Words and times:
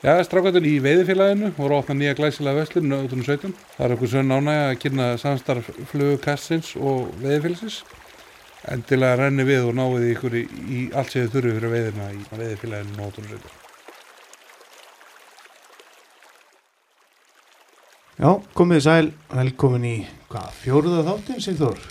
Já, 0.00 0.14
strákvættur 0.24 0.64
í 0.64 0.78
veiðifélaginu 0.80 1.50
voru 1.58 1.74
að 1.76 1.82
opna 1.82 1.94
nýja 1.98 2.14
glæsilega 2.16 2.62
veslun 2.62 2.94
2017. 3.12 3.50
Það 3.74 3.84
er 3.84 3.92
okkur 3.92 4.08
sönn 4.08 4.32
ánægja 4.32 4.62
að 4.70 4.78
kynna 4.80 5.08
samstarf 5.20 5.66
flugkassins 5.90 6.70
og 6.80 7.10
veiðifélagsins. 7.20 7.82
Endilega 8.72 9.18
renni 9.20 9.44
við 9.44 9.68
og 9.68 9.76
náðu 9.76 10.06
ykkur 10.14 10.38
í, 10.40 10.46
í 10.48 10.80
allt 10.96 11.12
þið 11.12 11.28
þurfu 11.34 11.52
fyrir 11.58 11.74
veiðina 11.74 12.06
í 12.16 12.22
veiðifélaginu 12.30 12.96
2017. 12.96 13.60
Já, 18.20 18.30
komið 18.56 18.82
sæl, 18.88 19.12
velkomin 19.36 19.84
í 19.84 19.94
hvað, 20.32 20.48
fjóruða 20.62 21.04
þáttin, 21.10 21.44
Sigþór? 21.44 21.84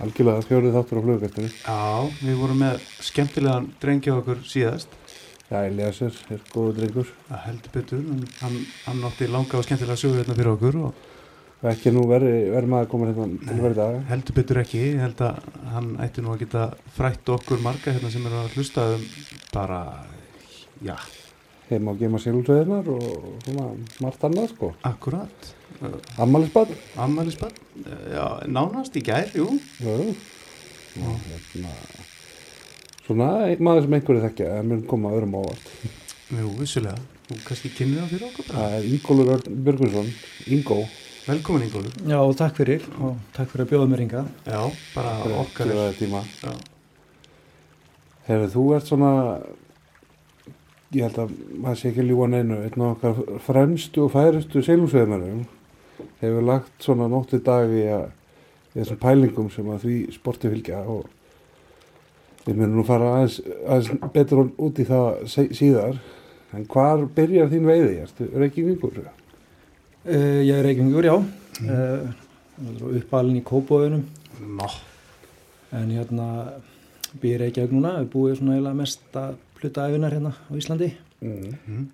Algjörlega 0.00 0.46
fjórið 0.46 0.78
þáttur 0.78 1.02
á 1.02 1.06
flugkastinu. 1.08 1.50
Já, 1.66 1.82
við 2.22 2.40
vorum 2.44 2.62
með 2.62 2.88
skemmtilegan 3.10 3.70
drengja 3.82 4.14
okkur 4.22 4.46
síðast, 4.46 4.99
Já, 5.50 5.64
Eliasur 5.66 6.14
er 6.30 6.42
góður 6.52 6.76
drengur. 6.78 7.08
það 7.28 7.40
heldur 7.48 7.72
betur, 7.74 8.02
hann, 8.40 8.58
hann 8.86 9.00
átti 9.08 9.26
langa 9.26 9.58
og 9.58 9.64
skemmtilega 9.66 9.98
sögu 9.98 10.20
hérna 10.20 10.36
fyrir 10.38 10.52
okkur 10.52 10.76
og 10.84 11.66
ekki 11.70 11.90
nú 11.92 12.04
verið 12.08 12.36
veri 12.54 12.68
maður 12.70 12.86
að 12.86 12.90
koma 12.92 13.08
hérna 13.08 13.24
til 13.48 13.56
verið 13.64 13.80
dag. 13.80 13.96
heldur 14.12 14.36
betur 14.38 14.60
ekki, 14.62 14.78
ég 14.94 15.00
held 15.02 15.22
að 15.26 15.48
hann 15.74 15.88
ætti 16.06 16.22
nú 16.22 16.30
að 16.36 16.44
geta 16.44 16.62
frætt 16.96 17.32
okkur 17.34 17.64
marga 17.66 17.92
hérna 17.96 18.12
sem 18.14 18.26
eru 18.30 18.38
að 18.44 18.54
hlusta 18.54 18.86
um 18.94 19.02
bara, 19.52 19.80
já, 20.86 20.94
Heima 21.70 21.92
á 21.94 21.98
gema 22.00 22.18
sílúsveðinar 22.18 22.88
og 22.90 23.42
svona 23.44 23.66
margt 24.02 24.24
annað 24.26 24.48
sko. 24.54 24.72
akkurat, 24.86 25.50
Ammælisbann. 26.18 26.72
ammælisbann, 26.98 27.52
já, 28.14 28.24
nánast 28.46 28.96
í 28.98 29.02
gær, 29.06 29.28
jú, 29.34 29.50
Já, 29.82 29.98
já. 29.98 30.14
Hérna, 31.00 31.74
svona 33.10 33.30
einn 33.48 33.62
maður 33.66 33.86
sem 33.86 33.94
einhverju 33.98 34.24
þekkja 34.28 34.48
en 34.60 34.68
mun 34.70 34.82
koma 34.86 35.10
öðrum 35.16 35.38
ávart. 35.40 35.70
jú, 36.30 36.50
vissulega, 36.60 36.98
þú 37.26 37.38
kannski 37.46 37.70
kynir 37.74 38.04
það 38.04 38.12
fyrir 38.14 38.26
okkur. 38.28 38.50
Það 38.50 38.74
er 38.76 38.90
Ingólfur 38.90 39.32
Örn 39.34 39.62
Björgvinsson, 39.66 40.10
Ingó. 40.54 40.76
Velkomin 41.26 41.66
Ingólfur. 41.66 41.96
Já, 42.06 42.20
takk 42.38 42.60
fyrir 42.60 42.86
og 43.00 43.16
takk 43.34 43.50
fyrir 43.50 43.66
að 43.66 43.72
bjóða 43.72 43.90
mér 43.90 44.04
hinga. 44.04 44.24
Já, 44.46 44.60
bara 44.94 45.16
fyrir 45.24 45.40
okkar 45.42 45.74
er, 45.74 46.60
Hefur 48.30 48.50
þú 48.52 48.64
ert 48.76 48.86
svona, 48.86 49.12
ég 50.94 51.08
held 51.08 51.16
að 51.18 51.32
maður 51.56 51.78
sé 51.80 51.90
ekki 51.90 52.04
ljúa 52.06 52.28
neinu, 52.30 52.60
einn 52.62 52.84
af 52.84 52.92
okkar 52.94 53.40
fremstu 53.42 54.04
og 54.04 54.12
færustu 54.14 54.62
seilumsveðnarum 54.62 55.46
hefur 56.20 56.44
lagt 56.46 56.84
svona 56.84 57.08
nótti 57.10 57.40
dag 57.42 57.72
í, 57.74 57.88
að, 57.90 58.12
í 58.70 58.76
þessum 58.78 59.00
pælingum 59.02 59.48
sem 59.50 59.72
að 59.72 59.86
því 59.86 59.96
sporti 60.14 60.52
fylgja 60.52 60.84
og 60.84 61.08
við 62.50 62.60
myndum 62.60 62.80
nú 62.80 62.84
fara 62.88 63.10
aðeins, 63.16 63.38
aðeins 63.66 64.12
betur 64.14 64.44
út 64.58 64.78
í 64.82 64.86
það 64.88 65.50
síðar. 65.56 66.00
En 66.56 66.64
hvar 66.70 67.04
byrjar 67.14 67.50
þín 67.52 67.68
veiði? 67.68 67.96
Ertu 68.02 68.26
reykingingur? 68.42 69.00
Uh, 70.00 70.40
ég 70.42 70.54
er 70.56 70.64
reykingur, 70.66 71.06
já, 71.06 71.14
uh, 71.70 72.08
uppalinn 72.96 73.36
í 73.40 73.44
Kópavöðunum 73.44 74.02
Nó, 74.56 74.66
en 75.76 75.90
hérna 75.92 76.26
býr 77.20 77.42
Reykjavík 77.44 77.72
núna, 77.74 77.98
við 78.00 78.08
búið 78.14 78.38
svona 78.38 78.54
eiginlega 78.56 78.78
mest 78.78 79.18
að 79.20 79.34
hluta 79.60 79.84
æfinar 79.90 80.16
hérna 80.16 80.32
á 80.32 80.52
Íslandi 80.56 80.90
Mm. 81.20 81.90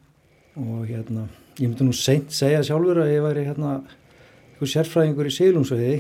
og 0.63 0.85
hérna, 0.87 1.25
ég 1.59 1.67
myndi 1.67 1.83
nú 1.89 1.95
seint 1.99 2.31
segja 2.31 2.61
sjálfur 2.63 3.01
að 3.03 3.11
ég 3.11 3.25
væri 3.25 3.43
hérna 3.49 3.73
einhver 3.81 4.71
sérfræðingur 4.71 5.27
í 5.27 5.33
sílungsveiði 5.35 5.97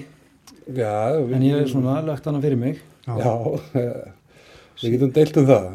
Já, 0.78 1.18
en 1.18 1.42
ég 1.42 1.58
er 1.64 1.66
svona 1.70 1.96
lagt 2.06 2.24
hana 2.30 2.38
fyrir 2.42 2.56
mig. 2.60 2.78
Já, 3.06 3.34
eh, 3.82 4.06
við 4.82 4.96
getum 4.96 5.12
deilt 5.16 5.40
um 5.40 5.48
það. 5.48 5.66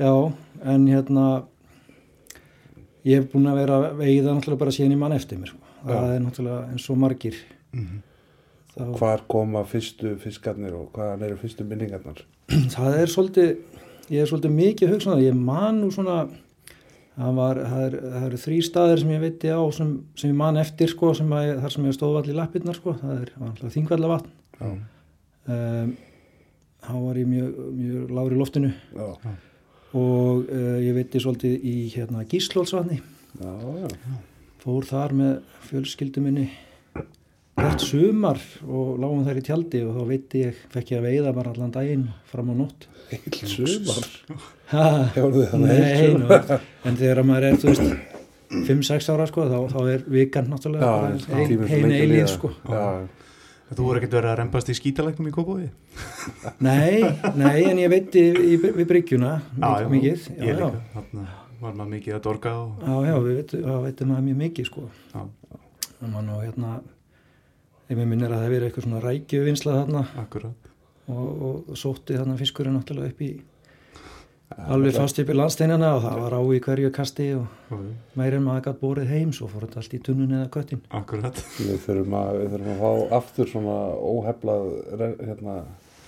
Já, 0.00 0.12
en 0.74 0.86
hérna 0.88 1.26
ég 3.06 3.20
hef 3.20 3.30
búin 3.32 3.48
að 3.50 3.60
vera 3.62 3.80
veiða 3.96 4.34
náttúrulega 4.34 4.62
bara 4.64 4.74
síðan 4.74 4.96
í 4.96 5.00
mann 5.00 5.16
eftir 5.16 5.40
mér. 5.40 5.52
sko. 5.52 5.74
Það 5.86 6.14
er 6.14 6.22
náttúrulega 6.24 6.60
eins 6.74 6.88
og 6.92 7.00
margir. 7.00 7.38
Þá, 8.70 8.84
Hvar 9.00 9.24
koma 9.30 9.64
fyrstu 9.68 10.14
fiskarnir 10.22 10.76
og 10.78 10.92
hvaðan 10.94 11.24
eru 11.26 11.38
fyrstu 11.40 11.64
minningarnar? 11.66 12.20
það 12.76 12.98
er 13.00 13.10
svolítið, 13.10 13.80
ég 14.12 14.22
er 14.22 14.30
svolítið 14.30 14.54
mikið 14.56 14.86
að 14.88 14.94
hugsa 14.94 15.14
um 15.16 15.24
ég 15.24 15.40
man 15.48 15.80
nú 15.82 15.88
svona, 15.94 16.18
það, 17.16 17.32
var, 17.40 17.62
það, 17.72 17.82
er, 17.86 17.96
það 18.14 18.28
eru 18.28 18.42
þrý 18.44 18.60
staðir 18.68 19.02
sem 19.02 19.14
ég 19.14 19.24
veitti 19.24 19.50
á 19.50 19.60
sem, 19.74 19.90
sem 20.22 20.30
ég 20.30 20.38
man 20.38 20.60
eftir 20.62 20.92
sko, 20.92 21.10
sem 21.18 21.34
að, 21.34 21.50
þar 21.64 21.74
sem 21.74 21.88
ég 21.90 21.96
stóð 21.98 22.20
allir 22.20 22.38
lappirnar 22.38 22.78
sko, 22.78 22.94
það 23.00 23.24
er 23.24 23.74
þingvallavatn, 23.74 24.32
Já, 24.60 24.70
um, 25.50 25.92
þá 26.86 26.94
var 26.96 27.20
ég 27.20 27.30
mjög, 27.30 27.60
mjög 27.76 28.16
lágur 28.16 28.36
í 28.36 28.40
loftinu 28.40 28.72
já, 28.72 29.36
og 30.00 30.48
uh, 30.48 30.78
ég 30.80 30.96
veitti 30.96 31.22
svolítið 31.22 31.68
í 31.70 31.76
hérna 31.94 32.24
já. 33.40 34.10
fór 34.62 34.88
þar 34.88 35.16
með 35.20 35.32
fjölskyldu 35.68 36.24
minni 36.24 36.48
hvert 37.60 37.84
sumar 37.84 38.40
og 38.64 38.94
lágum 39.00 39.24
þær 39.26 39.40
í 39.40 39.44
tjaldi 39.44 39.82
og 39.84 39.98
þá 39.98 40.06
veitti 40.08 40.44
ég, 40.44 40.62
fekk 40.72 40.94
ég 40.94 41.02
að 41.02 41.08
veiða 41.08 41.34
bara 41.36 41.52
allan 41.52 41.74
daginn 41.74 42.06
fram 42.30 42.52
á 42.52 42.54
nótt. 42.62 42.86
Eill 43.10 43.50
sumar. 43.50 44.08
Nei, 45.64 46.14
en 46.86 46.96
þegar 46.96 47.22
maður 47.26 47.48
er, 47.50 47.58
þú 47.60 47.72
veist, 47.72 48.18
5-6 48.50 49.10
ára, 49.14 49.26
sko, 49.30 49.46
þá, 49.50 49.58
þá 49.70 49.80
er 49.92 50.04
vikan 50.10 50.50
náttúrulega 50.50 50.86
Já, 50.86 50.92
bara 50.94 51.10
já, 51.10 51.34
ein, 51.34 51.48
tíminn 51.50 51.68
svo 51.68 51.76
ein 51.76 51.84
lengi 51.84 51.98
að 51.98 52.04
eilíð, 52.06 52.30
sko. 52.34 52.52
Já, 52.66 52.84
þú 53.78 53.86
voru 53.86 54.00
ekkert 54.00 54.16
verið 54.18 54.30
að 54.32 54.38
rempast 54.40 54.70
í 54.72 54.76
skítalæknum 54.78 55.28
í 55.30 55.34
Kópói? 55.34 55.66
Nei, 56.66 57.02
nei, 57.38 57.58
en 57.70 57.80
ég 57.82 57.90
veitti 57.92 58.22
í, 58.34 58.56
við 58.62 58.86
bryggjuna 58.90 59.34
mikið. 59.56 60.24
Já, 60.30 60.46
Ég 60.48 60.58
líka, 60.58 60.80
þarna 60.94 61.26
var 61.60 61.74
maður 61.76 61.92
mikið 61.96 62.16
að 62.16 62.22
dorga 62.24 62.54
og... 62.56 62.80
já, 62.86 62.94
já, 63.10 63.14
við 63.26 63.38
veitum, 63.84 64.10
maður 64.10 64.26
mjög 64.30 64.40
mikið, 64.44 64.70
sko. 64.70 64.86
Já, 65.12 65.26
En 66.00 66.14
mann 66.14 66.30
og 66.32 66.40
hérna, 66.40 66.78
ef 67.90 67.98
mér 67.98 68.06
minnir 68.08 68.30
að 68.32 68.38
það 68.38 68.44
hefur 68.46 68.54
verið 68.54 68.68
eitthvað 68.70 68.86
svona 68.86 69.00
rækjuvinnsla 69.04 69.74
þarna 69.76 70.02
akkurat. 70.22 70.70
og, 71.12 71.42
og 71.68 71.76
sótti 71.76 72.16
þarna 72.16 72.38
fiskurinn 72.40 72.78
náttúrulega 72.78 73.12
upp 73.12 73.20
í, 73.26 73.30
alveg 74.58 74.96
fast 74.96 75.20
upp 75.22 75.30
í 75.30 75.36
landsteinana 75.36 75.92
og 75.96 76.02
það 76.04 76.22
var 76.24 76.34
á 76.34 76.42
í 76.42 76.60
hverju 76.64 76.90
kasti 76.94 77.28
og 77.38 77.76
meir 78.18 78.36
en 78.36 78.46
maður 78.46 78.64
gætt 78.66 78.80
borið 78.80 79.12
heim, 79.14 79.34
svo 79.36 79.46
fór 79.50 79.66
þetta 79.66 79.82
allt 79.82 79.94
í 79.94 80.02
tunnun 80.06 80.34
eða 80.38 80.48
köttin. 80.56 80.82
Akkurat. 80.90 81.38
við 81.58 81.78
þurfum 81.84 82.16
að, 82.18 82.40
við 82.40 82.56
þurfum 82.56 82.72
að 82.74 82.82
fá 82.82 83.16
aftur 83.20 83.50
svona 83.52 83.78
óheflað 84.10 84.68
hérna, 85.28 85.56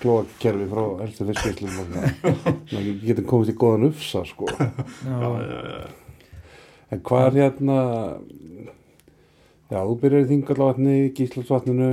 klóakerfi 0.02 0.68
frá 0.72 0.84
helstu 1.04 1.28
svona. 1.38 2.06
við 2.74 3.04
getum 3.06 3.28
komist 3.30 3.54
í 3.54 3.58
góðan 3.58 3.90
ufsa 3.92 4.24
sko. 4.28 4.50
Já, 4.50 5.90
En 6.92 7.00
hvað 7.00 7.26
er 7.30 7.36
hérna, 7.46 7.76
já, 9.70 9.78
þú 9.78 9.94
byrjar 10.02 10.26
í 10.26 10.28
þingallavatni, 10.28 10.96
gíslasvatninu 11.16 11.92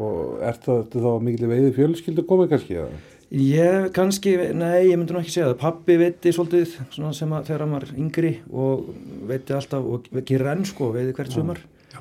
og 0.00 0.38
ert 0.46 0.64
það 0.64 0.78
ertu 0.84 1.02
þá 1.04 1.10
mikil 1.26 1.50
veiði 1.50 1.72
fjölskyldu 1.76 2.24
komið 2.30 2.54
kannski? 2.54 2.78
Ja? 2.78 2.86
Ég 3.30 3.92
kannski, 3.94 4.32
nei, 4.58 4.88
ég 4.88 4.96
myndi 4.98 5.14
nú 5.14 5.20
ekki 5.20 5.30
segja 5.36 5.52
það. 5.52 5.58
Pappi 5.60 5.94
veitti 6.00 6.32
svolítið 6.34 6.72
svona 6.90 7.12
sem 7.14 7.30
að 7.36 7.44
þegar 7.46 7.62
hann 7.62 7.74
var 7.76 7.84
yngri 7.94 8.32
og 8.50 8.88
veitti 9.30 9.54
alltaf 9.54 9.86
og 9.86 10.08
gerir 10.26 10.48
enn 10.50 10.64
sko, 10.66 10.88
veiði 10.96 11.14
hvert 11.14 11.36
sumar. 11.36 11.60
Já. 11.94 12.00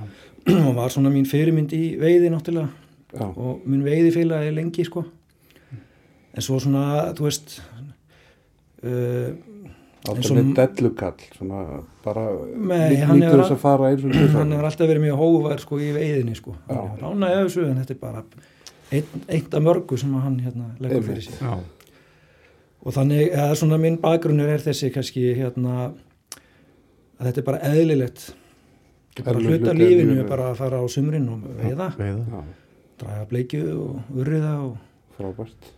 og 0.67 0.72
var 0.79 0.90
svona 0.90 1.12
mín 1.13 1.28
fyrirmynd 1.29 1.75
í 1.78 1.84
veiði 2.01 2.31
náttúrulega 2.34 2.69
Já, 3.13 3.25
og 3.28 3.62
minn 3.69 3.84
veiði 3.85 4.09
félagi 4.16 4.56
lengi 4.56 4.85
sko. 4.88 5.03
En 6.34 6.45
svo 6.45 6.57
svona, 6.62 7.12
þú 7.17 7.25
veist, 7.25 7.56
uh, 8.85 9.29
alltaf 10.06 10.19
eins 10.22 10.29
og- 10.31 10.38
með 10.40 10.51
dellukall, 10.59 11.23
svona 11.38 11.63
bara 12.06 12.25
lítur 12.59 13.41
þess 13.44 13.53
að 13.53 13.61
fara 13.63 13.90
eins 13.91 14.06
og 14.06 14.13
tvisvar. 14.13 14.38
hann 14.41 14.53
hefur 14.57 14.69
alltaf 14.72 14.90
verið 14.94 15.06
mjög 15.06 15.22
hóvar 15.22 15.61
sko 15.61 15.78
í 15.81 15.90
veiðinni 15.94 16.38
sko. 16.38 16.56
Ránaði 16.69 17.44
þessu 17.44 17.66
en 17.69 17.81
þetta 17.84 17.97
er 17.97 18.01
bara 18.01 18.23
eitt 18.92 19.54
af 19.54 19.62
mörgu 19.64 19.98
sem 20.02 20.14
að 20.18 20.24
hann 20.26 20.40
hérna 20.44 20.70
leggur 20.82 21.04
fyrir 21.06 21.22
sig. 21.28 21.36
Já, 21.42 21.60
og 22.80 22.96
þannig 22.96 23.34
að 23.36 23.56
svona 23.60 23.78
minn 23.82 23.98
bakgrunnur 24.02 24.50
er 24.50 24.64
þessi 24.64 24.90
kannski 24.96 25.28
hérna 25.38 25.76
að 27.20 27.28
þetta 27.28 27.41
er 27.44 27.47
bara 27.52 27.62
eðlilegt 27.70 28.26
þetta 29.16 29.24
er 29.26 29.28
bara 29.30 29.44
hluta 29.46 29.74
lífinu 29.76 30.14
lífinu. 30.14 30.28
bara 30.30 30.50
að 30.53 30.59
fara 30.64 30.80
á 30.80 30.86
sumrin 30.90 31.30
og 31.34 31.47
veiða 31.59 31.90
veiða. 32.00 32.26
Já, 32.32 32.44
draga 33.03 33.26
bleikju 33.32 33.64
og 33.76 34.14
urriða 34.16 34.53
og, 34.68 34.78
frábært. 35.18 35.74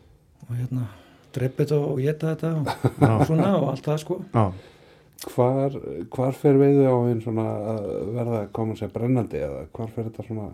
og 0.47 0.55
hérna 0.59 0.87
drepa 1.33 1.63
þetta 1.63 1.79
og 1.79 2.01
geta 2.03 2.35
þetta 2.35 2.53
og, 2.59 2.67
Já. 3.01 3.09
og 3.15 3.25
svona 3.29 3.49
og 3.57 3.69
allt 3.71 3.85
það 3.87 3.99
sko 4.05 4.21
Já, 4.33 4.45
Hvar, 5.21 5.75
hvar 6.09 6.31
fer 6.33 6.55
veiði 6.57 6.85
á 6.89 6.97
einn 7.05 7.19
svona 7.21 7.43
að 7.45 7.83
verða 8.15 8.37
að 8.41 8.47
koma 8.57 8.73
sér 8.79 8.89
brennandi 8.93 9.37
eða 9.37 9.59
hvar 9.69 9.91
fer 9.93 10.07
þetta 10.09 10.23
svona 10.25 10.47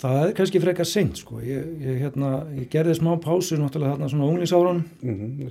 það 0.00 0.20
er 0.22 0.32
kannski 0.38 0.60
frekar 0.62 0.88
seint 0.88 1.20
sko. 1.20 1.40
Ég, 1.44 1.68
ég, 1.82 2.00
hérna, 2.02 2.30
ég 2.58 2.68
gerði 2.72 2.96
smá 2.98 3.12
pásu 3.22 3.58
náttúrulega 3.60 3.94
þarna 3.94 4.08
svona 4.12 4.30
unglingsárun 4.30 4.82
mm 5.02 5.14
-hmm, 5.14 5.50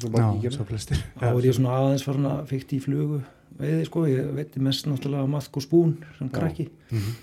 þá 1.19 1.27
er 1.37 1.45
ég 1.45 1.55
svona 1.55 1.77
aðeins 1.79 2.03
farin 2.03 2.25
að 2.25 2.45
fykti 2.51 2.77
í 2.77 2.83
flugu 2.83 3.21
veiði 3.59 3.85
sko, 3.87 4.07
ég 4.09 4.31
veitti 4.35 4.63
mest 4.63 4.87
náttúrulega 4.89 5.27
á 5.27 5.33
maðk 5.35 5.59
og 5.59 5.65
spún 5.65 5.93
sem 6.17 6.29
krakki. 6.29 6.69
Mhm. 6.89 7.13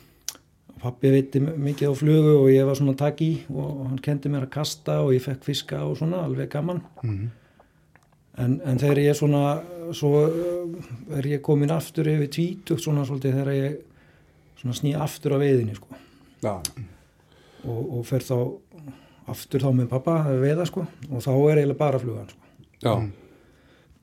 Pappi 0.80 1.10
veitti 1.12 1.40
mikið 1.40 1.92
á 1.92 1.94
flugu 1.94 2.36
og 2.40 2.48
ég 2.48 2.64
var 2.64 2.74
svona 2.78 2.94
að 2.94 3.02
taka 3.02 3.24
í 3.24 3.40
og 3.52 3.86
hann 3.88 3.98
kendi 3.98 4.30
mér 4.32 4.46
að 4.46 4.54
kasta 4.54 5.00
og 5.04 5.12
ég 5.12 5.20
fekk 5.22 5.44
fiska 5.44 5.82
og 5.84 5.98
svona 5.98 6.24
alveg 6.24 6.48
gaman. 6.48 6.82
Mhm. 7.02 7.28
en, 8.38 8.60
en 8.64 8.78
þegar 8.78 8.98
ég 8.98 9.16
svona 9.16 9.62
svo 9.92 10.24
uh, 10.24 11.18
er 11.18 11.26
ég 11.26 11.42
komin 11.42 11.70
aftur 11.70 12.06
yfir 12.08 12.30
tvítugt 12.30 12.80
svona 12.80 13.04
svolítið 13.04 13.34
þegar 13.34 13.52
ég 13.52 13.76
svona 14.56 14.76
sný 14.78 14.94
aftur 14.96 15.34
á 15.36 15.38
veiðinni 15.42 15.74
sko. 15.76 15.88
Já, 16.40 16.62
og, 17.64 17.80
og 17.98 18.04
fer 18.08 18.24
þá 18.24 18.36
aftur 19.30 19.64
þá 19.64 19.70
með 19.76 19.90
pappa 19.92 20.16
að 20.30 20.44
veiða 20.44 20.66
sko 20.68 20.84
og 21.10 21.24
þá 21.24 21.30
er 21.32 21.60
eiginlega 21.60 21.80
bara 21.80 22.00
flugan 22.02 22.30
sko. 22.30 22.40
Já, 22.80 22.94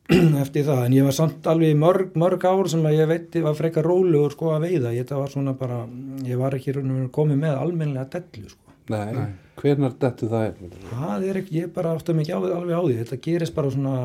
eftir 0.43 0.63
það, 0.67 0.83
en 0.85 0.95
ég 0.95 1.07
var 1.07 1.17
samt 1.17 1.49
alveg 1.51 1.75
mörg, 1.79 2.13
mörg 2.19 2.45
ár 2.47 2.69
sem 2.71 2.85
að 2.87 2.99
ég 3.01 3.09
veitti 3.11 3.43
var 3.43 3.57
frekar 3.57 3.87
rólegur 3.87 4.37
sko 4.37 4.53
að 4.55 4.69
veiða, 4.69 4.93
ég 4.95 5.03
þetta 5.03 5.19
var 5.19 5.33
svona 5.33 5.55
bara 5.57 5.81
ég 6.27 6.39
var 6.39 6.55
ekki 6.55 6.77
komið 7.15 7.41
með 7.43 7.57
almennilega 7.57 8.07
dellu 8.15 8.53
sko, 8.53 8.77
nei, 8.93 9.11
Nei. 9.17 9.27
hvenar 9.59 9.97
dettu 9.99 10.31
það 10.31 10.47
er? 10.47 10.79
það 10.93 11.27
er 11.27 11.41
ekki 11.41 11.59
ég 11.59 11.75
bara 11.75 11.97
átti 11.97 12.15
á, 12.15 12.37
alveg 12.39 12.73
á 12.77 12.81
því, 12.85 12.97
þetta 13.03 13.21
gerist 13.27 13.57
bara 13.57 13.73
svona 13.73 13.99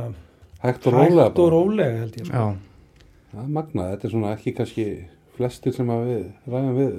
Hægt 0.62 0.84
og 0.86 0.94
rólega 0.94 1.24
hægt 1.26 1.40
og 1.42 1.48
rólega 1.50 2.02
held 2.04 2.18
ég 2.20 2.26
sko. 2.28 2.38
Já, 2.38 2.70
Það 3.32 3.40
er 3.42 3.52
magnað, 3.56 3.92
þetta 3.94 4.06
er 4.06 4.12
svona 4.12 4.32
ekki 4.36 4.52
kannski 4.58 4.82
flestir 5.38 5.72
sem 5.74 5.88
að 5.90 6.02
við 6.06 6.24
ræðum 6.52 6.74
við 6.76 6.98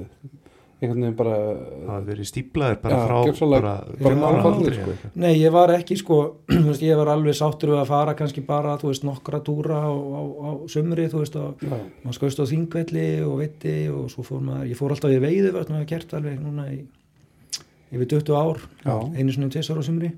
einhvern 0.88 1.04
veginn 1.06 1.18
bara 1.20 1.34
það 1.40 1.90
hafa 1.90 2.06
verið 2.08 2.28
stíplaðir 2.30 2.80
bara 2.84 2.98
Já, 2.98 3.04
frá 3.34 3.48
bara, 3.54 3.74
bara 4.04 4.18
náfallið, 4.20 4.48
aldri 4.54 4.76
sko. 4.78 5.12
Nei, 5.24 5.32
ég 5.40 5.54
var 5.56 5.74
ekki 5.76 5.98
sko, 6.00 6.18
ég 6.90 7.00
var 7.02 7.12
alveg 7.14 7.38
sáttur 7.40 7.74
við 7.74 7.82
að 7.84 7.92
fara 7.94 8.16
kannski 8.20 8.44
bara, 8.48 8.76
þú 8.82 8.92
veist, 8.92 9.06
nokkra 9.08 9.42
túra 9.46 9.80
á, 9.86 9.92
á, 9.94 10.22
á 10.24 10.50
sumri, 10.74 11.08
þú 11.12 11.22
veist, 11.24 11.38
maður 12.04 12.18
skoðist 12.20 12.44
á 12.44 12.46
þingvelli 12.52 13.06
og 13.28 13.38
veitti 13.44 13.76
og 13.94 14.10
svo 14.14 14.26
fór 14.28 14.42
maður, 14.46 14.68
ég 14.74 14.80
fór 14.80 14.96
alltaf 14.96 15.16
í 15.16 15.22
veiði 15.24 15.54
vart 15.56 15.72
maður 15.74 15.90
gert 15.94 16.14
alveg 16.20 16.40
núna 16.44 16.68
í 16.74 16.82
yfir 17.94 18.10
20 18.18 18.34
ár, 18.40 18.62
Já. 18.86 18.96
einu 19.18 19.36
svona 19.36 19.52
tvisar 19.54 19.78
á 19.78 19.84
sumri 19.86 20.14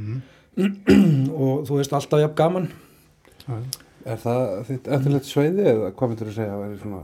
Mhm. 0.00 0.20
og 1.42 1.64
þú 1.68 1.76
veist 1.80 1.92
alltaf 1.94 2.20
jafn 2.22 2.36
gaman 2.38 2.68
Já, 3.46 3.56
er 4.06 4.18
það 4.22 4.44
þitt 4.68 4.88
eftirleitt 4.96 5.26
sveiði 5.28 5.64
eða 5.74 5.90
hvað 5.98 6.10
myndur 6.12 6.30
þú 6.30 6.34
segja 6.36 6.54
að 6.54 6.62
vera 6.64 6.78
svona 6.80 7.00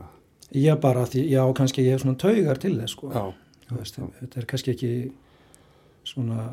já 0.65 0.75
bara 0.81 1.05
því, 1.11 1.27
já 1.33 1.43
kannski 1.59 1.85
ég 1.85 1.97
hef 1.97 2.05
svona 2.05 2.19
taugar 2.21 2.61
til 2.63 2.75
þess 2.79 2.97
sko, 2.97 3.11
já, 3.13 3.25
þú 3.69 3.81
veist, 3.81 3.99
þetta 4.21 4.41
er 4.41 4.49
kannski 4.53 4.75
ekki 4.75 4.93
svona 6.07 6.49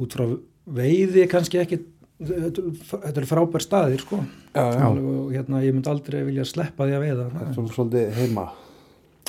út 0.00 0.14
frá 0.16 0.26
veiði 0.70 1.26
kannski 1.30 1.60
ekki 1.62 1.80
þetta 2.20 2.64
þetta 2.90 3.14
eru 3.14 3.28
frábær 3.28 3.64
staðir 3.64 4.02
sko. 4.04 4.18
Já, 4.52 4.64
já, 4.76 4.88
og 4.90 5.30
hérna 5.32 5.62
ég 5.64 5.72
myndi 5.76 5.90
aldrei 5.90 6.20
vilja 6.26 6.44
sleppa 6.48 6.88
því 6.88 6.96
að 6.96 7.04
veiða 7.06 7.28
það 7.30 7.46
er 7.46 7.54
svona 7.56 7.74
svolítið 7.76 8.18
heima. 8.18 8.44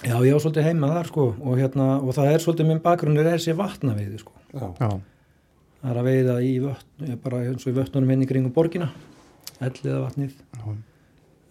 Já 0.02 0.16
ég 0.26 0.36
á 0.36 0.40
svolítið 0.44 0.68
heima 0.68 0.92
þar 0.92 1.12
sko. 1.12 1.28
Og 1.40 1.62
hérna 1.62 1.88
og 2.02 2.16
það 2.18 2.32
er 2.34 2.44
svolítið 2.44 2.70
minn 2.72 2.84
bakgrunnur 2.84 3.30
er 3.30 3.38
þessi 3.38 3.56
vatnaveiði 3.58 4.22
sko. 4.22 4.36
Já, 4.52 4.66
já, 4.82 4.90
það 5.82 5.94
er 5.94 6.02
að 6.02 6.10
veiða 6.10 6.38
í 6.44 6.54
vötn 6.66 7.08
ég 7.08 7.16
er 7.16 7.22
bara 7.24 7.44
eins 7.48 7.66
og 7.66 7.72
í 7.72 7.78
vötnunum 7.80 8.16
inn 8.16 8.26
í 8.26 8.30
kringum 8.30 8.56
borgina. 8.56 8.92
Elliða 9.62 10.02
vatnið. 10.08 10.36
Já, 10.58 10.76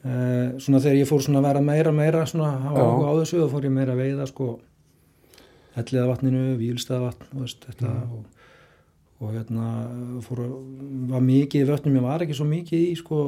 eh, 0.04 0.58
svona 0.58 0.80
þegar 0.82 0.98
ég 1.00 1.08
fór 1.08 1.22
svona 1.24 1.42
að 1.42 1.48
vera 1.48 1.62
meira 1.64 1.92
meira 1.92 2.26
svona 2.26 2.50
á, 2.56 2.72
á 2.74 3.12
þessu 3.20 3.42
þá 3.44 3.48
fór 3.54 3.68
ég 3.68 3.74
meira 3.74 3.96
að 3.96 4.02
veiða 4.04 4.26
sko 4.30 4.50
elliða 5.80 6.08
vatninu, 6.10 6.44
vílstaða 6.58 7.08
vatn 7.08 7.40
veist, 7.40 7.64
þetta 7.68 7.92
og, 8.10 8.24
og 9.20 9.32
hérna 9.36 9.68
fór 10.26 10.42
að 10.44 10.54
var 11.12 11.24
mikið 11.24 11.62
í 11.64 11.68
vötnum, 11.68 11.96
ég 12.00 12.06
var 12.06 12.24
ekki 12.24 12.36
svo 12.38 12.48
mikið 12.50 12.86
í 12.88 12.96
sko 12.98 13.20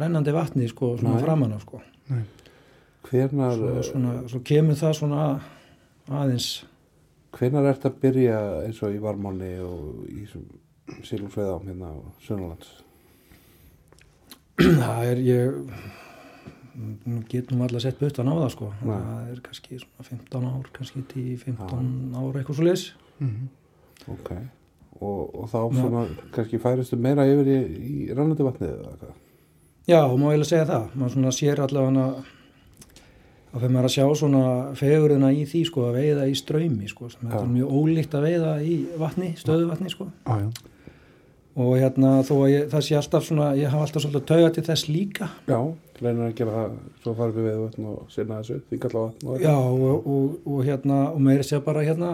rennandi 0.00 0.34
vatni 0.34 0.68
sko 0.70 0.94
svona 0.98 1.16
Nei. 1.16 1.22
framan 1.24 1.54
á 1.54 1.58
sko. 1.62 1.80
Nei, 2.10 2.24
hvenar 3.08 3.56
svo, 3.58 3.72
svona, 3.90 4.16
svo 4.30 4.42
kemur 4.46 4.78
það 4.78 4.96
svona 5.00 5.24
aðeins. 6.10 6.50
hvenar 7.36 7.70
ert 7.70 7.86
að 7.86 7.98
byrja 8.02 8.38
eins 8.66 8.82
og 8.82 8.94
í 8.94 9.02
varmáni 9.02 9.52
og 9.62 10.06
í 10.10 10.26
sílumsveið 11.06 11.52
á 11.54 11.58
hérna 11.62 11.94
á 11.94 11.98
Sönnalands 12.26 12.70
það 14.60 15.04
er 15.10 15.20
ég 15.24 15.58
nú 17.06 17.20
get 17.28 17.50
nú 17.52 17.64
allar 17.66 17.82
sett 17.82 17.98
butan 18.00 18.28
á 18.30 18.34
það 18.40 18.50
sko 18.54 18.70
Nei. 18.80 18.96
það 18.96 19.30
er 19.34 19.40
kannski 19.44 19.78
svona 19.82 20.06
15 20.08 20.48
ár 20.50 20.68
kannski 20.76 21.02
10-15 21.12 22.16
ár 22.16 22.38
eitthvað 22.40 22.56
svo 22.60 22.64
leis 22.68 22.84
Mhm. 23.20 23.48
ok 24.08 24.30
og, 25.00 25.34
og 25.34 25.48
þá 25.52 25.58
Já. 25.60 25.80
svona 25.80 26.02
kannski 26.32 26.58
færistu 26.60 26.96
meira 26.96 27.26
yfir 27.28 27.48
í, 27.52 27.58
í 28.08 28.14
rannandi 28.16 28.46
vatnið 28.46 28.70
eða 28.78 28.94
hvað 29.00 29.16
já, 29.90 30.00
má 30.16 30.26
eiginlega 30.30 30.48
segja 30.52 30.68
það 30.70 30.94
maður 30.96 31.12
svona 31.16 31.32
sér 31.36 31.60
allavega 31.66 32.06
að 33.50 33.60
fyrir 33.60 33.72
maður 33.74 33.88
að 33.90 33.94
sjá 33.96 34.04
svona 34.20 34.42
fegurina 34.78 35.32
í 35.34 35.44
því 35.50 35.60
sko 35.66 35.84
að 35.88 35.96
veiða 35.98 36.26
í 36.30 36.34
ströymi 36.38 36.88
sko 36.88 37.08
sem 37.10 37.24
þetta 37.26 37.40
Já. 37.40 37.44
er 37.44 37.54
mjög 37.56 37.72
ólíkt 37.80 38.14
að 38.14 38.26
veiða 38.28 38.52
í 38.62 38.74
vatni, 39.00 39.30
stöðu 39.40 39.66
vatni 39.72 39.90
sko 39.90 40.06
já, 40.06 40.36
já, 40.38 40.50
og 41.58 41.70
hérna 41.78 42.12
þó 42.26 42.34
að 42.44 42.50
ég, 42.52 42.66
það 42.70 42.84
sé 42.86 42.98
alltaf 42.98 43.26
svona 43.26 43.48
ég 43.58 43.72
hafa 43.72 43.86
alltaf 43.86 44.04
svolítið 44.04 44.26
tauga 44.30 44.50
til 44.54 44.64
þess 44.68 44.88
líka. 44.90 45.30
Já, 45.50 45.58
reynir 46.00 46.26
að 46.28 46.36
gera 46.38 46.56
það 46.56 46.76
svo 47.02 47.14
farið 47.18 47.40
við 47.40 47.48
við 47.48 47.62
vatn 47.64 47.88
og 47.90 48.12
sinna 48.14 48.40
þessu 48.40 48.60
vatn 48.70 49.30
og 49.30 49.42
já 49.42 49.54
og, 49.56 50.06
og, 50.14 50.36
og 50.46 50.62
hérna 50.68 51.00
og 51.10 51.24
meiri 51.26 51.46
sé 51.46 51.60
bara 51.64 51.84
hérna 51.86 52.12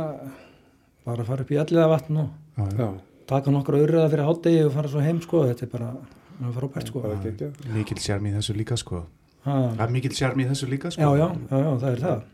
bara 1.06 1.26
fara 1.28 1.44
upp 1.44 1.52
í 1.52 1.60
alliða 1.62 1.90
vatn 1.92 2.22
og 2.24 2.72
já, 2.80 2.88
taka 3.30 3.54
nokkra 3.54 3.82
urriða 3.84 4.08
fyrir 4.12 4.30
hátegi 4.30 4.64
og 4.64 4.72
fara 4.74 4.90
svo 4.90 5.04
heim 5.04 5.20
sko, 5.22 5.44
þetta 5.50 5.68
er 5.68 5.72
bara 5.76 5.92
það 6.38 6.48
er 6.48 6.56
frábært 6.56 6.90
sko. 6.90 7.04
Ekki 7.16 7.52
Mikil 7.76 8.02
sjarm 8.02 8.26
í 8.26 8.34
þessu 8.34 8.56
líka 8.56 8.80
sko. 8.80 9.04
Er 9.46 9.92
mikil 9.94 10.10
sjarm 10.16 10.40
í 10.42 10.48
þessu 10.48 10.66
líka 10.70 10.90
sko. 10.90 11.02
Já, 11.02 11.20
já, 11.20 11.28
já, 11.50 11.58
já, 11.62 11.70
það 11.82 11.90
er 11.92 12.04
það. 12.06 12.24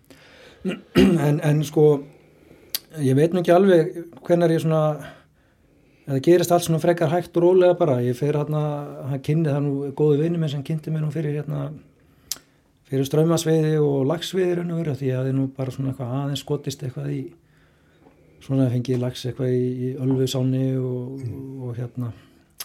En, 1.27 1.41
en 1.43 1.65
sko 1.67 1.85
ég 3.03 3.17
veit 3.19 3.33
nú 3.33 3.41
ekki 3.41 3.51
alveg 3.51 3.97
hvenær 4.23 4.53
ég 4.53 4.61
svona 4.63 4.83
það 6.07 6.21
gerist 6.27 6.53
allt 6.55 6.67
svona 6.67 6.83
frekar 6.83 7.13
hægt 7.13 7.37
og 7.37 7.47
rólega 7.47 7.79
bara. 7.79 8.01
Ég 8.03 8.17
fer 8.19 8.37
hérna, 8.39 8.63
hann 9.11 9.23
kynni 9.25 9.51
það 9.51 9.63
nú 9.67 9.93
góðu 9.99 10.23
vinni 10.23 10.41
minn 10.41 10.53
sem 10.53 10.65
kynnti 10.67 10.93
mér 10.93 11.05
nú 11.07 11.13
fyrir 11.15 11.39
hérna 11.41 11.69
fyrir 12.91 13.07
ströymasveiði 13.09 13.77
og 13.81 14.03
lagsveiði 14.11 14.59
raun 14.59 14.75
og 14.75 14.83
veru 14.83 14.97
því 14.99 15.13
að 15.13 15.23
það 15.23 15.31
er 15.31 15.39
nú 15.39 15.47
bara 15.57 15.73
svona 15.73 15.93
eitthvað 15.93 16.17
aðeins 16.19 16.43
skotist 16.45 16.83
eitthvað 16.85 17.15
í 17.15 17.21
svona 18.43 18.67
fengið 18.73 19.01
lags 19.01 19.23
eitthvað 19.29 19.55
í, 19.55 19.63
í 19.73 19.93
Ölfusáni 20.03 20.67
og, 20.77 21.23
og 21.63 21.79
hérna 21.79 22.11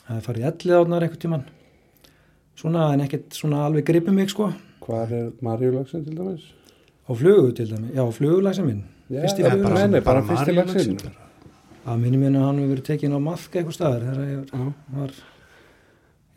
það 0.01 0.17
er 0.17 0.25
farið 0.25 0.49
ellið 0.49 0.79
átnar 0.81 1.05
einhvern 1.07 1.23
tíman 1.23 1.45
svona 2.57 2.89
en 2.95 3.05
ekkert 3.05 3.37
svona 3.37 3.63
alveg 3.67 3.85
gripið 3.87 4.17
mig 4.17 4.33
sko. 4.33 4.49
Hvað 4.83 5.13
er 5.19 5.29
Marjulagsin 5.45 6.03
til 6.07 6.17
dæmis? 6.17 6.49
Á 7.07 7.11
flugu 7.15 7.53
til 7.55 7.69
dæmi, 7.69 7.93
já 7.95 8.03
flugulagsin 8.11 8.67
minn. 8.67 8.83
Já, 9.07 9.23
bara, 9.63 10.01
bara 10.01 10.21
bara. 10.27 11.26
Að 11.87 12.03
minni 12.03 12.19
minna 12.21 12.45
hann 12.45 12.59
hefur 12.61 12.75
verið 12.75 12.87
tekin 12.91 13.15
á 13.15 13.19
maðka 13.23 13.59
eitthvað 13.61 13.77
staðar 13.77 14.05
þegar 14.07 14.31
ég 14.31 14.51
Já. 14.51 14.67
var 14.97 15.15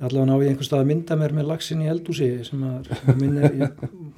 allavega 0.00 0.28
ná 0.30 0.36
ég 0.40 0.52
einhver 0.52 0.68
stað 0.68 0.84
að 0.84 0.90
mynda 0.90 1.16
mér 1.20 1.34
með 1.36 1.50
lagsin 1.50 1.82
í 1.84 1.90
eldúsi 1.92 2.28
sem 2.46 2.62
að 2.64 2.88
minni, 3.20 3.50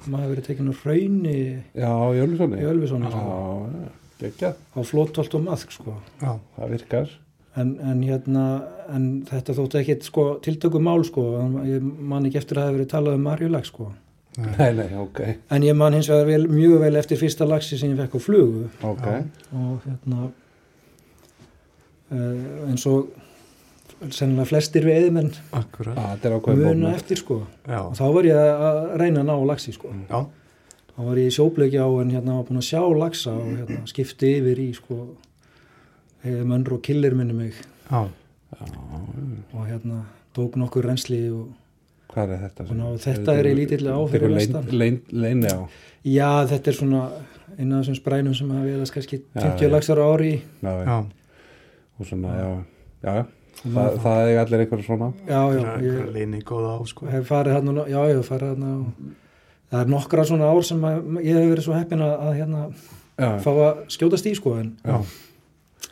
maður 0.07 0.21
hefur 0.21 0.31
verið 0.31 0.45
tekin 0.47 0.71
á 0.71 0.75
hrauni 0.83 1.39
já, 1.75 1.91
í 1.91 2.21
Ölfusoni 2.23 2.61
í 2.61 2.69
Ölfusóni 2.69 3.09
já, 3.09 3.17
sko, 3.17 3.33
já, 3.73 3.89
geggjað, 4.23 4.61
á 4.63 4.79
flóttolt 4.87 5.35
og 5.39 5.43
maðk 5.49 5.75
sko. 5.75 5.97
Já, 6.21 6.31
það 6.55 6.71
virkar 6.77 7.11
en, 7.59 7.73
en 7.83 8.05
hérna 8.07 8.45
en 8.93 9.09
þetta 9.27 9.57
þótti 9.57 9.81
ekkit 9.81 10.07
sko, 10.07 10.27
tiltöku 10.45 10.79
mál 10.83 11.03
sko, 11.07 11.25
ég 11.67 11.83
man 11.83 12.29
ekki 12.29 12.39
eftir 12.39 12.57
að 12.57 12.63
það 12.63 12.71
hefur 12.71 12.79
verið 12.79 12.93
talað 12.93 13.19
um 13.19 13.27
marjulag 13.27 13.67
sko. 13.67 13.89
nei, 14.39 14.55
nei, 14.61 14.71
nei, 14.79 14.95
ok, 15.03 15.19
en 15.53 15.67
ég 15.67 15.75
man 15.77 15.93
hins 15.93 16.07
vegar 16.09 16.31
vel, 16.31 16.47
mjög 16.49 16.79
vel 16.81 16.95
eftir 16.97 17.19
fyrsta 17.19 17.45
lagsi 17.45 17.77
sem 17.77 17.91
ég 17.91 17.99
fekk 17.99 18.15
á 18.17 18.19
flugu 18.23 18.63
ok 18.81 19.03
Já. 19.05 19.19
og 19.59 19.83
hérna 19.83 20.31
uh, 22.13 22.69
eins 22.69 22.85
og 22.89 23.11
sennilega 24.11 24.49
flestir 24.49 24.85
veiðmenn 24.87 25.31
akkurat. 25.55 25.97
Ah, 25.99 26.15
er 26.19 26.37
muna 26.59 26.93
eftir 26.93 27.19
sko. 27.21 27.41
Já, 27.67 27.81
og 27.87 27.93
þá 27.99 28.05
var 28.17 28.27
ég 28.27 28.39
að 28.39 28.79
reyna 28.99 29.23
að 29.23 29.29
ná 29.29 29.35
lagsi 29.51 29.75
sko. 29.75 29.93
Já, 30.09 30.23
þá 30.93 31.03
var 31.07 31.21
ég 31.21 31.29
í 31.29 31.35
sjóbleiki 31.37 31.79
á 31.79 31.87
en 32.01 32.11
hérna 32.11 32.39
var 32.39 32.47
búin 32.49 32.61
að 32.61 32.67
sjá 32.71 32.81
lagsa 32.99 33.35
og 33.37 33.53
hérna 33.61 33.83
skipti 33.89 34.33
yfir 34.41 34.59
í 34.63 34.69
sko 34.75 34.99
mönnur 36.23 36.77
og 36.77 36.83
killir 36.85 37.15
minni 37.15 37.35
mig. 37.37 37.59
Já, 37.89 38.07
og 39.53 39.67
hérna 39.67 40.03
tók 40.35 40.57
nokkur 40.59 40.87
reynsli 40.89 41.25
og 41.31 41.51
hvað 42.13 42.35
er 42.35 42.43
þetta? 42.47 42.67
Og 42.69 42.77
ná, 42.77 42.85
þetta 43.01 43.35
er 43.39 43.49
í 43.49 43.55
lítilli 43.57 43.89
á 43.93 43.99
fyrir 44.11 44.33
vestan. 44.35 44.69
leini 44.73 45.49
á. 45.49 45.61
Já 46.03 46.29
þetta 46.51 46.71
er 46.71 46.77
svona 46.77 47.03
eina 47.57 47.79
af 47.79 47.83
þessum 47.83 47.97
sprænum 47.99 48.37
sem 48.37 48.49
hafa 48.53 48.65
veðast 48.67 48.95
kannski 48.95 49.19
Já, 49.21 49.41
50 49.41 49.65
já. 49.65 49.71
lagsar 49.73 50.01
á 50.01 50.05
ári. 50.09 50.31
Í. 50.33 50.41
já, 50.61 50.73
já. 50.83 50.97
Og 51.99 52.05
svona, 52.09 52.35
já, 52.37 52.47
já, 53.03 53.13
já. 53.19 53.25
Og 53.53 53.69
Þa, 53.69 53.73
maður- 53.75 53.99
það 54.03 54.29
er 54.29 54.39
allir 54.41 54.61
einhverju 54.63 54.85
svona. 54.87 55.07
Já 55.29 55.41
já 55.53 55.59
Það 55.61 55.75
er 55.77 55.83
ég, 55.83 56.47
á 56.49 56.77
sko. 56.89 57.05
hef 57.07 57.27
farið 57.29 57.53
hérna 57.53 57.85
já 57.87 57.99
ég 58.09 58.15
hef 58.17 58.29
farið 58.31 58.49
hérna 58.53 58.71
og 58.79 58.87
það 59.71 59.81
er 59.83 59.91
nokkra 59.93 60.25
svona 60.25 60.49
ár 60.49 60.63
sem 60.65 60.81
að, 60.89 60.97
ég 61.23 61.37
hef 61.37 61.51
verið 61.53 61.63
svo 61.67 61.73
heppin 61.77 62.01
að, 62.01 62.13
að 62.19 62.33
hérna 62.39 62.63
já, 63.17 63.29
fá 63.45 63.51
að 63.53 63.83
skjótast 63.93 64.25
í 64.25 64.33
sko 64.35 64.55
en 64.59 64.71
já, 64.83 64.97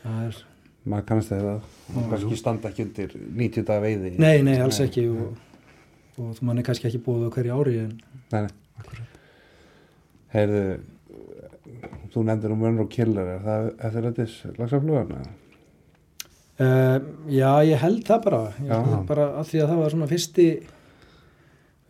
það 0.01 0.25
er 0.25 0.41
maður 0.85 1.05
kannast 1.11 1.29
þegar 1.29 1.45
það. 1.45 1.61
Kannski 2.09 2.37
standa 2.39 2.69
ekki 2.71 2.83
undir 2.87 3.15
90 3.37 3.65
daga 3.67 3.81
veiði. 3.85 4.11
Nei, 4.17 4.41
nei, 4.41 4.55
alls 4.63 4.79
ekki 4.81 5.03
og, 5.11 5.35
og 6.17 6.31
þú 6.37 6.47
mann 6.47 6.57
er 6.57 6.63
kannski 6.63 6.87
ekki 6.89 7.03
búið 7.05 7.27
á 7.27 7.33
hverju 7.35 7.59
ári 7.61 7.75
en 7.85 7.93
nei, 8.31 8.41
nei. 8.41 9.05
Heyrðu 10.33 10.63
þú 12.11 12.23
nefndir 12.27 12.55
um 12.55 12.65
og 12.81 12.89
Killer 12.89 13.35
er 13.35 13.45
það 13.45 13.69
eftir 13.77 14.07
þetta 14.09 14.57
lagsaflugan? 14.57 15.11
uh, 15.11 15.40
Uh, 16.61 16.97
já, 17.31 17.47
ég 17.65 17.79
held 17.81 18.03
það 18.05 18.19
bara, 18.27 18.39
ég 18.61 18.67
Já. 18.69 18.75
held 18.85 19.05
bara 19.09 19.23
að 19.39 19.47
því 19.49 19.61
að 19.63 19.69
það 19.71 19.79
var 19.81 19.93
svona 19.95 20.07
fyrsti 20.11 20.45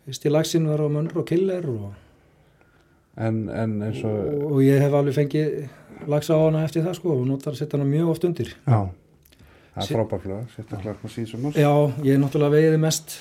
fyrsti 0.06 0.30
lagsin 0.32 0.68
var 0.70 0.80
á 0.80 0.88
Mönr 0.94 1.18
og 1.20 1.26
Killer 1.28 1.66
og, 1.68 1.90
En, 3.20 3.42
en 3.52 3.74
eins 3.84 3.98
og, 4.08 4.14
og, 4.16 4.44
og 4.54 4.62
ég 4.64 4.80
hef 4.80 4.94
alveg 4.96 5.12
fengið 5.18 6.06
lagsa 6.08 6.38
á 6.38 6.40
hana 6.46 6.62
eftir 6.64 6.86
það 6.86 6.96
sko 6.96 7.12
og 7.18 7.26
notar 7.28 7.52
að 7.52 7.58
setja 7.60 7.76
hana 7.76 7.90
mjög 7.90 8.14
oft 8.14 8.24
undir 8.24 8.48
Já, 8.54 8.78
það 9.74 9.82
er 9.82 9.90
frábærflöða, 9.98 10.40
sérstaklega 10.54 10.96
hvað 11.02 11.12
síðan 11.18 11.30
sumar. 11.34 11.58
Já, 11.60 11.72
ég 12.06 12.14
er 12.16 12.22
náttúrulega 12.22 12.56
veiði 12.56 12.80
mest 12.86 13.18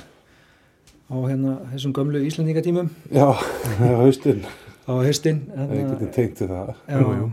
á 1.11 1.15
hérna 1.27 1.57
þessum 1.73 1.95
gömlu 1.97 2.21
Íslandingatímum 2.29 2.93
Já, 3.11 3.27
er 3.75 3.97
haustinn, 4.05 4.45
á 4.87 4.91
haustin 5.03 5.43
það 5.51 5.75
er 5.75 5.89
getið 5.91 6.13
tengt 6.15 6.45
við 6.45 6.55
það. 6.55 6.71
já, 6.87 7.01
jú. 7.19 7.31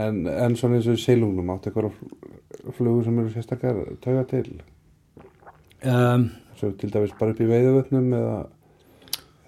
En, 0.00 0.22
en 0.30 0.56
svona 0.56 0.78
eins 0.78 0.88
og 0.88 0.96
í 0.96 1.02
seilungnum, 1.04 1.52
áttu 1.52 1.68
eitthvað 1.68 1.92
flugur 2.76 3.04
sem 3.06 3.18
eru 3.22 3.32
sérstaklega 3.34 3.96
tauga 4.04 4.24
til? 4.30 4.62
um, 5.86 6.30
Svo 6.58 6.72
til 6.76 6.92
dæmis 6.92 7.14
bara 7.18 7.32
upp 7.34 7.40
í 7.40 7.48
veiðuvötnum 7.48 8.10
eða 8.16 8.38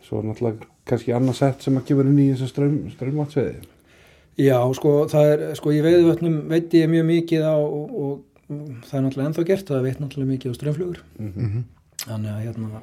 svo 0.06 0.22
náttúrulega 0.24 0.68
kannski 0.88 1.14
annað 1.14 1.38
sett 1.38 1.64
sem 1.64 1.76
að 1.78 1.86
kemur 1.90 2.08
inn 2.10 2.20
í 2.22 2.30
þessa 2.32 2.48
ströym, 2.50 2.76
ströymvatsveiði. 2.94 3.68
Já, 4.40 4.56
sko, 4.74 4.94
það 5.12 5.30
er, 5.34 5.42
sko, 5.58 5.72
í 5.76 5.82
veiðvötnum 5.84 6.38
veit 6.50 6.72
ég 6.74 6.88
mjög 6.90 7.04
mikið 7.10 7.44
á 7.44 7.56
og, 7.60 7.92
og 7.92 8.48
það 8.88 8.96
er 8.98 9.04
náttúrulega 9.04 9.28
ennþá 9.28 9.44
gert, 9.50 9.68
það 9.68 9.86
veit 9.86 10.00
náttúrulega 10.00 10.32
mikið 10.32 10.54
á 10.54 10.58
strömmflugur 10.58 11.02
Mm 11.18 11.32
mhm, 11.32 11.64
þannig 12.02 12.32
að 12.32 12.44
hérna 12.46 12.82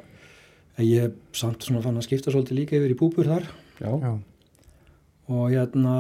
ég 0.80 1.16
samt 1.36 1.66
svona 1.66 1.82
fann 1.84 1.98
að 2.00 2.06
skipta 2.08 2.32
svolítið 2.32 2.62
líka 2.62 2.78
yfir 2.78 2.94
í 2.94 3.00
búbur 3.00 3.28
þar. 3.28 3.50
Já, 3.82 3.90
já, 4.00 4.14
og 5.28 5.50
hérna 5.52 5.96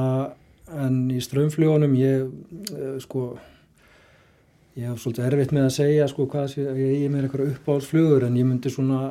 en 0.70 1.10
í 1.12 1.20
strömmflugunum 1.24 1.96
ég 1.98 2.30
eh, 2.78 3.00
sko 3.04 3.34
ég 4.80 4.88
hef 4.88 5.02
svolítið 5.04 5.28
erfitt 5.28 5.54
með 5.56 5.68
að 5.68 5.76
segja 5.76 6.08
sko 6.12 6.26
hvað 6.32 6.48
sé, 6.54 6.64
ég 6.64 6.96
eigi 6.96 7.12
mér 7.12 7.28
eitthvað 7.28 7.54
uppáhaldsflugur 7.54 8.26
en 8.28 8.40
ég 8.40 8.48
myndi 8.48 8.72
svona 8.74 9.02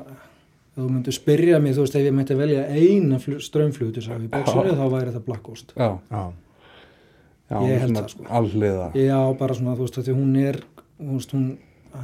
ef 0.78 0.80
þú 0.80 0.88
myndi 0.94 1.14
spyrja 1.14 1.60
mig, 1.62 1.74
þú 1.76 1.84
veist, 1.84 1.96
ef 1.98 2.06
ég 2.06 2.14
mætti 2.14 2.36
velja 2.38 2.66
eina 2.70 3.18
strömmflugur 3.18 3.94
til 3.96 4.04
að 4.06 4.24
við 4.24 4.28
bóksinu 4.36 4.76
þá 4.78 4.84
væri 4.94 5.14
það 5.16 5.24
Black 5.26 5.46
Ghost 5.48 5.72
já, 5.74 5.88
já, 6.12 6.22
já, 7.50 7.56
Ég 7.66 7.82
held 7.82 7.96
það, 7.98 8.10
sko. 8.14 8.26
alliða. 8.40 8.90
Já, 8.94 9.18
bara 9.40 9.56
svona, 9.58 9.76
þú 9.78 9.86
veist, 9.86 9.98
því 10.06 10.18
hún 10.18 10.36
er 10.42 10.60
þú 10.98 11.16
veist, 11.16 11.34
hún 11.34 11.48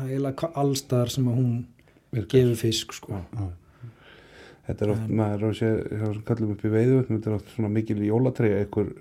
heila 0.04 0.34
allstar 0.64 1.12
sem 1.12 1.28
að 1.28 1.38
hún 1.38 1.52
virkar. 2.14 2.32
gefur 2.34 2.58
fisk, 2.64 2.96
sko. 2.96 3.20
Já. 3.20 3.46
Þetta 4.64 4.84
er 4.86 4.92
oft, 4.94 5.08
maður 5.12 5.42
er 5.42 5.50
að 5.50 5.56
sem 6.14 6.22
kallum 6.24 6.54
upp 6.54 6.62
í 6.64 6.70
veiðuvötnum, 6.72 7.18
þetta 7.18 7.30
er 7.30 7.36
oft 7.36 7.50
svona 7.52 7.68
mikil 7.68 7.98
einhver 8.64 8.92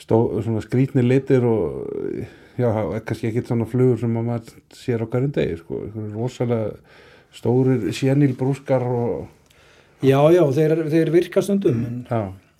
stó, 0.00 0.16
svona 0.42 0.62
skrítni 0.64 1.04
litir 1.06 1.46
og 1.46 1.86
já, 2.58 2.70
kannski 3.06 3.30
ekkert 3.30 3.50
svona 3.52 3.68
flugur 3.70 4.00
sem 4.00 4.16
að 4.16 4.26
maður 4.30 4.56
sér 4.74 5.04
á 5.04 5.10
hverjum 5.12 5.34
degi, 5.36 5.60
sko, 5.60 5.82
rosalega 6.14 6.72
stórir 7.36 7.86
sjenil 7.94 8.32
brúskar 8.38 8.82
og, 8.86 9.28
Já, 10.00 10.16
já, 10.32 10.40
þeir, 10.56 10.78
þeir 10.88 11.10
virka 11.12 11.42
stundum, 11.44 11.80
en, 11.84 11.96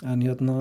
en 0.04 0.24
hérna, 0.26 0.56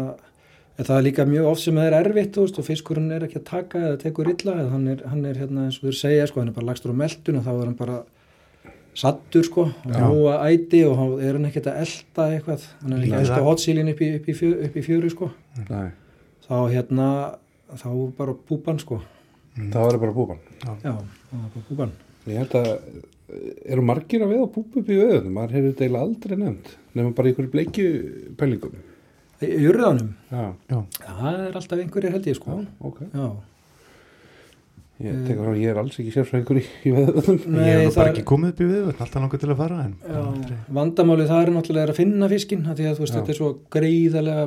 en 0.80 0.86
það 0.88 0.94
er 0.96 1.04
líka 1.10 1.26
mjög 1.28 1.50
oft 1.50 1.66
sem 1.66 1.76
það 1.76 1.90
er 1.90 1.96
erfitt, 1.98 2.30
þú 2.38 2.46
veist, 2.46 2.60
og 2.62 2.68
fiskurinn 2.70 3.12
er 3.12 3.26
ekki 3.26 3.42
að 3.42 3.50
taka 3.50 3.82
eða 3.82 3.98
tekur 4.00 4.30
illa, 4.32 4.54
eða 4.62 4.70
hann 4.72 4.86
er, 4.94 5.02
hann 5.12 5.26
er 5.28 5.42
hérna 5.42 5.66
eins 5.68 5.82
og 5.82 5.90
þeir 5.90 5.98
segja, 6.00 6.30
sko, 6.32 6.40
hann 6.40 6.54
er 6.54 6.56
bara 6.56 6.70
lagstur 6.70 6.96
á 6.96 7.02
meldun 7.02 7.42
og 7.42 7.44
þá 7.44 7.52
er 7.52 7.66
hann 7.66 7.76
bara 7.82 7.98
sattur, 9.00 9.44
sko, 9.44 9.68
og 9.92 10.24
að 10.32 10.48
æti 10.54 10.82
og 10.88 10.96
þá 10.96 11.06
er 11.28 11.36
hann 11.36 11.50
ekkert 11.52 11.68
að 11.74 11.82
elda 11.84 12.30
eitthvað, 12.38 12.66
hann 12.86 12.96
er 12.96 13.04
Nei, 13.04 13.12
að 13.12 13.20
elda 13.26 13.44
hotsílin 13.50 13.92
upp 13.92 14.04
í, 14.08 14.10
í 14.16 14.40
í 14.80 14.86
fjöru, 14.88 15.12
sko, 15.12 15.30
næ, 15.68 15.84
þá 16.48 16.56
hérna, 16.72 17.10
þá 17.76 17.90
bara 18.18 18.40
púpan, 18.48 18.80
sko, 18.80 19.04
það 19.74 19.86
var 19.86 20.00
bara 20.04 20.16
búban. 20.16 20.44
já, 20.84 20.94
það 20.94 21.40
er 21.40 21.50
bara 21.56 21.66
púpan. 21.70 21.96
Ég 22.30 22.42
held 22.44 22.56
að 22.60 22.70
eru 23.70 23.84
margir 23.86 24.24
að 24.26 24.34
veiða 24.34 24.48
púpu 24.54 24.82
upp 24.82 24.90
í 24.90 24.98
veiðunum, 24.98 25.36
maður 25.36 25.56
hefur 25.58 25.70
þetta 25.70 25.86
eiginlega 25.86 26.08
aldrei 26.08 26.40
nefnd, 26.40 26.72
nefnum 26.96 27.18
bara 27.18 27.32
einhverju 27.32 27.54
bleikju 27.54 27.92
pælingum. 28.40 28.80
Í 29.40 29.52
já, 29.64 30.80
það 31.06 31.38
er 31.46 31.60
alltaf 31.62 31.84
einhverjir 31.84 32.16
held 32.16 32.28
ég, 32.28 32.40
sko, 32.40 32.58
já, 32.58 32.68
ok. 32.90 33.00
já. 33.14 33.30
Ég, 35.00 35.20
tekur 35.24 35.46
frá, 35.48 35.54
ég 35.56 35.70
er 35.72 35.78
alls 35.80 35.96
ekki 35.96 36.12
sérfræðingur 36.12 36.58
í, 36.60 36.64
í 36.84 36.92
veiðunum. 36.92 37.38
ég 37.64 37.78
hef 37.86 37.96
bara 37.96 38.12
ekki 38.12 38.26
komið 38.28 38.50
upp 38.52 38.64
í 38.66 38.66
við, 38.68 38.90
alltaf 38.90 39.22
langar 39.24 39.40
til 39.40 39.52
að 39.54 39.62
fara 39.62 39.78
en 39.86 39.94
Já, 40.04 40.58
vandamálið 40.76 41.30
það 41.30 41.44
er 41.46 41.52
náttúrulega 41.56 41.94
að 41.94 42.00
finna 42.02 42.30
fiskinn 42.34 42.66
af 42.68 42.76
því 42.76 42.90
að 42.90 42.98
þú 42.98 43.06
veist 43.06 43.16
Já. 43.16 43.20
þetta 43.22 43.32
er 43.32 43.40
svo 43.40 43.52
greiðarlega 43.78 44.44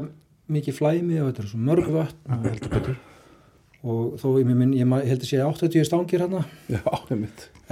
mikið 0.53 0.77
flæmi 0.77 1.23
og 1.23 1.31
þetta 1.31 1.43
er 1.47 1.49
svo 1.55 1.63
mörg 1.71 1.89
heldur 2.51 2.75
betur 2.75 3.01
og 3.83 4.13
þó 4.21 4.27
ég, 4.39 4.47
minn, 4.47 4.75
ég 4.79 4.87
ma- 4.87 5.01
held 5.03 5.25
að 5.25 5.31
sé 5.33 5.41
80 5.43 5.85
stangir 5.89 6.23
hérna. 6.23 6.45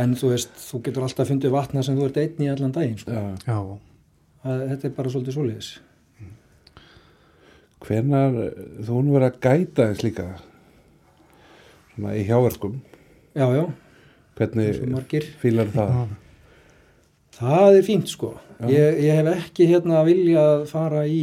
En 0.00 0.14
þú 0.18 0.32
veist, 0.32 0.50
þú 0.58 0.80
getur 0.86 1.04
alltaf 1.06 1.28
fundið 1.30 1.52
vatna 1.54 1.82
sem 1.86 1.96
þú 1.98 2.08
ert 2.08 2.18
einn 2.22 2.42
í 2.46 2.48
allan 2.50 2.72
daginn 2.74 2.98
sko. 2.98 3.12
Já. 3.14 3.22
Já, 3.46 3.58
að, 4.50 4.64
þetta 4.72 4.88
er 4.90 4.94
bara 4.96 5.12
svolítið 5.14 5.36
svoleiðis. 5.36 5.70
Hvenar, 7.80 8.34
þú 8.84 8.96
hún 8.98 9.12
verið 9.14 9.28
að 9.30 9.38
gæta 9.46 9.86
eins 9.88 10.02
líka? 10.04 10.26
Svona 11.94 12.16
í 12.18 12.24
hjáverkum? 12.28 12.74
Já, 13.38 13.46
já, 13.56 13.62
hvernig 14.36 14.80
fílar 15.40 15.70
það? 15.72 15.94
Já, 15.94 16.18
það 17.40 17.78
er 17.78 17.86
fínt 17.86 18.10
sko. 18.12 18.34
Ég, 18.68 18.98
ég 19.06 19.16
hef 19.20 19.30
ekki 19.32 19.68
hérna 19.70 20.02
viljað 20.04 20.66
fara 20.68 21.06
í 21.08 21.22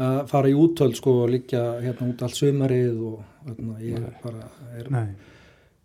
að 0.00 0.20
fara 0.30 0.50
í 0.50 0.56
útöld 0.56 0.96
sko 0.96 1.16
og 1.24 1.34
liggja 1.34 1.64
hérna 1.82 2.08
út 2.12 2.22
allt 2.24 2.38
sömarið 2.38 3.02
og 3.10 3.18
hérna, 3.48 3.76
ég 3.84 4.00
Nei. 4.00 4.14
bara 4.22 4.48
er, 4.78 4.88
nei 4.90 5.08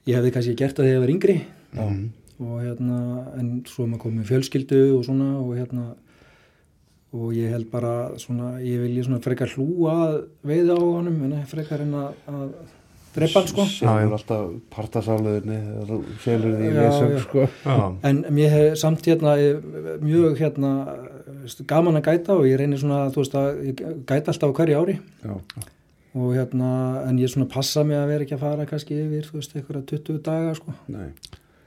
ég 0.06 0.20
hefði 0.20 0.34
kannski 0.36 0.56
gert 0.60 0.78
það 0.78 0.88
þegar 0.88 0.96
ég 0.96 1.04
var 1.04 1.14
yngri. 1.16 1.38
Mhm. 1.76 2.06
og 2.36 2.56
hérna 2.60 2.98
en 3.40 3.50
svo 3.64 3.86
maður 3.88 4.02
komið 4.02 4.26
fjölskyldu 4.28 4.80
og 4.98 5.06
svona 5.08 5.28
og 5.40 5.54
hérna 5.56 5.96
og 7.16 7.30
ég 7.32 7.48
held 7.50 7.70
bara 7.72 8.18
svona 8.20 8.58
ég 8.60 8.82
vil 8.82 8.98
ég 8.98 9.06
svona 9.06 9.24
frekar 9.24 9.48
hlúa 9.56 9.94
að 10.04 10.16
veiða 10.44 10.76
á 10.76 10.84
honum 10.84 11.22
en 11.24 11.46
frekar 11.48 11.86
en 11.86 11.94
að, 11.96 12.18
að 12.28 12.50
drepa 13.16 13.42
hann 13.42 13.50
sko 13.52 13.66
Já, 13.66 13.92
já. 14.02 14.08
Alltaf 14.18 14.50
partasáluðinni 14.76 15.60
selur 16.24 16.58
því 16.60 16.72
já. 16.76 17.22
sko. 17.24 17.46
En 18.06 18.24
mér 18.36 18.50
hef 18.54 18.80
samt 18.82 19.06
hérna 19.08 19.38
eh, 19.42 19.62
mjög 20.04 20.38
hérna 20.42 20.74
veist, 21.44 21.64
gaman 21.70 22.00
að 22.02 22.10
gæta 22.10 22.36
og 22.36 22.46
ég 22.50 22.60
reynir 22.60 22.82
svona 22.82 23.06
þú 23.14 23.24
veist 23.24 23.40
að 23.40 23.64
ég 23.70 23.82
gæta 24.10 24.34
alltaf 24.34 24.54
hverju 24.60 24.82
ári. 24.84 24.98
Já, 25.24 25.34
og 26.16 26.30
hérna 26.36 26.70
en 27.10 27.18
ég 27.20 27.32
svona 27.32 27.50
passa 27.52 27.84
mig 27.84 27.98
að 28.00 28.12
vera 28.14 28.24
ekki 28.28 28.38
að 28.38 28.46
fara 28.46 28.68
kannski 28.70 29.00
yfir 29.04 29.26
þú 29.28 29.40
veist 29.42 29.56
einhverja 29.58 29.88
20 29.96 30.22
daga 30.24 30.54
sko. 30.60 30.76
Nei. 30.88 31.10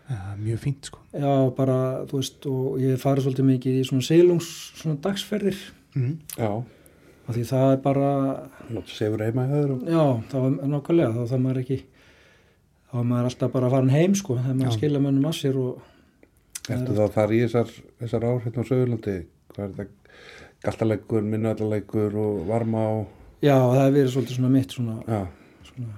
Já, 0.08 0.20
mjög 0.40 0.62
fínt 0.62 0.88
sko. 0.88 1.02
Já 1.12 1.32
bara 1.56 1.78
þú 2.08 2.22
veist 2.22 2.46
og 2.48 2.78
ég 2.80 2.96
fara 3.02 3.20
svolítið 3.20 3.50
mikið 3.50 3.80
í 3.82 3.84
svona 3.90 4.06
seilungs 4.06 4.48
svona 4.80 4.96
dagsferðir. 5.04 5.58
Mm. 5.96 6.14
Já, 6.38 6.50
af 7.28 7.36
því 7.36 7.44
það 7.50 7.72
er 7.74 7.80
bara 7.84 8.10
sefur 8.88 9.22
heima 9.26 9.44
í 9.46 9.52
höðrum 9.52 9.82
Já, 9.84 10.04
það 10.32 10.44
var 10.46 10.68
nákvæmlega, 10.72 11.12
þá 11.12 11.22
það 11.32 11.42
maður 11.44 11.62
ekki 11.64 11.78
þá 12.88 12.96
maður 13.04 13.28
alltaf 13.30 13.52
bara 13.52 13.70
farin 13.74 13.92
heim 13.92 14.14
sko, 14.16 14.38
þegar 14.40 14.58
maður 14.62 14.76
skilja 14.78 15.02
mönnum 15.04 15.28
að 15.28 15.36
sér 15.42 15.58
og 15.60 15.82
það 16.68 17.02
að 17.04 17.12
fara 17.18 17.36
í 17.36 17.42
þessar, 17.44 17.70
þessar 18.00 18.26
ár 18.28 18.40
hérna 18.46 18.64
á 18.64 18.68
Söðurlandi 18.68 19.16
Hvað 19.52 19.64
er 19.64 19.70
þetta? 19.76 19.94
Galtaleggur, 20.64 21.22
minnuallaleggur 21.32 22.16
og 22.18 22.40
varma 22.48 22.80
á 22.82 22.92
já, 23.44 23.54
það 23.54 23.78
hefur 23.78 23.94
verið 23.98 24.10
svolítið 24.14 24.36
svona 24.38 24.50
mitt 24.56 24.74
svona, 24.74 25.20
svona 25.68 25.94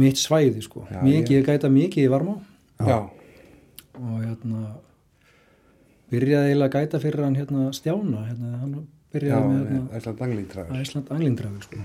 mitt 0.00 0.18
svæði 0.18 0.62
sko, 0.64 0.86
Já, 0.90 1.02
mikið, 1.04 1.36
ég- 1.38 1.46
gæta 1.50 1.68
mikið 1.70 2.06
í 2.08 2.10
varmá 2.14 2.34
já, 2.80 2.96
og 4.00 4.16
hérna 4.24 4.62
byrjaði 6.10 6.48
eiginlega 6.50 6.70
að 6.70 6.86
gæta 6.86 7.00
fyrir 7.04 7.24
hann 7.26 7.36
hérna 7.38 7.66
Stjána, 7.76 8.24
hérna 8.30 8.54
hann 8.62 8.74
byrjaði 9.14 9.50
með 9.50 9.66
hérna 9.72 9.98
Æsland 9.98 10.24
Anglingtræður. 10.26 10.80
Æsland 10.80 11.12
Anglingdrafi 11.14 11.66
sko. 11.66 11.82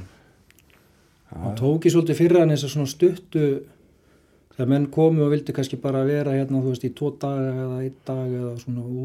Já, 1.29 1.35
hann 1.45 1.59
tók 1.59 1.85
í 1.85 1.93
svolítið 1.93 2.19
fyrir 2.19 2.41
hann 2.41 2.53
þess 2.55 2.67
að 2.67 2.73
svona 2.75 2.89
stuttu 2.89 3.43
þegar 4.55 4.71
menn 4.73 4.87
komu 4.93 5.25
og 5.27 5.33
vildi 5.35 5.55
kannski 5.55 5.79
bara 5.81 6.05
vera 6.07 6.33
hérna 6.35 6.63
þú 6.63 6.73
veist 6.73 6.87
í 6.87 6.93
tvo 6.97 7.11
daga 7.21 7.51
eða 7.65 7.81
einn 7.83 7.99
dag 8.09 8.37
eða 8.39 8.55
svona 8.63 9.03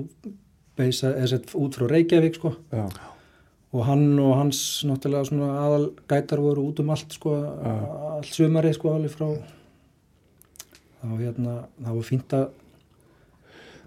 beisa, 0.74 1.12
eða 1.14 1.42
út 1.60 1.76
frá 1.78 1.90
Reykjavík 1.92 2.40
sko. 2.40 2.54
Já, 2.72 2.88
og 3.74 3.86
hann 3.88 4.18
og 4.22 4.36
hans 4.38 4.58
náttúrulega 4.86 5.28
svona 5.28 5.50
aðal 5.58 5.86
gætar 6.10 6.42
voru 6.42 6.68
út 6.70 6.80
um 6.82 6.92
allt 6.94 7.14
sko 7.16 7.34
allt 8.14 8.30
sumarið 8.30 8.76
sko 8.78 8.92
alveg 8.94 9.14
frá 9.14 9.28
þá 11.02 11.08
hérna 11.18 11.54
það 11.80 11.96
var 11.96 12.06
fínt 12.08 12.36
að 12.38 12.44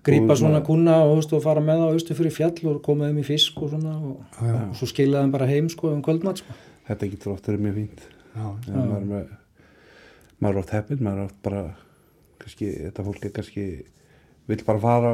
grípa 0.06 0.36
Og 0.36 0.40
svona 0.42 0.62
kuna 0.66 1.00
og, 1.04 1.12
þú 1.12 1.18
veist, 1.22 1.34
og 1.38 1.44
fara 1.46 1.64
með 1.64 1.82
það 1.82 1.98
austu 1.98 2.18
fyrir 2.18 2.36
fjall 2.36 2.70
og 2.72 2.80
koma 2.86 3.10
þeim 3.10 3.20
í 3.22 3.26
fisk 3.28 3.58
og 3.64 3.74
svona 3.74 3.96
og, 3.98 4.22
Já, 4.38 4.46
já, 4.52 4.62
og 4.68 4.78
svo 4.80 4.90
skilaði 4.92 5.24
þeim 5.26 5.34
bara 5.36 5.50
heim 5.50 5.70
sko 5.74 5.92
um 5.94 6.04
kvöldmatt 6.06 6.44
sko. 6.44 6.56
Þetta 6.88 7.12
getur 7.12 7.34
oft 7.34 7.50
verið 7.50 7.66
mjög 7.66 7.78
fínt. 7.82 8.08
Já, 8.38 8.48
maður, 8.72 8.96
er 8.98 9.08
með, 9.12 9.30
maður 10.40 10.56
er 10.56 10.62
oft 10.64 10.74
heppin, 10.78 11.04
maður 11.04 11.22
er 11.24 11.30
oft 11.30 11.40
bara 11.48 11.64
kannski, 12.44 12.72
þetta 12.86 13.08
fólk 13.08 13.26
er 13.28 13.34
kannski 13.36 13.68
vill 14.48 14.64
bara 14.68 14.80
fara, 14.84 15.14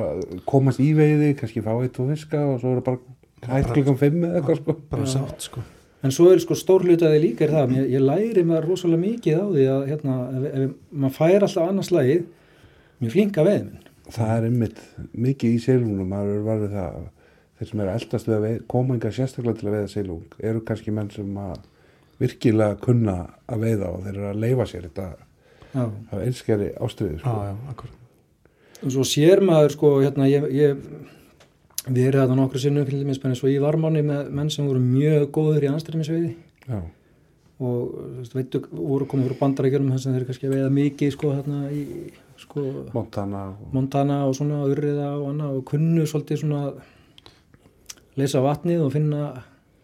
komast 0.49 0.81
í 0.83 0.91
veiði 0.97 1.31
kannski 1.39 1.63
fá 1.65 1.71
eitt 1.79 1.97
og 2.01 2.11
fiska 2.13 2.41
og 2.51 2.59
svo 2.61 2.73
er 2.73 2.81
það 2.81 2.89
bara 2.91 3.55
hætt 3.57 3.71
klukkan 3.73 3.97
fimm 4.01 4.19
eða 4.27 4.41
eitthvað 4.41 4.59
sko. 4.61 4.75
Bara 4.91 5.07
sátt 5.09 5.47
sko. 5.47 5.63
En 6.03 6.11
svo 6.11 6.27
er 6.33 6.41
sko 6.43 6.55
stór 6.59 6.83
hlutaði 6.83 7.21
líka 7.23 7.45
er 7.47 7.53
það, 7.55 7.73
ég, 7.79 7.87
ég 7.95 8.03
læri 8.03 8.43
maður 8.45 8.73
rosalega 8.73 9.01
mikið 9.05 9.39
á 9.39 9.45
því 9.47 9.65
að 9.71 9.85
hérna, 9.89 10.17
ef, 10.27 10.47
ef 10.51 10.73
maður 10.91 11.15
fær 11.15 11.47
alltaf 11.47 11.71
annars 11.71 11.91
lagið 11.95 12.25
mjög 12.99 13.15
flinka 13.15 13.45
veið 13.47 13.63
minn 13.69 13.82
það 14.11 14.31
er 14.37 14.47
einmitt 14.49 14.79
mikið 15.13 15.55
í 15.55 15.59
seilunum 15.63 16.09
maður 16.11 16.39
er 16.39 16.47
varðið 16.47 16.77
það. 16.77 16.95
Að 17.03 17.59
þeir 17.59 17.69
sem 17.69 17.83
eru 17.83 17.93
eldast 17.97 18.27
við 18.27 18.39
að 18.39 18.55
koma 18.73 18.97
enga 18.97 19.11
sérstaklega 19.15 19.59
til 19.59 19.67
að 19.69 19.77
veiða 19.77 19.91
seilung 19.93 20.39
eru 20.43 20.63
kannski 20.67 20.91
menn 20.95 21.11
sem 21.13 21.37
að 21.37 21.59
virkilega 22.19 22.79
kunna 22.83 23.17
að 23.47 23.67
veiða 23.67 23.91
og 23.93 24.03
þeir 24.05 24.17
eru 24.17 24.31
að 24.31 24.41
leifa 24.43 24.65
sér 24.69 24.89
þetta. 24.89 25.11
Já. 25.73 25.87
af 26.13 26.19
einskjari 26.21 26.67
ástriði 26.85 27.15
Já, 27.17 27.21
sko. 27.23 27.31
já, 27.47 27.53
akkur 27.71 27.93
og 28.83 28.91
svo 28.93 29.05
sér 29.07 29.39
maður 29.41 29.71
sko 29.73 29.89
hérna 30.03 30.27
ég, 30.29 30.43
ég 30.53 30.81
við 31.87 32.09
erum 32.11 32.19
þetta 32.21 32.35
nokkru 32.37 32.61
sinnum 32.61 32.85
dæmis 32.85 33.21
bara 33.23 33.33
eins 33.33 33.41
og 33.41 33.49
í 33.49 33.55
varmáni 33.63 34.03
með 34.05 34.29
menn 34.37 34.51
sem 34.53 34.67
voru 34.69 34.83
mjög 34.83 35.31
góður 35.33 35.65
í 35.65 35.71
anstæðmisveiði 35.71 36.29
já, 36.67 36.77
og 37.63 38.27
veitu, 38.35 38.61
voru 38.69 39.07
komið 39.09 39.31
frá 39.31 39.39
bandarækjunum 39.41 39.95
þess 39.95 40.11
að 40.11 40.19
þeir 40.19 40.27
kannski 40.29 40.51
veiða 40.53 40.69
mikið 40.77 41.15
sko 41.15 41.33
hérna 41.33 41.63
í 41.73 41.83
sko 42.53 42.65
Montana 42.93 43.47
og, 43.51 43.63
Montana 43.73 44.19
og 44.27 44.35
svona 44.37 44.61
urriða 44.69 45.09
og 45.17 45.31
annað 45.31 45.57
og 45.57 45.65
kunnu 45.71 46.05
svolítið 46.05 46.43
svona 46.43 46.61
að 46.67 46.83
leysa 48.19 48.43
vatnið 48.45 48.85
og 48.85 48.93
finna 48.93 49.23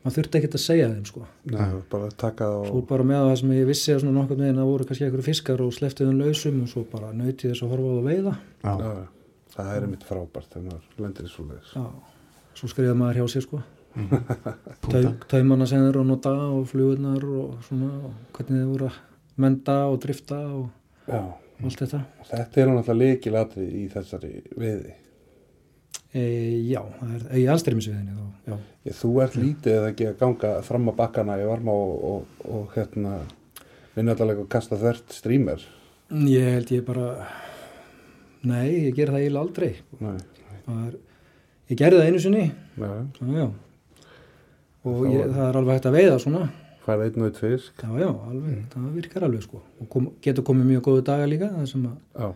maður 0.04 0.16
þurfti 0.20 0.40
ekkert 0.40 0.56
að 0.56 0.64
segja 0.64 0.90
þeim 0.92 1.08
sko. 1.10 1.24
Neða, 1.50 1.80
bara 1.92 2.10
taka 2.14 2.48
það 2.48 2.68
svo 2.70 2.78
og 2.80 2.86
bara 2.90 3.08
með 3.10 3.24
það 3.26 3.34
sem 3.42 3.56
ég 3.58 3.66
vissi 3.70 3.94
að 3.94 4.04
svona 4.04 4.16
nokkurn 4.16 4.44
veginn 4.46 4.62
að 4.62 4.70
voru 4.70 4.88
kannski 4.88 5.08
einhverju 5.08 5.26
fiskar 5.26 5.64
og 5.66 5.74
sleftið 5.76 6.12
um 6.14 6.22
lausum 6.22 6.62
og 6.64 6.70
svo 6.72 6.86
bara 6.94 7.10
nöyti 7.16 7.50
þess 7.50 7.66
að 7.66 7.74
horfa 7.74 7.90
á 7.90 7.92
það 7.92 8.00
að 8.00 8.08
veiða. 8.10 8.36
Já, 8.64 8.72
já, 8.86 8.94
það 9.56 9.74
er 9.74 9.88
einmitt 9.88 10.08
frábært 10.08 10.54
þegar 10.54 10.70
maður 10.70 11.04
lendir 11.04 11.28
í 11.28 11.34
svo 11.34 11.46
leiðis 11.50 11.76
Já, 11.76 11.84
svo 12.62 12.72
skrifa 12.72 12.96
maður 13.02 13.20
hjá 13.20 13.34
sér 13.36 13.46
sko. 13.50 13.62
Þeir 14.90 15.42
eru 15.42 16.04
að 16.04 16.08
nota 16.08 16.32
og 16.54 16.66
flugurnar 16.70 17.26
og 17.26 17.60
svona 17.66 17.90
og 18.06 18.36
hvernig 18.38 18.62
þeir 18.62 18.70
voru 18.70 18.90
að 18.92 19.00
menda 19.40 19.78
og 19.90 19.98
drifta 20.04 20.38
og 20.54 20.68
já, 21.10 21.22
allt 21.66 21.84
þetta? 21.84 22.00
Þetta 22.30 22.62
er 22.62 22.70
náttúrulega 22.72 22.98
leikilatri 23.04 23.66
í 23.82 23.86
þessari 23.92 24.32
veiði. 24.56 24.94
E, 26.10 26.22
Já, 26.66 26.80
það 27.00 27.12
er 27.18 27.26
í 27.38 27.44
anstæðmisviðinni 27.54 28.16
þá, 28.16 28.30
já. 28.50 28.56
Ég, 28.88 28.96
þú 28.98 29.12
ert 29.26 29.36
lítið 29.38 29.76
eða 29.76 29.92
ekki 29.92 30.08
að 30.10 30.16
ganga 30.24 30.54
fram 30.66 30.90
á 30.90 30.94
bakkana 30.98 31.36
í 31.38 31.46
varma 31.50 31.76
og, 31.76 31.92
og, 32.10 32.48
og 32.50 32.72
hérna 32.78 33.20
vinnaðalega 33.98 34.42
og 34.46 34.50
kasta 34.50 34.80
þvert 34.80 35.14
strímer 35.14 35.66
Ég 36.10 36.48
held 36.56 36.72
ég 36.74 36.86
bara 36.88 37.12
Nei, 38.50 38.88
ég 38.88 38.96
ger 38.96 39.12
það 39.12 39.20
eiginlega 39.20 39.44
aldrei. 39.44 39.72
Nei, 40.00 40.16
það 40.66 40.84
er, 40.88 40.98
Ég 41.70 41.78
gerði 41.78 42.00
það 42.00 42.08
einu 42.08 42.22
sinni. 42.24 42.46
Já, 42.80 42.90
Já, 43.20 43.34
já. 43.36 43.48
Og 44.90 45.02
ég, 45.12 45.26
það 45.36 45.44
er 45.44 45.58
alveg 45.60 45.76
hægt 45.76 45.88
að 45.90 45.98
veiða 46.00 46.20
svona 46.24 46.44
færði 46.90 47.08
einn 47.08 47.24
og 47.24 47.30
eitt 47.30 47.40
fisk. 47.40 47.86
Já, 47.86 47.94
já, 48.02 48.10
alveg, 48.10 48.60
það 48.74 48.90
virkar 48.98 49.30
alveg 49.30 49.46
sko. 49.46 49.62
Og 49.80 49.94
kom, 49.94 50.10
getur 50.26 50.46
komið 50.50 50.74
mjög 50.74 50.84
góðu 50.90 51.06
dagar 51.14 51.32
líka 51.32 51.54
það 51.54 51.72
sem 51.72 51.88
að 51.88 52.36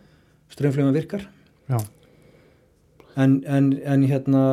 strömmflöma 0.53 0.95
virkar. 0.95 1.27
Já, 1.67 1.81
en, 3.15 3.43
en, 3.45 3.69
en 3.86 4.05
hérna 4.10 4.43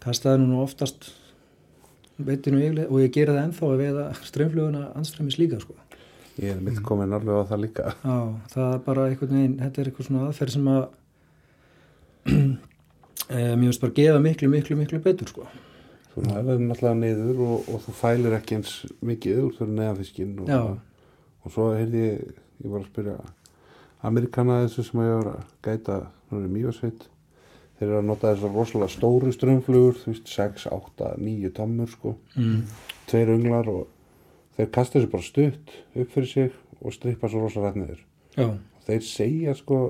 kastaði 0.00 0.44
nú 0.44 0.60
oftast 0.64 1.10
veitinu 2.20 2.60
yfirlega 2.60 2.92
og 2.92 3.02
ég 3.02 3.14
gera 3.14 3.36
það 3.36 3.46
ennþá 3.46 3.68
að 3.68 3.82
veiða 3.84 4.06
strömmflöguna 4.28 4.82
anströmmis 4.98 5.38
líka 5.40 5.60
sko. 5.62 5.76
Ég 6.40 6.54
er 6.54 6.60
mitt 6.64 6.80
komin 6.84 7.12
alveg 7.12 7.36
á 7.36 7.50
það 7.50 7.62
líka. 7.66 7.94
Já, 8.00 8.18
það 8.52 8.74
er 8.74 8.84
bara 8.86 9.06
einhvern 9.08 9.36
veginn, 9.36 9.56
þetta 9.60 9.80
er 9.80 9.90
eitthvað 9.90 10.08
svona 10.08 10.26
aðferð 10.28 10.54
sem 10.56 10.70
að 10.72 10.82
e, 12.30 12.36
mér 13.58 13.66
finnst 13.66 13.84
bara 13.84 13.96
gefa 13.98 14.22
miklu, 14.24 14.52
miklu, 14.52 14.78
miklu 14.80 15.02
betur 15.04 15.32
sko. 15.32 15.48
Þú 16.10 16.24
næðum 16.26 16.64
náttúrulega 16.70 16.98
niður 17.00 17.42
og, 17.46 17.68
og 17.70 17.82
þú 17.84 17.92
fælir 18.00 18.34
ekki 18.40 18.56
eins 18.58 18.72
mikið 19.06 19.42
úr 19.44 19.52
fyrir 19.58 19.74
neðanfiskinn 19.76 20.32
og, 20.42 20.48
Já. 20.50 20.60
og 21.44 21.54
svo 21.54 21.68
heyrði 21.76 22.00
ég, 22.08 22.32
ég 22.64 22.72
var 22.72 22.80
að 22.82 22.88
spyrja 22.90 23.14
Amerikana 24.08 24.56
þessu 24.64 24.84
sem 24.88 25.00
ég 25.04 25.12
var 25.20 25.28
að 25.34 25.54
gæta 25.66 25.96
núna 26.32 26.48
í 26.48 26.52
Mývarsveit 26.56 27.06
þeir 27.78 27.86
eru 27.88 27.98
að 28.00 28.08
nota 28.10 28.32
þessar 28.34 28.54
rosalega 28.56 28.94
stóru 28.94 29.32
strömmflugur 29.36 29.98
þú 30.02 30.12
veist 30.14 30.32
6, 30.34 30.66
8, 30.72 31.12
9 31.20 31.52
tommur 31.56 31.92
sko 31.94 32.14
Mm. 32.36 32.62
tveir 33.10 33.32
önglar 33.36 33.68
og 33.68 33.86
þeir 34.56 34.70
kasta 34.74 34.98
þessu 34.98 35.10
bara 35.12 35.26
stutt 35.26 35.72
upp 35.96 36.10
fyrir 36.14 36.28
sig 36.32 36.50
og 36.80 36.92
strippa 36.96 37.28
svo 37.28 37.44
rosalega 37.44 37.70
rætt 37.70 37.80
niður 37.84 38.02
Já, 38.36 38.46
og 38.50 38.84
þeir 38.86 39.06
segja 39.06 39.54
sko 39.58 39.80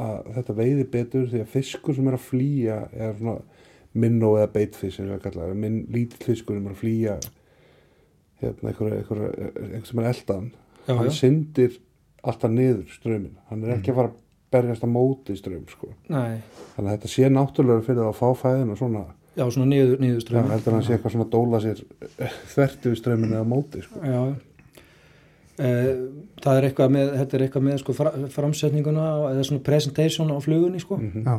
að 0.00 0.30
þetta 0.36 0.54
veiði 0.60 0.86
betur 0.90 1.26
því 1.32 1.40
að 1.44 1.50
fiskur 1.56 1.94
sem 1.96 2.08
er 2.08 2.16
að 2.18 2.24
flýja 2.28 2.76
eða 2.94 3.14
svona 3.18 3.38
minnó 3.92 4.36
eða 4.38 4.52
beitfisk 4.54 4.96
sem 4.96 5.08
við 5.08 5.18
að 5.18 5.22
kalla 5.26 5.46
það, 5.46 5.60
minn 5.64 5.78
lítill 5.90 6.24
fiskur 6.24 6.56
sem 6.56 6.66
er 6.66 6.74
að 6.74 6.82
flýja 6.82 7.18
hérna 8.40 8.72
einhver, 8.72 9.30
sem 9.88 10.02
er 10.02 10.10
eldan 10.12 10.50
já, 10.86 10.94
hann 10.94 11.08
já. 11.08 11.14
syndir 11.18 11.78
alltaf 12.20 12.52
niður 12.52 12.92
strömin 12.94 13.38
hann 13.50 13.64
er 13.64 13.76
ekki 13.76 13.92
að 13.92 14.00
fara 14.00 14.12
að 14.12 14.18
berjast 14.50 14.84
að 14.84 14.92
móti 14.94 15.36
ström 15.38 15.64
sko. 15.70 15.92
Nei, 16.10 16.42
þannig 16.74 16.88
að 16.88 16.94
þetta 16.96 17.10
sé 17.12 17.30
náttúrulega 17.30 17.86
fyrir 17.86 18.06
að 18.08 18.16
fá 18.18 18.28
fæðin 18.40 18.72
og 18.74 18.78
svona, 18.80 19.02
já, 19.38 19.44
svona 19.46 19.68
niður, 19.70 19.96
niður 20.02 20.18
já, 20.18 20.24
strömm 20.24 20.54
heldur 20.54 20.76
hann 20.76 20.86
sé 20.86 20.94
eitthvað 20.96 21.14
svona 21.14 21.26
að 21.28 21.34
dóla 21.36 21.60
sér 21.64 21.82
þvertu 22.54 22.92
við 22.92 23.00
strömin 23.00 23.34
eða 23.36 23.48
móti 23.50 23.84
sko. 23.84 24.02
Já, 24.02 24.22
e, 25.54 25.70
það 26.42 26.58
er 26.58 26.68
eitthvað 26.68 26.94
með, 26.96 27.12
þetta 27.20 27.38
er 27.38 27.46
eitthvað 27.46 27.66
með 27.68 27.82
sko, 27.84 27.96
fra, 28.00 28.14
framsetninguna 28.38 29.06
eða 29.30 29.46
svona 29.50 29.66
presentation 29.70 30.34
á 30.34 30.38
flugunni 30.42 30.82
sko, 30.82 30.98
mm 30.98 31.28
já, 31.30 31.38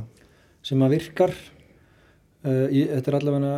sem 0.72 0.86
að 0.86 0.94
virkar 0.94 1.36
e, 2.44 2.56
í, 2.72 2.84
þetta 2.90 3.12
er 3.12 3.18
allavega 3.20 3.54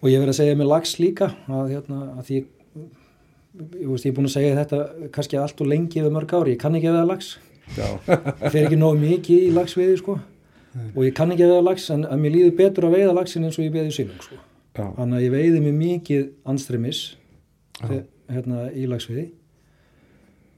og 0.00 0.06
ég 0.10 0.20
verið 0.20 0.32
að 0.32 0.38
segja 0.40 0.58
með 0.58 0.70
lags 0.72 0.94
líka 1.00 1.30
að, 1.48 1.74
hérna, 1.74 2.00
að 2.16 2.28
því 2.28 2.38
ég, 2.38 2.46
veist, 3.88 4.06
ég 4.06 4.12
er 4.12 4.16
búin 4.16 4.28
að 4.28 4.36
segja 4.36 4.56
þetta 4.60 5.10
kannski 5.14 5.40
allt 5.40 5.60
og 5.62 5.70
lengi 5.72 6.00
yfir 6.00 6.14
mörg 6.14 6.34
ári, 6.36 6.56
ég 6.56 6.62
kann 6.62 6.76
ekki 6.78 6.90
að 6.90 6.98
veða 6.98 7.10
lags 7.12 7.36
ég 7.74 8.50
fer 8.52 8.64
ekki 8.64 8.78
nógu 8.78 8.98
mikið 9.00 9.46
í 9.48 9.54
lagsveiði 9.54 9.96
sko. 10.00 10.18
Og 10.92 11.00
ég 11.06 11.14
kann 11.16 11.32
ekki 11.32 11.46
að 11.46 11.54
veiða 11.54 11.64
lags 11.66 11.86
en 11.90 12.04
að 12.04 12.20
mér 12.22 12.34
líður 12.34 12.52
betur 12.58 12.86
að 12.86 12.98
veiða 12.98 13.14
lagsin 13.16 13.46
eins 13.48 13.56
og 13.58 13.64
ég 13.64 13.72
veiði 13.74 13.94
sílung 13.96 14.20
sko. 14.22 14.38
þannig 14.76 15.16
að 15.16 15.24
ég 15.24 15.32
veiði 15.32 15.62
mér 15.64 15.76
mikið 15.80 16.26
anstremis 16.52 17.00
hérna 17.80 18.66
í 18.76 18.84
lagsveiði 18.90 19.30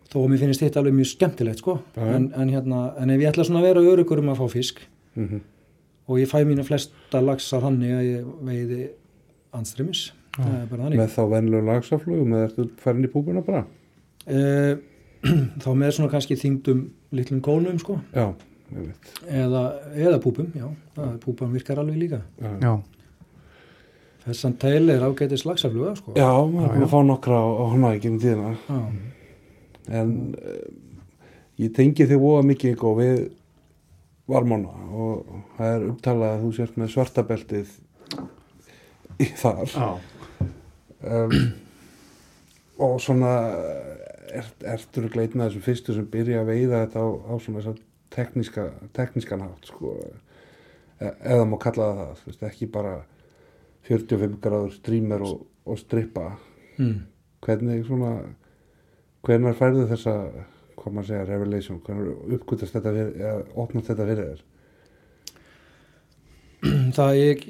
þó 0.09 0.17
að 0.23 0.29
mér 0.33 0.43
finnst 0.43 0.65
þetta 0.65 0.81
alveg 0.81 0.97
mjög 0.97 1.11
skemmtilegt 1.13 1.63
sko. 1.63 1.77
En, 1.97 2.33
en, 2.35 2.51
hérna, 2.51 2.83
en 2.99 3.15
ef 3.15 3.23
ég 3.23 3.31
ætla 3.31 3.47
svona 3.47 3.63
að 3.63 3.69
vera 3.71 3.87
örugur 3.93 4.23
um 4.23 4.33
að 4.33 4.43
fá 4.43 4.57
fisk 4.57 4.83
mm 5.15 5.25
og 6.09 6.21
ég 6.23 6.31
fæ 6.31 6.40
mínu 6.49 6.64
flesta 6.66 7.21
lagsar 7.21 7.64
hannig 7.66 7.92
að 7.94 8.07
ég 8.09 8.29
veiði 8.49 8.83
þannig. 9.53 10.99
Með 10.99 11.14
þá 11.14 11.23
venlu 11.33 11.62
lagsaflugum 11.66 12.37
eða 12.37 12.49
ertu 12.49 12.68
farin 12.83 13.07
í 13.07 13.11
púbuna 13.12 13.42
bara? 13.44 13.64
E, 14.27 14.77
þá 15.62 15.68
með 15.75 15.94
svona 15.97 16.12
kannski 16.12 16.38
þingdum 16.38 16.85
litlum 17.16 17.40
kólum 17.44 17.81
sko. 17.83 17.99
Já, 18.14 18.31
eða, 19.27 19.64
eða 19.97 20.21
púpum, 20.23 20.53
já, 20.57 20.68
púpan 21.25 21.53
virkar 21.55 21.81
alveg 21.83 22.01
líka. 22.05 22.23
Já, 22.40 22.55
já, 22.62 22.73
Þessan 24.29 24.59
teil 24.61 24.90
er 24.92 25.05
ágætis 25.07 25.47
lagsafluga 25.49 25.94
sko. 25.97 26.12
já 26.18 26.29
maður 26.29 26.75
er 26.75 26.83
að 26.85 26.90
fá 26.92 26.99
nokkra 27.07 27.38
á, 27.40 27.49
á 27.49 27.64
hana 27.73 27.92
ekki 27.97 28.11
um 28.12 28.18
tíðina. 28.21 28.51
Já. 28.68 28.81
en 29.99 30.11
uh, 30.37 30.59
ég 31.64 31.73
tengi 31.77 32.05
þig 32.11 32.21
voða 32.21 32.42
mikið 32.51 32.75
eitthvað 32.75 32.99
við 32.99 33.23
varmána 34.29 34.75
og 34.93 35.29
það 35.57 35.75
er 35.75 35.87
upptalað 35.88 36.35
að 36.35 36.45
þú 36.45 36.53
sért 36.59 36.79
með 36.81 36.93
svartabeltið 36.95 37.75
í 39.25 39.29
þar. 39.38 39.75
Um, 40.99 41.35
og 42.83 42.97
svona 43.03 43.35
er, 44.35 44.49
ertur 44.75 45.09
gleitna 45.12 45.49
þessum 45.49 45.64
fyrstu 45.67 45.97
sem 45.97 46.09
byrja 46.11 46.43
að 46.43 46.51
veiða 46.53 46.83
þetta 46.85 47.05
á, 47.05 47.09
á 47.09 47.35
svona 47.43 47.62
þess 47.62 47.73
að 47.73 47.85
tekníska, 48.14 48.67
teknískan 48.97 49.45
hátt 49.47 49.71
sko. 49.71 49.95
E 50.99 51.12
eða 51.31 51.47
má 51.47 51.55
kalla 51.62 51.93
það 51.95 52.23
það, 52.27 52.45
ekki 52.51 52.67
bara 52.75 52.95
45 53.87 54.38
gráður 54.43 54.73
streamer 54.75 55.25
og, 55.25 55.47
og 55.64 55.79
strippa. 55.81 56.33
Mm. 56.79 57.07
hvernig 57.43 57.81
svona 57.87 58.12
hvernig 59.27 59.57
færðu 59.59 59.87
þessa 59.91 60.14
hvað 60.79 60.95
maður 60.95 61.11
segja, 61.11 61.27
revelation, 61.29 61.81
hvernig 61.87 62.37
uppgötast 62.38 62.77
þetta 62.77 62.93
fyrir, 62.95 63.11
eða 63.23 63.41
opnast 63.64 63.91
þetta 63.93 64.07
fyrir 64.11 64.29
þér 64.29 64.45
Það 66.99 67.19
ég, 67.19 67.43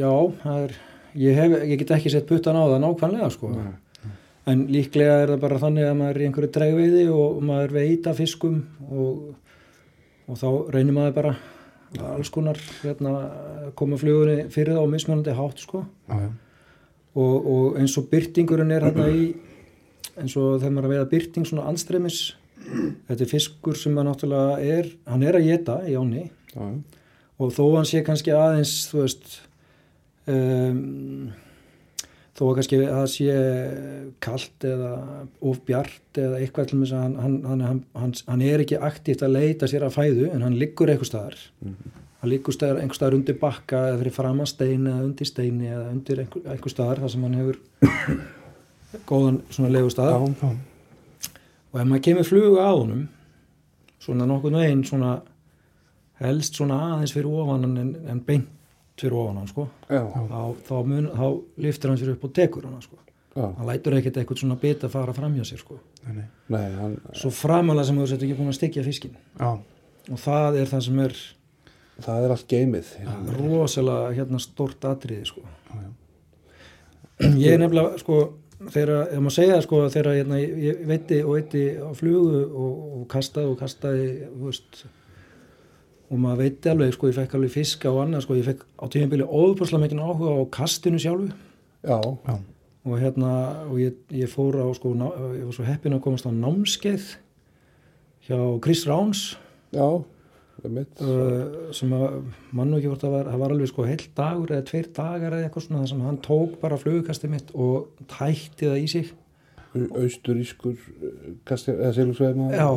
já, 0.00 0.12
það 0.42 0.60
er, 0.66 0.76
ég, 1.20 1.40
hef, 1.40 1.56
ég 1.70 1.80
get 1.82 1.96
ekki 1.98 2.12
sett 2.12 2.28
puttan 2.28 2.56
á 2.56 2.64
það 2.64 2.78
nákvæmlega 2.84 3.30
sko. 3.34 3.50
Nei. 3.52 4.12
En 4.48 4.66
líklega 4.68 5.18
er 5.22 5.32
það 5.34 5.42
bara 5.42 5.58
þannig 5.62 5.88
að 5.88 5.98
maður 5.98 6.14
er 6.14 6.22
í 6.22 6.28
einhverju 6.28 6.52
dregveiði 6.52 7.04
og 7.12 7.42
maður 7.48 7.74
veit 7.78 8.08
að 8.08 8.18
fiskum 8.20 8.56
og, 8.92 9.26
og 10.28 10.40
þá 10.40 10.48
reynir 10.76 10.96
maður 10.96 11.14
bara 11.18 11.34
alls 12.14 12.30
konar 12.34 12.58
hérna, 12.82 13.12
koma 13.78 13.96
flugunni 14.00 14.48
fyrir 14.52 14.74
það 14.74 14.84
á 14.84 14.92
mismunandi 14.92 15.36
hátt 15.38 15.62
sko. 15.62 15.84
já, 16.08 16.28
og, 17.14 17.34
og 17.46 17.78
eins 17.78 17.94
og 18.00 18.08
byrtingurinn 18.10 18.72
er 18.74 18.88
hérna 18.88 19.08
í 19.12 19.26
eins 20.18 20.34
og 20.38 20.58
þegar 20.60 20.74
maður 20.74 20.84
er 20.84 20.88
að 20.88 20.94
veiða 20.94 21.10
byrting 21.12 21.48
svona 21.48 21.68
anstremis 21.70 22.18
þetta 22.64 23.20
er 23.24 23.30
fiskur 23.30 23.78
sem 23.78 23.94
maður 23.94 24.10
náttúrulega 24.10 24.74
er 24.76 24.90
hann 25.10 25.24
er 25.26 25.38
að 25.38 25.48
geta 25.50 25.78
í 25.88 25.96
áni 25.98 26.26
já, 26.54 26.68
og 27.38 27.56
þó 27.56 27.64
hann 27.76 27.88
sé 27.88 28.04
kannski 28.06 28.34
aðeins 28.34 28.74
þú 28.90 29.00
veist 29.02 29.34
um, 30.30 31.32
þó 32.34 32.44
að 32.48 32.54
kannski 32.58 32.80
að 32.90 33.08
sé 33.12 33.34
kalt 34.24 34.68
eða 34.68 34.94
ofbjart 35.52 36.22
eða 36.22 36.40
eitthvað 36.40 36.70
til 36.70 36.80
þess 36.82 36.96
að 36.96 37.04
hann, 37.04 37.18
hann, 37.24 37.66
hann, 37.68 37.82
hann, 37.94 38.16
hann 38.26 38.46
er 38.46 38.64
ekki 38.64 38.80
aktíft 38.90 39.22
að 39.26 39.36
leita 39.38 39.70
sér 39.70 39.86
að 39.86 39.98
fæðu 39.98 40.30
en 40.32 40.46
hann 40.46 40.58
liggur 40.58 40.90
eitthvað 40.90 41.12
staðar 41.12 41.44
hann 42.24 42.32
liggur 42.32 42.56
staðar, 42.56 42.80
einhver 42.80 42.98
staðar 42.98 43.18
undir 43.18 43.36
bakka 43.40 43.82
eða 43.90 44.00
fyrir 44.00 44.16
fram 44.16 44.40
að 44.40 44.50
steini 44.54 44.90
eða 44.90 45.08
undir 45.10 45.28
steini 45.28 45.68
eða 45.70 45.90
undir 45.92 46.24
einhver, 46.24 46.46
einhver 46.54 46.72
staðar 46.72 47.04
þar 47.04 47.14
sem 47.14 47.26
hann 47.28 47.36
hefur 47.42 47.60
góðan 49.10 49.42
svona. 49.52 49.68
Já. 49.74 50.73
Og 51.74 51.80
ef 51.82 51.86
maður 51.90 52.04
kemur 52.08 52.28
fluga 52.28 52.64
á 52.70 52.72
honum 52.72 53.06
svona 54.04 54.26
nokkuð 54.30 54.54
veginn 54.60 54.84
svona 54.86 55.14
helst 56.22 56.54
svona 56.58 56.76
aðeins 56.94 57.14
fyrir 57.16 57.30
ofan 57.34 57.64
hann 57.66 57.78
en, 57.80 57.94
en 58.14 58.20
beint 58.24 58.50
fyrir 59.00 59.16
ofan 59.18 59.40
hann 59.42 59.48
sko 59.50 59.64
Já, 59.90 60.02
þá, 60.06 60.42
þá, 60.68 60.74
mun, 60.86 61.08
þá 61.10 61.26
liftir 61.66 61.90
hann 61.90 61.98
sér 62.00 62.12
upp 62.14 62.24
og 62.28 62.34
tekur 62.36 62.68
hann 62.68 62.82
sko. 62.84 62.98
já, 63.34 63.46
hann 63.58 63.66
lætur 63.66 63.96
ekkert 63.98 64.20
eitthvað 64.22 64.42
svona 64.44 64.58
bit 64.62 64.84
að 64.86 64.92
fara 64.94 65.14
framhjá 65.16 65.46
sér 65.48 65.58
sko. 65.64 65.80
Nei, 66.04 66.12
nei. 66.20 66.26
nei, 66.54 66.66
hann, 66.78 66.94
svo 67.18 67.32
framalega 67.34 67.88
sem 67.88 67.98
þú 67.98 68.06
sett 68.12 68.22
ekki 68.22 68.36
búin 68.38 68.52
að 68.52 68.58
stikja 68.60 68.84
fiskin 68.86 69.16
Já, 69.40 69.50
og 70.14 70.22
það 70.22 70.60
er 70.62 70.70
það 70.70 70.84
sem 70.86 71.02
er 71.08 71.16
það 72.04 72.24
er 72.28 72.36
allt 72.36 72.48
geimið. 72.50 72.94
rosalega 73.40 74.14
hérna 74.20 74.40
stort 74.42 74.86
atriði 74.90 75.26
sko. 75.32 75.42
já, 75.42 75.82
já. 75.82 75.90
ég 77.42 77.50
er 77.56 77.60
nefnilega 77.64 77.98
sko 78.02 78.20
þegar, 78.72 79.08
ef 79.10 79.22
maður 79.22 79.36
segja 79.36 79.60
sko 79.64 79.80
þegar 79.92 80.18
hérna, 80.18 80.40
ég, 80.40 80.52
ég 80.64 80.82
veiti 80.88 81.20
og 81.24 81.34
veiti 81.38 81.64
á 81.80 81.90
flugu 81.96 82.42
og, 82.44 82.84
og 83.00 83.06
kastaði 83.12 83.50
og 83.50 83.58
kastaði 83.60 84.08
veist 84.40 84.84
og 86.10 86.20
maður 86.20 86.42
veiti 86.44 86.70
alveg 86.70 86.94
sko, 86.94 87.10
ég 87.10 87.18
fekk 87.18 87.36
alveg 87.38 87.54
fiska 87.54 87.92
og 87.92 88.02
annað 88.04 88.26
sko, 88.26 88.38
ég 88.38 88.48
fekk 88.48 88.64
á 88.78 88.84
tímabili 88.92 89.26
óbúrslega 89.26 89.82
mikið 89.84 90.02
áhuga 90.04 90.34
á 90.36 90.42
kastinu 90.54 91.00
sjálfu 91.02 91.30
Já, 91.84 91.98
já. 92.00 92.34
og 92.84 93.00
hérna 93.00 93.32
og 93.68 93.78
ég, 93.82 93.96
ég 94.12 94.30
fór 94.32 94.56
á 94.60 94.68
sko, 94.76 94.94
ná, 94.96 95.08
ég 95.36 95.44
var 95.48 95.56
svo 95.56 95.66
heppin 95.68 95.96
að 95.96 96.04
komast 96.06 96.28
á 96.28 96.32
námskeið 96.32 97.10
hjá 98.28 98.38
Chris 98.64 98.86
Ráns 98.88 99.34
já. 99.74 99.84
Uh, 100.62 101.72
sem 101.74 101.92
að 101.96 102.20
mann 102.54 102.72
og 102.72 102.78
ekki 102.78 102.92
hvort 102.92 103.04
það 103.04 103.16
var, 103.16 103.30
það 103.32 103.42
var 103.42 103.54
alveg 103.56 103.72
sko 103.72 103.86
heill 103.88 104.06
dagur 104.16 104.54
eða 104.54 104.66
tveir 104.70 104.90
dagar 104.96 105.36
eða 105.38 105.48
eitthvað 105.48 105.66
svona 105.66 105.82
þar 105.82 105.90
sem 105.92 106.04
hann 106.06 106.20
tók 106.24 106.54
bara 106.62 106.78
flugukastið 106.80 107.34
mitt 107.34 107.50
og 107.54 108.06
tætti 108.06 108.70
það 108.70 108.80
í 108.84 108.86
sig 108.94 109.12
Austurískur, 109.74 110.76
kastir, 111.42 111.80
eða 111.82 111.96
Silvsveima. 111.96 112.52
já, 112.54 112.68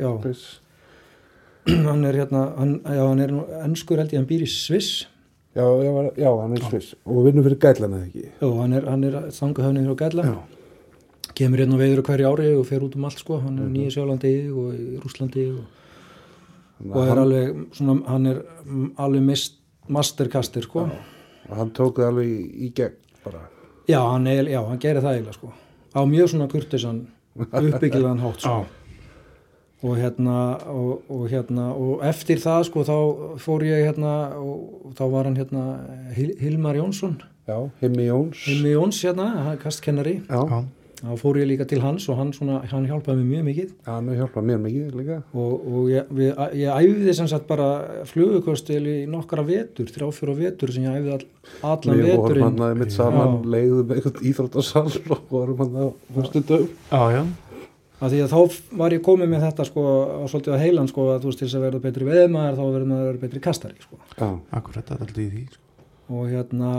já, 0.00 0.08
hann 1.90 2.04
er 2.08 2.16
hérna 2.22 2.46
hann, 2.56 2.78
já, 2.80 3.04
hann 3.04 3.20
er 3.20 3.34
nú 3.36 3.44
ennskur 3.60 4.00
held 4.00 4.14
ég, 4.14 4.22
hann 4.22 4.30
býr 4.30 4.46
í 4.46 4.48
Sviss 4.48 5.06
Já, 5.58 5.64
já, 5.82 5.90
já, 6.16 6.28
hann 6.38 6.52
er 6.54 6.62
sviss. 6.68 6.92
Og 7.08 7.24
vinnur 7.26 7.42
fyrir 7.42 7.58
gætlana 7.58 8.04
ekki. 8.04 8.28
já, 8.30 8.48
hann 8.60 8.72
er, 8.76 8.84
er 9.08 9.30
þangahöfnið 9.34 9.88
frá 9.88 9.96
Gæla 10.04 10.24
Já. 10.28 10.36
kemur 11.34 11.62
hérna 11.62 11.78
veiður 11.80 12.02
á 12.04 12.08
hverju 12.08 12.28
ári 12.30 12.48
og 12.54 12.66
fer 12.68 12.84
út 12.86 12.94
um 12.94 13.06
allt 13.08 13.18
sko, 13.22 13.40
hann 13.42 13.58
er 13.58 13.66
í 13.66 13.72
Nýja 13.74 13.94
Sjálandi 13.96 14.32
og 14.52 14.76
í 14.76 15.00
Rúslandi 15.02 15.46
og, 15.56 15.64
og 16.86 16.98
er 17.02 17.08
hann, 17.10 17.18
alveg 17.24 17.62
svona, 17.76 17.98
hann 18.06 18.26
er 18.30 18.42
alveg 19.02 19.22
mist, 19.26 19.58
masterkaster 19.88 20.62
sko 20.66 20.86
og 21.48 21.54
hann 21.56 21.70
tók 21.76 21.98
það 22.00 22.10
alveg 22.12 22.28
í, 22.28 22.72
gegn 22.76 22.96
bara. 23.24 23.44
Já, 23.88 24.00
hann, 24.04 24.26
er, 24.28 24.44
já, 24.52 24.60
hann 24.68 24.78
gerir 24.82 25.00
það 25.00 25.14
eiginlega 25.16 25.36
sko. 25.38 25.52
Á 25.96 26.00
mjög 26.04 26.28
svona 26.34 26.48
kurtisan 26.52 26.98
uppbyggilegan 27.38 28.20
hátt 28.20 28.42
sko. 28.44 28.58
og 29.82 29.94
hérna 29.96 30.36
og, 30.66 31.02
og 31.08 31.28
hérna 31.30 31.68
og 31.72 32.00
eftir 32.02 32.40
það 32.42 32.64
sko 32.66 32.82
þá 32.82 32.96
fór 33.38 33.62
ég 33.62 33.84
hérna 33.86 34.14
og, 34.36 34.92
þá 34.98 35.04
var 35.12 35.28
hann 35.28 35.36
hérna 35.38 35.64
Hil 36.16 36.32
Hilmar 36.40 36.74
Jónsson 36.74 37.20
Já, 37.48 37.70
Himmi 37.80 38.08
Jóns. 38.08 38.42
Hilmi 38.44 38.74
Jóns 38.74 38.98
hérna, 39.06 39.28
hann 39.38 39.52
er 39.54 39.60
kastkennari 39.62 40.16
Já, 40.26 40.40
Já, 40.50 40.58
þá 40.98 41.12
fór 41.20 41.36
ég 41.38 41.46
líka 41.46 41.64
til 41.68 41.78
hans 41.82 42.06
og 42.10 42.16
hann, 42.18 42.30
svona, 42.34 42.58
hann 42.70 42.86
hjálpaði 42.88 43.22
mér 43.22 43.28
mjög 43.30 43.44
mikið 43.48 43.72
hann 43.86 44.08
hefur 44.10 44.20
hjálpað 44.24 44.46
mér 44.48 44.60
mikið 44.64 44.96
líka. 44.98 45.18
og, 45.32 45.52
og 45.70 45.90
ég, 45.92 46.08
við, 46.18 46.30
ég 46.58 46.72
æfði 46.74 47.14
sem 47.18 47.28
sagt 47.30 47.46
bara 47.50 47.68
flugukostil 48.10 48.80
í 48.82 48.96
nokkara 49.10 49.44
vetur, 49.46 49.90
þrjá 49.94 50.08
fjóra 50.16 50.34
vetur 50.38 50.72
sem 50.74 50.86
ég 50.88 50.96
æfði 50.98 51.12
all, 51.14 51.26
allan 51.72 52.00
Við 52.00 52.08
vorum 52.08 52.24
veturinn 52.24 52.46
hann 52.48 52.62
aðeins 52.66 52.82
mitt 52.82 52.96
saman, 52.96 53.36
Já. 53.38 53.50
leiðum 53.54 53.92
eitthvað 53.94 54.22
íþróttasal 54.32 54.86
og 55.14 55.28
vorum 55.30 55.62
hann 55.62 55.78
að 55.84 55.92
fyrstu 56.18 56.44
dög. 56.50 56.66
að 57.98 58.12
því 58.14 58.22
að 58.24 58.32
þá 58.34 58.60
var 58.78 58.94
ég 58.94 59.02
komið 59.06 59.30
með 59.32 59.44
þetta 59.48 59.64
sko 59.66 59.82
á 60.06 60.24
svolítið 60.30 60.54
á 60.54 60.62
heilan 60.62 60.90
sko 60.90 61.06
að 61.14 61.22
þú 61.24 61.30
veist 61.32 61.40
til 61.42 61.48
þess 61.48 61.58
að 61.58 61.64
verða 61.66 61.84
betri 61.86 62.06
veðmaður 62.06 62.58
þá 62.58 62.64
verður 62.68 62.90
maður 62.92 63.08
að 63.16 63.22
betri 63.24 63.40
kastari 63.42 63.80
sko 63.82 63.98
Já, 64.18 64.28
Akkurat, 64.54 64.86
það 64.86 64.94
er 64.94 65.06
alltaf 65.06 65.22
í 65.24 65.28
því 65.32 65.42
sko. 65.50 65.62
og 66.14 66.28
hérna 66.30 66.72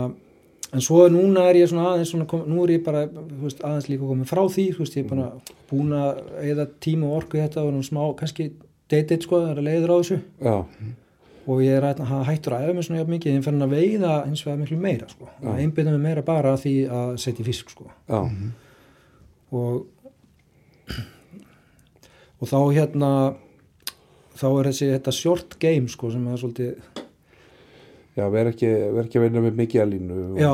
en 0.70 0.84
svo 0.84 1.02
núna 1.10 1.48
er 1.50 1.60
ég 1.60 1.70
svona 1.70 1.92
aðeins 1.92 2.12
svona, 2.14 2.26
kom, 2.30 2.44
nú 2.46 2.62
er 2.64 2.76
ég 2.76 2.84
bara 2.86 3.04
veist, 3.10 3.62
aðeins 3.66 3.90
líka 3.90 4.06
komið 4.06 4.30
frá 4.30 4.42
því 4.46 4.66
veist 4.78 4.96
ég 4.98 5.04
er 5.06 5.10
bara 5.10 5.28
búin 5.70 5.92
að 5.96 6.22
eða 6.52 6.66
tíma 6.82 7.10
og 7.10 7.20
orku 7.22 7.40
þetta 7.40 7.66
og 7.66 7.84
smá 7.86 8.02
kannski 8.18 8.52
dated 8.90 9.26
sko 9.26 9.42
það 9.42 9.52
er 9.52 9.60
að 9.62 9.68
leiður 9.68 9.94
á 9.94 9.96
þessu. 10.00 10.18
Já, 10.42 10.56
og 11.50 11.62
ég 11.64 11.76
er 11.78 11.86
að 11.88 12.02
hættur 12.28 12.54
að 12.54 12.64
æfa 12.66 12.74
mig 12.76 12.86
svona 12.86 13.06
mikið 13.10 13.36
en 13.36 13.44
fyrir 13.46 13.64
að 13.64 13.74
veiða 13.74 14.16
eins 14.26 14.42
og 14.46 14.58
miklu 14.60 14.80
meira 14.80 15.08
sko. 15.10 15.30
Að 15.42 15.62
einbyrða 15.64 15.94
mig 15.94 16.04
meira 16.04 16.26
bara 16.26 16.54
að 16.54 16.64
því 16.66 16.74
að 17.00 17.14
setja 17.24 17.46
fisk 17.46 17.72
sko. 17.74 17.88
Já, 18.10 18.20
og 19.50 19.86
og 22.40 22.48
þá 22.48 22.58
hérna 22.72 23.10
þá 24.40 24.46
er 24.48 24.68
þessi 24.70 24.90
þetta 24.94 25.14
short 25.14 25.56
game 25.60 25.90
sko 25.92 26.10
sem 26.14 26.26
er 26.30 26.40
svolítið 26.40 27.06
já, 28.16 28.24
verð 28.30 28.50
ekki, 28.52 28.68
ver 28.94 29.06
ekki 29.06 29.18
að 29.20 29.24
vinna 29.26 29.42
með 29.44 29.58
mikið 29.60 29.82
að 29.82 29.90
línu. 29.92 30.16
og- 30.32 30.40
já, 30.40 30.50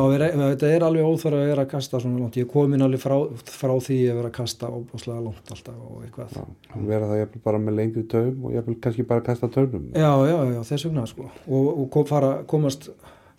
þetta 0.52 0.70
er 0.74 0.84
alveg 0.86 1.08
óþvara 1.10 1.40
að 1.40 1.46
vera 1.50 1.64
að 1.64 1.70
kasta 1.70 2.00
svona 2.00 2.20
langt, 2.20 2.36
ég 2.36 2.44
er 2.46 2.52
komin 2.52 2.82
alveg 2.86 3.00
frá, 3.00 3.16
frá 3.46 3.74
því 3.86 3.98
að 4.10 4.14
vera 4.20 4.28
að 4.30 4.36
kasta 4.38 4.66
óbúslega 4.68 5.24
langt 5.24 5.50
alltaf 5.54 5.74
og 5.74 6.04
eitthvað. 6.04 6.36
Já, 6.36 6.86
vera 6.86 7.06
það 7.06 7.20
jafnvel 7.22 7.42
bara 7.44 7.58
með 7.58 7.76
lengri 7.80 8.06
taum 8.08 8.44
og 8.44 8.52
jafnvel 8.52 8.76
kannski 8.80 9.06
bara 9.06 9.20
kasta 9.20 9.48
taumnum. 9.48 9.90
já, 9.92 10.12
já, 10.26 10.38
já, 10.54 10.60
þess 10.70 10.84
vegna 10.88 11.06
sko. 11.06 11.30
Og, 11.48 11.78
og 11.80 11.90
kom, 11.90 12.04
fara, 12.04 12.42
komast 12.46 12.90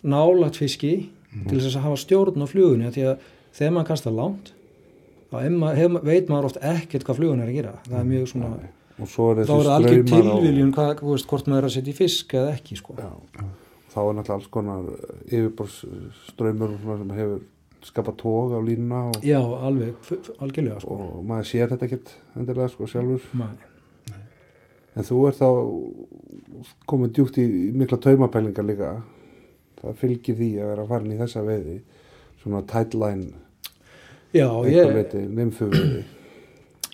nálat 0.04 0.56
fiski 0.56 1.10
til 1.48 1.58
þess 1.58 1.76
að 1.76 1.84
hafa 1.86 1.96
stjórn 1.96 2.42
á 2.42 2.46
flugunni 2.48 2.88
að 2.88 3.18
þegar 3.52 3.72
maður 3.74 3.86
kasta 3.92 4.10
langt 4.10 4.52
þá 5.30 5.48
maður, 5.52 6.02
veit 6.02 6.28
maður 6.28 6.48
oft 6.48 6.60
ekkert 6.64 7.04
hvað 7.04 7.20
flugun 7.20 7.40
er 7.44 7.50
að 7.50 7.56
gera. 7.58 7.72
Það 7.88 8.00
er 8.00 8.10
mjög 8.12 8.28
svona, 8.32 8.50
Og 8.98 9.06
svo 9.06 9.30
er 9.30 9.44
þá 9.46 9.52
er 9.54 9.66
það 9.68 9.74
algjör 9.76 10.04
tilviljun 10.10 10.72
hvort 10.74 11.46
maður 11.46 11.58
er 11.62 11.68
að 11.68 11.74
setja 11.76 11.92
í 11.92 11.98
fisk 11.98 12.32
eða 12.34 12.54
ekki 12.56 12.78
sko. 12.80 12.96
Já, 12.98 13.10
þá 13.98 14.02
er 14.06 14.16
náttúrulega 14.18 14.36
alls 14.38 14.50
konar 14.54 14.90
yfirborðsströymur 15.26 16.74
og 16.76 16.82
svona 16.82 16.98
sem 17.02 17.14
hefur 17.18 17.40
skapað 17.88 18.16
tóg 18.22 18.54
á 18.54 18.60
línuna 18.62 19.00
og, 19.10 19.18
Já, 19.26 19.38
alveg, 19.42 19.94
algjörlega 20.42 20.80
sko. 20.82 20.96
og 20.98 21.24
maður 21.26 21.46
sér 21.50 21.70
þetta 21.72 21.86
ekkert 21.88 22.14
endilega 22.36 22.70
sko 22.72 22.88
sjálfur. 22.90 23.26
Nei. 23.38 24.18
En 24.98 25.06
þú 25.06 25.18
er 25.28 25.36
þá 25.38 25.48
komið 26.90 27.12
djúpt 27.14 27.38
í 27.38 27.46
mikla 27.78 27.98
taumapælingar 28.02 28.66
líka. 28.66 28.92
Það 29.78 29.98
fylgir 30.00 30.34
því 30.40 30.48
að 30.58 30.70
vera 30.72 30.86
farin 30.90 31.12
í 31.14 31.18
þessa 31.20 31.44
veiði, 31.46 31.76
svona 32.42 32.64
tightline, 32.66 33.28
Já, 34.34 34.48
ég, 34.66 34.90
veiði. 34.96 35.22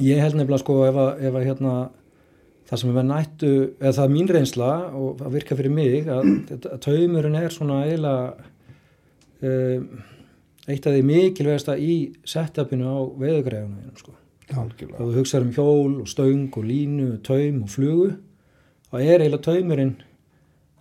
ég 0.05 0.21
held 0.21 0.37
nefnilega 0.37 0.61
sko 0.61 0.77
ef 0.85 0.99
að, 1.01 1.23
ef 1.25 1.39
að 1.41 1.47
hérna 1.49 1.73
það 2.75 2.81
sem 2.83 2.97
er 2.99 3.07
nættu, 3.09 3.53
eða 3.79 3.95
það 3.95 4.05
er 4.05 4.13
mín 4.15 4.33
reynsla 4.35 4.73
og 4.99 5.21
það 5.21 5.37
virka 5.39 5.59
fyrir 5.59 5.75
mig 5.75 6.11
að, 6.11 6.33
að 6.57 6.81
taumurinn 6.83 7.39
er 7.39 7.55
svona 7.55 7.79
eiginlega 7.87 8.51
um, 9.47 9.87
eitt 10.65 10.89
af 10.89 10.95
því 10.97 11.03
mikilvægasta 11.09 11.77
í 11.79 11.97
setupinu 12.29 12.89
á 12.89 12.99
veiðugræðunum 13.21 13.99
sko. 14.01 14.17
Algjörlega. 14.55 14.99
þú 15.01 15.15
hugsaður 15.19 15.47
um 15.47 15.53
hjól 15.57 15.93
og 16.03 16.09
stöng 16.11 16.57
og 16.59 16.67
línu, 16.69 17.07
taum 17.25 17.63
og 17.65 17.71
flugu 17.73 18.11
þá 18.91 18.99
er 19.01 19.23
eiginlega 19.25 19.45
taumurinn 19.47 19.95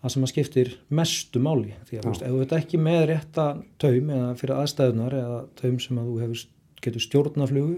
það 0.02 0.14
sem 0.14 0.26
að 0.26 0.32
skiptir 0.34 0.72
mestu 0.92 1.40
máli 1.40 1.78
því 1.88 2.00
að 2.00 2.04
þú 2.04 2.12
veist, 2.12 2.26
ef 2.26 2.34
þú 2.34 2.42
veit 2.42 2.56
ekki 2.58 2.80
með 2.84 3.06
rétta 3.14 3.46
taum 3.80 4.12
eða 4.18 4.34
fyrir 4.42 4.60
aðstæðunar 4.60 5.16
eða 5.22 5.40
taum 5.62 5.78
sem 5.80 6.02
að 6.02 6.10
þú 6.10 6.18
hefur, 6.26 6.44
getur 6.84 7.06
stjórna 7.06 7.48
flugu 7.48 7.78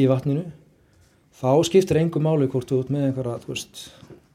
í 0.00 0.08
vatninu 0.08 0.46
þá 1.40 1.50
skiptir 1.66 2.00
engu 2.00 2.22
máli 2.22 2.48
hvort 2.50 2.70
þú 2.70 2.82
ert 2.84 2.92
með 2.94 3.08
einhverja 3.08 3.40
þú 3.44 3.52
veist, 3.54 3.84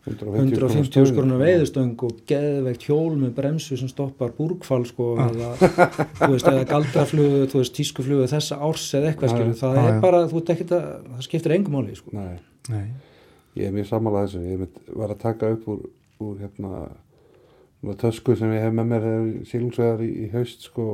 150 0.10 1.10
skoruna 1.12 1.38
veiðustöng 1.38 2.00
og 2.08 2.22
geðveikt 2.30 2.86
hjól 2.88 3.18
með 3.20 3.34
bremsu 3.38 3.78
sem 3.78 3.90
stoppar 3.92 4.32
búrkfall 4.38 4.86
sko, 4.88 5.12
eða, 5.22 5.52
þú 5.60 6.32
veist, 6.34 6.48
eða 6.50 6.64
galdraflugu 6.70 7.44
þú 7.52 7.62
veist, 7.62 7.76
tískuflugu 7.78 8.30
þessa 8.32 8.58
árs 8.66 8.88
eða 8.98 9.12
eitthvað 9.12 9.36
skilur, 9.36 9.58
það 9.60 9.78
já, 9.78 9.84
er 9.92 10.00
bara, 10.06 10.24
þú 10.32 10.42
ert 10.42 10.54
ekkert 10.56 10.74
að 10.78 10.88
það 11.12 11.28
skiptir 11.28 11.56
engu 11.58 11.76
máli 11.76 11.98
sko. 12.00 12.16
Nei, 12.16 12.40
Nei, 12.70 12.86
ég 13.60 13.70
er 13.70 13.76
mjög 13.76 13.90
sammálað 13.92 14.26
þessu. 14.28 14.42
Ég 14.48 14.64
mynd, 14.64 14.82
var 15.02 15.14
að 15.14 15.22
taka 15.26 15.52
upp 15.56 15.70
úr, 15.74 15.84
úr 16.26 16.42
hérna, 16.44 16.82
tösku 18.02 18.38
sem 18.40 18.56
ég 18.56 18.66
hef 18.66 18.76
með 18.80 18.90
mér 18.94 19.10
sílungsvegar 19.52 20.04
í, 20.06 20.10
í 20.26 20.32
haust, 20.34 20.66
sko. 20.72 20.88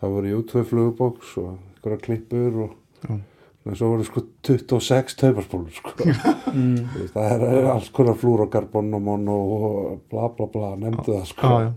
Það 0.00 0.16
voru 0.16 0.32
jú 0.32 0.42
tvö 0.50 0.64
flugubóks 0.68 1.36
og 1.40 1.54
einhverja 1.54 2.02
klippur 2.08 2.58
og 2.66 2.74
já, 3.04 3.20
en 3.64 3.78
svo 3.78 3.94
voru 3.94 4.04
sko 4.04 4.24
26 4.44 5.16
taumarspólur, 5.20 5.72
sko. 5.72 5.94
mm. 6.04 6.76
Þú 6.92 7.00
veist, 7.00 7.16
það 7.16 7.46
er 7.48 7.70
alls 7.72 7.88
konar 7.96 8.20
flúrokarbon 8.20 8.92
og 9.00 10.04
bla 10.12 10.28
bla 10.36 10.50
bla, 10.52 10.76
nefndu 10.80 11.14
það, 11.14 11.26
sko. 11.30 11.48
já, 11.48 11.64
já. 11.64 11.72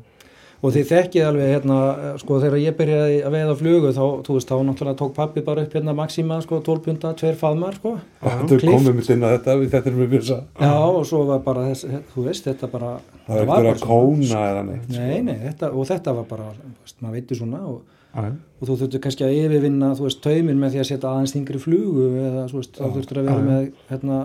og 0.58 0.76
þið 0.76 0.92
þekkið 0.92 1.26
alveg 1.30 1.52
hérna, 1.54 1.80
sko 2.20 2.42
þegar 2.44 2.60
ég 2.60 2.78
byrjaði 2.82 3.18
að 3.30 3.38
veiða 3.38 3.58
flugu 3.62 3.94
þá, 3.96 4.04
þú 4.28 4.38
veist, 4.38 4.52
þá 4.52 4.68
náttúrulega 4.68 5.00
tók 5.00 5.16
pappi 5.16 5.46
bara 5.48 5.64
upp 5.64 5.80
hérna 5.80 5.96
Maxima, 5.96 6.42
sko, 6.44 6.60
12 6.68 6.86
punta, 6.90 7.16
tver 7.22 7.40
faðmar, 7.40 7.80
sko. 7.80 7.98
Þetta 8.26 8.58
er 8.58 8.66
komið 8.68 8.98
mitt 9.00 9.12
inn 9.16 9.28
að 9.28 9.36
þetta, 9.38 9.60
við 9.62 9.76
þetta 9.78 9.94
erum 9.94 10.04
við 10.04 10.16
byrsa. 10.18 10.40
Já, 10.60 10.74
og 10.92 11.04
svo 11.08 11.24
var 11.30 11.44
bara 11.46 11.68
þess, 11.70 12.00
þú 12.12 12.28
veist, 12.28 12.50
þetta 12.50 12.74
bara... 12.74 12.96
Það 13.28 13.44
er 13.44 13.48
var 13.48 13.70
eitthvað 13.70 13.70
bara 13.70 13.78
að 13.78 13.86
kóna 13.86 14.48
eða 14.52 14.66
neitt. 14.72 14.90
sko. 14.90 15.06
Nei, 15.06 15.22
nei, 15.24 15.38
þetta, 15.46 15.72
og 15.72 15.88
þetta 15.88 16.18
var 16.20 16.34
bara, 16.36 16.56
þú 16.58 16.74
veist, 16.82 17.00
maður 17.06 17.22
veitur 17.22 17.46
svona 17.46 17.70
og. 17.70 17.86
Og 18.18 18.66
þú 18.66 18.76
þurftur 18.82 19.04
kannski 19.04 19.26
að 19.28 19.38
yfirvinna, 19.44 19.94
þú 19.98 20.08
veist, 20.08 20.22
taumin 20.24 20.60
með 20.62 20.76
því 20.76 20.82
að 20.82 20.90
setja 20.92 21.12
aðeins 21.12 21.36
þingri 21.36 21.62
flugu 21.62 22.08
eða, 22.24 22.48
þú 22.52 22.62
veist, 22.62 22.78
þá 22.80 22.88
þurftur 22.96 23.22
að 23.22 23.30
vera 23.30 23.38
já. 23.38 23.48
með, 23.48 23.68
hérna, 23.92 24.22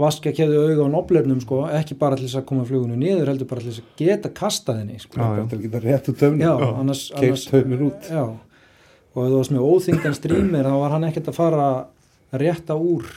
vaska 0.00 0.34
keðu 0.36 0.60
auga 0.66 0.84
á 0.84 0.94
noflernum, 0.94 1.40
sko, 1.44 1.62
ekki 1.76 1.96
bara 2.00 2.18
til 2.18 2.26
þess 2.26 2.40
að 2.40 2.46
koma 2.50 2.66
flugunni 2.68 3.00
niður, 3.00 3.32
heldur 3.32 3.48
bara 3.50 3.64
til 3.64 3.72
þess 3.72 3.82
að 3.84 4.04
geta 4.04 4.32
kastað 4.36 4.82
henni, 4.82 5.00
sko. 5.00 5.16
Já, 5.16 5.24
já. 5.24 5.40
Þetta 5.40 5.58
ekki 5.58 5.72
það 5.74 5.88
rétt 5.88 6.12
úr 6.12 6.20
töfnum. 6.20 6.44
Já, 6.44 6.52
annars, 6.68 7.02
annars 7.14 7.44
Keift 7.44 7.50
töfnir 7.52 7.82
út. 7.88 8.12
Já, 8.12 8.24
og 9.10 9.24
ef 9.24 9.32
þú 9.32 9.40
varst 9.40 9.54
með 9.54 9.66
óþingdan 9.66 10.16
strýmir 10.16 10.68
þá 10.68 10.76
var 10.78 10.94
hann 10.94 11.08
ekkert 11.08 11.30
að 11.32 11.38
fara 11.40 11.66
að 11.70 12.40
rétta 12.44 12.76
úr 12.78 13.08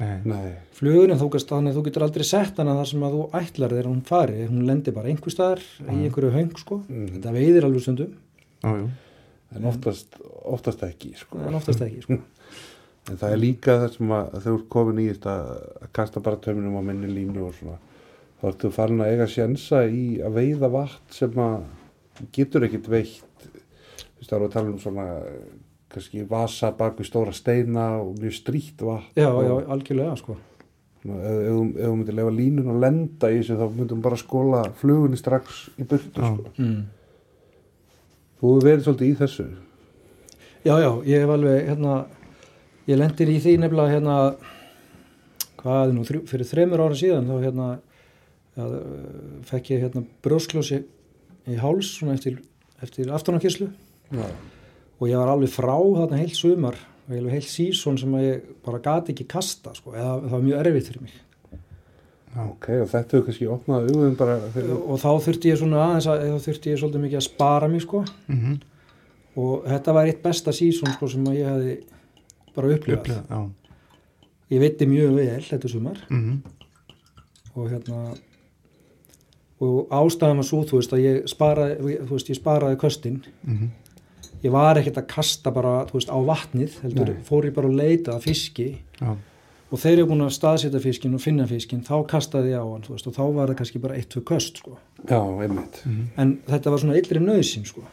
Nei. 0.00 0.16
Nei. 0.24 0.52
flugunni 0.74 1.18
þú, 1.20 1.28
gast, 1.34 1.50
þannig 1.52 1.74
að 1.74 1.78
þú 1.78 1.84
getur 1.88 2.04
aldrei 2.06 2.24
sett 2.26 2.58
hana 2.58 2.76
þar 2.78 2.88
sem 2.90 3.04
að 3.06 3.16
þú 3.16 3.22
ætlar 3.38 3.74
þegar 3.74 3.88
hún 3.90 4.02
fari 4.08 4.46
hún 4.48 4.64
lendir 4.66 4.96
bara 4.96 5.12
einhver 5.12 5.34
staðar 5.34 5.62
í 5.84 5.98
einhverju 6.06 6.32
höng 6.34 6.52
sko. 6.58 6.80
Mm. 6.88 7.08
þetta 7.18 7.34
veiðir 7.36 7.68
alveg 7.68 7.84
stundum 7.84 8.14
Já, 8.62 8.72
já. 8.78 8.86
En 9.56 9.64
oftast, 9.68 10.16
oftast 10.48 10.82
ekki, 10.86 11.12
sko. 11.18 11.38
en 11.46 11.54
oftast 11.58 11.82
ekki 11.84 12.02
sko. 12.06 12.18
En 13.10 13.16
það 13.18 13.32
er 13.34 13.40
líka 13.42 13.74
það 13.82 13.94
sem 13.96 14.10
að 14.14 14.34
þú 14.44 14.52
ert 14.54 14.66
komin 14.70 14.98
í 15.02 15.08
þetta 15.08 15.32
að 15.42 15.88
kasta 15.98 16.20
bara 16.22 16.38
tömminum 16.38 16.76
á 16.78 16.82
minni 16.86 17.08
línu 17.10 17.48
og 17.48 17.56
svona. 17.56 17.80
Þá 18.38 18.44
ertu 18.52 18.70
farin 18.70 19.02
að 19.02 19.10
eiga 19.16 19.26
sjensa 19.26 19.80
í 19.90 20.04
að 20.22 20.36
veiða 20.38 20.68
vatn 20.70 21.10
sem 21.10 21.34
að 21.42 21.64
getur 22.36 22.68
ekkit 22.68 22.86
veitt. 22.92 23.42
Þú 23.42 24.20
veist, 24.20 24.28
það 24.30 24.36
eru 24.38 24.46
að 24.46 24.54
tala 24.54 24.70
um 24.70 24.78
svona 24.84 25.06
kannski 25.92 26.22
vasa 26.30 26.70
bak 26.78 26.94
við 27.02 27.10
stóra 27.10 27.34
steina 27.34 27.88
og 28.04 28.14
mjög 28.22 28.38
strýtt 28.38 28.86
vatn. 28.86 29.10
já, 29.18 29.26
já, 29.48 29.52
algjörlega 29.74 30.14
sko. 30.22 30.38
Ef, 31.02 31.10
þú- 31.10 31.92
myndir 31.98 32.14
lefa 32.14 32.30
línun 32.38 32.70
og 32.70 32.80
lenda 32.86 33.32
í 33.34 33.40
þessu 33.42 33.58
þá 33.58 33.66
myndum 33.74 34.02
bara 34.06 34.16
skóla 34.22 34.62
flugunni 34.78 35.18
strax 35.18 35.64
í 35.74 35.82
burtu, 35.90 36.22
Já. 36.22 36.30
sko. 36.38 36.52
mm. 36.62 36.82
Þú 38.42 38.50
hefur 38.50 38.66
verið 38.66 38.86
svolítið 38.88 39.06
í 39.06 39.18
þessu. 39.20 39.44
já, 40.66 40.74
já, 40.82 40.90
ég 41.06 41.22
hef 41.22 41.30
alveg 41.30 41.68
hérna, 41.68 41.94
ég 42.90 42.98
lendir 42.98 43.30
í 43.30 43.38
því 43.38 43.56
nefnilega 43.62 43.94
hérna 43.94 44.16
hvað 45.62 45.82
er 45.86 45.92
nú, 45.94 46.06
þrjú, 46.06 46.22
fyrir 46.26 46.48
þremur 46.50 46.82
ára 46.82 46.98
síðan 46.98 47.28
þá 47.30 47.34
hérna 47.46 47.68
ja, 48.58 48.66
fekk 49.46 49.70
ég 49.76 49.84
hérna 49.86 50.02
brjóskljósi 50.26 50.80
í 51.50 51.58
háls 51.62 51.94
svona 51.96 52.16
eftir, 52.18 52.40
eftir 52.82 53.12
aftanarkyslu 53.14 53.70
Já. 54.10 54.26
og 54.98 55.06
ég 55.06 55.22
var 55.22 55.30
alveg 55.36 55.54
frá 55.54 55.76
þarna 55.78 56.18
heilt 56.18 56.38
sumar 56.38 56.78
heilt 57.06 57.50
sísón 57.50 57.98
sem 57.98 58.14
ég 58.22 58.42
bara 58.64 58.80
gati 58.82 59.12
ekki 59.12 59.26
kasta 59.30 59.74
sko, 59.76 59.94
eða 59.94 60.18
það 60.22 60.34
var 60.34 60.44
mjög 60.46 60.60
erfitt 60.62 60.88
fyrir 60.90 61.04
mig. 61.06 61.14
Ok, 62.32 62.68
og 62.80 62.88
þetta 62.88 63.12
hefur 63.18 63.24
kannski 63.26 63.46
opnað 63.52 63.88
auðvun 63.90 64.14
bara 64.16 64.38
fyrir... 64.54 64.70
og 64.72 64.98
þá 65.02 65.08
þurfti 65.26 65.50
ég 65.52 65.58
svona 65.60 65.82
aðeins 65.84 66.06
að 66.08 66.22
þá 66.32 66.38
þurfti 66.46 66.70
ég 66.72 66.78
svolítið 66.80 67.02
mikið 67.04 67.18
að 67.20 67.26
spara 67.26 67.68
mig 67.68 67.82
sko 67.84 68.04
Mhm. 68.28 68.54
og 69.36 69.64
þetta 69.68 69.92
var 69.94 70.06
eitt 70.06 70.22
besta 70.22 70.50
sísón 70.50 70.92
sko 70.94 71.08
sem 71.08 71.24
að 71.28 71.36
ég 71.36 71.46
hefði 71.50 71.74
bara 72.54 72.68
upplifað 72.76 73.50
ég 74.52 74.60
veitti 74.60 74.86
mjög 74.88 75.14
vel 75.16 75.42
þetta 75.50 75.68
sumar 75.68 75.98
Mhm. 76.10 76.38
og 77.56 77.70
hérna 77.70 78.16
og 79.62 79.86
ástæðan 79.94 80.40
var 80.40 80.46
svo 80.48 80.64
þú 80.66 80.78
veist 80.80 80.92
að 80.96 81.04
ég 81.04 81.28
sparaði 81.30 81.98
þú 82.02 82.10
veist 82.16 82.30
ég 82.32 82.38
sparaði 82.40 82.76
köstin 82.80 83.20
Mhm. 83.46 83.68
ég 84.42 84.50
var 84.50 84.76
ekkert 84.76 84.96
að 85.02 85.06
kasta 85.06 85.50
bara 85.52 85.84
þú 85.86 85.92
veist 86.00 86.08
á 86.10 86.18
vatnið 86.18 86.80
heldur 86.82 87.12
Nei. 87.12 87.22
fór 87.22 87.44
ég 87.44 87.54
bara 87.54 87.68
að 87.68 87.76
leita 87.76 88.12
að 88.16 88.22
fiski 88.22 88.78
Já. 89.00 89.16
Og 89.72 89.80
þeir 89.80 89.94
eru 90.02 90.06
búin 90.10 90.24
að 90.26 90.34
staðsetja 90.36 90.80
fiskin 90.84 91.16
og 91.16 91.22
finna 91.24 91.46
fiskin 91.48 91.80
þá 91.86 91.94
kastaði 92.10 92.52
ég 92.52 92.60
á 92.60 92.66
hann 92.68 92.84
þú 92.84 92.92
veist, 92.94 93.08
og 93.08 93.16
þá 93.16 93.22
var 93.38 93.48
það 93.52 93.58
kannski 93.62 93.80
bara 93.82 93.96
eitt, 93.96 94.10
tvö 94.12 94.22
köst 94.28 94.60
sko. 94.60 94.76
Já, 95.08 95.18
einmitt. 95.18 95.82
Mhm. 95.86 96.06
en 96.16 96.34
þetta 96.46 96.70
var 96.70 96.78
svona 96.82 96.98
illri 97.00 97.22
nöðsin 97.24 97.64
sko. 97.66 97.84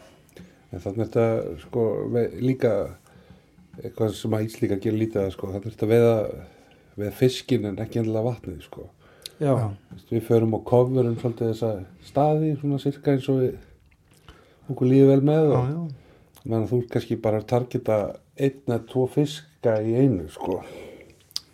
En 0.72 0.80
þannig 0.84 1.00
er 1.00 1.08
þetta 1.08 1.60
sko 1.64 1.84
líka 2.40 2.74
eitthvað 3.80 4.14
sem 4.14 4.32
að 4.36 4.46
Íslíka 4.46 4.78
gerir 4.84 5.00
lítið 5.00 5.22
að 5.24 5.32
sko, 5.38 5.48
þannig 5.54 5.66
er 5.70 5.76
þetta 5.78 5.90
veða, 5.90 6.16
veða 7.00 7.12
fiskin 7.16 7.66
en 7.66 7.80
ekki 7.80 8.02
endilega 8.02 8.28
vatnið 8.28 8.64
sko. 8.68 8.90
Vist, 9.40 10.10
við 10.12 10.26
förum 10.28 10.54
og 10.58 10.66
coverum 10.68 11.16
svolítið 11.16 11.54
þessa 11.54 11.72
staði 12.04 12.58
svona 12.60 12.80
sirka 12.84 13.14
eins 13.14 13.30
og 13.32 13.40
við 13.40 13.54
okkur 14.70 14.90
líði 14.92 15.08
vel 15.08 15.22
með 15.22 15.46
Já, 15.48 15.56
og 15.56 15.70
já. 16.44 16.60
þú 16.68 16.82
ert 16.82 16.92
kannski 16.92 17.16
bara 17.24 17.40
að 17.40 17.48
targeta 17.54 18.00
einn 18.36 18.60
eða 18.68 18.82
tvo 18.92 19.08
fiska 19.08 19.78
í 19.80 19.96
einu 19.96 20.28
sko. 20.34 20.60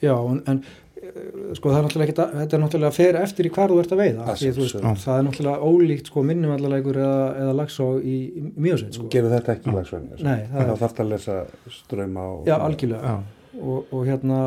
Já 0.03 0.13
en, 0.15 0.41
en 0.51 0.59
eh, 0.99 1.53
sko 1.55 1.69
það 1.71 1.77
er 1.77 1.85
náttúrulega 1.85 2.07
ekki 2.09 2.15
þetta 2.41 2.57
er 2.57 2.61
náttúrulega 2.65 2.95
fer 2.97 3.15
eftir 3.21 3.47
í 3.47 3.51
hvar 3.55 3.69
þú 3.71 3.79
ert 3.83 3.93
að 3.95 4.01
veiða 4.03 4.25
Að 4.33 4.39
því, 4.41 4.51
þú 4.57 4.63
veist, 4.65 4.79
það 5.05 5.17
er 5.19 5.25
náttúrulega 5.29 5.69
ólíkt 5.71 6.11
sko, 6.11 6.23
minnumallalegur 6.31 6.99
eða, 7.05 7.21
eða 7.45 7.53
lagsá 7.61 7.87
í, 8.01 8.17
í 8.35 8.43
mjögsveit 8.67 8.91
Þú 8.97 9.01
sko. 9.03 9.09
gerir 9.15 9.33
þetta 9.37 9.55
ekki 9.55 9.69
í 9.71 9.75
lagsvenni. 9.77 10.19
Nei, 10.25 10.41
það 10.51 10.69
það 10.71 10.83
þarf 10.83 10.99
að 11.05 11.11
lesa 11.13 11.37
ströma 11.79 12.27
og... 12.33 12.43
já, 12.49 12.55
algjörlega 12.57 13.13
Já. 13.15 13.15
og, 13.61 13.93
og 13.95 14.05
hérna 14.09 14.41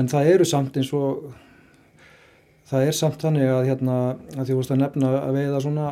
en 0.00 0.08
það 0.14 0.32
eru 0.36 0.44
samt 0.46 0.76
eins 0.80 0.92
og 0.96 1.30
það 2.70 2.86
er 2.86 2.94
samt 2.94 3.22
þannig 3.24 3.48
að 3.50 3.64
hérna 3.72 3.94
að 4.38 4.50
þú 4.52 4.58
veist 4.60 4.70
að 4.74 4.82
nefna 4.84 5.08
að 5.24 5.38
veiða 5.40 5.62
svona 5.64 5.86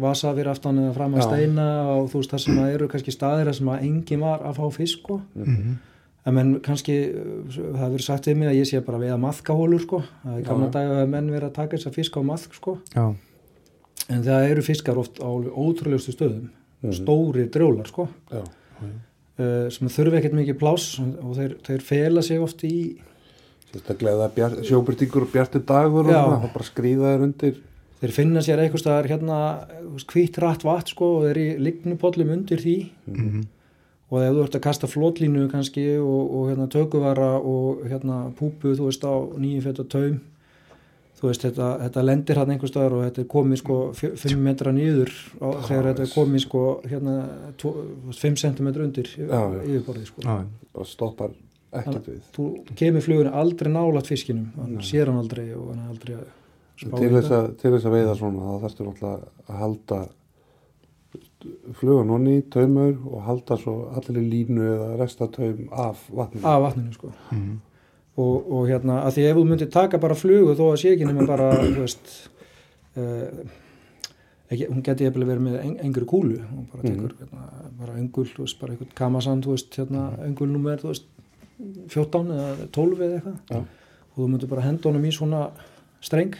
vasa 0.00 0.30
fyrir 0.36 0.50
aftan 0.52 0.78
eða 0.78 0.92
fram 0.94 1.14
að 1.16 1.22
Já. 1.22 1.28
steina 1.30 1.64
og 1.96 2.10
þú 2.12 2.20
veist 2.20 2.34
það 2.34 2.42
sem 2.44 2.58
að 2.62 2.74
eru 2.76 2.88
kannski 2.92 3.14
staðir 3.14 3.48
þar 3.50 3.56
sem 3.58 3.70
að 3.72 3.86
enginn 3.88 4.20
var 4.22 4.44
að 4.46 4.58
fá 4.60 4.66
fisk 4.76 5.00
sko 5.00 5.16
Mhm. 5.34 5.78
En 6.26 6.34
menn 6.36 6.60
kannski 6.60 6.94
uh, 7.10 7.48
það 7.48 7.80
hefur 7.80 7.94
verið 7.96 8.04
sagt 8.06 8.26
við 8.28 8.36
mig 8.36 8.48
að 8.50 8.58
ég 8.60 8.68
sé 8.68 8.80
bara 8.84 8.98
að 8.98 9.04
veiða 9.06 9.18
maðkahólur 9.24 9.80
sko 9.86 10.02
það 10.24 10.38
er 10.38 10.46
gamla 10.50 10.68
dag 10.74 10.90
að 11.00 11.08
menn 11.14 11.30
verið 11.32 11.48
að 11.50 11.54
taka 11.60 11.76
þess 11.76 11.86
að 11.90 11.98
fisk 12.00 12.16
á 12.16 12.22
maðk 12.30 12.54
sko 12.58 12.74
Já. 12.94 13.06
en 14.10 14.24
það 14.26 14.48
eru 14.50 14.62
fiskar 14.66 14.98
oft 15.00 15.20
á 15.22 15.28
ótrúlegustu 15.28 16.16
stöðum 16.16 16.48
Mhm. 16.80 16.92
stóri 16.96 17.42
drjólar 17.52 17.86
sko 17.90 18.06
Já. 18.32 18.40
uh, 18.40 19.66
sem 19.68 19.88
þurfi 19.92 20.16
ekkert 20.16 20.32
mikið 20.38 20.56
pláss 20.60 20.94
og 21.00 21.34
þeir, 21.36 21.56
þeir 21.66 21.82
fela 21.84 22.22
sig 22.24 22.40
oft 22.40 22.62
í 22.64 22.96
Sérstaklega 23.70 24.16
það 24.24 24.32
bjart, 24.34 24.54
sjóbyrtingur 24.66 25.22
og 25.26 25.30
bjartir 25.34 25.62
dagur 25.68 26.08
og 26.08 26.10
Já. 26.10 26.22
svona, 26.24 26.38
það 26.42 26.54
bara 26.54 26.64
skrýða 26.70 27.10
þér 27.12 27.22
undir. 27.26 27.58
þeir 28.00 28.12
finna 28.16 28.40
sér 28.42 28.58
eitthvað 28.64 28.80
staðar 28.82 29.08
hérna 29.12 29.36
hvít 30.10 30.38
rætt 30.42 30.64
vatn 30.64 30.88
sko 30.94 31.10
og 31.18 31.26
þeir 31.28 31.38
í 31.42 31.46
lignupollum 31.68 32.32
undir 32.34 32.58
því 32.64 32.76
Mhm. 33.06 33.44
Og 34.10 34.24
ef 34.24 34.34
þú 34.34 34.44
ert 34.44 34.58
að 34.58 34.64
kasta 34.66 34.90
flotlínu 34.90 35.46
kannski 35.52 35.86
og, 36.02 36.34
og 36.34 36.50
hérna 36.50 36.66
tökuvara 36.70 37.32
og 37.38 37.84
hérna 37.86 38.24
púpu 38.38 38.74
þú 38.74 38.90
veist 38.90 39.06
á 39.06 39.14
nýju 39.14 39.62
feta 39.68 39.86
taum 39.86 40.18
þú 41.20 41.28
veist 41.28 41.44
þetta, 41.44 41.68
þetta 41.84 42.04
lendir 42.06 42.40
hann 42.40 42.54
einhver 42.54 42.70
staðar 42.70 42.96
og 42.96 43.04
þetta 43.04 43.22
er 43.22 43.28
komið 43.34 43.60
sko 43.60 43.76
5 44.00 44.40
metra 44.40 44.72
nýður 44.74 45.12
og 45.44 45.62
þegar 45.68 45.90
þetta 45.90 46.06
er 46.06 46.12
komið 46.14 46.44
sko 46.46 46.64
hérna 46.88 47.16
5 47.60 48.42
cm 48.42 48.70
undir 48.72 49.12
yfirborðið 49.14 50.08
sko. 50.08 50.24
Já. 50.24 50.36
og 50.74 50.88
stoppar 50.88 51.34
ekkert 51.70 52.08
við. 52.08 52.22
þú 52.34 52.46
kemur 52.78 53.04
flugunni 53.04 53.34
aldrei 53.42 53.70
nálat 53.72 54.08
fiskinum 54.10 54.48
hann 54.56 54.80
sér 54.86 55.12
hann 55.12 55.20
aldrei 55.20 55.50
og 55.54 55.68
hann 55.70 55.84
er 55.84 55.92
aldrei 55.92 56.16
að 56.16 56.24
spá 56.80 56.96
í 56.96 57.02
Til 57.02 57.12
þess, 57.18 57.34
að, 57.36 57.50
til 57.60 57.74
þess 57.76 57.90
að 57.90 57.96
veiða 57.98 58.16
svona 58.18 58.46
þá 58.46 58.64
þarfstu 58.64 58.88
náttúrulega 58.88 59.30
að 59.44 59.60
halda 59.60 60.00
flugan 61.78 62.10
honni, 62.12 62.42
taumur 62.52 62.96
og 63.08 63.22
halda 63.26 63.56
svo 63.60 63.74
allir 63.96 64.26
línu 64.26 64.66
eða 64.74 64.90
restataum 65.00 65.68
af 65.72 66.04
vatninu. 66.10 66.46
af 66.46 66.62
vatninu 66.66 66.92
sko. 66.92 67.12
Mhm. 67.30 67.56
og, 68.16 68.52
og 68.52 68.68
hérna 68.68 69.00
að 69.06 69.16
því 69.16 69.24
ef 69.30 69.36
þú 69.36 69.46
myndir 69.48 69.70
taka 69.72 69.98
bara 69.98 70.14
flugu 70.14 70.54
þó 70.58 70.66
að 70.72 70.78
sé 70.82 70.92
ekki 70.94 71.08
nema 71.08 71.26
bara 71.26 71.52
þú 71.56 71.80
veist 71.80 72.12
uh, 72.96 73.44
ekki, 74.50 74.66
hún 74.68 74.82
geti 74.84 75.06
eftir 75.08 75.24
verið 75.24 75.44
með 75.46 75.58
en, 75.62 75.74
engri 75.86 76.06
kúlu. 76.10 76.40
Og 76.42 76.66
bara 76.72 76.84
tekur 76.86 77.14
hérna, 77.20 77.48
bara 77.80 77.96
öngul, 77.96 78.26
þú 78.26 78.44
veist, 78.44 78.60
bara 78.60 78.74
einhvern 78.74 78.94
kamasan 78.98 79.42
þú 79.44 79.54
veist, 79.54 79.78
hérna, 79.78 80.06
öngulnúmer 80.26 80.82
þú 80.82 80.90
veist, 80.92 81.08
14 81.92 82.32
eða 82.34 82.68
12 82.74 83.04
eða 83.06 83.18
eitthvað. 83.20 83.40
Já. 83.50 83.60
og 84.10 84.16
þú 84.18 84.28
myndir 84.32 84.50
bara 84.50 84.64
henda 84.66 84.88
honum 84.88 85.04
í 85.06 85.12
svona 85.14 85.42
streng. 86.02 86.34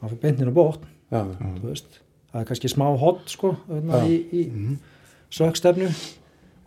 Hann 0.00 0.12
fyrir 0.12 0.22
beintin 0.22 0.50
á 0.50 0.54
bótt 0.54 0.84
Já, 1.10 1.24
þú 1.26 1.66
veist, 1.66 2.00
það 2.32 2.40
er 2.40 2.44
kannski 2.50 2.68
smá 2.72 2.86
hot 2.98 3.28
sko, 3.30 3.56
Já. 3.68 4.04
í, 4.06 4.16
í 4.32 4.46
Mhm. 4.50 4.76
sökstefnu 5.30 5.88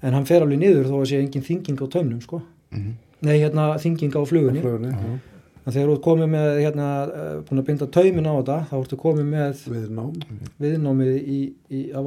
en 0.03 0.13
hann 0.13 0.25
fer 0.25 0.41
alveg 0.41 0.59
niður 0.59 0.85
þó 0.89 1.01
að 1.01 1.09
sé 1.11 1.19
engin 1.21 1.43
þinging 1.43 1.77
á 1.81 1.87
taumnum 1.89 2.21
sko 2.21 2.41
Mhm. 2.71 2.93
nei, 3.21 3.39
hérna, 3.39 3.75
þinging 3.77 4.11
á 4.15 4.21
flugunni 4.25 4.61
flugunni, 4.61 4.91
Já. 4.93 5.19
En 5.63 5.71
þegar 5.73 5.87
þú 5.89 5.93
ert 5.93 6.01
komið 6.01 6.29
með, 6.33 6.47
hérna, 6.65 6.85
eh, 7.13 7.41
búin 7.45 7.59
að 7.61 7.65
binda 7.67 7.85
taumin 7.85 8.25
á 8.25 8.33
þetta, 8.41 8.65
þá 8.65 8.73
ertu 8.81 8.97
komið 8.97 9.25
með 9.29 9.59
við 9.69 9.89
nám. 9.93 10.13
viðnámið 10.59 11.27
í, 11.27 11.53
í, 11.69 11.91
á, 11.93 12.01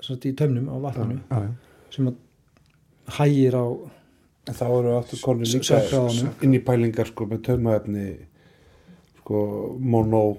sagt, 0.00 0.22
í 0.26 0.32
taumnum 0.36 0.68
á 0.70 0.78
vatninu 0.78 1.18
Já, 1.32 1.40
já. 1.42 1.48
sem 1.90 2.06
að 2.06 2.14
hægir 3.08 3.54
á, 3.58 3.90
En 4.46 4.54
þá 4.54 4.62
eru 4.78 4.96
aftur 4.98 5.18
konur 5.20 5.42
S- 5.46 5.54
líka 5.54 6.42
inn 6.42 6.54
í 6.54 6.60
pælingar 6.64 7.06
sko 7.06 7.26
með 7.26 7.42
taumaefni 7.42 8.16
sko 9.18 9.76
mono, 9.80 10.38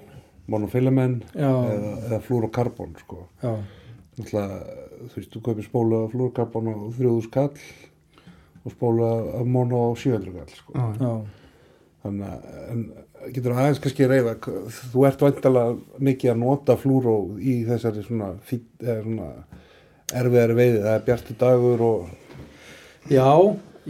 monofilament 0.52 1.24
eða, 1.34 1.76
eða 2.08 2.20
flúrokarbon 2.26 2.96
sko. 3.00 3.26
þú 3.42 5.12
veist, 5.16 5.32
þú 5.32 5.44
kaupir 5.46 5.66
spólu 5.66 6.02
af 6.04 6.12
flúrokarbon 6.14 6.72
á 6.72 6.76
þrjóðu 6.98 7.24
skall 7.28 7.52
og 8.62 8.74
spólu 8.74 9.08
af 9.40 9.46
mono 9.48 9.86
á 9.86 9.98
700 9.98 10.52
skall 10.52 10.60
sko. 10.60 11.16
Þannig 12.02 12.28
að 12.28 12.46
en, 12.72 12.86
getur 13.32 13.54
aðeins 13.54 13.80
kannski 13.82 14.06
reyða 14.10 14.36
þú 14.92 15.04
ert 15.06 15.20
vantalega 15.22 16.00
mikið 16.02 16.32
að 16.32 16.40
nota 16.42 16.78
flúró 16.78 17.16
í 17.38 17.60
þessari 17.68 18.02
svona, 18.06 18.32
svona 18.48 19.28
erfiðari 20.12 20.56
veiði. 20.58 20.80
Það 20.82 20.96
er 20.96 21.04
bjarti 21.06 21.36
dagur 21.38 21.84
og 21.86 22.10
já 23.10 23.28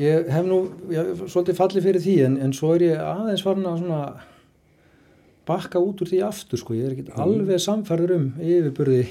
ég 0.00 0.28
hef 0.32 0.44
nú 0.48 0.58
ég, 0.92 1.14
svolítið 1.26 1.58
fallið 1.58 1.88
fyrir 1.88 2.04
því 2.04 2.18
en, 2.26 2.36
en 2.46 2.52
svo 2.56 2.74
er 2.76 2.86
ég 2.86 3.00
aðeins 3.04 3.44
farin 3.44 3.68
að 3.68 3.82
svona 3.82 4.02
bakka 5.48 5.80
út 5.82 6.04
úr 6.04 6.12
því 6.12 6.22
aftur 6.26 6.60
sko, 6.60 6.76
ég 6.78 6.86
er 6.86 6.94
ekki 6.96 7.16
alveg 7.22 7.60
samfærður 7.62 8.14
um 8.18 8.30
yfirburði 8.38 9.02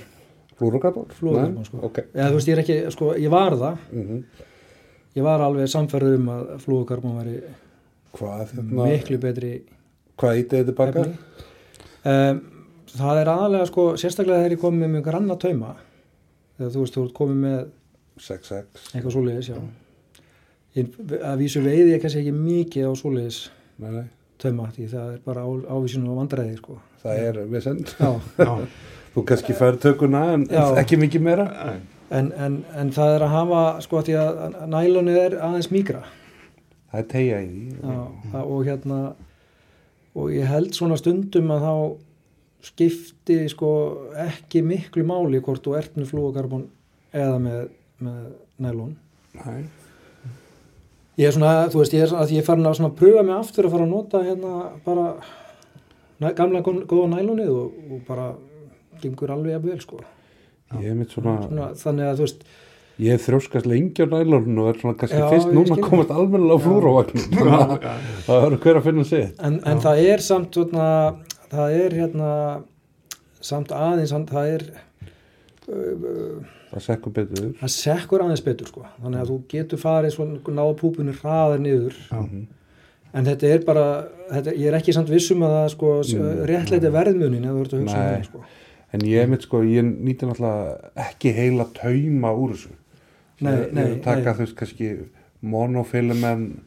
Flúrokarbon, 0.61 1.07
sko. 1.65 1.79
ok. 1.87 2.03
Eða 2.13 2.29
þú 2.29 2.37
veist 2.37 2.49
ég 2.51 2.59
ekki, 2.61 2.75
sko, 2.93 3.13
ég 3.17 3.31
var 3.33 3.55
það. 3.57 3.85
Mm 3.95 4.23
ég 5.17 5.25
var 5.25 5.43
alveg 5.43 5.69
samfærður 5.71 6.17
um 6.19 6.31
að 6.31 6.47
flúðokarbon 6.63 7.17
væri 7.19 7.37
hvað, 8.15 8.43
hérna, 8.53 8.87
miklu 8.87 9.19
betri 9.21 9.51
hvað 10.19 10.41
ítið 10.43 10.71
þetta 10.71 10.87
efni. 10.87 11.43
Um, 12.01 12.41
það 12.91 13.21
er 13.21 13.31
aðalega 13.33 13.69
sko 13.69 13.85
sérstaklega 13.99 14.43
þegar 14.43 14.55
ég 14.55 14.63
komið 14.63 14.83
með 14.83 14.93
mjög 14.95 15.05
granna 15.09 15.37
tauma. 15.41 15.75
Þegar 16.57 16.73
þú 16.75 16.85
veist 16.85 16.97
þú 16.97 17.05
ert 17.05 17.15
komið 17.19 17.39
með 17.45 17.59
6-6 18.21 18.89
eitthvað 18.93 19.15
svoleiðis 19.17 19.51
já. 19.51 19.59
Ég, 20.77 20.97
að 21.19 21.41
vísu 21.41 21.63
veiði 21.65 21.95
ég 21.95 22.03
kannski 22.03 22.23
ekki 22.23 22.35
mikið 22.37 22.87
á 22.87 22.93
svoleiðis. 22.95 23.41
Nei, 23.81 23.91
nei, 23.97 24.05
tauma 24.41 24.69
því 24.75 24.87
það 24.91 25.09
er 25.15 25.19
bara 25.25 25.45
á, 25.45 25.49
ávísinu 25.77 26.11
og 26.13 26.21
vandræði 26.21 26.57
sko. 26.59 26.77
Það 27.03 27.23
er 27.27 27.41
vesend 27.51 27.95
þú 29.13 29.25
kannski 29.27 29.55
fær 29.57 29.79
tökuna 29.81 30.25
en 30.35 30.47
Já. 30.49 30.63
ekki 30.81 30.99
mikið 31.01 31.25
meira. 31.27 31.47
En, 32.11 32.31
en, 32.35 32.61
en 32.75 32.89
það 32.91 33.17
er 33.17 33.25
að 33.27 33.35
hafa 33.37 33.61
sko 33.85 34.01
því 34.07 34.17
að 34.19 34.41
nælonið 34.71 35.19
er 35.25 35.37
aðeins 35.47 35.71
mýgra 35.71 36.01
það 36.91 37.01
er 37.01 37.09
tegja 37.11 37.41
í 37.41 37.49
því. 37.49 37.65
Já, 37.79 37.99
það, 38.31 38.47
og 38.55 38.63
hérna 38.67 39.01
og 40.11 40.31
ég 40.35 40.49
held 40.51 40.73
svona 40.75 40.97
stundum 40.99 41.53
að 41.55 41.67
þá 41.67 41.75
skipti 42.71 43.37
sko 43.49 43.69
ekki 44.21 44.61
miklu 44.65 45.05
máli 45.07 45.39
hvort 45.43 45.63
þú 45.65 45.77
ert 45.79 45.95
með 45.97 46.11
flúokarbon 46.11 46.65
eða 47.15 47.37
með, 47.41 47.61
með 48.03 48.25
nælon. 48.61 48.91
Nei. 49.39 49.63
Ég 51.19 51.27
er 51.27 51.35
svona, 51.35 51.67
þú 51.73 51.81
veist, 51.81 51.93
ég 51.93 52.05
er, 52.05 52.15
að 52.21 52.31
ég 52.31 52.41
er 52.41 52.47
farin 52.47 52.65
að 52.69 52.77
svona 52.79 52.95
pröfa 52.95 53.23
mig 53.27 53.35
aftur 53.35 53.67
að 53.67 53.71
fara 53.75 53.83
að 53.85 53.93
nota 53.95 54.23
hérna 54.23 54.53
bara 54.85 55.05
næ, 56.21 56.31
gamla 56.37 56.61
gó- 56.65 56.85
góða 56.87 57.09
nælonið 57.17 57.49
og, 57.51 57.71
og 57.91 58.01
bara 58.07 58.29
gengur 59.01 59.31
alveg 59.35 59.55
að 59.57 59.65
vel 59.69 59.79
sko 59.83 59.99
ég 60.79 60.87
er 60.91 60.95
mitt 60.95 61.11
svona, 61.11 61.37
svona, 61.47 61.71
þannig 61.75 62.05
að 62.11 62.19
þú 62.21 62.27
veist 62.27 62.43
ég 63.01 63.15
er 63.15 63.21
þrjóskast 63.25 63.65
lengi 63.67 64.05
á 64.05 64.07
nælunum 64.07 64.59
og 64.63 64.69
er 64.71 64.79
svona 64.79 64.95
kannski 65.01 65.19
Já, 65.19 65.27
fyrst 65.33 65.51
núna 65.51 65.73
skil. 65.73 65.83
að 65.83 65.89
komast 65.89 66.11
almennilega 66.15 66.55
á 66.55 66.59
Já. 66.59 66.65
flúrovagnin 66.67 67.25
það 68.27 68.41
verður 68.45 68.61
hver 68.63 68.79
að 68.79 68.87
finna 68.87 69.05
sitt 69.09 69.41
en, 69.49 69.59
en 69.67 69.81
það 69.83 70.03
er 70.13 70.23
samt 70.29 70.55
svona, 70.55 70.87
það 71.51 71.75
er 71.81 71.97
hérna 71.99 72.31
samt 73.41 73.73
aðeins 73.73 74.13
hann- 74.15 74.29
það 74.29 74.55
er 74.55 74.65
það 76.71 76.85
sekkur 76.87 77.11
betur 77.13 77.53
það 77.61 77.73
sekkur 77.75 78.23
aðeins 78.25 78.43
betur 78.45 78.67
sko 78.71 78.85
þannig 79.03 79.21
að 79.21 79.29
þú 79.31 79.37
getur 79.53 79.77
farið 79.81 80.15
svona 80.15 80.39
náða 80.61 80.75
púpunni 80.81 81.13
hraðar 81.19 81.59
niður 81.59 81.95
Mhm. 82.11 82.47
en 83.13 83.25
þetta 83.25 83.43
er 83.53 83.63
bara, 83.67 83.85
þetta, 84.31 84.53
ég 84.55 84.67
er 84.71 84.77
ekki 84.79 84.93
samt 84.95 85.09
vissum 85.11 85.41
að 85.43 85.55
það 85.57 85.69
sko 85.75 85.87
Mm. 86.01 86.45
réttleiti 86.47 86.91
verðmunin 86.91 87.43
ef 87.45 87.51
þú 87.51 87.61
ert 87.65 87.73
að 87.73 87.81
hugsa 87.81 87.97
um 87.97 88.03
Nei. 88.03 88.17
það 88.17 88.25
sko 88.29 88.43
en 88.93 88.99
ég 89.07 89.29
mitt 89.29 89.41
sko, 89.41 89.61
ég 89.63 89.83
nýti 89.83 90.27
náttúrulega 90.27 90.91
ekki 90.95 91.33
heila 91.33 91.65
tauma 91.73 92.31
úr 92.35 92.51
þessu 92.55 92.69
Nei, 93.41 93.55
nei, 93.73 93.83
er 93.83 93.95
að 93.97 94.03
taka 94.03 94.21
nei. 94.21 94.33
þú 94.33 94.43
veist 94.45 94.55
kannski 94.55 94.89
monofilament 95.41 96.59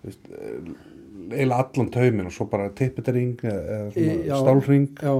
þú 0.00 0.08
veist, 0.08 0.30
eh, 0.32 1.36
eiginlega 1.36 1.64
allan 1.64 1.90
taumin 1.94 2.26
og 2.26 2.32
svo 2.32 2.46
bara 2.50 2.70
tippetering 2.70 3.36
eða 3.42 4.40
stálring 4.42 4.86
já, 4.96 5.14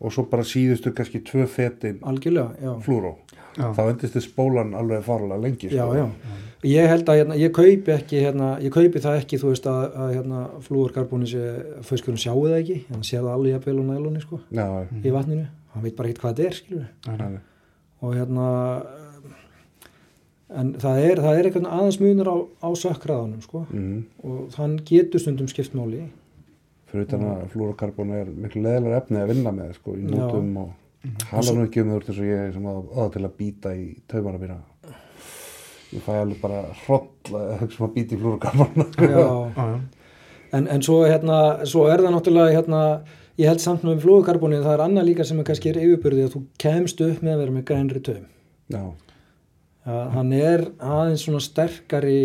og 0.00 0.14
svo 0.14 0.24
bara 0.30 0.46
síðustu 0.46 0.92
kannski 0.96 1.20
tvö 1.26 1.46
fetin 1.50 1.98
algjörlega, 2.06 2.54
já. 2.62 2.72
flúró. 2.84 3.16
Já. 3.58 3.66
þá 3.74 3.82
endist 3.90 4.14
þið 4.14 4.24
spólan 4.28 4.74
alveg 4.78 5.02
farlega 5.04 5.42
lengi 5.42 5.68
já, 5.72 5.82
sko. 5.82 5.96
já, 5.98 6.36
ég 6.70 6.88
held 6.92 7.08
að 7.10 7.18
hérna, 7.20 7.38
ég 7.40 7.52
kaupi 7.56 7.94
ekki 7.96 8.22
hérna, 8.22 8.50
ég 8.62 8.72
kaupi 8.74 9.02
það 9.02 9.18
ekki, 9.24 9.40
þú 9.42 9.50
veist 9.50 9.66
að, 9.66 9.80
að 10.04 10.12
hérna, 10.14 10.42
flúorkarbóni 10.68 11.30
sé, 11.32 11.44
fauðskurinn 11.88 12.22
sjáu 12.22 12.44
það 12.46 12.56
ekki. 12.60 12.78
Hann 12.92 13.06
sér 13.08 13.24
það 13.24 13.34
alveg 13.34 13.56
jafnvel 13.56 13.76
og 13.82 13.88
nælunni 13.90 14.22
sko 14.22 14.40
já, 14.54 14.66
í 15.02 15.14
vatninu, 15.16 15.46
hann 15.74 15.86
veit 15.86 15.98
bara 15.98 16.12
ekkert 16.12 16.24
hvað 16.24 16.38
þetta 16.38 16.48
er 16.48 16.58
skilur 16.60 16.88
Nei, 17.08 17.16
nei. 17.18 17.30
já, 17.34 17.44
og 18.00 18.16
hérna 18.16 18.46
en 20.60 20.72
það 20.82 21.02
er, 21.04 21.20
það 21.22 21.36
er 21.38 21.48
eitthvað 21.48 21.68
aðeins 21.70 22.00
munur 22.02 22.30
á, 22.30 22.36
á 22.66 22.68
sökkraðanum 22.78 23.42
sko. 23.44 23.64
Mm. 23.70 24.00
og 24.26 24.56
hann 24.58 24.78
getur 24.86 25.22
stundum 25.22 25.50
skipt 25.50 25.76
máli 25.78 26.06
fyrir 26.90 27.06
utan 27.06 27.24
að 27.30 27.44
flúrokarbon 27.54 28.12
er 28.18 28.30
miklu 28.34 28.62
leðilega 28.64 29.00
efni 29.02 29.20
að 29.22 29.30
vinna 29.34 29.52
með 29.56 29.72
sko, 29.78 29.94
í 29.96 30.04
Já. 30.04 30.10
nótum 30.16 30.50
og 30.64 31.20
hala 31.30 31.54
nú 31.56 31.64
ekki 31.66 31.82
um 31.84 31.92
þau 31.94 32.00
eins 32.00 32.18
og 32.18 32.26
ég 32.28 32.50
sem 32.56 32.66
að 32.70 32.80
aða 32.96 33.08
til 33.16 33.22
að 33.28 33.36
býta 33.40 33.72
í 33.78 33.86
taumana 34.10 34.40
mína. 34.42 34.58
Ég 35.90 36.04
fæ 36.06 36.10
alveg 36.20 36.38
bara 36.42 36.60
hroll 36.84 37.08
að 37.34 37.54
hugsa 37.64 37.80
um 37.80 37.88
að 37.88 37.94
býta 37.96 38.14
í 38.14 38.20
flúrokarbon 38.20 38.84
já, 38.94 39.08
Já, 39.10 39.24
já. 39.58 39.80
en, 40.58 40.68
en 40.76 40.84
svo, 40.86 41.00
hérna, 41.08 41.38
svo 41.66 41.86
er 41.90 42.04
það 42.04 42.14
náttúrulega 42.14 42.54
hérna, 42.58 42.82
ég 43.40 43.50
held 43.50 43.62
samt 43.64 43.86
með 43.88 44.04
flúðukarbónið 44.04 44.62
það 44.66 44.76
er 44.76 44.84
annað 44.86 45.08
líka 45.10 45.26
sem 45.26 45.40
er 45.42 45.48
kannski 45.48 45.72
er 45.72 45.80
yfirbyrði 45.82 46.26
að 46.28 46.34
þú 46.36 46.42
kemst 46.62 47.02
upp 47.06 47.24
með 47.26 47.34
að 47.36 47.42
vera 47.44 47.56
með 47.56 47.66
grænri 47.72 48.02
taum. 48.06 48.26
Já, 48.70 48.82
að 49.90 50.10
hann 50.14 50.32
er 50.36 50.66
aðeins 50.78 51.24
svona 51.26 51.40
sterkari 51.42 52.18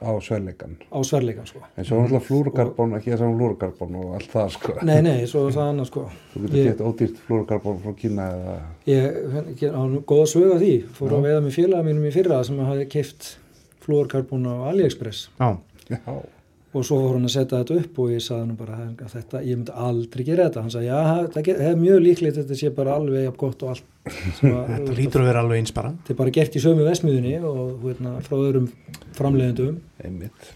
á 0.00 0.10
sverleikan 0.24 0.76
á 0.90 0.98
sverleikan 1.06 1.46
sko. 1.48 1.60
En 1.76 1.84
svo 1.84 1.98
er 2.00 2.08
alltaf 2.08 2.26
flúrokarbon, 2.30 2.96
ekki 2.98 3.12
það 3.12 3.22
saman 3.22 3.38
flúrokarbon 3.38 3.98
og 4.00 4.14
allt 4.18 4.32
það 4.32 4.50
sko. 4.56 4.74
Nei 4.88 4.98
nei, 5.06 5.18
svo 5.30 5.44
er 5.48 5.56
það 5.58 5.70
annað 5.74 5.88
sko. 5.92 6.06
Þú 6.32 6.42
getur 6.46 6.66
gett 6.70 6.82
ódýrt 6.88 7.22
flúrokarbon 7.28 7.78
frá 7.84 7.94
Kína 8.00 8.26
eða 8.38 8.56
ég, 8.90 9.20
ég 9.60 9.76
á 9.76 9.82
nú 9.84 10.02
góða 10.08 10.26
sög 10.32 10.50
af 10.56 10.60
því. 10.64 10.74
Fór 10.98 11.16
að 11.18 11.28
veiða 11.28 11.44
með 11.46 11.56
félaga 11.60 11.86
mínum 11.90 12.08
í 12.08 12.12
fyrra 12.14 12.42
sem 12.48 12.60
hafi 12.64 12.88
keift 12.96 13.30
flúorkarbón 13.84 14.48
á 14.48 14.54
AliExpress. 14.72 15.28
Já. 15.40 15.50
já, 15.90 16.00
og 16.70 16.84
svo 16.86 17.00
fór 17.02 17.16
hann 17.16 17.26
að 17.26 17.32
setja 17.34 17.58
þetta 17.64 17.76
upp 17.82 17.96
og 17.98 18.10
ég 18.12 18.20
sagði 18.22 18.44
hann 18.44 18.56
bara 18.60 18.76
að 18.86 19.14
þetta, 19.14 19.40
ég 19.42 19.56
myndi 19.58 19.72
aldrei 19.86 20.24
gera 20.28 20.44
þetta. 20.46 20.62
Hann 20.62 20.70
sagði, 20.74 20.86
já, 20.86 20.98
það 21.34 21.48
það 21.50 21.62
er 21.70 21.80
mjög 21.80 22.02
líklegt 22.04 22.36
að 22.36 22.44
þetta 22.44 22.58
sé 22.60 22.70
bara 22.76 22.94
alveg 23.00 23.24
jafn 23.24 23.40
gott 23.42 23.64
og 23.66 23.72
allt 23.72 24.12
sem 24.38 24.54
að- 24.54 24.70
Þetta 24.76 24.94
lítur 25.00 25.24
að 25.24 25.30
vera 25.32 25.42
alveg 25.44 25.62
eins 25.64 25.74
bara. 25.74 25.90
Þetta 25.98 26.14
er 26.14 26.20
bara 26.20 26.34
gert 26.38 26.58
í 26.60 26.62
sömu 26.62 26.86
vesmiðunni 26.86 27.32
og 27.50 27.86
hérna, 27.88 28.12
frá 28.26 28.36
öðrum 28.38 28.68
framleiðendum. 29.18 29.80
Einmitt. 30.06 30.52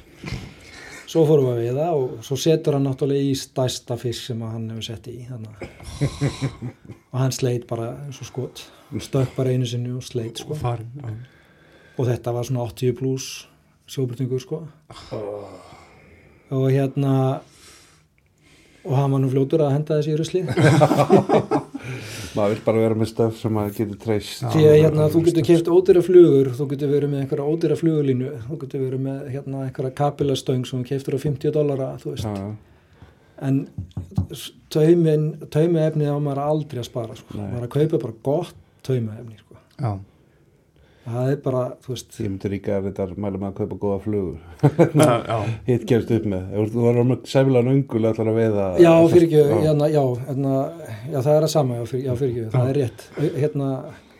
Svo 1.14 1.22
fórum 1.29 1.50
við 1.50 1.53
að 1.55 1.61
veiða 1.64 1.88
og 1.98 2.14
svo 2.27 2.38
setur 2.40 2.74
hann 2.79 2.87
náttúrulega 2.88 3.27
í 3.29 3.35
stærsta 3.38 3.98
fisk 4.00 4.31
sem 4.31 4.40
hann 4.42 4.64
hefur 4.72 4.87
sett 4.88 5.11
í 5.12 5.18
og 7.12 7.18
hann 7.20 7.35
sleit 7.35 7.66
bara 7.70 7.90
eins 8.07 8.18
og 8.22 8.31
skot. 8.31 8.64
Stökk 9.03 9.35
bara 9.37 9.50
einu 9.55 9.66
sinni 9.66 9.90
og 9.94 10.03
sleit 10.07 10.38
sko. 10.42 10.55
og 11.98 12.07
þetta 12.09 12.33
var 12.35 12.46
svona 12.46 12.64
80 12.66 12.96
pluss 12.98 13.29
sjóbrytningur 13.87 14.40
sko 14.42 14.62
og 16.54 16.70
hérna 16.72 17.14
og 18.84 18.96
hann 18.98 19.14
var 19.14 19.22
nú 19.22 19.30
fljótur 19.32 19.64
að 19.64 19.74
henda 19.78 19.98
þessi 20.00 20.14
í 20.14 20.18
rusli 20.20 20.42
maður 22.34 22.54
vil 22.54 22.60
bara 22.66 22.82
vera 22.82 22.98
með 22.98 23.10
stöf 23.12 23.38
sem 23.40 23.54
maður 23.54 23.78
getur 23.78 24.00
treyst 24.02 24.44
því 24.52 24.66
að 24.68 24.78
hérna 24.82 25.08
þú 25.12 25.24
getur 25.28 25.48
keft 25.48 25.72
ódýra 25.72 26.04
flugur 26.04 26.52
þú 26.58 26.68
getur 26.74 26.92
verið 26.92 27.12
með 27.12 27.24
einhverja 27.24 27.48
ódýra 27.48 27.80
flugulínu 27.80 28.36
þú 28.44 28.60
getur 28.64 28.86
verið 28.88 29.04
með 29.08 29.26
hérna 29.34 29.64
einhverja 29.68 29.96
kapilastöng 30.02 30.68
sem 30.68 30.82
þú 30.82 30.88
keftur 30.92 31.16
á 31.16 31.20
50 31.24 31.56
dollara 31.56 31.90
þú 32.02 32.14
veist 32.14 32.28
já, 32.28 32.54
en 33.42 33.66
taumin 34.70 35.28
taumi 35.50 35.80
á 36.06 36.16
maður 36.18 36.42
aldrei 36.44 36.82
að 36.82 36.88
spara 36.88 37.16
sko. 37.18 37.36
Maður 37.38 37.66
að 37.66 37.72
kaupa 37.76 38.02
bara 38.04 38.18
gott 38.26 38.56
taumi 38.86 39.38
sko. 39.38 39.58
Já. 39.78 39.92
Það 41.04 41.30
er 41.34 41.38
bara 41.44 41.62
þú 41.84 41.90
veist 41.92 42.16
ég 42.22 42.30
myndi 42.32 42.50
líka 42.54 42.76
að 42.79 42.87
þetta 42.88 43.06
mæla 43.20 43.40
með 43.40 43.48
að 43.50 43.56
kaupa 43.60 43.79
góða 43.83 43.98
flugur 44.04 44.38
hitt 45.68 45.85
gerst 45.90 46.12
upp 46.16 46.29
með 46.33 46.54
þú 46.72 46.85
var 46.87 47.00
með 47.10 47.26
sæfilega 47.29 47.68
nöngul 47.68 48.02
ætlar 48.10 48.31
að 48.33 48.38
veiða 48.40 48.68
Já, 48.81 48.92
fyrir 49.12 49.26
ekki, 49.29 49.42
Já. 49.42 49.58
hérna, 49.66 49.88
já, 49.92 50.02
hérna, 50.29 50.54
já, 51.12 51.18
það 51.18 51.33
er 51.37 51.46
að 51.48 51.52
sama, 51.54 51.79
já, 51.81 51.85
fyrir, 51.92 52.04
já, 52.08 52.14
fyrir 52.20 52.33
ekki, 52.35 52.46
það 52.54 52.70
er 52.72 52.79
rétt. 52.81 53.06
Hérna, 53.42 53.70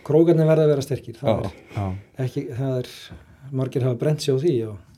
krókarnir 0.05 0.51
verða 0.51 0.67
að 0.67 0.73
vera 0.75 0.85
sterkir, 0.85 1.21
það 1.21 1.31
Já. 1.31 1.53
Já. 1.79 1.87
er 2.19 2.27
ekki, 2.29 2.45
það 2.61 2.77
er, 2.83 2.91
margir 3.55 3.87
hafa 3.89 4.01
brent 4.05 4.25
sig 4.25 4.37
á 4.37 4.39
því 4.45 4.57
og 4.73 4.91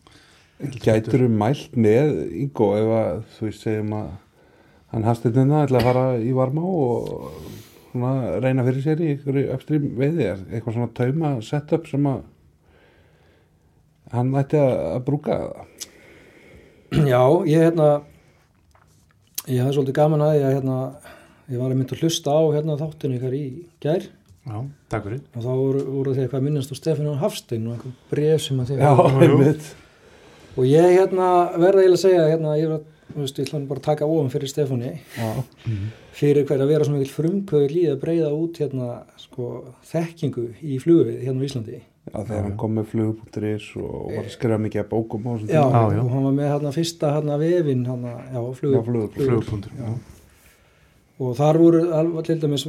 Gætur 0.81 1.21
þú 1.27 1.31
mælt 1.37 1.75
með 1.77 2.15
Ingo 2.41 2.71
ef 2.79 2.93
að 2.97 3.17
þú 3.37 3.47
veist 3.51 3.65
segjum 3.67 3.91
að 3.99 4.07
hann 4.95 5.05
hastinn 5.05 5.51
ætla 5.53 5.83
að 5.83 5.89
fara 5.91 6.05
í 6.23 6.31
varmá 6.33 6.63
og 6.65 7.27
svona 7.97 8.39
reyna 8.45 8.65
fyrir 8.67 8.85
sér 8.85 9.01
í 9.03 9.11
einhverju 9.15 9.53
uppstrím 9.57 9.87
veiði. 9.99 10.29
Eitthvað 10.53 10.77
svona 10.77 10.93
tauma 10.97 11.33
setup 11.45 11.89
sem 11.91 12.09
að 12.11 12.25
hann 14.13 14.35
ætti 14.39 14.61
að, 14.61 14.75
að 14.93 15.01
brúka 15.09 15.39
já, 16.95 17.23
ég, 17.49 17.59
hérna, 17.65 17.89
ég 19.51 19.63
hafði 19.65 19.75
svolítið 19.79 19.97
gaman 19.99 20.23
að 20.23 20.37
því 20.37 20.45
að, 20.45 20.55
hérna, 20.57 20.77
ég 21.51 21.63
var 21.63 21.73
að 21.73 21.81
mynda 21.81 21.97
að 21.97 22.05
hlusta 22.05 22.37
á 22.37 22.43
hérna 22.55 22.79
þáttinu 22.81 23.19
ykkar 23.19 23.35
í 23.37 23.45
gær. 23.83 24.07
Já, 24.47 24.59
takk 24.93 25.09
fyrir. 25.09 25.23
Og 25.35 25.43
þá 25.43 25.51
voru, 25.51 25.81
voru 25.91 26.15
þið 26.15 26.23
eitthvað 26.23 26.39
að 26.39 26.47
minnast 26.47 26.71
á 26.71 26.77
Stefán 26.79 27.19
Hafstein 27.19 27.67
og 27.67 27.75
einhver 27.75 27.97
bref 28.13 28.45
sem 28.45 28.61
að 28.63 28.71
þið 28.71 28.85
Já, 28.85 28.93
einmitt. 29.27 29.71
og 30.55 30.69
ég 30.71 30.93
hérna 30.93 31.31
verða 31.59 31.83
eiginlega 31.83 31.99
að 31.99 32.05
segja 32.05 32.29
hérna, 32.31 32.55
ég, 32.61 32.71
var, 32.71 32.85
þú 32.85 32.96
veist, 33.25 33.39
ég 33.41 33.47
ætla 33.49 33.59
nú 33.63 33.69
bara 33.71 33.81
að 33.81 33.87
taka 33.89 34.07
ofan 34.11 34.31
fyrir 34.33 34.51
Stefáni. 34.53 34.93
Já, 35.17 35.31
fyrir 36.17 36.47
hver 36.49 36.63
að 36.65 36.71
vera 36.73 36.85
svona 36.89 37.01
mikil 37.01 37.15
frumkvöður 37.17 37.75
líð 37.77 37.91
að 37.95 38.01
breyða 38.05 38.31
út 38.37 38.61
hérna 38.63 38.89
sko 39.21 39.51
þekkingu 39.91 40.47
í 40.63 40.79
flugvið 40.83 41.21
hérna 41.27 41.45
á 41.45 41.47
Íslandi. 41.49 41.81
Já, 42.07 42.19
þegar 42.23 42.45
hann 42.47 42.57
kom 42.61 42.77
með 42.79 42.85
flug.is 42.93 43.65
og 43.83 44.13
var 44.15 44.21
að 44.23 44.29
skrifa 44.37 44.59
mikið 44.63 44.83
að 44.85 44.91
bókum 44.93 45.25
á 45.27 45.31
þessum 45.35 45.49
já, 45.51 45.63
tíma. 45.65 45.81
Já, 45.81 45.97
já. 45.97 46.03
og 46.05 46.13
hann 46.15 46.27
var 46.29 46.37
með 46.37 46.53
hérna 46.53 46.75
fyrsta 46.77 47.15
hérna 47.17 47.39
vefin 47.41 47.83
hérna, 47.89 48.13
já, 48.31 48.43
flug, 48.61 48.77
Já, 48.77 48.83
flug- 48.87 49.17
Flugpuntur 49.17 49.73
já. 49.81 49.89
og 51.19 51.33
þar 51.39 51.59
voru 51.59 51.81
alveg 51.97 52.27
til 52.29 52.39
dæmis 52.45 52.67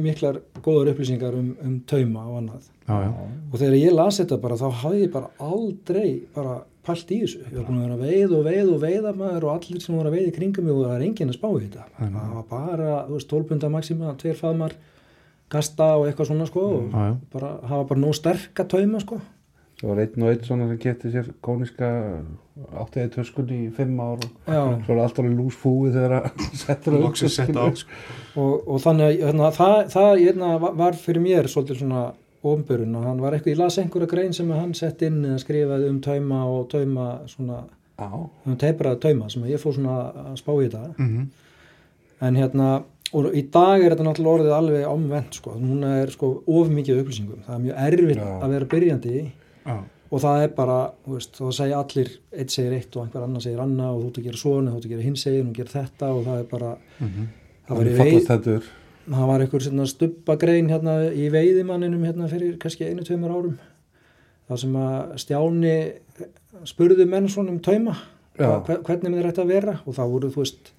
miklar 0.00 0.40
góðar 0.64 0.90
upplýsingar 0.94 1.34
um, 1.38 1.52
um 1.62 1.78
tauma 1.86 2.24
og 2.26 2.38
annað. 2.40 2.66
Já, 2.88 2.96
já, 3.04 3.10
og 3.52 3.56
þegar 3.60 3.76
ég 3.78 3.94
las 3.94 4.18
þetta 4.22 4.40
bara 4.42 4.56
þá 4.58 4.66
hafði 4.82 5.02
ég 5.04 5.12
bara 5.14 5.30
aldrei 5.38 6.08
bara 6.34 6.56
pælt 6.86 7.10
í 7.12 7.18
þessu. 7.22 7.40
Ég 7.46 7.56
var 7.58 7.66
búin 7.68 7.80
að 7.80 7.86
vera 7.86 7.96
að 7.98 8.04
veið 8.06 8.36
og 8.38 8.44
veið 8.46 8.70
og 8.74 8.80
veiða 8.84 9.12
maður 9.20 9.46
og 9.48 9.52
allir 9.56 9.82
sem 9.84 9.96
voru 9.98 10.10
að 10.12 10.16
veið 10.18 10.28
í 10.30 10.36
kringum 10.38 10.64
mig 10.68 10.74
og 10.78 10.86
það 10.86 10.94
er 10.98 11.06
enginn 11.08 11.32
að 11.34 11.38
spá 11.40 11.48
í 11.50 11.64
þetta. 11.64 11.88
Það 11.98 12.30
var 12.36 12.46
bara, 12.54 12.94
þú 13.08 13.18
veist, 13.18 13.30
12 13.34 13.48
pundar 13.50 13.74
maksima 13.74 14.14
tveir 14.20 14.38
faðmar, 14.40 14.76
kasta 15.50 15.90
og 15.98 16.06
eitthvað 16.08 16.30
svona 16.30 16.46
sko 16.48 16.64
og 16.70 16.88
já, 16.94 17.04
já. 17.10 17.12
bara 17.34 17.50
hafa 17.72 17.84
bara 17.90 18.00
nóg 18.04 18.16
sterk 18.16 18.62
að 18.64 18.70
tauma 18.76 19.00
sko. 19.02 19.20
Það 19.80 19.88
var 19.88 20.00
einn 20.02 20.24
og 20.26 20.28
einn 20.34 20.42
svona 20.44 20.66
sem 20.68 20.78
geti 20.82 21.10
sér 21.14 21.28
kóniska 21.40 21.86
áttiði 22.82 23.10
töskunni 23.14 23.58
í 23.64 23.70
fimm 23.72 23.94
ár 24.04 24.20
og 24.20 24.82
svo 24.84 24.92
er 24.92 24.98
allt 25.00 25.20
alveg 25.22 25.38
lúsfúið 25.38 25.94
þegar 25.96 26.16
að 26.18 26.42
settur 26.60 26.98
það 27.00 27.60
á 27.64 27.68
sko. 27.80 28.00
og, 28.36 28.68
og 28.68 28.82
þannig 28.84 29.06
að 29.06 29.22
hérna, 29.24 29.48
það, 29.56 29.76
það 29.94 30.10
hérna, 30.20 30.50
var- 30.66 30.74
var 30.82 30.98
fyrir 31.00 31.24
mér 31.24 31.48
svolítið 31.48 31.80
svona 31.80 32.02
ofnbörun 32.44 32.94
og 32.96 33.04
hann 33.04 33.20
var 33.20 33.32
eitthvað, 33.36 33.52
ég 33.54 33.58
las 33.58 33.76
einhverja 33.78 34.08
grein 34.08 34.32
sem 34.32 34.50
hann 34.50 34.72
sett 34.74 35.02
inn 35.02 35.22
eða 35.24 35.38
skrifaði 35.42 35.88
um 35.90 36.00
tauma 36.00 36.44
og 36.48 36.68
tauma 36.72 37.20
svona, 37.28 37.64
Já, 38.00 38.08
um 38.46 38.56
teipraða 38.56 38.96
tauma 39.00 39.28
sem 39.30 39.42
ég 39.44 39.60
fór 39.60 39.74
svona 39.76 39.96
að 40.32 40.36
spá 40.40 40.52
í 40.56 40.68
þetta 40.70 40.94
Mhm. 40.98 41.26
en 42.22 42.34
hérna, 42.36 42.82
og 43.12 43.24
í 43.34 43.42
dag 43.50 43.82
er 43.82 43.90
þetta 43.94 44.06
náttúrulega 44.06 44.38
orðið 44.38 44.56
alveg 44.56 44.86
omvend 44.88 45.32
sko, 45.34 45.50
núna 45.60 46.02
er 46.02 46.10
sko 46.10 46.42
of 46.46 46.68
mikið 46.68 47.02
upplýsingum, 47.02 47.42
það 47.46 47.54
er 47.54 47.64
mjög 47.64 47.80
erfitt 47.86 48.16
Já. 48.16 48.40
að 48.42 48.48
vera 48.54 48.64
byrjandi 48.64 49.32
Já, 49.66 49.76
og 50.12 50.20
það 50.20 50.42
er 50.42 50.48
bara, 50.48 50.78
þú 51.06 51.12
veist, 51.18 51.32
þá 51.38 51.52
segja 51.52 51.76
allir 51.84 52.08
eitt 52.32 52.50
segir 52.50 52.72
eitt 52.72 52.96
og 52.96 53.04
einhver 53.06 53.22
annar 53.26 53.40
segir 53.44 53.58
annað 53.60 53.94
og 53.94 54.02
þú 54.02 54.06
ert 54.08 54.18
að 54.18 54.24
gera 54.24 54.36
svona, 54.36 54.70
þú 54.72 54.76
ert 54.76 54.84
að 54.88 54.94
gera 54.94 55.02
hins 55.02 55.22
segir 55.24 55.44
og 55.46 55.52
gera 55.52 55.68
þetta 55.84 56.08
og 56.16 56.24
það 56.24 56.38
er 56.40 56.44
bara, 56.44 56.76
Mhm. 57.00 57.28
það 57.68 57.76
var 57.76 57.84
í 57.84 57.96
fallast 57.96 58.26
þetta 58.28 58.62
það 59.06 59.26
var 59.30 59.44
einhver 59.44 59.86
stubbagrein 59.90 60.70
hérna 60.70 60.96
í 61.12 61.28
veiðimanninum 61.32 62.04
hérna 62.08 62.28
fyrir 62.30 62.58
kannski 62.60 62.88
einu, 62.88 63.04
tveimur 63.06 63.32
árum 63.34 63.56
það 64.50 64.62
sem 64.64 64.76
að 64.80 65.14
Stjáni 65.22 65.76
spurði 66.68 67.06
menn 67.08 67.30
svona 67.30 67.54
um 67.54 67.62
tauma 67.62 67.96
Já. 68.40 68.60
hvernig 68.66 69.10
með 69.10 69.26
þetta 69.28 69.44
að 69.44 69.52
vera 69.54 69.74
og 69.84 69.96
það 69.96 70.12
voru, 70.14 70.30
þú 70.34 70.44
veist 70.44 70.70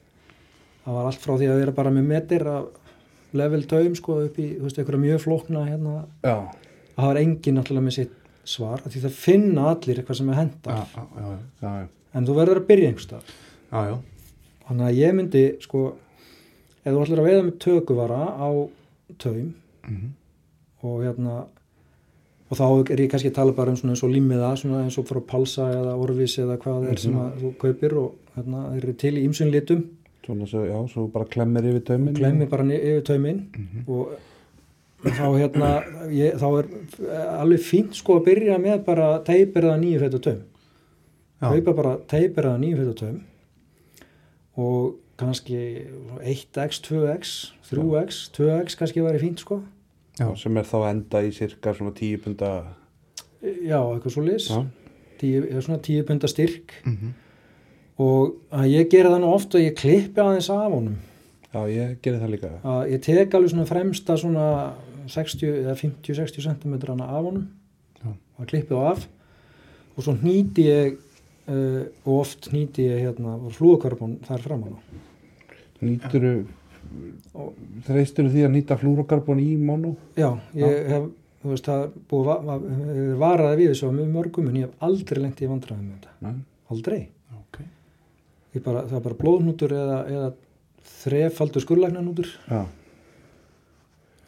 það 0.86 0.98
var 0.98 1.10
allt 1.10 1.24
frá 1.24 1.34
því 1.36 1.50
að 1.52 1.62
vera 1.62 1.76
bara 1.78 1.94
með 1.94 2.08
metir 2.10 2.48
af 2.50 2.70
level 3.38 3.62
taum 3.70 3.96
sko 3.96 4.18
upp 4.26 4.40
í, 4.42 4.48
þú 4.58 4.66
veist, 4.66 4.80
einhverja 4.82 5.04
mjög 5.06 5.22
flókna 5.24 5.66
hérna, 5.70 5.94
Já, 6.26 6.36
að 6.42 6.98
það 6.98 7.10
var 7.12 7.20
engin 7.22 7.58
náttúrulega 7.58 7.88
með 7.88 7.98
sitt 8.00 8.18
svar, 8.52 8.82
því 8.84 9.04
það 9.06 9.18
finna 9.22 9.68
allir 9.72 10.02
eitthvað 10.02 10.20
sem 10.20 10.32
er 10.32 10.36
já, 10.36 10.42
henda 10.42 10.78
já, 11.62 11.74
en 12.18 12.28
þú 12.28 12.38
verður 12.40 12.62
að 12.62 12.70
byrja 12.72 12.92
einhverstað 12.92 13.36
þannig 14.68 14.88
að 14.88 14.98
ég 15.00 15.16
myndi 15.16 15.44
sko 15.64 15.84
ef 16.86 16.94
þú 16.94 17.02
ætlar 17.06 17.20
að 17.22 17.28
veiða 17.30 17.44
með 17.48 17.58
tökuvara 17.66 18.22
á 18.38 18.50
taum 19.18 19.54
Mhm. 19.88 20.10
og 20.84 21.02
hérna 21.04 21.46
og 22.52 22.58
þá 22.58 22.92
er 22.92 22.98
ég 23.06 23.10
kannski 23.12 23.30
að 23.32 23.34
tala 23.36 23.52
bara 23.54 23.72
um 23.72 23.76
svona 23.78 23.94
eins 23.94 24.04
og 24.04 24.12
límiða 24.12 24.52
svona 24.58 24.84
eins 24.84 24.98
og 25.00 25.06
frá 25.08 25.20
Palsa 25.26 25.70
eða 25.72 25.96
Orvis 25.98 26.38
eða 26.38 26.58
hvað 26.58 26.84
það 26.86 26.92
er 26.92 26.98
sem 26.98 27.14
að 27.16 27.32
þú 27.42 27.52
kaupir 27.58 27.94
og 27.98 28.16
hérna 28.36 28.66
þeir 28.74 28.84
eru 28.84 28.94
til 28.94 29.14
í 29.18 29.24
ýmsum 29.28 29.52
litum. 29.52 29.84
Svona 30.26 30.46
svo, 30.48 30.66
já, 30.66 30.78
svo 30.94 31.08
bara 31.12 31.26
klemmir 31.26 31.64
yfir 31.66 31.82
tauminn 31.84 32.14
klemmi 32.16 32.46
bara 32.50 32.64
yfir 32.64 33.02
tauminn 33.04 33.40
Mhm. 33.58 33.88
og 33.88 34.10
þá 35.02 35.26
hérna 35.40 35.70
ég, 36.12 36.36
þá 36.38 36.60
er 36.60 36.68
alveg 37.42 37.60
fínt 37.60 37.94
sko 37.96 38.20
að 38.20 38.26
byrja 38.26 38.58
með 38.62 38.86
bara 38.86 39.20
teipir 39.24 39.64
eða 39.64 39.80
nýju 39.82 40.00
fættu 40.00 40.22
taum 40.22 40.42
kaupa 41.42 41.74
bara 41.76 41.98
teipir 42.08 42.44
eða 42.46 42.60
nýju 42.60 42.78
fættu 42.78 42.96
taum 43.00 43.22
og 44.58 44.96
kannski 45.22 45.60
1x, 46.20 46.82
2x 46.88 47.32
3x, 47.72 48.22
2x 48.36 48.78
kannski 48.80 49.04
væri 49.06 49.22
fínt 49.22 49.44
sko. 49.44 49.62
Já. 50.20 50.28
sem 50.38 50.58
er 50.58 50.68
þá 50.68 50.78
enda 50.90 51.22
í 51.24 51.32
cirka 51.34 51.74
svona 51.74 51.94
10 51.96 52.18
punda 52.22 52.50
já, 53.42 53.80
eitthvað 53.80 54.14
svo 54.14 54.24
lis 54.26 54.50
svona 54.52 55.80
10 55.80 56.04
punda 56.08 56.28
styrk. 56.30 56.74
Mhm. 56.86 57.14
og 58.02 58.36
að 58.52 58.68
ég 58.74 58.90
gera 58.90 59.10
það 59.14 59.22
nú 59.22 59.32
oft 59.36 59.56
og 59.56 59.62
ég 59.62 59.76
klippi 59.78 60.22
aðeins 60.22 60.50
af 60.50 60.72
honum. 60.72 60.98
Já 61.52 61.62
ég 61.68 61.98
gerir 62.02 62.20
það 62.20 62.32
líka. 62.32 62.50
Að 62.64 62.92
ég 62.92 63.02
tek 63.02 63.34
alveg 63.36 63.52
svona 63.52 63.68
fremsta 63.68 64.18
svona 64.18 64.46
60 65.08 65.44
eða 65.66 65.76
50-60 65.76 66.48
cm 66.48 67.02
af 67.02 67.24
honum. 67.24 67.48
Já. 68.02 68.14
að 68.40 68.48
klippi 68.48 68.74
þá 68.74 68.92
af. 68.92 69.08
Og 69.96 70.04
svo 70.04 70.16
hnýti 70.18 70.66
ég 70.66 70.98
uh, 71.52 71.86
og 72.06 72.20
oft 72.22 72.50
hnýti 72.52 72.88
ég 72.88 73.06
hérna 73.06 73.38
flúakarbón 73.54 74.20
þar 74.26 74.42
fram 74.42 74.64
á 74.66 74.72
Nýturu 75.82 76.34
Og- 77.34 77.54
Þreistur 77.88 78.28
því 78.30 78.42
að 78.46 78.52
nýta 78.56 78.76
flúrokarbon 78.78 79.40
í 79.40 79.54
mono? 79.58 79.94
Já, 80.18 80.28
ég 80.58 80.88
hef 80.92 81.04
þú 81.42 81.50
veist, 81.54 81.66
það 81.70 81.84
búið 82.12 82.26
va 82.28 82.36
va 82.48 82.56
varaði 83.22 83.58
við 83.62 83.70
þessu 83.72 83.88
á 83.88 83.92
mjög 83.96 84.10
mörgum 84.16 84.50
en 84.50 84.58
ég 84.60 84.66
hef 84.68 84.84
aldrei 84.88 85.22
lengt 85.24 85.42
í 85.42 85.48
vandræðum 85.50 85.86
með 85.88 85.96
þetta. 86.02 86.12
Nei. 86.22 86.34
aldrei, 86.72 87.08
Ok. 87.38 87.60
ég 88.56 88.64
bara, 88.64 88.82
það 88.88 88.98
er 89.00 89.06
bara 89.08 89.16
blóðnútur 89.22 89.72
eða, 89.78 89.98
eða 90.10 90.34
þrefaldur 91.02 91.64
skurlæknanútur 91.66 92.28
Já, 92.50 92.66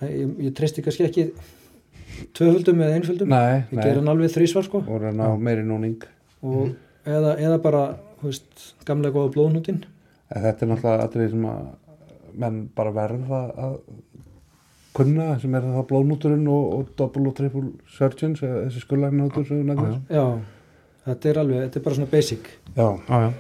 ég, 0.08 0.34
ég 0.48 0.56
treysti 0.58 0.84
kannski 0.86 1.06
ekki 1.08 1.28
tvöföldum 2.34 2.82
eða 2.84 2.98
einföldum. 3.00 3.28
Nei, 3.34 3.64
ég 3.72 3.82
ger 3.84 3.96
hann 4.00 4.08
alveg 4.12 4.32
þrísvar 4.34 4.66
sko. 4.68 4.84
Og 6.44 6.76
eða, 7.06 7.36
eða 7.40 7.58
bara 7.62 7.84
þú 8.22 8.30
veist, 8.30 8.74
gamlega 8.88 9.16
góða 9.18 9.34
blóðnútin 9.36 9.84
en 10.34 10.42
þetta 10.48 10.66
er 10.66 10.72
náttúrulega 10.74 11.08
atrið 11.08 11.32
sem 11.36 11.46
að 11.46 11.64
menn 12.44 12.60
bara 12.76 12.92
verða 12.96 13.40
að 13.68 13.78
kunna 14.98 15.28
sem 15.42 15.56
er 15.58 15.66
það 15.66 15.88
blóðnúturinn 15.90 16.48
og, 16.54 16.66
og 16.78 16.92
double 16.98 17.30
og 17.32 17.36
triple 17.38 17.72
surgeons 17.96 18.44
eða 18.46 18.64
þessi 18.68 18.84
skurlægnútur 18.86 19.48
sem 19.48 19.62
við 19.62 19.66
Já, 19.66 19.72
nefnum 19.72 19.96
já, 20.14 20.26
þetta 21.08 21.30
er 21.32 21.40
alveg, 21.44 21.64
þetta 21.66 21.80
er 21.82 21.86
bara 21.88 21.98
svona 22.00 22.12
basic 22.14 22.50
Já, 22.78 22.88
Já, 23.10 23.18
já. 23.24 23.32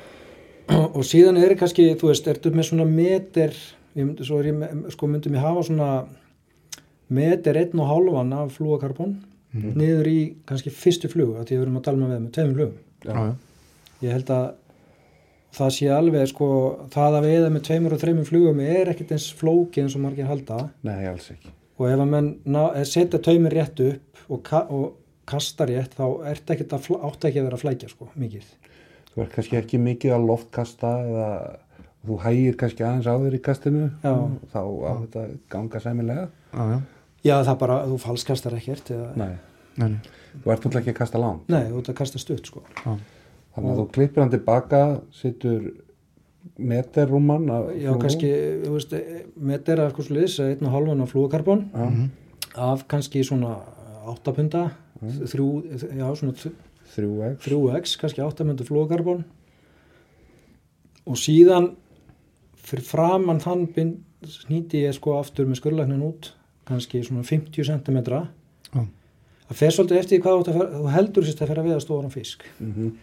og 0.98 1.04
síðan 1.06 1.38
er 1.44 1.56
kannski, 1.60 1.90
þú 2.00 2.10
veist, 2.12 2.28
ertu 2.32 2.52
með 2.56 2.70
svona 2.70 2.86
meter, 2.90 3.58
ég 3.98 4.06
myndi, 4.08 4.26
svo 4.26 4.40
er 4.42 4.50
ég 4.54 4.58
með, 4.62 4.86
sko 4.96 5.10
myndum 5.12 5.36
ég 5.38 5.44
hafa 5.46 5.66
svona 5.68 5.90
meter 7.14 7.58
einn 7.60 7.82
og 7.84 7.90
hálfan 7.92 8.34
af 8.40 8.58
flúakarbon 8.58 9.16
Mhm. 9.54 9.76
niður 9.78 10.08
í 10.10 10.20
kannski 10.50 10.72
fyrstu 10.74 11.06
flug, 11.14 11.36
að 11.38 11.44
því 11.46 11.58
við 11.60 11.62
erum 11.62 11.76
að 11.78 11.84
tala 11.86 11.98
með 12.00 12.14
með 12.24 12.30
tveimur 12.34 12.56
flugum 12.58 12.78
Já, 13.06 13.14
já. 13.14 13.34
ég 14.02 14.16
held 14.16 14.32
að 14.34 14.46
það 15.54 15.72
sé 15.78 15.90
alveg 15.94 16.28
sko, 16.32 16.48
það 16.94 17.18
að 17.20 17.28
veiða 17.28 17.52
með 17.54 17.66
tveimur 17.70 17.96
og 17.98 18.02
þreimur 18.04 18.30
flugum 18.30 18.60
er 18.66 18.92
ekkert 18.94 19.14
eins 19.16 19.30
flóki 19.38 19.84
eins 19.84 19.96
og 19.98 20.04
margir 20.06 20.30
halda 20.30 20.60
nei, 20.88 21.04
alls 21.10 21.30
ekki 21.34 21.52
og 21.80 21.88
ef 21.90 22.00
að 22.04 22.10
menn 22.14 22.30
eh, 22.76 22.84
setja 22.88 23.20
taumir 23.24 23.56
rétt 23.58 23.80
upp 23.86 24.24
og, 24.30 24.42
ka, 24.46 24.64
og 24.70 24.94
kasta 25.30 25.66
rétt 25.70 25.96
þá 25.98 26.06
átt 26.30 26.50
ekki 26.54 27.40
að 27.42 27.46
vera 27.48 27.58
að 27.58 27.62
flækja 27.64 27.90
sko, 27.92 28.10
mikið. 28.20 28.50
Þú 29.14 29.22
er 29.24 29.30
kannski 29.34 29.58
ekki 29.60 29.80
mikið 29.82 30.14
að 30.16 30.26
loftkasta 30.30 30.92
eða 31.06 31.28
þú 32.04 32.18
hægir 32.26 32.58
kannski 32.60 32.84
aðeins 32.84 33.08
á 33.08 33.16
þér 33.24 33.38
í 33.38 33.42
kastinu 33.46 33.84
Já. 34.04 34.14
þá 34.52 34.60
á 34.64 34.94
þetta 35.06 35.26
ganga 35.54 35.82
sæmilega 35.84 36.26
Já, 36.28 36.64
já. 36.74 36.80
Já, 37.24 37.36
það 37.48 37.60
bara, 37.62 37.78
þú 37.88 37.98
falskastar 38.04 38.58
ekkert 38.58 38.90
eða, 38.92 39.12
Nei, 39.22 39.30
Nei, 39.80 39.88
nei. 39.96 40.00
þú 40.44 40.52
ert 40.52 40.66
náttúrulega 40.66 40.82
ekki 40.84 40.94
að 40.94 41.00
kasta 41.00 41.22
langt 41.24 41.54
nei, 41.54 41.62
þú 41.70 41.80
ert 41.80 41.92
að 41.94 42.00
kasta 42.02 42.20
stutt 42.22 42.50
sko. 42.52 42.64
Já. 42.84 42.98
Þannig 43.56 43.72
að 43.74 43.80
þú 43.82 43.86
klippir 43.96 44.22
hann 44.24 44.32
tilbaka 44.34 44.82
setur 45.14 45.72
meterrúman 46.60 47.50
af 47.50 47.70
Já, 47.74 47.90
flúru. 47.94 48.02
kannski, 48.04 48.32
þú 48.66 48.74
veist, 48.76 48.94
með 49.40 49.64
þeirra 49.68 49.86
eitthvað 49.90 50.08
sliðis, 50.10 50.36
einn 50.44 50.68
og 50.68 50.74
halvan 50.76 51.02
af 51.06 51.12
flúakarbon 51.14 51.64
Já. 51.74 51.86
Mhm. 51.90 52.10
af 52.56 52.88
kannski 52.88 53.24
svona 53.26 53.56
áttapunda, 54.08 54.72
þrjú, 55.02 55.48
já, 55.98 56.08
svona 56.16 56.34
þ- 56.34 56.52
þrjú 56.94 57.32
x 57.34 57.48
3x, 57.48 57.96
kannski 58.02 58.22
áttapunda 58.22 58.64
flúakarbon 58.68 59.24
og 61.06 61.18
síðan 61.20 61.72
fyrir 62.64 62.84
framann 62.88 63.40
bind, 63.76 63.98
snýti 64.24 64.84
ég 64.86 64.94
sko 64.96 65.18
aftur 65.20 65.46
með 65.50 65.60
skurlæknin 65.60 66.04
út 66.06 66.30
kannski 66.66 67.02
svona 67.04 67.24
50 67.28 67.66
cm 67.68 67.98
Já. 68.08 68.86
það 69.50 69.58
fer 69.60 69.74
svolítið 69.76 70.00
eftir 70.00 70.22
hvað 70.24 70.46
þú 70.48 70.62
að 70.64 70.94
heldur 70.96 71.24
sérst 71.28 71.42
að 71.44 71.48
fara 71.52 71.62
að 71.64 71.68
veða 71.72 71.82
stóran 71.84 72.14
fisk 72.14 72.46
mm 72.60 72.94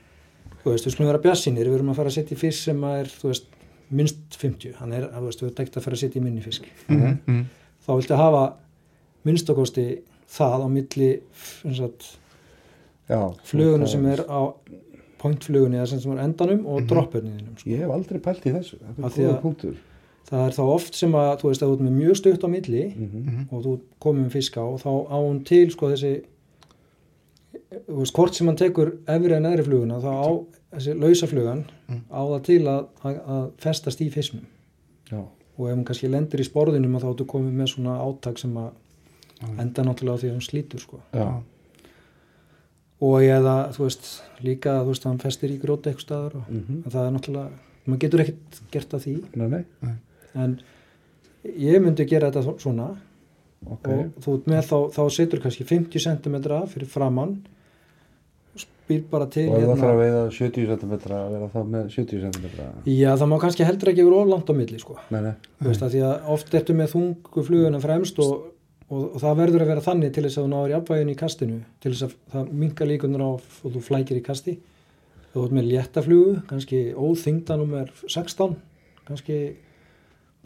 þú 0.62 0.74
veist, 0.74 0.86
við 0.86 0.94
skulum 0.94 1.10
vera 1.10 1.22
bjassinir 1.24 1.68
við 1.68 1.78
erum 1.78 1.92
að 1.92 2.00
fara 2.00 2.12
að 2.12 2.18
setja 2.18 2.36
í 2.36 2.40
fisk 2.40 2.66
sem 2.68 2.84
er, 2.84 3.10
þú 3.20 3.32
veist, 3.32 3.46
minnst 3.90 4.38
50, 4.38 4.76
hann 4.80 4.92
er, 4.92 5.08
þú 5.14 5.24
veist, 5.26 5.40
þú 5.40 5.46
ert 5.50 5.60
ekkert 5.64 5.76
að 5.80 5.86
fara 5.88 5.98
að 5.98 6.04
setja 6.04 6.20
í 6.20 6.24
minni 6.24 6.40
fisk 6.44 6.64
mm 6.88 7.00
-hmm. 7.00 7.44
þá 7.86 7.90
viltu 7.96 8.14
hafa 8.16 8.44
minnstakosti 9.24 9.86
það 10.30 10.64
á 10.64 10.68
milli 10.68 11.10
flugunum 13.44 13.86
það 13.86 13.92
sem 13.92 14.06
er 14.06 14.24
á 14.28 14.40
pointflugunni 15.20 15.76
eða 15.76 15.86
sem 15.86 16.12
er 16.12 16.24
endanum 16.24 16.66
og 16.66 16.80
mm 16.80 16.86
-hmm. 16.86 17.58
sko. 17.58 17.70
Ég 17.70 17.78
hef 17.78 17.90
aldrei 17.90 18.18
pælt 18.18 18.46
í 18.46 18.52
þessu, 18.52 18.76
þetta 18.96 19.22
er 19.22 19.28
góða 19.28 19.40
punktur 19.40 19.76
það 20.30 20.46
er 20.46 20.52
þá 20.54 20.62
oft 20.62 20.94
sem 20.94 21.12
að 21.12 21.32
þú 21.40 21.48
veist 21.50 21.62
að 21.62 21.68
þú 21.68 21.74
ert 21.74 21.84
með 21.86 21.96
mjög 21.98 22.16
stutt 22.16 22.44
á 22.46 22.48
milli 22.48 22.84
Mhm. 22.96 23.48
og 23.50 23.64
þú 23.64 23.78
komið 24.00 24.24
með 24.24 24.30
fiska 24.30 24.60
og 24.62 24.80
þá 24.80 24.90
á 25.10 25.16
hún 25.18 25.44
til 25.44 25.70
sko 25.70 25.90
þessi 25.90 26.22
veist 27.70 28.14
hvort 28.16 28.34
sem 28.34 28.48
hann 28.50 28.58
tekur 28.58 28.92
efri 29.06 29.34
en 29.36 29.44
neðri 29.46 29.64
fluguna 29.68 30.00
þá 30.02 30.10
á 30.10 30.28
þessi 30.74 30.94
lausaflugan 30.98 31.64
Mm. 31.90 32.02
á 32.06 32.20
það 32.22 32.42
til 32.46 32.60
að, 32.70 32.84
að, 33.02 33.16
að 33.34 33.46
festast 33.58 34.00
í 34.04 34.10
fisknum 34.14 34.44
Já, 35.10 35.18
og 35.58 35.64
ef 35.66 35.74
hún 35.74 35.84
kannski 35.88 36.10
lendir 36.10 36.38
í 36.42 36.46
sporðinum 36.46 36.98
þá 37.02 37.08
áttu 37.10 37.24
komið 37.26 37.56
með 37.58 37.72
svona 37.72 37.96
átak 38.04 38.38
sem 38.38 38.52
að 38.60 38.68
Já. 39.40 39.48
enda 39.64 39.82
náttúrulega 39.88 40.14
á 40.14 40.20
því 40.22 40.28
að 40.30 40.36
hún 40.36 40.44
slítur 40.46 40.82
sko. 40.84 41.00
Já, 41.16 41.26
og 43.00 43.22
eða 43.24 43.54
þú 43.74 43.86
veist 43.86 44.08
líka 44.44 44.74
þú 44.84 44.92
veist 44.92 45.06
að 45.06 45.10
hann 45.10 45.22
festir 45.24 45.54
í 45.54 45.58
gróti 45.62 45.90
eitthvað 45.90 46.04
staðar 46.06 46.34
og 46.40 46.50
mhm, 46.52 46.80
það 46.92 47.06
er 47.06 47.14
náttúrulega 47.16 47.50
maður 47.86 48.02
getur 48.04 48.22
ekkert 48.24 48.58
gert 48.74 48.94
að 48.98 49.04
því. 49.06 49.14
Nei, 49.40 49.46
nei, 49.54 49.94
en 50.44 50.58
ég 51.56 51.80
myndi 51.82 52.04
gera 52.10 52.28
þetta 52.30 52.58
svona. 52.60 52.88
Ok. 53.66 53.88
Og 53.88 54.20
þú 54.24 54.34
ert 54.38 54.50
með 54.52 54.60
þá, 54.68 54.76
þá 54.94 55.02
setur 55.16 55.40
kannski 55.42 55.66
50 55.68 56.04
cm 56.06 56.36
fyrir 56.70 56.88
framann 56.92 57.34
spýr 58.90 59.02
bara 59.10 59.26
til 59.30 59.46
Og 59.48 59.58
það 59.62 59.82
þarf 59.82 59.90
að 59.90 60.00
veiða 60.00 60.22
70 60.36 60.70
cm 60.70 60.94
að 60.98 61.34
vera 61.34 61.50
þá 61.50 61.58
með 61.74 61.90
70 61.94 62.24
cm 62.26 62.46
já 62.90 63.10
það 63.14 63.28
má 63.30 63.36
kannski 63.44 63.66
heldur 63.68 63.92
ekki 63.92 64.06
vera 64.06 64.22
of 64.22 64.30
langt 64.30 64.50
á 64.50 64.54
milli 64.56 64.80
sko. 64.82 64.96
Nei, 65.14 65.20
nei, 65.28 65.34
Þú 65.60 65.68
veist 65.70 65.84
að 65.86 65.94
því 65.94 66.02
að 66.08 66.32
oft 66.34 66.56
ertu 66.60 66.76
með 66.76 66.94
þungu 66.94 67.44
fluguna 67.46 67.82
fremst 67.84 68.20
og, 68.24 68.34
og, 68.88 69.04
og 69.04 69.18
það 69.22 69.40
verður 69.44 69.64
að 69.64 69.72
vera 69.74 69.86
þannig 69.86 70.14
til 70.16 70.26
þess 70.26 70.40
að 70.40 70.46
þú 70.46 70.52
náður 70.54 70.74
jafnvægin 70.74 71.14
í 71.14 71.18
kastinu 71.22 71.60
til 71.80 71.94
þess 71.94 72.08
að 72.08 72.16
það 72.34 72.52
minka 72.64 72.90
líkunar 72.90 73.24
á 73.26 73.30
og 73.30 73.70
þú 73.76 73.84
flækir 73.86 74.20
í 74.20 74.26
kasti. 74.26 74.58
Þú 75.30 75.46
ert 75.46 75.54
með 75.54 75.68
létta 75.70 76.02
flugu, 76.02 76.38
kannski 76.50 76.80
óþingda 76.98 77.56
nummer 77.60 77.92
16 78.10 78.56
kannski 79.10 79.36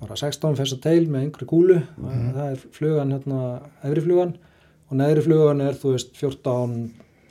bara 0.00 0.16
16 0.18 0.58
fessa 0.58 0.78
teil 0.82 1.06
með 1.08 1.28
einhverju 1.28 1.48
kúlu. 1.48 1.78
Það 2.00 2.44
er 2.48 2.66
flugan 2.74 3.14
hérna, 3.14 3.40
efri 3.86 4.04
flugan. 4.04 4.34
Og 4.90 4.98
neðri 5.00 5.24
flugan 5.24 5.62
er 5.64 5.78
þú 5.80 5.94
veist 5.94 6.12
14 6.18 6.74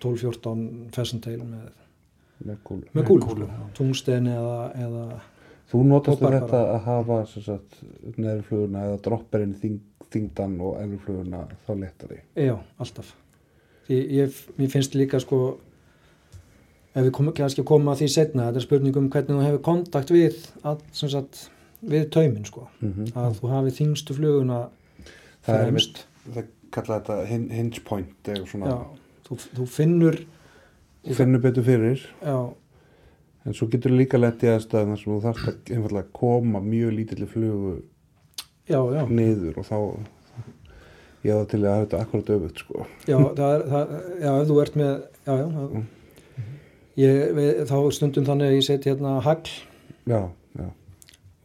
12-14 0.03 0.65
fessan 0.95 1.21
teil 1.23 1.39
með, 1.43 1.69
með 2.45 2.57
kúlu. 2.67 2.85
með 2.91 2.99
Með 2.99 3.07
kúlu, 3.09 3.27
kúlu, 3.29 3.47
já. 3.49 3.63
tungsten 3.79 4.27
eða, 4.33 4.57
eða 4.87 5.05
Þú 5.73 5.79
notast 5.89 6.19
þetta 6.21 6.59
að 6.75 6.81
hafa 6.85 7.15
sem 7.31 7.41
sagt, 7.47 7.77
neðri 8.19 8.43
fluguna 8.45 8.81
eða 8.89 8.97
dropperinn 9.07 9.53
þing, 9.57 9.79
þingdan 10.13 10.57
og 10.61 10.75
efri 10.83 10.99
fluguna 11.01 11.39
þá 11.65 11.71
léttari. 11.79 12.17
Já, 12.37 12.53
alltaf. 12.83 13.13
Því 13.87 13.97
ég, 14.19 14.35
mér 14.59 14.69
finnst 14.69 14.93
líka 14.99 15.17
sko, 15.23 15.39
ef 16.93 17.01
við 17.07 17.11
komum 17.17 17.33
kannski 17.35 17.63
að 17.63 17.69
koma 17.71 17.95
að 17.95 18.03
því 18.03 18.09
setna, 18.13 18.45
þetta 18.51 18.61
er 18.61 18.65
spurning 18.67 18.99
um 19.01 19.07
hvernig 19.15 19.33
þú 19.39 19.45
hefur 19.47 19.63
kontakt 19.65 20.13
við, 20.13 20.37
að, 20.67 20.83
sem 20.95 21.09
sagt, 21.15 21.41
við 21.81 22.05
tauminn 22.13 22.45
sko, 22.47 22.67
mm 22.83 23.09
að 23.17 23.39
þú 23.39 23.51
hafi 23.55 23.73
þingstu 23.79 24.17
fluguna 24.19 24.59
Það 25.43 25.55
er 25.57 25.65
fremst. 25.65 26.03
Það 26.29 26.51
kalla 26.77 26.99
þetta 26.99 27.17
hin- 27.31 27.49
hinge 27.51 27.81
point 27.87 28.29
eða 28.35 28.45
svona, 28.47 28.69
Já, 28.69 28.77
þú, 29.33 29.53
þú 29.59 29.69
finnur, 29.77 30.19
þú 31.07 31.17
finnur 31.19 31.43
betur 31.43 31.65
fyrir. 31.67 32.05
Já, 32.23 32.37
en 33.43 33.55
svo 33.57 33.67
getur 33.71 33.93
líka 33.93 34.19
lett 34.19 34.43
í 34.45 34.51
aðstæðum 34.51 34.93
þar 34.93 35.01
sem 35.01 35.11
þú 35.11 35.19
þarfst 35.25 35.97
að 35.99 36.11
koma 36.15 36.61
mjög 36.63 36.93
lítilli 36.97 37.27
flugu 37.27 37.73
já, 38.69 38.79
já, 38.79 39.01
niður 39.09 39.59
og 39.59 39.67
þá 39.67 39.77
ég 41.23 41.35
það 41.39 41.49
til 41.51 41.59
að 41.59 41.67
hafa 41.71 41.83
þetta 41.83 41.99
akkurat 42.03 42.31
öfugt 42.35 42.63
sko. 42.63 42.85
já, 43.07 43.17
það 43.17 43.49
er, 43.49 43.65
það, 43.73 43.93
já, 44.23 44.31
ef 44.31 44.47
þú 44.49 44.61
ert 44.63 44.79
með, 44.79 44.93
já, 45.27 45.33
já, 45.33 45.45
það, 45.57 45.75
ég, 47.03 47.19
við, 47.39 47.51
þá 47.71 47.77
stundum 47.97 48.27
þannig 48.29 48.49
að 48.49 48.57
ég 48.57 48.67
seti 48.67 48.91
hérna 48.91 49.13
hagl. 49.23 49.53
Já, 50.03 50.19
já, 50.59 50.67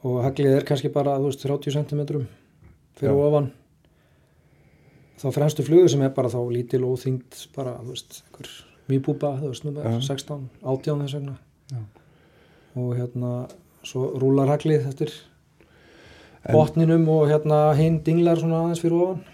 og 0.07 0.21
haglið 0.27 0.59
er 0.59 0.69
kannski 0.71 0.93
bara, 0.95 1.19
þú 1.19 1.33
veist, 1.33 1.47
30 1.47 1.79
cm 1.79 2.05
fyrir 2.99 3.15
ofan 3.15 3.53
þá 5.19 5.27
fremstu 5.35 5.65
flugu 5.67 5.89
sem 5.91 6.03
er 6.07 6.13
bara 6.15 6.31
þá 6.33 6.41
lítil 6.55 6.85
og 6.89 6.99
þyngd 7.03 7.39
bara, 7.57 7.77
þú 7.83 7.95
veist, 7.95 8.21
einhver 8.29 8.51
mýbúba, 8.89 9.33
þú 9.41 9.51
veist, 9.53 9.65
númer 9.67 9.89
Já. 9.89 9.99
16, 10.13 10.45
18 10.63 11.03
þess 11.05 11.17
vegna 11.19 11.37
Já. 11.73 11.81
og 12.79 12.93
hérna 12.99 13.33
svo 13.87 14.13
rúlar 14.21 14.49
haglið 14.55 14.87
eftir 14.91 15.13
En- 16.45 16.55
botninum 16.55 17.09
og 17.11 17.29
hérna 17.29 17.75
hinn 17.77 18.01
dinglar 18.07 18.39
svona 18.41 18.63
aðeins 18.63 18.81
fyrir 18.85 19.03
ofan 19.03 19.25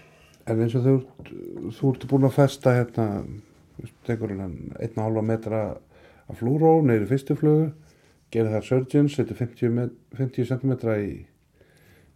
en 0.47 0.61
eins 0.61 0.75
og 0.77 0.83
þú, 0.85 0.95
þú 1.77 1.91
ert 1.93 2.07
búin 2.09 2.27
að 2.27 2.35
festa 2.35 2.73
hérna, 2.75 3.05
tekur 4.05 4.29
hennan 4.33 4.73
1,5 4.79 5.21
metra 5.25 5.61
af 6.29 6.37
flúró 6.39 6.79
neyri 6.85 7.05
fyrstu 7.09 7.35
flugu 7.37 7.71
gerir 8.33 8.51
það 8.53 8.67
surgeon, 8.67 9.09
setur 9.09 9.37
50, 9.37 9.69
met, 9.73 9.91
50 10.17 10.45
cm 10.49 10.73
í 10.97 11.25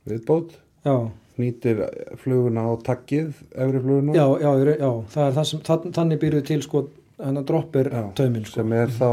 viðbót 0.09 0.55
já, 0.86 0.95
nýtir 1.39 1.83
fluguna 2.21 2.63
á 2.67 2.71
takkið 2.85 3.29
efri 3.55 3.81
fluguna 3.83 4.15
já, 4.17 4.25
já, 4.43 4.49
já, 4.79 4.89
það 5.13 5.27
er 5.27 5.37
það 5.37 5.47
sem, 5.51 5.61
þann, 5.69 5.93
þannig 5.97 6.21
býrðu 6.23 6.41
til 6.49 6.59
sko, 6.65 6.81
hennar 7.19 7.45
droppir 7.49 7.91
Já, 7.93 8.03
tauminn 8.19 8.45
sko. 8.47 8.59
sem 8.61 8.75
er 8.79 8.91
þá 8.95 9.09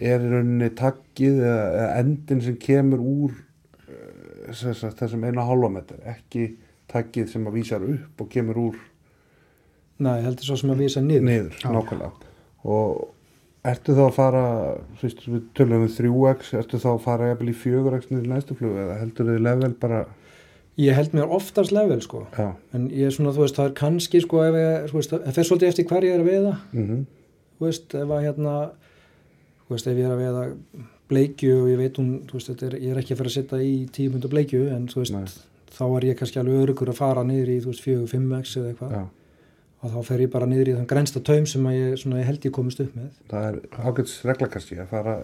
er 0.00 0.24
í 0.24 0.32
rauninni 0.32 0.70
takkið 0.78 1.38
eða, 1.44 1.62
eða 1.82 1.88
endin 2.02 2.42
sem 2.46 2.58
kemur 2.62 3.02
úr 3.04 3.34
eh, 3.90 4.50
sem 4.56 4.74
sagt, 4.78 4.98
þessum 5.02 5.26
eina 5.28 5.44
hálfa 5.48 5.72
metr 5.76 6.02
ekki 6.14 6.46
takkið 6.90 7.28
sem 7.34 7.46
að 7.46 7.58
vísar 7.60 7.84
upp 7.86 8.24
og 8.24 8.30
kemur 8.32 8.62
úr 8.68 8.78
Nei, 10.00 10.22
heldur 10.24 10.46
svo 10.48 10.56
sem 10.56 10.70
að 10.72 10.86
vísa 10.86 11.02
niður 11.04 11.26
niður, 11.28 11.56
Já. 11.60 11.68
nákvæmlega 11.76 12.12
og 12.70 13.08
ertu 13.68 13.92
þá 13.92 14.00
að 14.06 14.14
fara 14.16 14.44
þú 14.96 15.04
veist, 15.04 15.26
við 15.28 15.42
tölum 15.58 15.82
um 15.84 15.90
3x 15.92 16.54
ertu 16.56 16.80
þá 16.80 16.88
að 16.94 17.02
fara 17.04 17.28
jafnvel 17.28 17.52
í 17.52 17.56
4x 17.60 18.08
niður 18.08 18.30
næstu 18.32 18.56
flug 18.56 18.78
eða 18.80 18.96
heldur 19.02 19.28
þið 19.28 19.42
level 19.44 19.70
bara 19.82 20.00
Ég 20.78 20.94
held 20.96 21.12
mér 21.12 21.28
oftast 21.34 21.72
level 21.74 22.00
sko. 22.00 22.26
Já, 22.36 22.54
En 22.74 22.88
ég 22.90 23.06
er 23.06 23.10
svona, 23.10 23.32
þú 23.34 23.42
veist, 23.44 23.56
það 23.58 23.66
er 23.66 23.74
kannski 23.80 24.20
sko 24.22 24.44
ef 24.46 24.54
ég, 24.54 24.86
þú 24.90 24.98
veist, 25.00 25.10
það 25.10 25.34
fer 25.36 25.44
svolítið 25.48 25.68
eftir 25.68 25.84
hver 25.90 26.06
ég 26.06 26.14
er 26.14 26.20
að 26.22 26.30
veiða. 26.30 26.54
Mhm. 26.72 27.02
Þú 27.58 27.66
veist, 27.66 27.94
ef 27.94 28.08
að 28.08 28.24
hérna 28.24 28.54
þú 29.68 29.74
veist, 29.76 29.86
ef 29.86 29.96
ég 29.96 30.04
er 30.08 30.14
að 30.14 30.22
veiða 30.24 30.44
bleikju 31.10 31.62
og 31.62 31.68
ég 31.68 31.78
veit 31.78 31.96
hún, 32.00 32.10
þú 32.26 32.32
veist, 32.38 32.48
þetta 32.50 32.66
er, 32.66 32.78
ég 32.80 32.90
er 32.94 33.00
ekki 33.02 33.14
að 33.14 33.20
fara 33.20 33.30
að 33.30 33.36
setja 33.36 33.58
í 33.66 33.74
tíu 33.90 34.10
myndu 34.10 34.28
bleikju, 34.30 34.62
en 34.74 34.86
þú 34.88 35.02
veist 35.02 35.12
Nei. 35.12 35.24
þá 35.76 35.84
er 35.96 36.06
ég 36.08 36.16
kannski 36.18 36.40
alveg 36.40 36.62
örugur 36.64 36.88
að 36.88 37.00
fara 37.00 37.22
niður 37.24 37.48
í, 37.50 37.58
þú 37.60 37.72
veist, 37.72 37.84
fjögur, 37.84 38.08
fimm 38.08 38.32
x 38.40 38.56
eða 38.56 38.72
eitthvað. 38.72 39.08
Og 39.80 39.90
þá 39.90 40.00
fer 40.04 40.20
ég 40.20 40.30
bara 40.30 40.46
niður 40.46 40.68
í 40.68 40.74
þann 40.76 40.86
grænsta 40.90 41.22
taum 41.24 41.46
sem 41.46 41.64
að 41.66 41.76
ég, 41.78 41.98
svona, 41.98 42.18
ég 42.20 42.26
held 42.28 42.44
ég 42.44 42.52
komist 42.52 42.80
upp 42.80 42.96
með. 42.96 43.10
Það 43.30 43.46
er 43.48 43.60
ágæts 43.80 44.16
regla 44.28 44.48
kannski 44.48 44.76
að 44.80 44.90
fara 44.90 45.14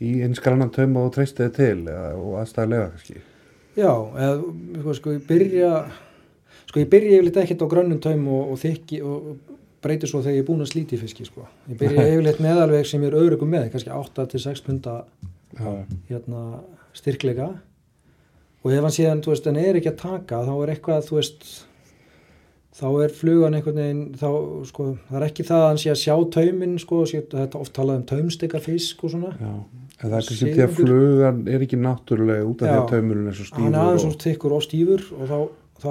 í 0.00 0.12
eins 0.24 0.40
grannan 0.40 0.70
taum 0.70 0.96
og 0.96 1.10
treysti 1.12 1.42
þið 1.44 1.56
til 1.58 1.88
og 1.92 2.38
aðstæðlega 2.42 2.92
kannski 2.94 3.20
Já, 3.78 3.92
eða, 3.94 4.32
sko, 4.80 4.96
sko, 4.98 5.14
ég 5.14 5.28
byrja 5.28 5.70
sko, 6.66 6.80
ég 6.82 6.90
byrja 6.90 7.18
yfirleitt 7.18 7.40
ekkert 7.44 7.62
á 7.62 7.66
grönnum 7.70 8.02
taum 8.02 8.26
og, 8.34 8.52
og 8.54 8.60
þykki 8.62 9.00
og 9.06 9.30
og 9.30 9.54
breyti 9.84 10.08
svo 10.10 10.18
þegar 10.24 10.34
ég 10.34 10.42
er 10.42 10.46
búin 10.48 10.64
að 10.64 10.72
slíti 10.72 10.98
fiski, 10.98 11.22
sko. 11.28 11.44
Ég 11.70 11.78
byrja 11.78 12.06
yfirleitt 12.12 12.42
með 12.42 12.62
alveg 12.64 12.88
sem 12.90 13.04
ég 13.04 13.12
er 13.12 13.18
öðrugum 13.20 13.52
með, 13.54 13.68
kannski 13.70 13.94
8-6 13.94 14.64
punda 14.66 14.96
já, 15.54 15.70
hérna, 16.10 16.42
styrkleika 16.98 17.52
og 18.64 18.74
ef 18.74 18.82
hann 18.82 18.94
síðan, 18.94 19.22
þú 19.22 19.32
veist, 19.32 19.46
hann 19.46 19.60
er 19.62 19.78
ekki 19.78 19.92
að 19.92 20.00
taka 20.02 20.42
þá 20.48 20.52
er 20.56 20.72
eitthvað, 20.74 21.06
þú 21.06 21.20
veist 21.20 21.46
þá 22.78 22.86
er 23.04 23.14
flugan 23.14 23.56
einhvern 23.58 23.80
veginn 23.80 24.02
þá, 24.18 24.28
sko, 24.70 24.88
það 25.08 25.18
er 25.20 25.26
ekki 25.28 25.46
það 25.48 25.62
að 25.62 25.68
hann 25.68 25.80
sé 25.82 25.92
að 25.92 26.00
sjá 26.02 26.14
tauminn, 26.36 26.76
sko, 26.82 27.00
sé, 27.10 27.22
þetta 27.32 27.62
oft 27.62 27.74
talað 27.76 28.00
um 28.00 28.04
taumstika 28.12 28.60
fisk 28.62 29.02
og 29.06 29.14
svona. 29.14 29.32
Já. 29.38 29.54
það 30.02 30.18
er 30.18 30.28
kannski 30.28 30.52
því 30.52 30.66
að 30.66 30.76
flugan 30.76 31.40
er 31.54 31.64
ekki 31.66 31.80
náttúrulega 31.82 32.46
út 32.46 32.62
af 32.62 32.70
því 32.70 32.76
að 32.76 32.92
taumurinn 32.92 33.32
er 33.32 33.38
svo 33.38 33.48
stífur 33.48 33.66
hann 33.66 33.74
er 33.74 33.82
aðeins 33.82 34.06
svona 34.06 34.22
þykkur 34.26 34.54
og 34.54 34.64
stífur 34.68 35.08
og 35.16 35.32
þá, 35.32 35.40
þá 35.82 35.90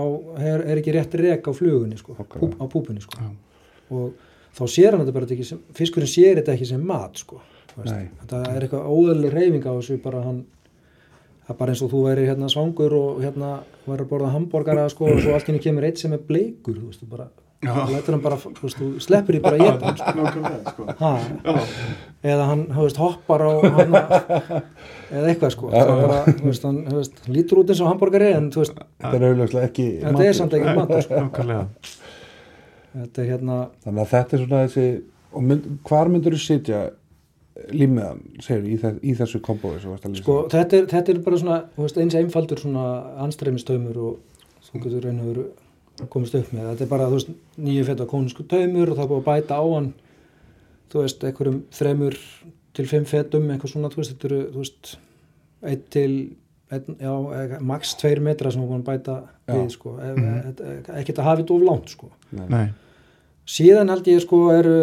er, 0.54 0.64
er 0.64 0.82
ekki 0.82 0.96
rétt 0.96 1.20
rek 1.24 1.50
á 1.50 1.52
flugunni, 1.60 2.00
sko, 2.00 2.16
púp, 2.24 2.56
á 2.56 2.66
púpunni, 2.72 3.04
sko. 3.04 3.30
Og 3.92 4.10
þá 4.56 4.64
sér 4.72 4.96
hann 4.96 5.04
þetta 5.04 5.20
bara 5.20 5.30
ekki 5.36 5.52
sem, 5.52 5.62
fiskurinn 5.76 6.12
sér 6.12 6.40
þetta 6.40 6.56
ekki 6.56 6.72
sem 6.72 6.88
mat, 6.88 7.20
sko 7.20 7.44
þetta 7.86 8.40
er 8.50 8.66
eitthvað 8.66 8.88
óðurlega 8.90 9.34
reyfing 9.36 9.66
á 9.70 9.72
þessu 9.76 9.98
bara 10.02 10.24
hann 10.26 10.40
það 11.48 11.54
er 11.54 11.60
bara 11.62 11.74
eins 11.74 11.82
og 11.86 11.92
þú 11.94 12.04
væri 12.04 12.24
hérna 12.28 12.48
svangur 12.52 12.94
og 12.98 13.20
hérna 13.24 13.50
væri 13.88 14.04
að 14.04 14.10
borða 14.12 14.32
hambúrgara 14.34 14.88
sko 14.92 15.08
og 15.14 15.22
svo 15.24 15.36
allt 15.36 15.48
henni 15.48 15.62
kemur 15.64 15.86
eitt 15.88 16.02
sem 16.02 16.16
er 16.16 16.24
bleikur 16.28 16.76
þú 16.76 16.90
veist, 16.90 17.04
þú 17.04 17.08
bara, 17.14 17.28
bara 17.64 18.40
þú 18.42 18.66
veist, 18.66 18.82
þú 18.82 18.90
sleppur 19.06 19.38
því 19.38 19.42
bara 19.46 19.70
hann 19.70 20.02
sko. 20.02 20.14
Nákvæmlega, 20.18 20.74
sko. 20.74 20.88
ha, 21.00 21.12
Já. 21.48 21.56
eða 22.34 22.50
hann, 22.52 22.66
þú 22.74 22.88
veist, 22.90 23.00
hoppar 23.00 23.46
á 23.48 23.52
hana, 23.78 24.04
eða 25.08 25.32
eitthvað 25.32 25.56
sko 25.56 25.72
bara, 25.72 26.20
þú 26.28 26.52
veist, 26.52 26.68
hann, 26.68 26.84
veist, 26.98 27.24
lítur 27.32 27.64
út 27.64 27.72
eins 27.72 27.84
og 27.86 27.92
hambúrgari 27.94 28.34
en 28.36 28.52
þú 28.52 28.66
veist, 28.66 28.84
þetta 29.00 29.16
er 29.22 29.28
auðvitað 29.30 29.68
ekki 29.70 29.88
þetta 30.02 30.16
matur. 30.18 30.28
er 30.28 30.40
samt 30.42 30.60
ekki 30.60 30.78
matur 30.82 31.08
sko. 31.08 31.24
Nákvæmlega. 31.24 31.66
þetta 32.98 33.24
er 33.24 33.32
hérna, 33.32 33.62
þannig 33.88 34.04
að 34.04 34.16
þetta 34.18 34.36
er 34.36 34.46
svona 34.46 34.64
þessi 34.68 34.88
mynd, 35.48 35.76
hvar 35.88 36.12
myndur 36.12 36.36
þú 36.36 36.44
sitja 36.44 36.88
límiðan, 37.74 38.20
segir 38.44 38.66
í, 38.70 38.76
þess, 38.82 39.00
í 39.02 39.14
þessu 39.18 39.42
kombói 39.46 39.78
svo 39.82 39.94
varst 39.94 40.08
að 40.08 40.14
lýsa. 40.14 40.24
Sko, 40.24 40.36
þetta 40.54 40.78
er, 40.78 40.90
þetta 40.92 41.14
er 41.14 41.22
bara 41.26 41.40
svona, 41.42 41.60
þú 41.76 41.86
veist, 41.86 42.02
eins 42.04 42.18
einfaldur 42.20 42.62
svona 42.62 42.84
anstreimistaumur 43.26 44.02
og 44.04 44.68
þú 44.68 44.84
getur 44.84 45.08
raun 45.08 45.24
og 45.24 45.32
veru 45.32 45.48
komist 46.14 46.38
upp 46.38 46.52
með. 46.54 46.70
Þetta 46.72 46.86
er 46.86 46.92
bara, 46.92 47.10
þú 47.10 47.18
veist, 47.18 47.32
nýju 47.68 47.86
feta 47.88 48.10
kónisku 48.10 48.46
taumur 48.52 48.92
og 48.92 49.00
það 49.00 49.06
er 49.06 49.12
búið 49.12 49.22
að 49.24 49.30
bæta 49.32 49.58
á 49.58 49.66
hann, 49.74 49.90
þú 50.92 51.04
veist, 51.04 51.26
einhverjum 51.28 51.62
þremur 51.80 52.20
til 52.78 52.88
fimm 52.90 53.08
fetum, 53.10 53.48
eitthvað 53.52 53.74
svona, 53.74 53.92
þú 53.94 54.02
veist, 54.04 54.14
þetta 54.14 54.30
eru, 54.30 54.42
þú 54.54 54.64
veist, 54.64 54.92
einn 55.72 55.86
til, 55.96 56.12
einn, 56.78 57.00
já, 57.02 57.14
e- 57.42 57.62
max 57.72 57.96
tveir 57.98 58.22
metra 58.24 58.54
sem 58.54 58.62
er 58.62 58.70
búið 58.70 58.84
að 58.84 58.90
bæta 58.92 59.18
Já. 59.26 59.54
við, 59.56 59.70
sko. 59.74 59.96
E 59.98 60.12
e 60.14 61.00
ekkert 61.02 61.24
að 61.24 61.30
hafa 61.32 61.42
þetta 61.42 61.58
of 61.58 61.66
langt, 61.72 61.96
sko. 61.96 62.12
Nei, 62.38 62.68
Síðan 63.48 63.88
held 63.88 64.08
ég, 64.12 64.20
sko, 64.20 64.42
eru, 64.52 64.80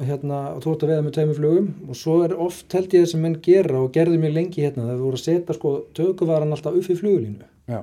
hérna, 0.00 0.40
og 0.56 0.62
þú 0.64 0.72
ert 0.74 0.82
að 0.84 0.90
veða 0.92 1.04
með 1.06 1.14
tveimur 1.16 1.38
flugum 1.38 1.68
og 1.88 1.96
svo 1.96 2.16
er 2.26 2.34
oft 2.36 2.72
held 2.76 2.92
ég 2.98 3.06
sem 3.08 3.22
menn 3.24 3.38
gera 3.42 3.78
og 3.80 3.92
gerði 3.94 4.18
mér 4.20 4.34
lengi 4.36 4.60
hérna, 4.66 4.84
það 4.90 5.00
voru 5.06 5.16
að 5.20 5.24
setja, 5.24 5.54
sko, 5.56 5.72
tökuvaran 5.96 6.52
alltaf 6.52 6.76
upp 6.76 6.90
í 6.92 6.98
flugulínu. 7.00 7.48
Já, 7.72 7.80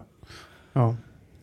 já, 0.76 0.93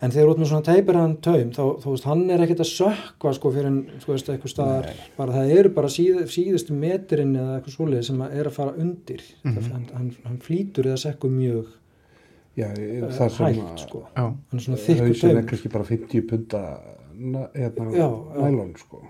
En 0.00 0.08
þegar 0.08 0.30
þú 0.30 0.32
ert 0.32 0.38
með 0.40 0.48
svona 0.48 0.64
teipirhan 0.64 1.10
taum, 1.20 1.48
þá, 1.52 1.64
þú 1.82 1.90
veist, 1.92 2.04
hann 2.08 2.22
er 2.32 2.40
ekkert 2.40 2.62
að 2.64 2.68
sökva, 2.70 3.32
sko, 3.36 3.50
fyrir 3.52 3.66
en, 3.68 3.74
þú 4.00 4.12
veist, 4.14 4.30
eitthvað 4.32 4.52
staðar, 4.54 4.86
bara 5.18 5.34
það 5.34 5.50
eru 5.58 5.72
bara 5.76 5.90
síð, 5.92 6.22
síðustu 6.32 6.72
metrinn 6.72 7.34
eða 7.36 7.58
eitthvað 7.58 7.74
svoleið 7.74 8.06
sem 8.08 8.22
að 8.24 8.38
er 8.40 8.48
að 8.48 8.54
fara 8.56 8.72
undir. 8.80 9.20
Mm 9.44 9.58
hann, 9.74 9.84
hann, 9.98 10.08
hann 10.24 10.38
flýtur 10.40 10.88
eða 10.88 11.02
sekkur 11.04 11.34
mjög 11.34 11.68
já, 12.56 12.70
uh, 12.72 13.12
það 13.18 13.36
sem 13.36 13.46
hægt, 13.60 13.84
sko. 13.84 14.00
já, 14.16 14.24
Hann 14.24 14.56
er 14.56 14.64
svona 14.64 14.80
þykkur 14.86 15.04
hausin 15.04 15.28
er 15.28 15.34
taumur. 15.34 15.48
kannski 15.52 15.74
bara 15.76 15.84
50 15.92 16.26
punta 16.32 16.62
hérna, 17.60 17.90
Já, 17.92 18.08
já. 18.08 18.40
nælon, 18.40 18.72
sko. 18.80 19.02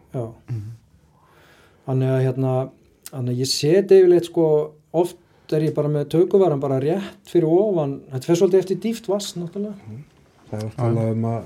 Þannig 1.88 2.12
að, 2.14 2.20
hérna, 2.26 2.54
þannig 3.10 3.34
að 3.34 3.42
ég 3.42 3.50
seti 3.50 4.00
yfirleitt, 4.00 4.28
sko, 4.28 4.46
oft 5.00 5.54
er 5.56 5.64
ég 5.66 5.74
bara 5.74 5.90
með 5.90 6.10
tökuvaran 6.14 6.62
bara 6.62 6.80
rétt 6.82 7.30
fyrir 7.30 7.50
ofan, 7.50 7.96
þetta 8.12 8.28
fer 8.28 8.38
svolítið 8.38 8.62
eftir 8.62 8.80
dýft 8.84 9.08
vass, 9.10 9.32
náttúrulega. 9.38 9.96
Það 10.50 10.66
er 10.66 10.84
alveg 10.86 11.16
um 11.16 11.26
að 11.30 11.40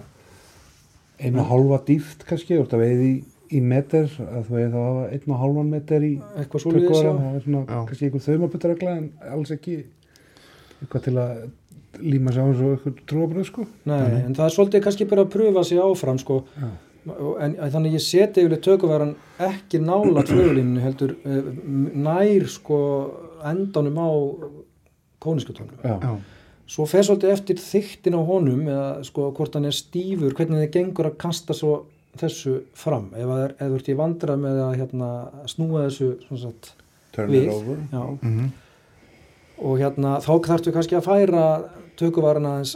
einu 1.24 1.46
hálfa 1.48 1.80
dýft 1.88 2.26
kannski, 2.28 2.58
þú 2.58 2.66
ert 2.66 2.76
að 2.76 2.84
veið 2.84 3.02
í, 3.06 3.12
í 3.54 3.60
meter, 3.64 4.08
að 4.24 4.48
þú 4.48 4.56
veið 4.58 4.70
þá 4.74 4.78
hafa 4.82 5.04
einu 5.14 5.34
og 5.36 5.42
hálfan 5.42 5.72
meter 5.72 6.06
í 6.06 6.12
já. 7.06 7.12
það 7.20 7.36
er 7.38 7.44
svona 7.46 7.64
Já. 7.64 7.76
kannski 7.90 8.08
einhver 8.08 8.24
þaumabutarregla 8.26 8.96
en 8.98 9.10
alls 9.34 9.52
ekki 9.54 9.76
eitthvað 10.80 11.06
til 11.06 11.14
að 11.22 11.44
líma 12.02 12.34
sig 12.34 12.42
á 12.42 12.46
eins 12.48 12.62
og 12.64 12.72
eitthvað 12.74 13.04
trúabröð, 13.12 13.46
sko. 13.48 13.66
Nei, 13.86 14.00
en 14.24 14.34
það 14.34 14.48
er 14.48 14.56
svolítið 14.56 14.84
kannski 14.88 15.08
bara 15.08 15.24
að 15.24 15.34
pröfa 15.36 15.64
sig 15.68 15.80
áfram, 15.80 16.18
sko. 16.20 16.40
Já. 16.58 16.72
En 17.04 17.56
en 17.60 17.72
þannig 17.72 17.90
að 17.92 17.96
ég 17.98 18.04
seti 18.04 18.40
yfirleitt 18.40 18.64
tökuvaran 18.64 19.14
ekki 19.44 19.80
nála 19.82 20.22
flugulínu 20.24 20.80
heldur 20.80 21.16
eh, 21.24 21.50
nær, 21.94 22.46
sko, 22.48 22.78
endanum 23.44 23.98
á 24.00 24.08
já, 25.84 26.14
Svo 26.64 26.86
fer 26.88 27.04
svolítið 27.04 27.32
eftir 27.34 27.58
þyktin 27.60 28.16
á 28.16 28.20
honum 28.24 28.62
eða 28.64 28.86
sko 29.04 29.28
hvort 29.36 29.56
hann 29.58 29.68
er 29.68 29.76
stífur, 29.76 30.32
hvernig 30.32 30.62
þið 30.62 30.70
gengur 30.78 31.10
að 31.10 31.18
kasta 31.20 31.56
svo 31.56 31.74
þessu 32.20 32.54
fram. 32.78 33.10
Ef, 33.12 33.26
það 33.28 33.42
er, 33.42 33.54
ef 33.58 33.68
þú 33.68 33.78
ert 33.80 33.90
í 33.90 33.96
vandra 33.98 34.36
með 34.40 34.60
að 34.64 34.76
hérna, 34.80 35.10
snúa 35.50 35.84
þessu 35.88 36.08
svona 36.24 36.42
sagt, 36.46 36.70
turn 37.12 37.34
Við. 37.34 37.44
it 37.44 37.52
over. 37.52 37.82
já, 37.92 38.02
mhm, 38.22 38.48
og 39.68 39.76
hérna 39.82 40.14
þá 40.24 40.32
þarftu 40.48 40.74
kannski 40.74 40.98
að 40.98 41.06
færa 41.10 41.44
tökuvarana 42.00 42.56
aðeins 42.56 42.74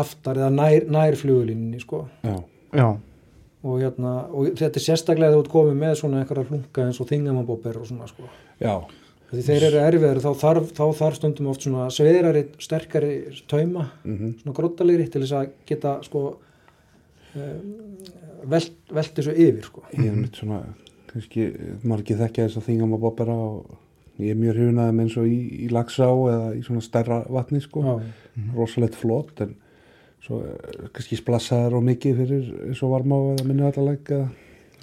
aftar 0.00 0.40
eða 0.40 0.50
nær, 0.54 0.88
nær 0.88 1.18
flugulínunni 1.20 1.82
sko. 1.82 2.06
Já, 2.24 2.38
já, 2.72 2.86
Og, 3.60 3.76
hérna, 3.82 4.14
og 4.32 4.54
þetta 4.56 4.80
er 4.80 4.84
sérstaklega 4.86 5.28
þegar 5.28 5.36
þú 5.36 5.44
ert 5.44 5.52
komið 5.52 5.74
með 5.82 5.94
svona 6.00 6.20
einhverja 6.22 6.48
hlunga 6.48 6.84
eins 6.86 7.00
og 7.02 7.08
þingamabóper 7.10 7.76
og 7.76 7.88
svona 7.90 8.06
sko. 8.08 8.28
já, 8.60 8.74
Því 9.30 9.42
þeir 9.46 9.64
eru 9.68 9.78
erfiðar 9.84 10.18
þá 10.24 10.30
þarf, 10.40 10.70
þá 10.74 10.84
þarf 10.98 11.18
stundum 11.20 11.50
oft 11.52 11.62
svona 11.62 11.84
sveirari, 11.94 12.40
sterkari 12.58 13.10
tauma 13.50 13.84
mhm, 14.02 14.32
svona 14.40 14.54
gróttalegri 14.56 15.06
til 15.12 15.22
þess 15.22 15.36
að 15.38 15.52
geta 15.68 15.92
sko 16.02 16.22
um, 17.36 17.68
velt, 18.50 18.74
velt 18.90 19.12
þessu 19.20 19.36
yfir 19.36 19.68
sko. 19.68 19.84
ég 19.94 20.08
er 20.08 20.16
mitt 20.18 20.40
svona 20.40 20.64
kannski 21.12 21.46
margir 21.86 22.18
þekkja 22.18 22.48
þess 22.48 22.60
að 22.60 22.66
þingam 22.70 22.96
að 22.96 23.04
boppera 23.04 23.36
og 23.36 23.78
ég 24.20 24.34
er 24.34 24.40
mjög 24.40 24.58
hrifin 24.58 24.82
að 24.82 24.90
þeim 24.90 25.02
eins 25.04 25.16
og 25.20 25.30
í, 25.30 25.38
í 25.66 25.70
lagsá 25.72 26.08
eða 26.08 26.50
í 26.56 26.62
svona 26.66 26.84
stærra 26.84 27.20
vatni 27.30 27.62
sko, 27.64 27.98
rosalegt 28.56 28.98
flott 28.98 29.44
en 29.44 29.54
svo 30.24 30.42
eh, 30.44 30.86
kannski 30.94 31.18
splassaðar 31.20 31.76
og 31.78 31.84
mikið 31.88 32.18
fyrir 32.22 32.48
eins 32.68 32.82
og 32.86 32.92
varmá 32.94 33.18
eða 33.34 33.46
minni 33.48 33.66
allaleg 33.68 34.10
eða 34.16 34.28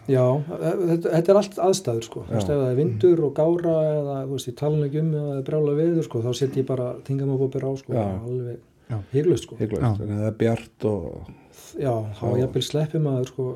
já 0.07 0.23
þetta, 0.47 1.09
þetta 1.11 1.31
er 1.33 1.37
allt 1.41 1.57
aðstæður 1.67 2.05
sko. 2.07 2.21
Þú 2.29 2.35
veist, 2.37 2.49
ef 2.53 2.61
það 2.61 2.69
er 2.71 2.77
vindur 2.79 3.23
og 3.27 3.33
gára 3.35 3.73
eða 3.91 4.13
þú 4.23 4.37
veist, 4.37 4.47
ég 4.47 4.55
tala 4.61 4.85
ekki 4.87 5.01
um 5.03 5.09
eða 5.13 5.25
það 5.33 5.41
er 5.41 5.47
brjála 5.49 5.73
veður 5.81 6.05
sko, 6.07 6.21
þá 6.23 6.29
set 6.39 6.55
ég 6.61 6.67
bara 6.69 6.85
tingamabópir 7.09 7.65
á 7.67 7.71
sko, 7.81 7.93
Já. 7.97 8.05
alveg 8.23 8.61
Já. 8.87 8.97
hygglust 9.11 9.43
sko. 9.49 9.57
hygglust, 9.59 9.83
Já. 9.83 10.05
en 10.07 10.13
það 10.21 10.29
er 10.31 10.37
bjart 10.43 10.87
og 10.87 11.33
Já, 11.77 11.93
þá 12.21 12.23
Já. 12.23 12.37
jafnvel 12.43 12.63
sleppi 12.69 13.03
maður 13.03 13.27
sko, 13.33 13.47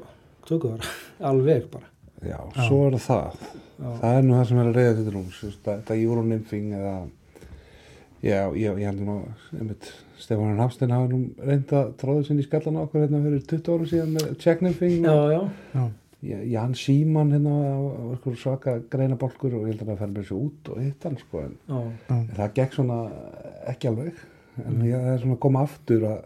tökuðar, 0.51 0.91
alveg 1.31 1.69
bara. 1.71 1.87
já, 2.21 2.37
Já. 2.51 2.67
svo 2.67 2.81
er 2.89 2.99
það 2.99 3.39
Já, 3.81 3.89
það 4.03 4.17
er 4.19 4.27
nú 4.27 4.35
það 4.35 4.47
sem 4.51 4.59
er 4.61 4.67
að 4.73 4.75
reyða 4.81 5.05
þú 5.07 5.23
veist, 5.23 5.61
þetta 5.65 5.95
euronymfing 6.03 6.73
eða 6.77 6.95
já, 8.21 8.39
ég, 8.53 8.75
ég 8.83 8.85
heldur 8.91 9.07
nú 9.07 9.15
einmitt, 9.57 9.87
Stefán 10.21 10.59
Hafstein 10.61 10.93
hafi 10.93 11.09
nú 11.11 11.19
reynda 11.41 11.87
tróðið 12.01 12.29
sinni 12.29 12.45
í 12.45 12.47
skallan 12.47 12.79
okkur 12.83 13.05
hérna 13.05 13.23
fyrir 13.23 13.43
20 13.49 13.73
árum 13.73 13.89
síðan 13.89 14.15
með 14.15 14.31
checknymfing 14.43 15.05
já, 15.05 15.15
já, 15.33 15.41
já, 15.75 15.83
Já, 16.21 16.37
Jan 16.45 16.75
Síman 16.77 17.31
hérna 17.33 17.53
var 17.81 18.35
svaka 18.37 18.75
greinabálkur 18.93 19.55
og 19.57 19.63
ég 19.65 19.73
held 19.73 19.87
að 19.87 19.87
það 19.89 20.01
fær 20.03 20.11
mér 20.13 20.27
svo 20.27 20.41
út 20.45 20.69
og 20.69 20.81
hitt 20.83 21.07
hann 21.07 21.17
sko 21.17 21.41
en, 21.47 21.55
já, 21.65 21.79
já, 21.81 22.17
en 22.19 22.27
það 22.37 22.51
gekk 22.59 22.75
svona 22.77 22.97
ekki 23.71 23.89
alveg 23.89 24.19
en 24.61 24.83
ég, 24.85 24.93
það 24.93 25.13
er 25.15 25.23
svona 25.23 25.39
koma 25.47 25.63
aftur 25.65 26.05
að 26.11 26.19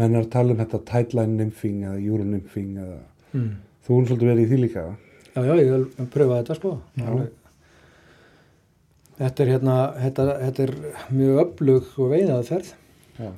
menn 0.00 0.16
er 0.18 0.26
að 0.26 0.32
tala 0.34 0.52
um 0.52 0.60
þetta 0.60 0.82
tightline 0.90 1.38
nymphing 1.38 1.86
eða 1.88 2.02
euronymphing 2.02 2.74
eða 2.84 2.98
mm. 3.32 3.54
þú 3.86 3.96
hún 3.96 4.10
svolítið 4.10 4.32
verið 4.34 4.44
í 4.44 4.50
því 4.50 4.60
líka 4.66 4.84
já, 4.84 5.40
já, 5.40 5.54
ég 5.62 5.72
vil 5.72 6.10
pröfa 6.12 6.42
þetta 6.42 6.58
sko. 6.58 6.74
Já. 6.98 7.06
Alveg. 7.06 7.36
Þetta 9.20 9.44
er 9.44 9.50
hérna, 9.52 9.78
þetta, 10.00 10.24
þetta 10.40 10.62
er 10.64 10.74
mjög 11.12 11.40
öflug 11.42 11.88
og 12.00 12.14
veiðaðferð 12.14 12.70
já, 13.20 13.30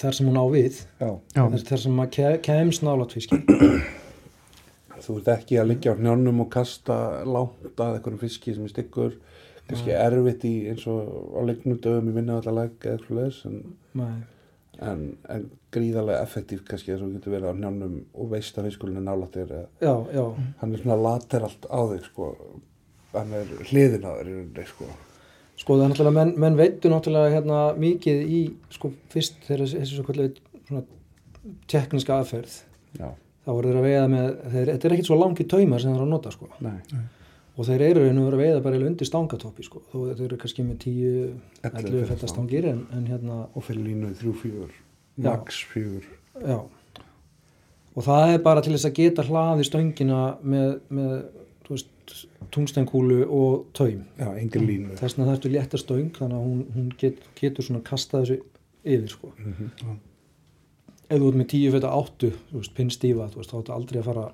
þar 0.00 0.16
sem 0.18 0.30
hún 0.30 0.40
á 0.40 0.46
við. 0.52 0.80
þar, 1.00 1.12
sem 1.84 1.94
maður 1.98 2.14
ke 2.16 2.32
kemst 2.48 2.84
nálat 2.86 3.14
fiski. 3.14 3.40
Þú 5.04 5.18
ert 5.20 5.30
ekki 5.34 5.58
að 5.60 5.70
liggja 5.72 5.92
á 5.92 6.00
hnjónum 6.00 6.40
og 6.44 6.50
kasta 6.54 6.96
langt 7.28 7.80
að 7.82 7.98
einhverjum 7.98 8.20
fiski 8.22 8.54
sem 8.56 8.64
er 8.64 8.72
stykkur 8.72 9.16
kannski 9.68 9.94
erfitt 9.96 10.44
í 10.48 10.54
eins 10.70 10.84
og 10.90 11.36
á 11.36 11.40
leiknum 11.48 11.80
dögum 11.82 12.10
í 12.10 12.14
legg 12.58 12.84
eða 12.84 12.98
eitthvað 12.98 13.20
leis 13.20 13.38
en, 13.48 13.58
Nei. 13.96 14.16
en, 14.84 15.04
en 15.32 15.46
gríðarlega 15.74 16.24
effektív 16.24 16.64
kannski 16.68 16.92
þess 16.92 17.00
að 17.00 17.06
þú 17.06 17.18
getur 17.18 17.34
verið 17.36 17.48
á 17.48 17.58
hnjónum 17.60 17.96
og 18.12 18.30
veist 18.34 18.60
að 18.60 18.68
fiskurinn 18.68 19.00
er 19.00 19.06
eða 19.56 19.62
já, 19.80 19.94
já, 20.18 20.24
hann 20.60 20.76
er 20.76 20.84
svona 20.84 21.00
lateralt 21.00 21.68
á 21.68 21.80
þig 21.94 22.06
sko. 22.10 22.30
Hann 23.14 23.34
er 23.40 23.52
hliðin 23.70 24.08
á 24.08 24.12
rauninni 24.20 24.68
sko 24.68 24.88
sko 25.64 25.78
það 25.78 25.86
er 25.86 25.92
náttúrulega 25.94 26.16
menn, 26.20 26.32
menn 26.44 26.60
veitu 26.60 26.92
náttúrulega 26.92 27.32
hérna 27.32 27.64
mikið 27.80 28.22
í 28.28 28.40
sko 28.76 28.92
fyrst 29.12 29.40
þegar 29.48 29.64
þessi 29.72 29.96
svo 29.96 30.04
kvöldlega 30.06 30.62
svona 30.68 30.84
tekniska 31.72 32.20
aðferð. 32.20 32.54
Já, 33.00 33.08
þá 33.44 33.50
voru 33.50 33.72
þeir 33.72 33.80
að 33.80 33.86
veiða 33.88 34.06
með, 34.12 34.30
þeir, 34.54 34.70
þetta 34.74 34.88
er 34.88 34.96
ekkit 34.96 35.10
svo 35.10 35.18
langi 35.20 35.46
taumar 35.50 35.82
sem 35.82 35.90
þeir 35.92 35.98
eru 36.00 36.06
að 36.06 36.12
nota 36.14 36.32
sko. 36.34 36.48
Nei, 36.64 36.78
og 37.54 37.68
þeir 37.68 37.84
eru 37.88 38.04
einu 38.08 38.24
verið 38.26 38.38
að 38.38 38.44
veiða 38.44 38.62
bara 38.64 38.80
undir 38.90 39.08
stangatoppi 39.08 39.66
sko. 39.66 39.82
Þó 39.92 39.98
þeir 40.10 40.24
eru 40.28 40.38
kannski 40.44 40.64
með 40.66 40.78
10 40.84 41.04
11 41.64 41.90
11 41.90 42.08
fetta 42.12 42.30
stangir. 42.30 42.68
en, 42.70 42.80
en 42.96 43.04
hérna 43.10 43.42
og 43.54 43.64
fyrir 43.66 43.84
línu 43.88 44.14
þrjú 44.20 44.32
fjúr 44.40 44.72
Já. 45.14 45.28
max 45.30 45.60
fjúr 45.70 46.02
já. 46.42 46.58
Og 47.94 48.02
það 48.02 48.32
er 48.34 48.40
bara 48.42 48.62
til 48.64 48.72
þess 48.74 48.88
að 48.88 48.96
geta 48.98 49.22
hlaði 49.28 49.66
stöngina 49.68 50.22
með, 50.42 50.72
með 50.90 51.12
tungsteinkúlu 52.54 53.20
og 53.26 53.66
taum. 53.76 54.04
Já, 54.18 54.28
engin 54.38 54.66
línu. 54.68 54.96
Þess 54.98 55.16
vegna 55.16 55.30
þarftu 55.32 55.52
létta 55.52 55.80
stöng 55.80 56.10
þannig 56.16 56.36
að 56.38 56.44
hún, 56.48 56.60
hún 56.74 56.90
get, 57.00 57.22
getur 57.38 57.66
svona 57.66 57.82
kastað 57.86 58.26
þessu 58.26 58.36
yfir 58.84 59.08
sko. 59.08 59.32
Mhm. 59.38 59.96
ef 61.04 61.20
þú 61.20 61.26
ert 61.28 61.36
með 61.36 61.48
10 61.52 61.72
feta 61.74 61.90
8 61.92 62.30
þú 62.50 62.60
veist, 62.60 62.74
pinnstífa, 62.74 63.26
þú 63.30 63.40
veist, 63.40 63.50
þá 63.50 63.58
ertu 63.58 63.74
aldrei 63.74 64.00
að 64.00 64.06
fara 64.08 64.30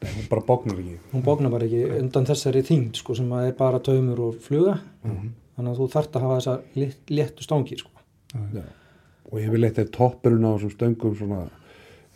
Nei, 0.00 0.10
hún 0.16 0.28
bara 0.30 0.40
bóknar 0.40 0.78
ekki. 0.80 0.94
Hún 1.12 1.22
bóknar 1.22 1.52
bara 1.52 1.66
ekki 1.66 2.00
undan 2.00 2.24
þessari 2.24 2.62
þyngd 2.64 2.96
sko, 2.96 3.14
sem 3.14 3.28
að 3.36 3.50
er 3.50 3.56
bara 3.58 3.82
taumur 3.84 4.20
og 4.30 4.38
fluga. 4.40 4.78
Mhm. 5.04 5.32
þannig 5.56 5.74
að 5.74 5.80
þú 5.80 5.88
þarft 5.92 6.16
að 6.16 6.24
hafa 6.24 6.36
þessa 6.40 6.54
létt, 6.80 7.00
léttu 7.10 7.44
stangir 7.44 7.78
sko. 7.78 7.90
já. 8.54 8.62
og 9.30 9.38
ég 9.38 9.50
vil 9.50 9.64
eitthvað 9.66 9.90
toppurinn 9.94 10.46
á 10.46 10.50
þessum 10.54 10.72
stöngum 10.74 11.16
svona 11.18 11.40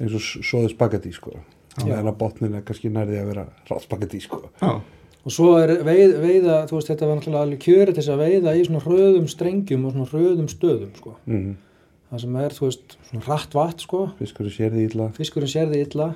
eins 0.00 0.14
og 0.14 0.22
svoðu 0.42 0.70
spagetti 0.72 1.12
sko 1.14 1.34
En 1.82 2.06
að 2.06 2.18
botnin 2.20 2.54
er 2.54 2.62
kannski 2.66 2.90
nærði 2.92 3.18
að 3.18 3.30
vera 3.32 3.46
ráðspagetti 3.66 4.20
sko 4.22 4.44
já, 4.60 4.76
og 5.24 5.32
svo 5.32 5.54
er 5.56 5.72
veið, 5.84 6.16
veiða, 6.20 6.58
þú 6.68 6.78
veist, 6.78 6.90
þetta 6.90 7.08
var 7.08 7.18
náttúrulega 7.18 7.46
alveg 7.46 7.62
kjöri 7.64 7.94
til 7.94 8.02
þess 8.02 8.12
að 8.12 8.22
veiða 8.22 8.52
í 8.54 8.66
svona 8.66 8.82
hröðum 8.84 9.28
strengjum 9.32 9.86
og 9.88 9.94
svona 9.94 10.10
hröðum 10.10 10.50
stöðum 10.52 10.92
sko. 10.98 11.14
mm. 11.24 11.54
það 12.10 12.24
sem 12.24 12.38
er, 12.42 12.56
þú 12.58 12.68
veist, 12.68 12.96
svona 13.08 13.26
hratt 13.28 13.56
vatn 13.56 13.84
sko. 13.86 14.02
fiskur 14.20 14.50
sér 14.52 14.74
því 14.74 14.86
illa 14.90 15.08
fiskurinn 15.16 15.52
sér 15.54 15.70
því 15.72 15.82
illa 15.86 16.10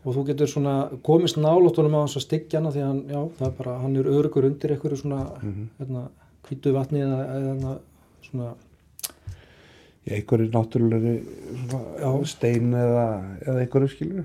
og 0.00 0.16
þú 0.16 0.24
getur 0.30 0.50
svona 0.50 0.74
komist 1.06 1.38
nálóttunum 1.38 1.98
á 2.00 2.02
hans 2.02 2.16
að 2.18 2.26
styggja 2.26 2.60
hana 2.60 2.72
því 2.74 2.82
að 2.82 2.90
hann, 2.90 3.00
já, 3.04 3.20
það 3.38 3.46
er 3.50 3.54
bara, 3.60 3.76
hann 3.84 3.96
er 4.00 4.10
örugur 4.10 4.48
undir 4.48 4.74
einhverju 4.74 5.00
svona, 5.02 5.20
hérna, 5.78 6.04
hvítu 6.48 6.72
vatni 6.74 7.04
eða, 7.04 7.20
eða 7.36 7.74
svona, 8.26 8.54
í 10.08 10.14
einhverju 10.16 10.50
Já. 12.00 12.10
stein 12.26 12.72
eða, 12.74 13.06
eða 13.44 13.60
einhverju 13.64 13.88
skilur 13.92 14.24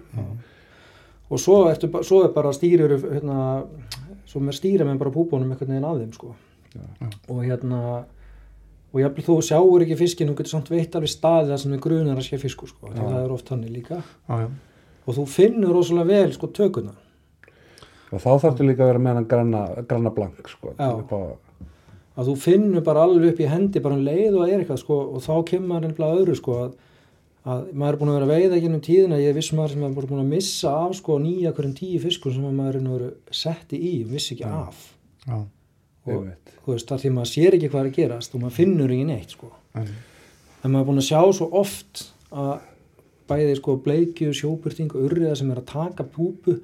og 1.30 1.40
svo, 1.42 1.56
ertu, 1.72 1.90
svo 2.06 2.24
er 2.24 2.34
bara 2.36 2.52
stýrir, 2.54 2.94
hérna, 3.02 3.64
svo 4.30 4.40
með 4.46 4.60
stýra 4.60 4.86
með 4.86 5.00
bara 5.02 5.12
púbónum 5.16 5.52
einhvern 5.56 5.72
veginn 5.74 5.88
að 5.90 6.04
þeim, 6.04 6.12
sko. 6.14 6.36
Já. 6.76 7.08
Og 7.34 7.40
hérna, 7.42 7.80
og 8.94 9.00
jafnvel 9.02 9.26
þú 9.26 9.38
sjáur 9.48 9.82
ekki 9.86 9.98
fiskinn, 9.98 10.30
þú 10.30 10.36
getur 10.38 10.54
samt 10.54 10.70
veitt 10.70 10.96
alveg 10.96 11.10
staðið 11.12 11.50
það 11.56 11.62
sem 11.64 11.74
er 11.74 11.82
grunar 11.82 12.22
að 12.22 12.28
sé 12.28 12.38
fiskur, 12.40 12.70
sko, 12.70 12.92
Já. 12.94 13.02
það 13.02 13.18
er 13.24 13.34
oft 13.34 13.50
hannig 13.50 13.74
líka. 13.74 13.98
Já, 14.30 14.36
já. 14.46 14.50
Og 15.06 15.18
þú 15.18 15.26
finnur 15.34 15.74
rosalega 15.80 16.08
vel, 16.14 16.32
sko, 16.38 16.48
tökuna. 16.54 16.94
og 18.14 18.22
þá 18.22 18.30
þarftu 18.46 18.64
líka 18.70 18.86
að 18.86 18.92
vera 18.94 19.00
með 19.02 19.18
hann 19.18 19.28
granna, 19.28 19.64
granna 19.90 20.12
blank 20.14 20.48
sko, 20.48 20.76
Já. 20.78 20.92
upp 21.02 21.10
á- 21.12 21.38
að 22.16 22.30
þú 22.30 22.36
finnur 22.40 22.84
bara 22.86 23.06
alveg 23.06 23.34
upp 23.34 23.42
í 23.44 23.48
hendi 23.52 23.82
bara 23.84 23.98
um 23.98 24.06
leið 24.06 24.38
og 24.40 24.48
er 24.48 24.62
eitthvað 24.62 24.82
sko 24.82 25.00
og 25.06 25.24
þá 25.26 25.34
kemur 25.50 25.72
maður 25.72 25.88
nefnilega 25.90 26.22
öðru 26.22 26.36
sko 26.40 26.58
að, 26.64 26.76
að 27.44 27.66
maður 27.74 27.98
er 27.98 28.00
búin 28.02 28.12
að 28.12 28.18
vera 28.18 28.28
að 28.28 28.34
veiða 28.36 28.62
gennum 28.64 28.84
tíðina 28.86 29.20
ég 29.22 29.32
er 29.32 29.38
viss 29.40 29.52
maður 29.58 29.76
sem 29.76 29.86
er 29.88 29.98
bara 29.98 30.12
búin 30.12 30.24
að 30.24 30.32
missa 30.32 30.74
af 30.86 30.96
sko 31.02 31.18
nýja 31.24 31.54
hverjum 31.58 31.76
tíu 31.80 32.02
fiskur 32.04 32.36
sem 32.36 32.46
maður 32.48 32.80
er 32.80 32.86
nú 32.86 32.96
verið 32.96 33.36
setti 33.44 33.80
í 33.80 33.94
og 34.06 34.14
vissi 34.16 34.36
ekki 34.38 34.48
af. 34.48 34.86
Já, 35.26 35.38
og 36.06 36.14
einmitt. 36.14 36.54
þú 36.64 36.76
veist 36.76 36.92
þar 36.92 37.04
því 37.04 37.12
maður 37.18 37.32
sér 37.34 37.58
ekki 37.58 37.72
hvað 37.74 37.82
er 37.82 37.92
að 37.92 38.00
gerast 38.00 38.38
og 38.38 38.46
maður 38.46 38.58
finnur 38.62 38.96
ekki 38.96 39.10
neitt 39.10 39.36
sko. 39.36 39.52
En, 39.76 39.92
en 40.62 40.72
maður 40.72 40.86
er 40.86 40.90
búin 40.92 41.04
að 41.04 41.10
sjá 41.10 41.22
svo 41.36 41.50
oft 41.64 42.06
að 42.32 42.56
bæði 43.26 43.58
sko 43.58 43.76
bleikju, 43.82 44.32
sjóbyrting 44.38 44.96
urriða 45.00 45.36
sem 45.40 45.50
er 45.52 45.62
að 45.62 45.70
taka 45.72 46.06
púpu 46.06 46.60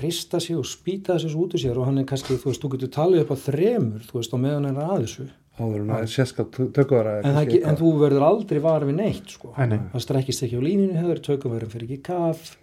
hrista 0.00 0.40
sig 0.42 0.56
og 0.58 0.66
spýta 0.66 1.14
þessu 1.18 1.38
út 1.38 1.54
úr 1.54 1.62
sér 1.62 1.78
og 1.78 1.86
hann 1.88 1.98
er 2.02 2.06
kannski, 2.10 2.34
þú 2.40 2.50
veist, 2.50 2.62
þú 2.64 2.70
getur 2.74 2.90
talið 2.96 3.22
upp 3.24 3.32
á 3.34 3.36
þremur, 3.46 4.02
þú 4.08 4.18
veist, 4.20 4.34
á 4.34 4.38
meðan 4.42 4.64
hann 4.70 4.76
er 4.82 4.88
að 4.90 5.02
þessu 5.04 5.26
áður 5.54 5.80
en 5.84 5.90
að 5.94 6.06
séska 6.10 6.44
tökuvara 6.50 7.12
en, 7.22 7.36
ge- 7.46 7.60
en 7.62 7.76
þú 7.78 7.90
verður 8.00 8.24
aldrei 8.26 8.58
var 8.64 8.82
við 8.88 8.96
neitt 8.98 9.28
sko. 9.36 9.52
Nei, 9.58 9.68
nei. 9.70 9.78
það 9.92 10.02
strekkist 10.02 10.42
ekki 10.48 10.58
á 10.58 10.66
líninu 10.66 10.96
hefur 10.98 11.20
tökuverðin 11.28 11.70
fyrir 11.70 11.86
ekki 11.94 12.00
kaf 12.08 12.56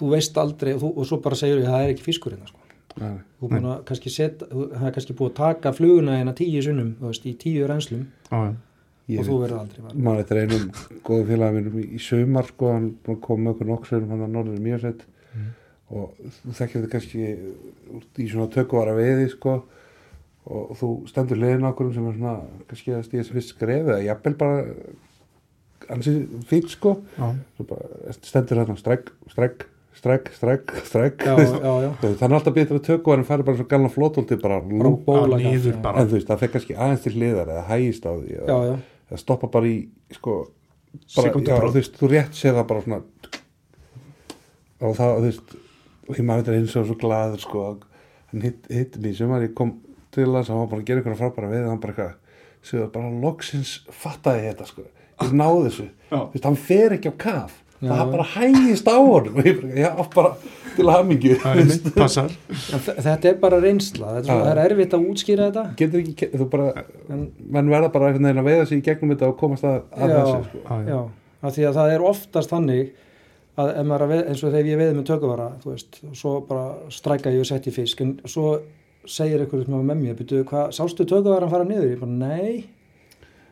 þú 0.00 0.08
veist 0.14 0.40
aldrei 0.42 0.72
og, 0.74 0.80
þú, 0.82 0.90
og 0.98 1.06
svo 1.06 1.20
bara 1.22 1.38
segir 1.38 1.60
ég 1.62 1.68
það 1.70 1.84
er 1.84 1.92
ekki 1.94 2.06
fiskur 2.08 2.34
hérna 2.34 2.48
sko. 2.50 2.58
Nei, 2.98 3.12
þú 3.38 3.50
búin 3.52 3.68
að 3.70 3.84
kannski 3.86 4.10
setja 4.10 4.48
þú- 4.50 4.66
það 4.74 4.88
er 4.90 4.94
kannski 4.96 5.14
búið 5.20 5.30
að 5.30 5.36
taka 5.38 5.72
fluguna 5.78 6.16
hérna 6.18 6.34
tíu 6.40 6.64
sunnum 6.66 6.90
þú 6.98 7.12
veist, 7.12 7.28
í 7.30 7.36
tíu 7.38 7.68
renslum 7.70 8.02
já, 8.26 8.40
já. 8.42 8.50
ég 9.14 9.20
og 9.22 9.28
þú 9.30 9.38
verður 9.44 9.60
aldrei 9.60 9.84
var 9.86 9.94
maður 9.94 10.24
þetta 10.24 10.34
er 10.34 10.42
einum 10.42 10.66
góðu 11.06 11.28
félagi 11.30 11.54
minnum 11.60 11.78
í, 11.84 12.02
sumar 12.02 12.50
sko, 12.50 12.72
hann 12.74 12.90
búinn 13.06 13.20
að 13.20 13.22
koma 13.28 13.44
með 13.46 13.54
okkur 13.54 13.70
nokksverum 13.70 14.10
hann 14.16 14.26
að 14.26 14.34
norður 14.34 14.64
mjög 14.66 14.82
sett 14.88 15.06
og 15.90 16.14
þú 16.40 16.54
þekkir 16.54 16.80
þetta 16.80 16.92
kannski 16.94 17.22
í 18.22 18.28
svona 18.30 18.50
tökuvara 18.54 18.94
veiði 18.98 19.28
sko. 19.32 19.56
Og 20.50 20.70
þú 20.80 20.88
stendur 21.10 21.38
liðin 21.38 21.66
okkur 21.68 21.90
sem 21.94 22.06
er 22.08 22.16
svona 22.16 22.36
kannski 22.70 22.94
að 22.96 23.04
stíða 23.08 23.22
þessi 23.24 23.34
fyrst 23.36 23.52
skref 23.54 23.90
eða 23.90 23.98
jafnvel 24.06 24.36
bara 24.40 24.62
ansi 25.90 26.14
fíl 26.48 26.64
sko. 26.70 26.94
Já. 27.18 27.26
Bara 27.66 28.14
stendur 28.16 28.62
þarna 28.62 28.78
stregg, 28.80 29.10
stregg, 29.32 29.66
stregg, 29.98 30.30
stregg, 30.36 30.72
stregg. 30.86 31.26
Já, 31.26 31.34
já, 31.36 31.74
já, 31.84 31.90
þannig 32.22 32.24
er 32.30 32.36
alltaf 32.38 32.56
betur 32.56 32.78
að 32.80 32.86
tökuvarin 32.88 33.26
fari 33.28 33.46
bara 33.46 33.58
svo 33.60 33.66
galna 33.70 33.90
flótólti 33.92 34.38
bara 34.40 34.60
bara 34.62 34.86
lúp 34.86 35.02
bóla 35.08 35.40
Já, 35.42 35.50
niður 35.50 35.80
bara. 35.84 36.04
en 36.04 36.10
þú 36.12 36.18
veist 36.18 36.30
það 36.30 36.42
fekk 36.44 36.54
kannski 36.56 36.78
aðeins 36.78 37.04
til 37.04 37.14
hliðar 37.18 37.52
eða 37.56 37.66
hægist 37.68 38.06
á 38.06 38.12
því 38.14 38.30
já, 38.36 38.40
eða, 38.46 38.60
já, 38.70 38.76
eða 39.10 39.20
stoppa 39.24 39.50
bara 39.52 39.70
í 39.70 39.76
sko 40.16 40.36
bara, 41.16 41.34
já, 41.34 41.58
þú 41.66 41.74
veist, 41.76 41.98
þú 42.00 42.12
rétt 42.14 42.38
séð 42.38 42.60
það 42.60 42.68
bara 42.70 42.86
svona. 42.86 43.02
Og 44.80 44.96
það, 44.96 45.16
þú 45.18 45.26
veist 45.28 45.56
og 46.10 46.18
ég 46.18 46.26
maður 46.26 46.48
þetta 46.48 46.58
eins 46.60 46.76
og 46.80 46.88
svo 46.90 46.98
glaður 47.00 47.44
sko 47.46 47.62
að 47.68 47.86
hann 48.32 48.44
hitt, 48.48 48.68
hitt 48.70 48.98
mér 49.02 49.16
sem 49.18 49.30
var 49.32 49.46
ég 49.46 49.54
kom 49.58 49.72
til 50.14 50.26
þess 50.26 50.50
að 50.50 50.52
hann 50.56 50.62
var 50.64 50.70
bara 50.74 50.82
að 50.82 50.88
gera 50.90 51.02
ykkur 51.04 51.18
frábæra 51.22 51.50
við 51.54 51.66
hann 51.70 51.80
bara 51.82 51.94
eitthvað, 51.94 52.38
séu 52.66 52.86
bara 52.94 53.10
loksins 53.24 53.74
fattaði 54.02 54.44
ég 54.44 54.54
þetta 54.54 54.68
sko, 54.74 54.86
ég 55.24 55.34
náði 55.40 55.66
þessu 55.68 55.88
Já. 56.10 56.16
þú 56.18 56.30
veist, 56.36 56.46
hann 56.50 56.60
fer 56.68 56.96
ekki 56.98 57.12
á 57.12 57.16
kaf 57.26 57.58
Já. 57.80 57.92
það 57.94 58.10
bara 58.12 58.26
hægist 58.34 58.90
á 58.90 58.96
honum 59.00 59.36
og 59.40 59.46
ég 59.48 59.60
bara, 59.62 59.76
já, 59.80 59.90
bara 60.14 60.32
til 60.76 60.86
þe- 62.84 62.96
þetta 63.02 63.30
er 63.30 63.38
bara 63.42 63.58
reynsla 63.62 64.12
þetta 64.18 64.34
er, 64.34 64.42
Já. 64.44 64.50
er 64.52 64.60
erfitt 64.66 64.96
að 64.96 65.06
útskýra 65.10 65.46
þetta 65.50 65.64
getur 65.80 66.02
ekki, 66.04 66.28
þú 66.36 66.48
bara 66.52 66.66
en, 67.10 67.24
menn 67.56 67.70
verða 67.72 67.90
bara 67.94 68.10
einhvern 68.10 68.28
veginn 68.28 68.42
að 68.42 68.50
veiða 68.50 68.66
sig 68.70 68.82
í 68.82 68.84
gegnum 68.90 69.14
þetta 69.14 69.30
og 69.32 69.38
komast 69.40 69.66
að, 69.66 69.80
að 69.96 70.12
Já. 70.12 70.18
þessu 70.20 70.42
sko. 70.50 70.62
Já, 70.66 70.76
já. 70.76 70.90
já, 70.92 71.00
af 71.48 71.56
því 71.56 71.66
að 71.70 71.78
það 71.80 71.94
er 71.96 72.04
oftast 72.10 72.52
þannig 72.54 72.92
að 73.60 73.94
að 73.94 74.10
veið, 74.10 74.22
eins 74.30 74.42
og 74.44 74.52
þegar 74.52 74.68
ég 74.70 74.80
veiði 74.80 74.96
með 74.98 75.06
tökuvara 75.10 75.48
þú 75.62 75.72
veist, 75.72 76.00
svo 76.18 76.34
bara 76.48 76.66
strækka 76.92 77.32
ég 77.34 77.44
og 77.44 77.48
setti 77.48 77.70
fisk 77.74 78.00
en 78.04 78.12
svo 78.24 78.44
segir 79.08 79.40
einhverju 79.44 79.64
sem 79.64 79.74
var 79.74 79.86
með 79.88 79.98
mér, 80.04 80.14
byrju, 80.18 80.44
hvað, 80.50 80.66
sástu 80.76 81.06
tökuvaran 81.08 81.50
fara 81.52 81.64
niður? 81.64 81.90
Ég 81.94 82.00
bara, 82.02 82.12
nei 82.20 82.52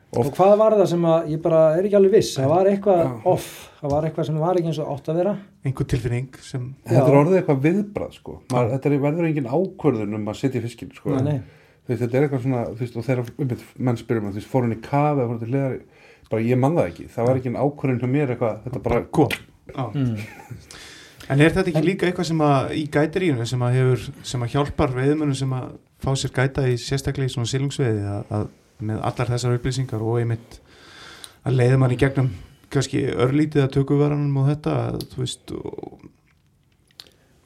Oft- 0.08 0.30
og 0.30 0.36
hvað 0.38 0.54
var 0.56 0.72
það 0.72 0.86
sem 0.88 1.02
að, 1.04 1.26
ég 1.34 1.40
bara 1.44 1.60
er 1.76 1.84
ekki 1.84 1.96
alveg 1.98 2.12
viss 2.16 2.36
það 2.38 2.48
var 2.48 2.64
eitthvað 2.70 3.00
Já. 3.02 3.10
off 3.28 3.48
það 3.80 3.90
var 3.92 4.02
eitthvað 4.08 4.26
sem 4.26 4.38
var 4.40 4.54
ekki 4.56 4.70
eins 4.70 4.78
og 4.80 4.88
átt 4.94 5.08
að 5.12 5.18
vera 5.20 5.34
einhver 5.68 5.86
tilfinning 5.92 6.30
sem 6.40 6.62
þetta 6.88 7.02
er 7.02 7.12
Já. 7.12 7.18
orðið 7.18 7.36
eitthvað 7.42 7.64
viðbrað 7.66 8.12
sko. 8.16 8.32
Maður, 8.52 8.70
þetta 8.72 8.88
er, 8.88 8.94
verður 9.04 9.28
engin 9.28 9.50
ákvörðun 9.52 10.16
um 10.16 10.30
að 10.32 10.38
setja 10.40 10.64
fiskinn 10.64 10.94
sko. 10.96 11.12
nei, 11.12 11.22
nei, 11.28 11.38
veist, 11.84 12.00
þetta 12.00 12.16
er 12.16 12.22
eitthvað 12.24 12.44
svona 12.46 12.62
þú 12.70 12.80
veist, 12.80 12.96
og 12.96 13.04
þegar 13.04 13.24
menn 13.76 14.00
spyrir 14.00 14.22
maður, 14.24 14.32
þú 14.32 14.40
veist, 14.40 14.48
fór 14.48 14.64
en 19.74 19.90
mm. 19.94 20.22
En 21.28 21.42
er 21.44 21.52
þetta 21.52 21.68
ekki 21.68 21.84
líka 21.84 22.06
eitthvað 22.08 22.24
sem 22.30 22.38
að 22.40 22.70
í 22.78 22.82
gætirínu 22.88 23.44
sem 23.48 23.62
að 23.66 23.74
hefur, 23.76 24.04
sem 24.24 24.44
að 24.46 24.54
hjálpar 24.54 24.94
veiðmönnum 24.96 25.36
sem 25.36 25.50
að 25.52 25.74
fá 26.00 26.08
sér 26.16 26.32
gæta 26.32 26.64
í 26.70 26.78
sérstaklega 26.80 27.28
í 27.28 27.34
svona 27.34 27.50
silungsveiði 27.50 28.06
að, 28.08 28.30
að 28.32 28.46
með 28.88 29.02
allar 29.10 29.32
þessar 29.34 29.58
upplýsingar 29.58 30.04
og 30.06 30.20
einmitt 30.22 30.56
að 31.44 31.58
leiða 31.58 31.80
mann 31.82 31.92
í 31.92 31.98
gegnum 32.00 32.30
kannski 32.72 33.02
örlítið 33.12 33.66
að 33.66 33.74
tökuvaranum 33.76 34.40
og 34.40 34.48
þetta, 34.54 34.78
þú 35.12 35.20
veist 35.20 35.54
og, 35.58 36.08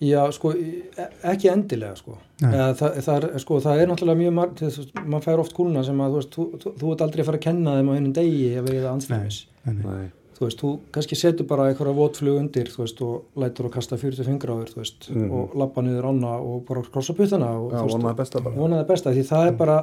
já, 0.03 0.20
sko, 0.39 0.55
e- 0.55 1.11
ekki 1.33 1.51
endilega 1.51 1.99
sko. 1.99 2.16
Eða, 2.43 2.73
það, 2.79 2.97
það, 3.07 3.12
er, 3.18 3.37
sko, 3.45 3.61
það 3.66 3.83
er 3.83 3.93
náttúrulega 3.93 4.23
mjög 4.23 4.35
marg, 4.39 4.57
þess, 4.62 4.91
maður 5.03 5.27
fær 5.29 5.45
oft 5.45 5.55
kúluna 5.59 5.85
sem 5.87 6.03
að 6.03 6.14
þú 6.14 6.23
veist, 6.23 6.35
þú, 6.39 6.49
þú, 6.62 6.75
þú 6.81 6.95
ert 6.95 7.07
aldrei 7.07 7.23
að 7.23 7.31
fara 7.31 7.43
að 7.43 7.47
kenna 7.51 7.77
þeim 7.79 7.91
á 7.91 7.97
hennum 7.99 8.16
degi 8.18 8.51
að 8.59 8.68
veiða 8.70 8.97
anstæmis 8.97 9.45
nei, 9.66 9.75
nei, 9.75 9.87
Nei. 9.87 10.11
Þú 10.43 10.49
veist, 10.51 10.61
þú 10.62 10.70
kannski 10.99 11.16
setur 11.22 11.47
bara 11.47 11.68
einhverja 11.70 11.95
votflug 11.97 12.38
undir, 12.43 12.68
þú 12.74 12.82
veist, 12.84 13.03
og 13.07 13.24
lætur 13.38 13.68
að 13.70 13.74
kasta 13.78 13.97
45 14.03 14.38
gráður, 14.43 14.72
þú 14.74 14.82
veist, 14.82 15.11
Mhm. 15.14 15.30
og 15.32 15.55
lappa 15.62 15.82
niður 15.86 16.11
ána 16.11 16.34
og 16.43 16.64
bara 16.66 16.82
krossa 16.82 17.14
puttana 17.14 17.53
og 17.57 17.70
veist, 17.72 17.95
vonaði 17.97 18.16
besta 18.16 18.40
bara. 18.43 18.57
vonaði 18.57 18.86
besta, 18.88 19.11
því 19.14 19.24
það 19.30 19.47
er 19.49 19.53
bara 19.62 19.78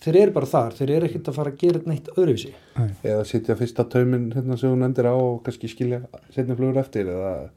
þeir 0.00 0.16
eru 0.22 0.32
bara 0.32 0.46
þar, 0.46 0.72
þeir 0.72 0.90
eru 0.96 1.06
ekkert 1.10 1.28
að 1.28 1.34
fara 1.36 1.50
að 1.52 1.58
gera 1.60 1.80
neitt 1.84 2.06
öðruvísi. 2.16 2.52
eða 3.04 3.24
setja 3.28 3.54
fyrsta 3.54 3.84
taumin 3.84 4.32
hérna 4.32 4.56
sem 4.58 4.70
hún 4.72 4.82
endir 4.84 5.04
á 5.04 5.12
og 5.14 5.42
kannski 5.44 5.68
skilja 5.68 6.00
setna 6.34 6.56
flugur 6.56 6.78
eftir 6.80 7.04
eða 7.04 7.50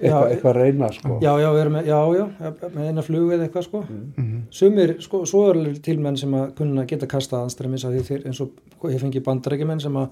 eitthvað, 0.00 0.30
eitthvað 0.32 0.50
að 0.54 0.58
reyna 0.62 0.88
sko. 0.92 1.18
Já, 1.22 1.32
já, 1.38 1.48
við 1.54 1.60
erum 1.60 1.72
með, 1.74 1.86
já, 1.86 2.00
já, 2.18 2.52
með 2.74 2.88
eina 2.88 3.02
flug 3.02 3.30
eða 3.34 3.46
eitthvað, 3.48 3.64
sko. 3.68 3.84
Mhm. 3.88 4.42
Sumir, 4.50 4.96
sko, 5.02 5.22
svo 5.26 5.50
er 5.50 5.78
til 5.82 5.98
menn 5.98 6.16
sem 6.16 6.30
að 6.32 6.52
kunna 6.54 6.84
geta 6.86 7.06
kastað 7.06 7.46
anstræmis 7.46 7.84
að 7.84 7.96
því 7.98 8.02
þeir, 8.10 8.26
eins 8.26 8.40
og 8.40 8.50
ég 8.90 9.00
fengi 9.00 9.20
bandarækjumenn 9.22 9.80
sem 9.80 9.92
að 9.94 10.08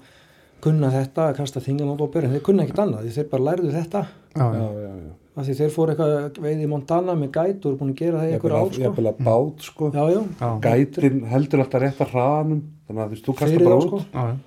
kunna 0.63 0.89
þetta, 0.93 1.29
að 1.29 1.37
kasta 1.37 1.61
þingum 1.63 1.93
á 1.93 1.95
bópir, 1.99 2.25
en 2.27 2.33
þeir 2.35 2.43
kunna 2.47 2.65
ekkert 2.65 2.81
annað, 2.83 3.05
því 3.05 3.15
þeir 3.17 3.29
bara 3.31 3.47
lærðu 3.51 3.71
þetta, 3.75 4.01
Já, 4.37 4.45
já, 4.53 4.65
já. 4.81 5.13
því 5.37 5.55
þeir 5.59 5.71
fóru 5.75 5.93
eitthvað 5.93 6.39
veið 6.43 6.63
í 6.65 6.69
Montana 6.71 7.15
með 7.17 7.31
gæt 7.37 7.65
og 7.65 7.69
eru 7.71 7.77
búin 7.81 7.93
að 7.93 7.99
gera 8.01 8.21
það 8.21 8.27
í 8.27 8.35
einhver 8.37 8.55
ár, 8.57 8.69
sko. 8.73 8.83
jafnvel 8.87 9.07
að 9.11 9.23
bát 9.27 9.65
sko. 9.67 9.89
Já, 9.93 10.03
já, 10.13 10.21
gætin 10.65 11.23
heldur 11.31 11.63
alltaf 11.63 11.83
rétt 11.83 12.01
að 12.01 12.13
hraðanum 12.15 12.61
þannig 12.87 13.01
að 13.03 13.07
þú 13.07 13.15
veist, 13.15 13.25
þú 13.27 13.35
kastar 13.37 13.53
fyrir 13.53 13.67
bara 13.67 13.77
út 13.77 13.87
sko. 13.87 13.99
já, 14.13 14.23
já. 14.27 14.37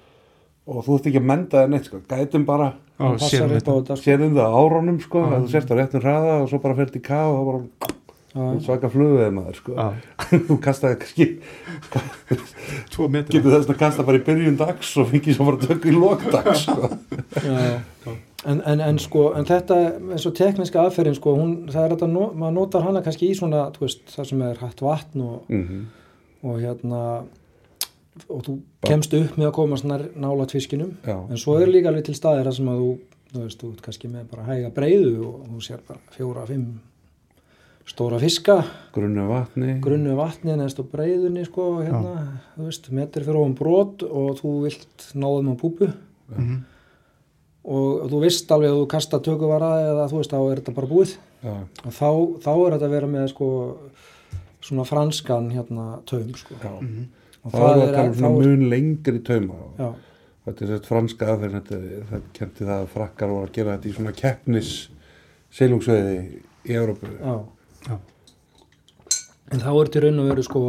og 0.70 0.84
þú 0.86 0.96
ert 0.98 1.08
ekki 1.10 1.20
að 1.22 1.28
menda 1.30 1.60
það 1.60 1.70
neitt 1.74 1.88
sko. 1.90 2.02
gætin 2.10 2.46
bara 2.48 2.68
þetta, 2.98 3.80
sko. 3.86 4.02
sérum 4.02 4.34
það 4.34 4.50
á 4.50 4.58
árónum 4.60 5.00
sko, 5.02 5.24
að 5.30 5.46
þú 5.46 5.52
sért 5.54 5.70
á 5.70 5.74
réttum 5.78 6.04
hraða 6.04 6.34
og 6.42 6.50
svo 6.50 6.60
bara 6.66 6.78
fyrir 6.80 6.92
til 6.96 7.04
ká 7.06 7.20
og 7.22 7.38
það 7.38 7.46
bara 7.50 7.94
svaka 8.64 8.90
fluguðið 8.92 9.30
maður 9.36 9.58
sko. 9.58 9.86
Þú 10.48 10.56
kastaði 10.62 10.98
kannski 11.02 11.28
tvo 12.94 13.08
metra. 13.10 13.36
Getur 13.36 13.56
þess 13.56 13.70
að 13.70 13.80
kasta 13.84 14.06
bara 14.06 14.20
í 14.20 14.24
byrjun 14.26 14.58
dags 14.60 14.90
og 15.00 15.08
fengið 15.10 15.38
svo 15.38 15.48
bara 15.50 15.62
tökku 15.64 15.90
í 15.90 15.96
lokdags 15.96 16.66
sko. 16.66 16.90
En, 18.48 18.62
en, 18.64 18.80
en 18.80 18.98
sko, 19.02 19.26
en 19.36 19.44
þetta 19.44 19.76
eins 20.14 20.24
og 20.24 20.32
tekniska 20.38 20.80
aðferðin 20.80 21.18
sko, 21.18 21.34
hún, 21.36 21.56
það 21.68 21.82
er 21.82 21.92
þetta, 21.92 22.06
maður 22.40 22.54
notar 22.56 22.86
hana 22.86 23.02
kannski 23.04 23.28
í 23.28 23.34
svona, 23.36 23.66
veist, 23.76 24.06
það 24.14 24.30
sem 24.30 24.44
er 24.46 24.62
hægt 24.62 24.80
vatn 24.86 25.26
og, 25.26 25.42
mm 25.52 25.82
og 26.40 26.60
hérna 26.60 27.00
og 28.30 28.44
þú 28.46 28.56
kemst 28.86 29.14
upp 29.16 29.38
með 29.38 29.50
að 29.50 29.86
nær 29.88 30.04
nála 30.18 30.46
tviskinum, 30.48 30.94
já, 31.04 31.16
en 31.16 31.40
svo 31.40 31.58
er 31.60 31.70
líka 31.70 31.90
alveg 31.90 32.08
til 32.08 32.16
staðir 32.16 32.48
þar 32.48 32.56
sem 32.56 32.70
að 32.72 32.80
þú, 32.82 32.90
þú 33.30 33.42
veist, 33.44 33.60
þú 33.60 33.72
ert 33.72 33.82
kannski 33.86 34.10
með 34.10 34.24
bara 34.32 34.46
hæga 34.48 34.70
breyðu 34.76 35.26
og 35.28 35.42
þú 35.50 35.64
sér 35.64 35.82
bara 35.88 36.00
fjóra, 36.16 36.46
fimm 36.48 36.80
stóra 37.90 38.20
fiska, 38.22 38.60
grunnu 38.94 39.26
vatni. 39.28 39.76
Grunnu 39.82 40.14
vatni 40.18 40.54
neðst 40.58 40.78
á 40.78 40.84
breyðunni 40.86 41.44
sko, 41.48 41.70
hérna, 41.84 42.26
þú 42.56 42.68
veist, 42.68 42.90
metri 42.94 43.24
fyrir 43.26 43.40
ofan 43.42 43.56
brot 43.58 44.04
og 44.06 44.36
þú 44.40 44.52
vilt 44.66 45.08
náðum 45.14 45.52
á 45.52 45.54
púpu. 45.60 45.90
Mhm. 46.30 46.60
og 47.70 48.06
þú 48.08 48.18
veist 48.22 48.48
alveg 48.54 48.70
að 48.70 48.78
þú 48.78 48.84
kasta 48.88 49.18
tökuvara 49.20 49.68
eða 49.84 50.06
þú 50.08 50.16
veist 50.16 50.30
þá 50.32 50.38
er 50.40 50.60
þetta 50.60 50.74
bara 50.74 50.88
búið. 50.88 51.10
Já, 51.44 51.52
og 51.84 51.92
þá, 51.92 52.08
þá 52.40 52.52
er 52.54 52.72
þetta 52.72 52.86
að 52.86 52.94
vera 52.94 53.10
með 53.10 53.26
sko 53.34 53.48
svona 54.64 54.86
franskan 54.88 55.50
hérna 55.52 55.86
taum 56.08 56.30
sko. 56.36 56.56
Já. 56.60 56.72
og 57.44 57.52
Þá 57.52 57.58
er 57.58 57.66
það 57.66 57.82
að 57.84 57.94
tala 57.94 58.06
um 58.08 58.16
svona 58.18 58.40
mun 58.40 58.64
lengri 58.72 59.20
tauma 59.24 59.54
og 59.56 59.80
já, 59.80 59.90
þetta 60.46 60.64
er 60.64 60.72
þetta 60.74 60.90
franska 60.90 61.28
aðferð 61.34 61.56
þetta, 61.58 61.78
það 62.10 62.26
kemti 62.36 62.66
það 62.66 62.74
að 62.76 62.90
frakkar 62.96 63.32
voru 63.32 63.48
að 63.48 63.54
gera 63.56 63.76
þetta 63.76 63.88
í 63.90 63.94
svona 63.96 64.12
keppnis 64.18 64.72
seilungsveiði 65.60 66.18
í 66.68 66.76
Európu 66.76 67.12
já. 67.14 67.34
Já. 67.88 67.96
en 69.52 69.60
þá 69.60 69.70
ertu 69.80 69.98
í 69.98 70.02
raun 70.04 70.18
og 70.22 70.28
veru 70.30 70.42
sko 70.46 70.60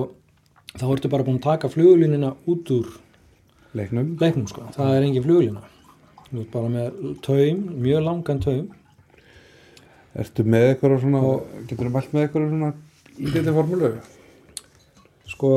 þá 0.77 0.85
ertu 0.95 1.09
bara 1.11 1.23
búin 1.27 1.39
að 1.41 1.47
taka 1.49 1.69
flugulínina 1.69 2.35
út 2.47 2.71
úr 2.71 2.87
leiknum. 3.75 4.15
leiknum 4.19 4.47
sko, 4.47 4.61
það 4.75 4.95
er 4.97 5.03
engin 5.07 5.23
flugulína. 5.25 5.61
Þú 6.31 6.39
ert 6.45 6.51
bara 6.51 6.69
með 6.71 7.19
taum, 7.21 7.57
mjög 7.83 8.03
langan 8.05 8.39
taum. 8.39 8.69
Ertu 10.15 10.43
með 10.43 10.65
eitthvað 10.75 11.01
svona, 11.01 11.19
Og- 11.23 11.45
getur 11.67 11.87
þú 11.87 11.91
mælt 11.91 12.11
með 12.13 12.23
eitthvað 12.27 12.49
svona 12.49 12.73
lítið 13.19 13.53
formúlu? 13.53 13.91
sko 15.27 15.49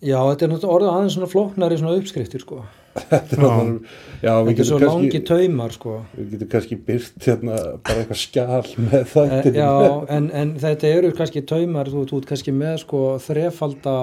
já, 0.00 0.16
þetta 0.20 0.42
er 0.46 0.50
náttúrulega 0.52 0.76
orðið 0.76 0.92
aðeins 0.92 1.14
svona 1.16 1.30
flóknari 1.32 1.78
svona 1.80 1.96
uppskriftir 2.00 2.40
sko. 2.44 2.62
Þetta 2.62 2.85
já, 2.96 4.32
þetta 4.46 4.62
er 4.62 4.68
svo 4.68 4.78
getum 4.80 4.88
langi 4.88 5.10
kannski, 5.10 5.20
taumar 5.28 5.74
sko. 5.74 5.94
við 6.16 6.30
getum 6.34 6.48
kannski 6.54 6.78
byrt 6.86 7.26
hérna 7.28 7.56
bara 7.86 8.02
eitthvað 8.02 8.20
skjál 8.22 8.70
með 8.86 8.94
Eh, 9.00 9.08
þættir. 9.14 9.58
Já, 9.60 9.70
en, 10.16 10.28
en 10.42 10.54
þetta 10.62 10.92
eru 10.98 11.10
kannski 11.18 11.42
taumar, 11.46 11.90
þú 11.92 12.04
ert 12.20 12.28
kannski 12.30 12.54
með 12.56 12.78
sko 12.84 13.02
þrefalda, 13.26 13.96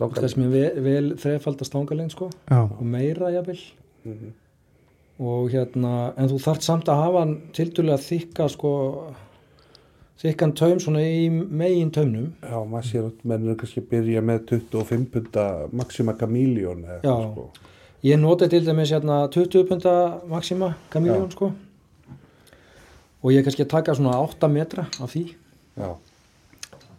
kannski 0.00 1.16
þrefalda 1.20 1.66
stangalinn 1.68 2.10
sko 2.12 2.30
Já, 2.48 2.62
og 2.64 2.84
meira 2.86 3.32
jafnvel. 3.34 3.58
Mhm. 4.04 4.30
og 5.20 5.50
hérna, 5.52 6.14
en 6.16 6.28
þú 6.30 6.38
þarft 6.40 6.64
samt 6.64 6.86
að 6.88 7.02
hafa 7.04 7.18
hann 7.26 7.34
tildulega 7.52 7.98
þykka 8.00 8.46
sko 8.54 8.70
þykkan 10.20 10.52
taum 10.58 10.80
svona 10.82 11.00
í 11.00 11.28
megin 11.30 11.90
taumnum 11.94 12.28
Já, 12.42 12.58
maður 12.68 12.88
sér 12.90 13.08
að 13.08 13.24
menn 13.30 13.48
er 13.48 13.58
kannski 13.60 13.82
byrja 13.90 14.20
með 14.24 14.42
25 14.52 15.06
punta 15.14 15.46
Maxima 15.72 16.12
Chameleon 16.20 16.84
eða 16.84 17.00
Já. 17.00 17.14
eitthvað 17.14 17.32
sko. 17.32 17.68
Ég 18.04 18.20
nota 18.20 18.48
til 18.48 18.62
dæmis 18.64 18.92
hérna 18.92 19.22
20 19.32 19.66
punta 19.68 19.94
Maxima 20.28 20.74
Já. 20.92 21.16
sko 21.32 21.52
og 23.20 23.32
ég 23.32 23.44
kannski 23.44 23.68
taka 23.68 23.94
svona 23.96 24.16
8 24.20 24.48
metra 24.48 24.86
af 25.00 25.14
því 25.14 25.24
Já, 25.80 25.94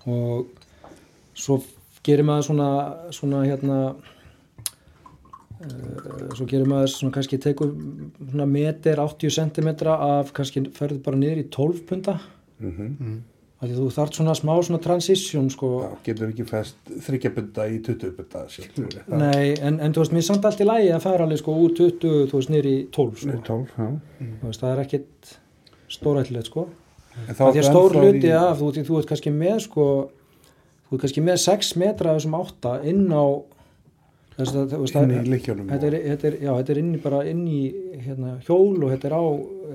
og 0.08 0.48
svo 1.38 1.62
gerir 2.06 2.26
maður 2.26 2.48
svona, 2.50 2.70
svona 3.14 3.44
hérna 3.46 3.78
uh, 5.62 6.34
svo 6.38 6.46
gerir 6.50 6.66
maður 6.70 6.94
svona 6.94 7.14
kannski 7.14 7.38
tekur 7.42 7.74
svona 8.18 8.48
meter 8.50 9.02
80 9.04 9.30
cm 9.38 9.70
af 9.94 10.34
kannski 10.34 10.66
ferður 10.74 11.04
bara 11.06 11.22
niður 11.22 11.44
í 11.44 11.50
12 11.54 11.84
punta 11.90 12.18
mm 12.62 13.22
af 13.62 13.70
því 13.70 13.76
þú 13.78 13.88
þarft 13.94 14.16
svona 14.18 14.34
smá 14.34 14.52
svona 14.66 14.80
transition 14.82 15.50
sko 15.54 15.68
Já, 15.84 15.90
getur 16.08 16.30
ekki 16.32 16.46
fest 16.50 16.76
þryggja 17.06 17.30
punta 17.36 17.68
í 17.70 17.76
20 17.86 18.16
punta 18.18 18.40
sjálfur. 18.50 18.88
Nei, 19.22 19.52
en, 19.62 19.78
en 19.80 19.94
þú 19.94 20.02
veist, 20.02 20.12
mér 20.16 20.24
er 20.24 20.26
samt 20.26 20.46
allt 20.50 20.64
í 20.64 20.66
lægi 20.66 20.90
að 20.96 21.04
fara 21.04 21.28
alveg 21.28 21.38
sko 21.44 21.54
úr 21.62 21.76
20, 21.78 22.24
þú 22.32 22.40
veist, 22.40 22.50
í 22.50 22.74
12 22.90 23.20
sko. 23.22 23.28
Nei, 23.30 23.44
12, 23.46 23.68
já. 23.78 24.26
Þú 24.42 24.48
veist, 24.50 24.64
það 24.64 24.72
er 24.74 24.82
ekkit 24.88 25.36
stórættilegt 25.94 26.50
sko 26.50 26.64
En 27.28 27.36
þá 27.38 27.44
Af 27.44 27.52
því 27.52 27.52
að 27.52 27.62
ertu 27.62 27.70
stór 27.70 27.96
hluti 28.02 28.32
af, 28.34 28.58
þú, 28.58 28.72
þú 28.90 28.98
ert 29.04 29.10
kannski 29.14 29.32
með 29.36 29.62
sko, 29.68 29.86
þú 30.90 30.98
ert 30.98 31.02
kannski 31.06 31.22
með 31.30 31.38
6 31.46 31.72
metra 31.84 32.10
af 32.10 32.18
þessum 32.18 32.38
8 32.42 32.74
inn 32.90 33.06
á 33.14 33.26
veist, 34.42 34.96
inn 34.96 35.12
í 35.12 35.20
það- 35.22 35.30
leikjunum. 35.36 35.70
þetta 35.70 35.86
er, 35.92 36.00
þetta 36.16 36.28
er, 36.32 36.38
já, 36.42 36.52
þetta 36.58 36.72
er 36.74 36.82
inn 36.82 36.92
í 36.96 37.02
bara 37.04 37.22
inn 37.30 37.46
í 37.46 37.62
hérna, 38.08 38.34
hjól 38.48 38.84
og 38.84 38.90
þetta 38.96 39.06
er 39.12 39.16
á, 39.22 39.24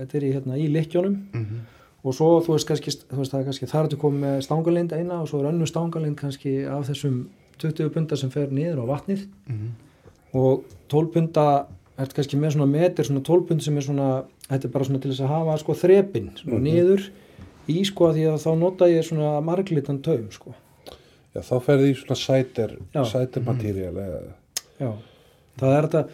þetta 0.03 0.19
er 0.19 0.27
í, 0.27 0.33
hérna, 0.35 0.59
í 0.59 0.67
leikjónum 0.75 1.17
Mhm. 1.33 1.65
Og 2.07 2.15
svo 2.15 2.29
þú 2.47 2.55
veist 2.55 2.69
kannski, 2.69 2.93
þú 3.11 3.19
veist 3.19 3.33
það 3.35 3.41
er 3.43 3.47
kannski 3.51 3.69
þar 3.71 3.89
ertu 3.89 3.99
komið 3.99 4.23
með 4.25 4.37
stangalind 4.47 4.93
eina 4.95 5.21
og 5.23 5.29
svo 5.31 5.41
er 5.43 5.49
önnu 5.51 5.67
stangalind 5.67 6.17
kannski 6.21 6.53
af 6.71 6.87
þessum 6.91 7.25
20 7.59 7.91
punda 7.95 8.17
sem 8.21 8.31
fer 8.31 8.53
niður 8.55 8.85
á 8.85 8.91
vatnið 8.95 9.27
Mhm. 9.49 9.69
og 10.35 10.65
12 10.93 11.13
punda 11.13 11.67
er 11.99 12.07
kannski 12.13 12.37
með 12.39 12.53
svona 12.57 12.69
meter, 12.71 13.05
svona 13.05 13.23
12 13.25 13.47
pund 13.49 13.63
sem 13.63 13.77
er 13.77 13.81
svona, 13.83 14.25
þetta 14.51 14.65
er 14.69 14.73
bara 14.75 14.85
svona 14.85 15.01
til 15.01 15.11
þess 15.11 15.25
að 15.25 15.33
hafa 15.33 15.59
sko 15.59 15.73
þrepin, 15.75 16.31
svona 16.37 16.59
Mhm. 16.61 16.65
niður 16.69 17.09
í 17.69 17.85
sko 17.85 18.05
að 18.11 18.15
því 18.15 18.25
að 18.31 18.39
þá 18.45 18.59
nota 18.59 18.85
ég 18.87 19.03
svona 19.05 19.41
marglitan 19.43 20.03
taum 20.03 20.31
sko, 20.31 20.55
Já, 21.35 21.41
þá 21.43 21.61
ferði 21.63 21.91
í 21.93 21.97
svona 21.97 22.17
sæter, 22.17 22.77
Já. 22.95 23.03
sæter 23.05 23.43
materjál 23.45 23.93
eða... 23.93 24.21
já 24.81 24.93
það 25.59 25.73
er 25.79 25.83
þetta, 25.89 26.09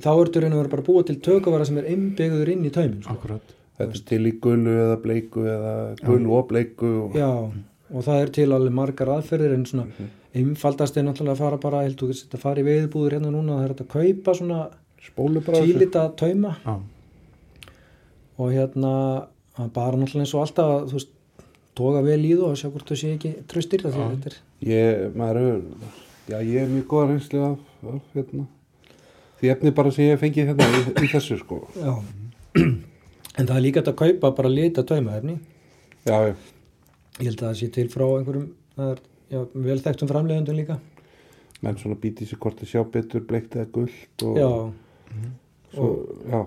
þá 0.00 0.10
ertu 0.24 0.40
raun 0.40 0.52
og 0.52 0.60
verið 0.64 0.70
bara 0.70 0.82
að 0.82 0.86
búa 0.86 1.02
til 1.06 1.16
tökuvara 1.20 1.66
sem 1.66 1.78
er 1.78 1.84
innbyggður 1.84 2.48
inn 2.52 2.64
í 2.64 2.70
taumin 2.70 3.02
sko. 3.02 3.12
Akkurat. 3.12 3.42
Þetta 3.74 3.98
er 3.98 4.02
til 4.06 4.20
í 4.28 4.32
gulu 4.42 4.74
eða 4.84 4.98
bleiku 5.02 5.46
eða 5.50 5.72
gulu 6.04 6.34
og 6.38 6.44
bleiku 6.52 6.90
og... 7.08 7.16
já, 7.18 7.30
og 7.90 8.04
það 8.06 8.20
er 8.20 8.30
til 8.36 8.46
alveg 8.54 8.76
margar 8.76 9.10
aðferðir 9.16 9.56
en 9.56 9.66
svona 9.66 10.08
einfaldast 10.34 10.98
er 10.98 11.06
náttúrulega 11.06 11.34
að 11.34 11.42
fara 11.42 11.58
bara, 11.62 11.82
held 11.86 11.98
þú 11.98 12.10
að 12.14 12.40
fara 12.42 12.62
í 12.62 12.66
veiðbúður 12.66 13.16
hérna 13.18 13.32
núna, 13.34 13.58
það 13.58 13.66
er 13.66 13.74
að 13.74 13.90
kaupa 13.94 14.34
svona 14.38 14.60
tílita 15.50 16.06
tauma 16.18 16.54
Já. 16.64 16.74
og 18.38 18.54
hérna 18.54 18.94
að 19.58 19.68
bara 19.76 19.98
náttúrulega 20.00 20.24
eins 20.24 20.34
og 20.34 20.46
alltaf 20.46 20.72
að, 20.76 20.88
þú 20.90 20.98
veist, 20.98 21.12
toga 21.74 22.02
vel 22.06 22.22
í 22.22 22.32
þú 22.38 22.48
og 22.48 22.58
sjá 22.58 22.70
hvort 22.70 22.90
þú 22.90 22.98
sé 22.98 23.12
ekki 23.18 23.34
tröstir 23.50 23.84
það 23.84 23.98
að 23.98 24.02
Já. 24.02 24.10
þetta 24.14 24.32
er 24.32 24.40
Ég, 24.64 25.06
maður 25.18 25.40
já, 26.30 26.38
ég 26.40 26.62
er 26.62 26.70
mjög 26.72 26.86
góða 26.88 27.08
reynsli 27.10 27.40
af, 27.44 27.58
af 27.84 28.14
hérna. 28.14 28.46
Því 29.40 29.50
efni 29.52 29.74
bara 29.76 29.92
sem 29.92 30.06
ég 30.06 30.14
hef 30.14 30.22
fengið 30.24 30.52
hérna 30.52 30.68
í, 30.70 30.82
í 31.04 31.10
þessu, 31.12 31.38
sko. 31.42 31.60
já. 31.76 31.94
En 33.38 33.48
það 33.48 33.56
er 33.56 33.64
líka 33.64 33.82
að 33.84 33.96
kaupa 33.98 34.30
bara 34.36 34.52
lita 34.52 34.84
taumaefni. 34.86 35.38
Já, 36.04 36.16
já. 36.28 36.34
ég 37.20 37.28
held 37.28 37.38
að 37.40 37.46
það 37.48 37.58
sé 37.60 37.68
til 37.74 37.86
frá 37.92 38.04
einhverjum 38.06 38.48
það 38.76 38.90
er 38.94 39.04
já, 39.34 39.40
vel 39.68 39.78
þekktum 39.84 40.10
framleiðundum 40.10 40.58
líka. 40.58 40.78
Menn 41.64 41.78
svona 41.80 41.98
býti 42.00 42.26
sér 42.28 42.40
hvort 42.42 42.60
að 42.60 42.72
sjá 42.72 42.82
betur 42.96 43.24
bleikt 43.28 43.54
eða 43.56 43.70
gullt 43.72 44.26
og 44.26 44.40
já, 44.40 44.50
svo, 45.72 45.92
já, 46.28 46.40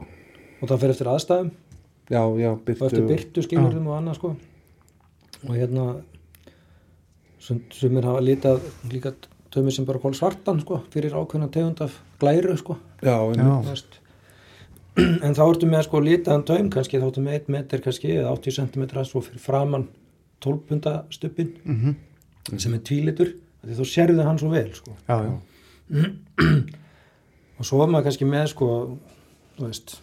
og 0.62 0.70
það 0.70 0.84
fer 0.84 0.94
eftir 0.94 1.12
aðstæðum. 1.14 1.56
Já, 2.08 2.22
já, 2.40 2.52
og 2.54 2.62
byrtu 2.68 2.88
eftir 2.88 3.08
byrtu 3.10 3.44
skilurðum 3.44 3.90
og 3.92 3.98
annað 3.98 4.20
sko. 4.20 4.36
Og 5.48 5.54
hérna 5.56 5.88
sem, 7.44 7.60
sem 7.74 7.98
er 8.00 8.08
hafa 8.08 8.24
litað 8.24 8.64
líka 8.92 9.14
taumir 9.54 9.76
sem 9.76 9.88
bara 9.88 10.02
kól 10.04 10.16
svartan 10.18 10.62
sko 10.64 10.82
fyrir 10.94 11.16
ákveðna 11.18 11.50
tegund 11.52 11.82
af 11.84 11.98
glæru 12.22 12.56
sko. 12.60 12.78
Já, 13.02 13.18
Já. 13.36 13.78
en, 15.26 15.34
Þú 15.34 15.38
þá 15.38 15.44
ertu 15.46 15.68
með 15.70 15.84
sko 15.88 16.00
litaðan 16.02 16.46
taum 16.50 16.70
kannski 16.74 17.00
þá 17.02 17.08
ertu 17.10 17.22
með 17.26 17.36
1 17.42 17.52
metr 17.56 17.82
kannski 17.86 18.14
eða 18.18 18.32
80 18.36 18.58
cm 18.58 19.04
svo 19.06 19.22
fyrir 19.26 19.42
framann 19.44 19.88
12 20.46 20.64
punda 20.70 20.96
stuppin 21.14 21.54
Mhm. 21.66 21.96
sem 22.58 22.74
er 22.74 22.80
tvílitur 22.88 23.34
því 23.66 23.76
þá 23.78 23.86
sérðu 23.92 24.24
hann 24.26 24.38
svo 24.40 24.50
vel 24.54 24.70
sko 24.74 24.96
Já, 25.10 25.18
já. 25.28 25.34
og 27.60 27.66
svo 27.66 27.82
er 27.84 27.90
maður 27.92 28.08
kannski 28.10 28.28
með 28.30 28.46
sko 28.54 28.68
þú 29.58 29.66
veist 29.68 29.98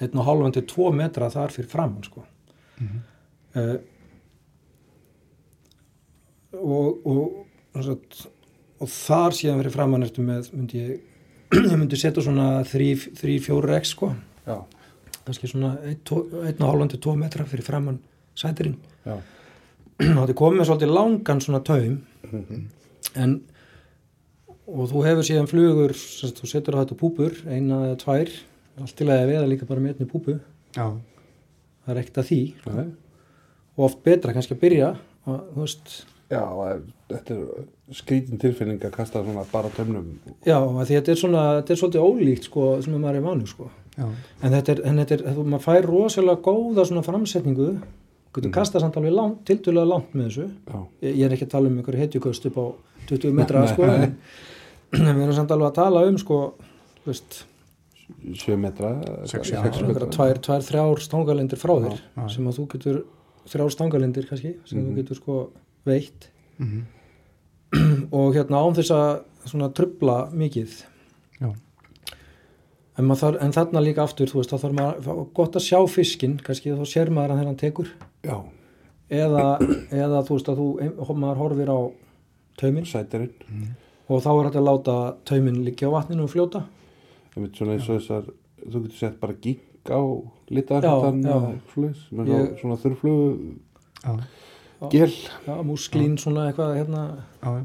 1,5 0.00 0.52
til 0.58 0.64
2 0.74 0.92
metra 0.96 1.28
þar 1.32 1.52
fyrir 1.54 1.68
framann 1.72 2.04
sko 2.04 2.24
uh, 3.56 3.76
og 6.56 7.06
og, 7.06 7.46
og, 7.76 8.00
og 8.80 8.88
þar 8.92 9.36
síðan 9.36 9.60
fyrir 9.62 9.74
framann 9.74 10.04
ertu 10.06 10.24
með 10.24 10.50
myndi 10.56 10.82
ég 10.82 11.04
ég 11.70 11.76
myndi 11.76 11.98
setja 12.00 12.24
svona 12.24 12.62
3-4 12.66 13.78
x 13.80 13.94
sko. 13.94 14.12
Já, 14.46 14.58
kannski 15.26 15.50
svona 15.50 15.74
1,5 15.92 16.88
til 16.92 17.02
2 17.08 17.16
metra 17.20 17.46
fyrir 17.48 17.66
framann 17.66 18.00
sætirinn. 18.38 18.78
Það 20.00 20.28
er 20.28 20.36
komið 20.36 20.68
svolítið 20.68 20.94
langan 20.96 21.42
svona 21.44 21.62
taum. 21.64 22.00
Mhm. 22.26 22.64
en 23.16 23.36
og 24.66 24.88
þú 24.90 25.02
hefur 25.06 25.26
síðan 25.26 25.46
flugur 25.46 25.92
sem 25.94 26.26
sagt, 26.28 26.40
þú 26.42 26.48
setur 26.50 26.76
á 26.76 26.82
þetta 26.82 26.96
púpur, 26.98 27.36
eina 27.46 27.84
eða 27.86 27.98
tvær 28.02 28.32
allt 28.82 28.96
til 28.98 29.06
að 29.08 29.28
veða 29.30 29.46
líka 29.48 29.68
bara 29.68 29.80
með 29.80 29.94
einni 29.94 30.10
púpu. 30.10 30.40
Já. 30.76 30.90
það 31.86 31.92
er 31.94 32.00
ekkert 32.02 32.18
að 32.20 32.28
því. 32.30 32.40
Og 33.76 33.84
oft 33.86 34.02
betra 34.04 34.34
kannski 34.34 34.56
að 34.56 34.62
byrja 34.64 34.88
að, 35.28 35.38
þú 35.54 35.62
veist, 35.62 35.94
já, 36.30 36.42
þetta 37.12 37.34
er 37.36 37.66
skrítin 37.94 38.40
tilfinning 38.42 38.82
að 38.82 38.94
kasta 38.96 39.22
svona 39.24 39.44
bara 39.52 39.68
tömnum 39.76 40.08
já, 40.46 40.56
þetta 40.90 41.12
er 41.14 41.20
svona 41.20 41.42
þetta 41.60 41.72
er 41.76 41.80
svolítið 41.82 42.06
ólíkt 42.08 42.48
sko 42.50 42.70
sem 42.82 42.96
maður 42.98 43.20
er 43.20 43.26
vanur 43.28 43.46
sko 43.52 43.68
Já. 43.96 44.04
en 44.44 44.52
þetta 44.52 44.72
er, 44.74 44.80
en 44.90 44.98
þetta 45.00 45.14
er, 45.16 45.22
þú, 45.32 45.44
maður 45.48 45.62
fær 45.64 45.86
rosalega 45.88 46.42
góða 46.44 46.82
svona 46.84 47.02
framsetningu 47.06 47.68
getur 48.36 48.50
kastað 48.52 48.82
samt 48.84 48.96
alveg 49.00 49.14
langt, 49.16 49.38
tildulega 49.48 49.88
langt 49.88 50.10
með 50.12 50.26
þessu 50.26 50.44
já, 50.50 50.80
ég, 51.06 51.14
ég 51.16 51.24
er 51.24 51.32
ekki 51.38 51.46
að 51.46 51.52
tala 51.54 51.70
um 51.70 51.78
einhverju 51.80 52.02
hetjuköst 52.02 52.48
upp 52.50 52.58
á 52.60 52.66
20 53.08 53.32
metra 53.38 53.62
sko 53.70 53.86
en, 53.88 54.16
en 54.92 55.08
við 55.16 55.22
erum 55.24 55.36
samt 55.38 55.54
alveg 55.56 55.70
að 55.70 55.78
tala 55.78 56.02
um 56.10 56.18
sko 56.20 56.40
þú 57.04 57.08
veist, 57.14 57.38
7 58.36 58.58
metra 58.60 58.90
Sex, 59.24 59.48
sex 59.48 59.54
já. 59.54 59.62
metra. 59.64 59.86
einhverja 59.86 60.10
tvær, 60.18 60.42
tvær, 60.44 60.66
þrjár 60.68 61.00
stangalindir 61.06 61.58
frá 61.58 61.72
þér 61.86 61.96
já. 61.96 62.26
sem 62.36 62.50
að 62.52 62.58
þú 62.60 62.66
getur 62.74 63.00
þrjár 63.54 63.72
stangalindir 63.78 64.28
kannski 64.28 64.52
sem 64.68 64.78
Mhm. 64.82 64.90
þú 64.90 64.96
getur 65.00 65.22
sko 65.22 65.38
veitt 65.86 66.28
Mhm. 66.58 66.84
og 68.12 68.34
hérna 68.34 68.62
án 68.64 68.74
þess 68.76 68.90
að 68.94 69.22
svona 69.50 69.68
trubla 69.74 70.30
mikið 70.32 70.82
Já. 71.40 71.50
en, 72.98 73.08
þarf, 73.10 73.36
en 73.42 73.52
þarna 73.52 73.82
líka 73.84 74.04
aftur 74.06 74.30
þú 74.30 74.40
veist, 74.40 74.52
þá 74.54 74.62
þarf 74.64 74.76
maður 74.78 75.26
gott 75.36 75.58
að 75.58 75.66
sjá 75.66 75.80
fiskinn 75.90 76.38
kannski 76.42 76.72
þá 76.72 76.84
sér 76.88 77.10
maður 77.12 77.36
þegar 77.36 77.50
hann 77.50 77.60
tekur 77.60 77.90
Já, 78.24 78.38
eða, 79.10 79.44
eða 79.92 80.22
þú 80.26 80.38
veist 80.38 80.48
að 80.52 80.62
þú 80.62 81.18
maður 81.20 81.42
horfir 81.42 81.68
á 81.74 81.78
tauminn 82.56 82.88
sætirinn. 82.88 83.74
og 84.08 84.22
þá 84.24 84.30
er 84.32 84.44
hægt 84.48 84.56
að 84.62 84.68
láta 84.70 84.96
tauminn 85.28 85.64
liggja 85.66 85.90
á 85.92 85.96
vatninu 85.98 86.24
og 86.24 86.32
fljóta 86.32 86.64
Ég 87.36 87.42
veit 87.44 87.58
svona 87.58 87.74
eins 87.76 87.88
og 87.90 87.98
þessar, 88.00 88.30
þú 88.64 88.82
getur 88.86 88.96
sett 89.02 89.20
bara 89.20 89.34
gík 89.34 89.90
á 89.92 90.00
litaðar 90.48 90.86
Já, 90.86 90.94
hættan 90.96 91.20
já. 91.22 91.34
eða 91.36 91.50
svoleiðis, 91.74 92.04
með 92.16 92.26
Ég- 92.32 92.32
svona, 92.32 92.60
svona 92.62 92.78
þurrflugu 92.80 93.26
Já, 94.06 94.16
gel. 94.92 95.12
já, 95.46 95.54
músklín 95.64 96.16
svona 96.20 96.48
eitthvað 96.50 96.74
hérna, 96.80 97.02
já, 97.42 97.50
já. 97.56 97.64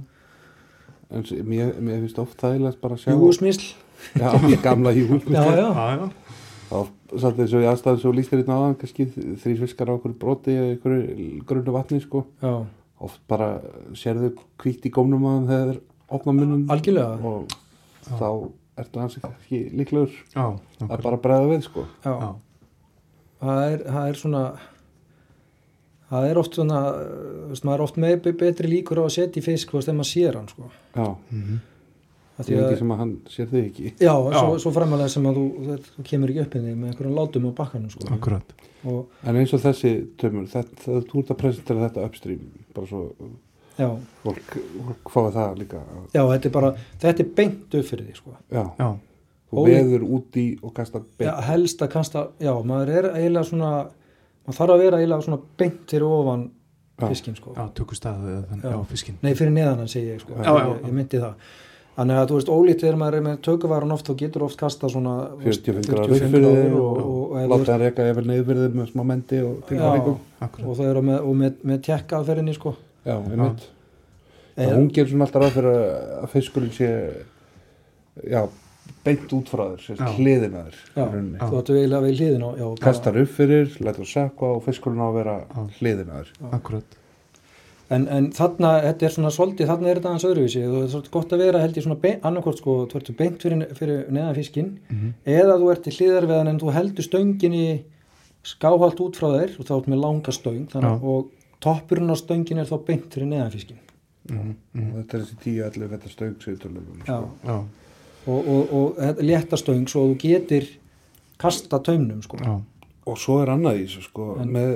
En 1.12 1.26
mér, 1.44 1.74
mér 1.84 2.00
finnst 2.06 2.20
oft 2.24 2.38
þægilegt 2.40 2.80
bara 2.82 2.96
að 2.96 3.02
sjá. 3.04 3.12
júsmísl 3.20 3.74
Já, 4.16 4.32
gamla 4.64 4.94
júsmísl. 4.96 5.34
já, 5.36 5.44
já, 5.60 5.68
Já, 5.76 5.88
já. 6.00 6.10
Þá 6.72 7.20
satt 7.20 7.40
eins 7.44 7.52
og 7.58 7.62
í 7.66 7.68
aðstæðum 7.68 8.00
svo 8.00 8.12
lístir 8.16 8.40
hérna 8.40 8.56
áðan, 8.62 8.78
kannski 8.80 9.06
þrý 9.44 9.56
fiskar 9.60 9.90
á 9.92 9.94
okkur 9.98 10.14
broti 10.16 10.54
eða 10.56 10.70
einhverju 10.78 11.42
grunnu 11.50 11.74
vatni, 11.76 12.00
sko. 12.00 12.22
já, 12.42 12.54
Oft 13.02 13.20
bara 13.28 13.50
sérðu 13.98 14.30
kvíkt 14.62 14.86
í 14.88 14.92
gómnum 14.94 15.24
að 15.26 15.48
þegar 15.50 15.70
þeir 15.74 15.80
opna 16.16 16.34
munnum 16.38 16.64
algjörlega 16.70 17.18
og 17.26 17.56
þá 18.08 18.28
ertu 18.78 19.02
hans 19.02 19.18
ekki 19.20 19.60
líklegur 19.76 20.14
Já, 20.36 20.46
að 20.88 21.02
bara 21.04 21.18
bregða 21.20 21.50
við, 21.52 21.64
sko. 21.68 21.84
já, 22.06 22.14
Já, 22.14 22.30
það 23.42 23.62
er, 23.74 23.84
það 23.92 24.08
er 24.14 24.20
svona 24.22 24.44
það 26.12 26.30
er 26.30 26.40
oft 26.42 26.56
svona 26.60 26.80
þú 26.92 27.50
veist, 27.54 27.66
maður 27.68 27.80
er 27.80 27.86
oft 27.88 28.00
með 28.04 28.16
be- 28.26 28.34
betri 28.44 28.68
líkur 28.72 29.02
á 29.02 29.04
að 29.08 29.14
setja 29.18 29.42
í 29.42 29.46
fisk 29.46 29.74
ef 29.76 29.88
maður 29.92 30.10
sér 30.12 30.36
hann 30.40 30.48
sko. 30.52 30.70
Já, 30.96 31.08
Af 32.42 32.48
því 32.48 32.56
því 32.56 32.62
ekki 32.64 32.74
að, 32.74 32.80
sem 32.80 32.92
að 32.94 32.98
hann 33.02 33.12
sér 33.30 33.48
þig 33.52 33.66
ekki. 33.70 33.90
já, 34.02 34.14
svo, 34.16 34.32
Já. 34.34 34.60
svo 34.64 34.72
framalega 34.74 35.10
sem 35.14 35.26
að 35.30 35.36
þú, 35.38 35.44
þú, 35.68 35.76
þú 35.98 36.04
kemur 36.10 36.32
ekki 36.32 36.42
upp 36.46 36.56
inn 36.58 36.68
með 36.80 36.88
einhverjum 36.92 37.18
látum 37.20 37.46
á 37.46 37.52
bakkanum 37.60 37.92
sko. 37.94 38.08
akkurat. 38.16 38.54
og 38.88 39.08
En 39.30 39.36
eins 39.38 39.54
og 39.54 39.62
þessi 39.62 39.92
tömur, 40.18 40.48
þetta, 40.50 40.80
það, 40.86 41.04
þú 41.12 41.20
ert 41.22 41.32
að 41.36 41.38
presentera 41.44 41.84
þetta 41.90 42.06
upstream, 42.08 42.48
bara 42.74 42.88
svo 42.88 43.02
já, 43.78 43.90
fólk, 44.24 44.56
fólk 44.88 45.12
fái 45.14 45.32
það 45.36 45.60
líka. 45.60 45.84
já, 46.16 46.22
þetta 46.32 46.46
er 46.50 46.56
bara 46.58 46.72
þetta 47.04 47.20
er 47.26 47.30
beint 47.36 47.78
upp 47.82 47.86
fyrir 47.92 48.06
því 48.10 48.16
sko. 48.18 48.36
Já, 48.50 48.64
Já, 48.80 48.90
þú 49.52 49.66
veður 49.68 50.08
út 50.18 50.38
í 50.42 50.48
og 50.64 50.74
kastar 50.74 51.02
já, 51.02 51.18
beint. 51.20 51.44
helst 51.52 51.82
að 51.86 51.92
kasta, 51.94 52.28
já, 52.40 52.54
maður 52.64 52.90
er 52.98 53.10
eiginlega 53.12 53.46
svona 53.52 53.72
maður 54.46 54.58
þarf 54.62 54.76
að 54.76 54.84
vera 54.86 54.98
eiginlega 55.02 55.26
svona 55.28 55.42
beint 55.58 55.82
fyrir 55.92 56.08
ofan 56.08 56.48
Já. 57.02 57.08
fiskin 57.10 57.36
sko. 57.36 57.54
já, 57.58 57.66
tökur 57.74 57.98
staðu 57.98 58.32
eða 58.38 58.62
Já. 58.62 58.70
já, 58.72 58.78
fiskinn. 58.92 59.18
Nei, 59.24 59.34
fyrir 59.34 59.52
neðan 59.56 59.78
hann 59.82 59.88
segi 59.92 60.12
ég 60.14 60.22
sko. 60.22 60.34
Já, 60.38 60.52
já. 60.54 60.68
Ég, 60.70 60.86
ég 60.86 60.94
myndi 60.94 61.22
það. 61.22 61.34
Þannig 61.92 62.18
að 62.22 62.28
þú 62.30 62.36
veist, 62.38 62.50
ólítið 62.56 62.82
þegar 62.86 62.98
maður 63.02 63.16
er 63.18 63.24
með 63.26 63.40
tökuvaran 63.46 63.92
oft 63.92 64.08
þá 64.08 64.14
getur 64.22 64.44
oft 64.46 64.58
kasta 64.58 64.88
svona 64.90 65.16
þú 65.34 65.44
veist, 65.44 65.66
45 65.66 65.90
gráður 65.92 66.14
45 66.14 66.24
upp 66.24 66.32
fyrir 66.32 66.76
og, 66.78 66.86
og, 66.86 67.02
og, 67.02 67.34
og, 67.36 67.50
láta 67.52 67.68
það 67.72 67.82
reyka 67.84 68.06
yfir 68.14 68.30
neyðbyrðið 68.30 68.78
með 68.80 68.88
smá 68.94 69.04
mendi 69.10 69.42
og 69.44 69.58
Já. 69.58 69.66
tilfæringum. 69.72 70.18
Akkurat. 70.42 70.68
og 70.72 70.78
það 70.80 70.90
eru 70.94 71.02
með, 71.10 71.20
og 71.28 71.36
með, 71.42 71.58
með 71.72 71.82
tekka 71.90 72.18
aðferðinni 72.22 72.56
sko. 72.56 72.74
Já, 73.06 73.16
einmitt. 73.18 73.68
Eh, 74.56 74.66
Það 74.68 74.76
hún 74.78 74.88
gerir 74.96 75.12
svona 75.12 75.26
alltaf 75.28 75.42
ráð 75.44 75.54
fyrir 75.58 75.76
að- 75.82 76.24
að 76.24 76.32
fiskurinn 76.32 76.72
sé, 76.76 76.90
já, 78.32 78.42
beint 79.06 79.32
út 79.34 79.50
frá 79.50 79.64
þér, 79.76 80.16
hliðin 80.18 80.56
að 80.60 80.72
þér. 80.72 80.80
Í. 80.94 81.38
Þú 81.42 81.60
ættu 81.62 81.76
eiginlega 81.78 82.06
við 82.06 82.18
hliðin 82.20 82.44
á 82.46 82.50
Kastar 82.84 83.18
upp 83.22 83.32
fyrir, 83.38 83.72
lætur 83.82 84.06
sökva 84.10 84.50
og 84.56 84.64
fiskurinn 84.68 85.02
á 85.02 85.08
að 85.10 85.16
vera 85.20 85.36
hliðin 85.80 86.12
að 86.12 86.26
þér. 86.26 86.52
Akkurat. 86.60 86.98
en, 87.92 88.06
en 88.08 88.28
þarna, 88.32 88.70
þetta 88.86 89.06
er 89.08 89.12
svona 89.16 89.32
svolítið, 89.36 89.68
þarna 89.68 89.90
er 89.92 89.98
þetta 90.00 90.12
aðeins 90.14 90.28
öðruvísi 90.30 90.62
það 90.64 90.78
er 90.86 90.92
svolítið 90.94 91.12
gott 91.12 91.34
að 91.36 91.42
vera 91.44 91.60
held 91.60 91.76
ég 91.80 91.84
svona 91.84 92.12
annarkort 92.30 92.62
sko, 92.62 92.76
þú 92.88 93.00
ertu 93.02 93.16
beint 93.20 93.42
fyrir, 93.44 93.66
fyrir 93.76 94.06
neðan 94.16 94.38
fiskinn 94.38 94.70
Mhm. 94.88 95.10
eða 95.28 95.58
þú 95.60 95.72
ert 95.74 95.90
í 95.90 95.96
hliðar 95.98 96.28
við 96.30 96.38
hann 96.38 96.48
en 96.54 96.60
þú 96.62 96.72
heldur 96.72 97.04
stönginni 97.10 97.66
skáhalt 98.48 99.02
út 99.04 99.20
frá 99.20 99.28
þér 99.36 99.60
og 99.60 99.66
þá 99.68 99.74
ert 99.76 99.90
með 99.92 100.00
langa 100.06 100.32
stöng 100.32 100.68
þannig, 100.72 101.04
og 101.04 101.28
toppurinn 101.60 102.10
á 102.10 102.16
stöngin 102.16 102.60
er 102.64 102.66
þá 102.72 102.78
beint 102.86 103.10
fyrir 103.12 103.28
neðan 103.28 103.52
fiskinn 103.52 103.82
Mhm, 104.30 104.56
mhm. 104.78 104.90
Og 104.94 104.98
Þetta 105.02 105.18
er 105.18 105.22
þessi 105.26 105.38
10-11 105.44 105.90
þetta 105.90 106.06
og, 108.28 108.48
og, 108.48 108.74
og 108.74 108.98
þetta 109.00 109.26
létta 109.26 109.58
stöng 109.60 109.88
svo 109.90 110.08
þú 110.12 110.18
getur 110.22 110.68
kasta 111.42 111.80
taumnum 111.80 112.22
sko. 112.22 112.38
já, 112.38 112.60
Og 113.10 113.18
svo 113.18 113.40
er 113.42 113.50
annað 113.50 113.80
í 113.82 113.86
þessu 113.88 114.04
sko 114.06 114.26
En- 114.42 114.52
með 114.54 114.74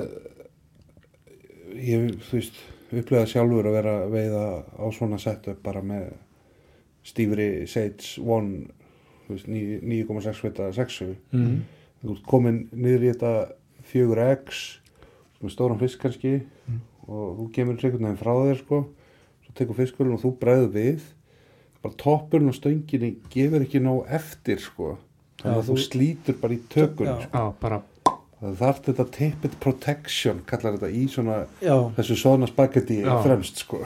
ég, 1.76 2.08
þú 2.26 2.38
veist, 2.40 2.56
upplega 2.96 3.26
sjálfur 3.30 3.68
að 3.68 3.76
vera 3.76 3.92
að 4.04 4.14
veiða 4.14 4.42
á 4.78 4.84
svona 4.94 5.18
setup 5.22 5.60
bara 5.66 5.82
með 5.84 6.08
stífri 7.06 7.48
Sage 7.70 8.16
1 8.22 8.50
þú 9.26 9.34
veist, 9.34 9.48
9 9.50 9.80
9,6 9.82 10.42
vita 10.46 10.68
6 10.74 11.00
mm. 11.32 11.56
þú 12.02 12.16
ert 12.16 12.26
komin 12.30 12.60
niður 12.72 13.06
í 13.06 13.12
þetta 13.12 13.32
4x 13.92 14.62
með 15.42 15.54
stóran 15.56 15.80
fisk 15.82 16.02
kannski 16.02 16.40
Mm. 16.66 16.80
og 17.06 17.36
þú 17.38 17.44
kemur 17.54 17.76
einhvern 17.78 18.02
veginn 18.08 18.16
frá 18.18 18.32
þér 18.34 18.56
sko 18.58 18.78
svo 19.46 19.52
tekur 19.54 19.76
fiskurinn 19.78 20.16
og 20.16 20.22
þú 20.24 20.32
bregður 20.40 20.72
við 20.74 21.04
bara 21.86 21.98
toppurinn 22.02 22.50
og 22.52 22.56
stönginni 22.58 23.12
gefur 23.32 23.64
ekki 23.66 23.80
nóg 23.82 24.08
eftir 24.18 24.60
sko. 24.62 24.96
Þannig 25.42 25.60
að 25.60 25.68
þú 25.68 25.76
þú- 25.76 25.84
slítur 25.84 26.40
bara 26.40 26.56
í 26.56 26.60
tökunni 26.72 27.12
Já. 27.12 27.28
sko. 27.28 27.44
bara, 27.60 27.82
það 28.40 28.56
þarf 28.62 28.82
þetta 28.88 29.06
tepid 29.18 29.60
protection 29.60 30.42
kallar 30.46 30.76
þetta 30.78 30.90
í 30.90 31.06
svona 31.12 31.38
já, 31.62 31.76
þessu 31.96 32.16
svona 32.16 32.48
spagetti 32.50 32.98
fremst 33.22 33.62
sko. 33.64 33.84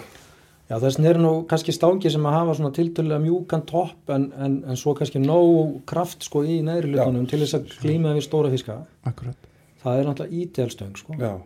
Já 0.71 0.79
þess 0.79 1.01
er 1.03 1.19
nú 1.19 1.33
kannski 1.51 1.73
stangi 1.75 2.11
sem 2.11 2.23
að 2.23 2.37
hafa 2.37 2.55
svona 2.55 2.71
tiltölulega 2.73 3.19
mjúkan 3.25 3.65
topp 3.67 4.11
en, 4.15 4.33
en, 4.39 4.65
en 4.71 4.77
svo 4.79 4.95
kannski 4.95 5.19
nóg 5.19 5.81
kraft 5.85 6.23
sko 6.23 6.45
í 6.47 6.61
neðri 6.63 6.95
lutunum 6.95 7.27
til 7.27 7.41
þess 7.43 7.59
að 7.59 7.73
glíma 7.83 8.15
við 8.15 8.23
stóra 8.29 8.51
fiska. 8.53 8.87
Akkurat. 9.05 9.35
það 9.83 9.99
er 9.99 10.07
náttúrulega 10.07 10.45
ídelstöng 10.45 10.97
sko. 10.97 11.17
Já 11.19 11.41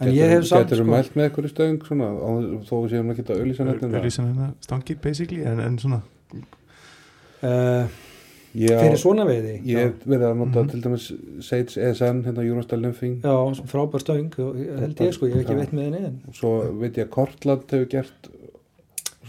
en 0.00 0.12
ég 0.16 0.30
hef 0.34 0.44
samt 0.48 0.66
getur 0.68 0.80
sko. 0.82 0.90
mælt 0.90 1.16
með 1.16 1.26
einhverju 1.28 1.50
stöng 1.52 1.80
svona 1.86 2.06
á- 2.10 2.62
þó 2.68 2.74
við 2.84 2.92
séum 2.94 3.10
ekki 3.12 3.24
að 3.24 3.30
það. 3.30 3.42
Öllísan 4.00 4.30
hérna 4.30 4.52
stangir 4.64 5.00
basically, 5.02 5.42
en, 5.44 5.60
en 5.60 5.78
svona, 5.78 6.00
uh, 7.42 7.86
fyrir 8.54 8.98
svona 8.98 9.24
veiði? 9.28 9.54
Ég 9.70 9.84
hef 9.84 10.06
verið 10.08 10.26
að 10.30 10.38
nota 10.40 10.64
til 10.72 10.80
dæmis 10.84 11.06
Sage 11.46 11.76
ESN, 11.90 12.22
hérna 12.26 12.44
Eurostar 12.46 12.80
Lymphing. 12.82 13.20
Já, 13.22 13.34
svona 13.54 13.70
frábær 13.70 14.02
stöng 14.02 14.32
held 14.34 15.04
ég 15.04 15.14
sko, 15.14 15.28
ég 15.30 15.36
hef 15.38 15.44
ekki 15.44 15.54
Já. 15.54 15.60
veit 15.62 15.74
með 15.76 15.86
henni 15.90 16.02
en 16.08 16.16
og 16.28 16.34
svo 16.40 16.54
veit 16.80 16.96
ég 16.98 17.06
að 17.06 17.12
Kortland 17.14 17.70
hefur 17.76 17.90
gert 17.92 18.30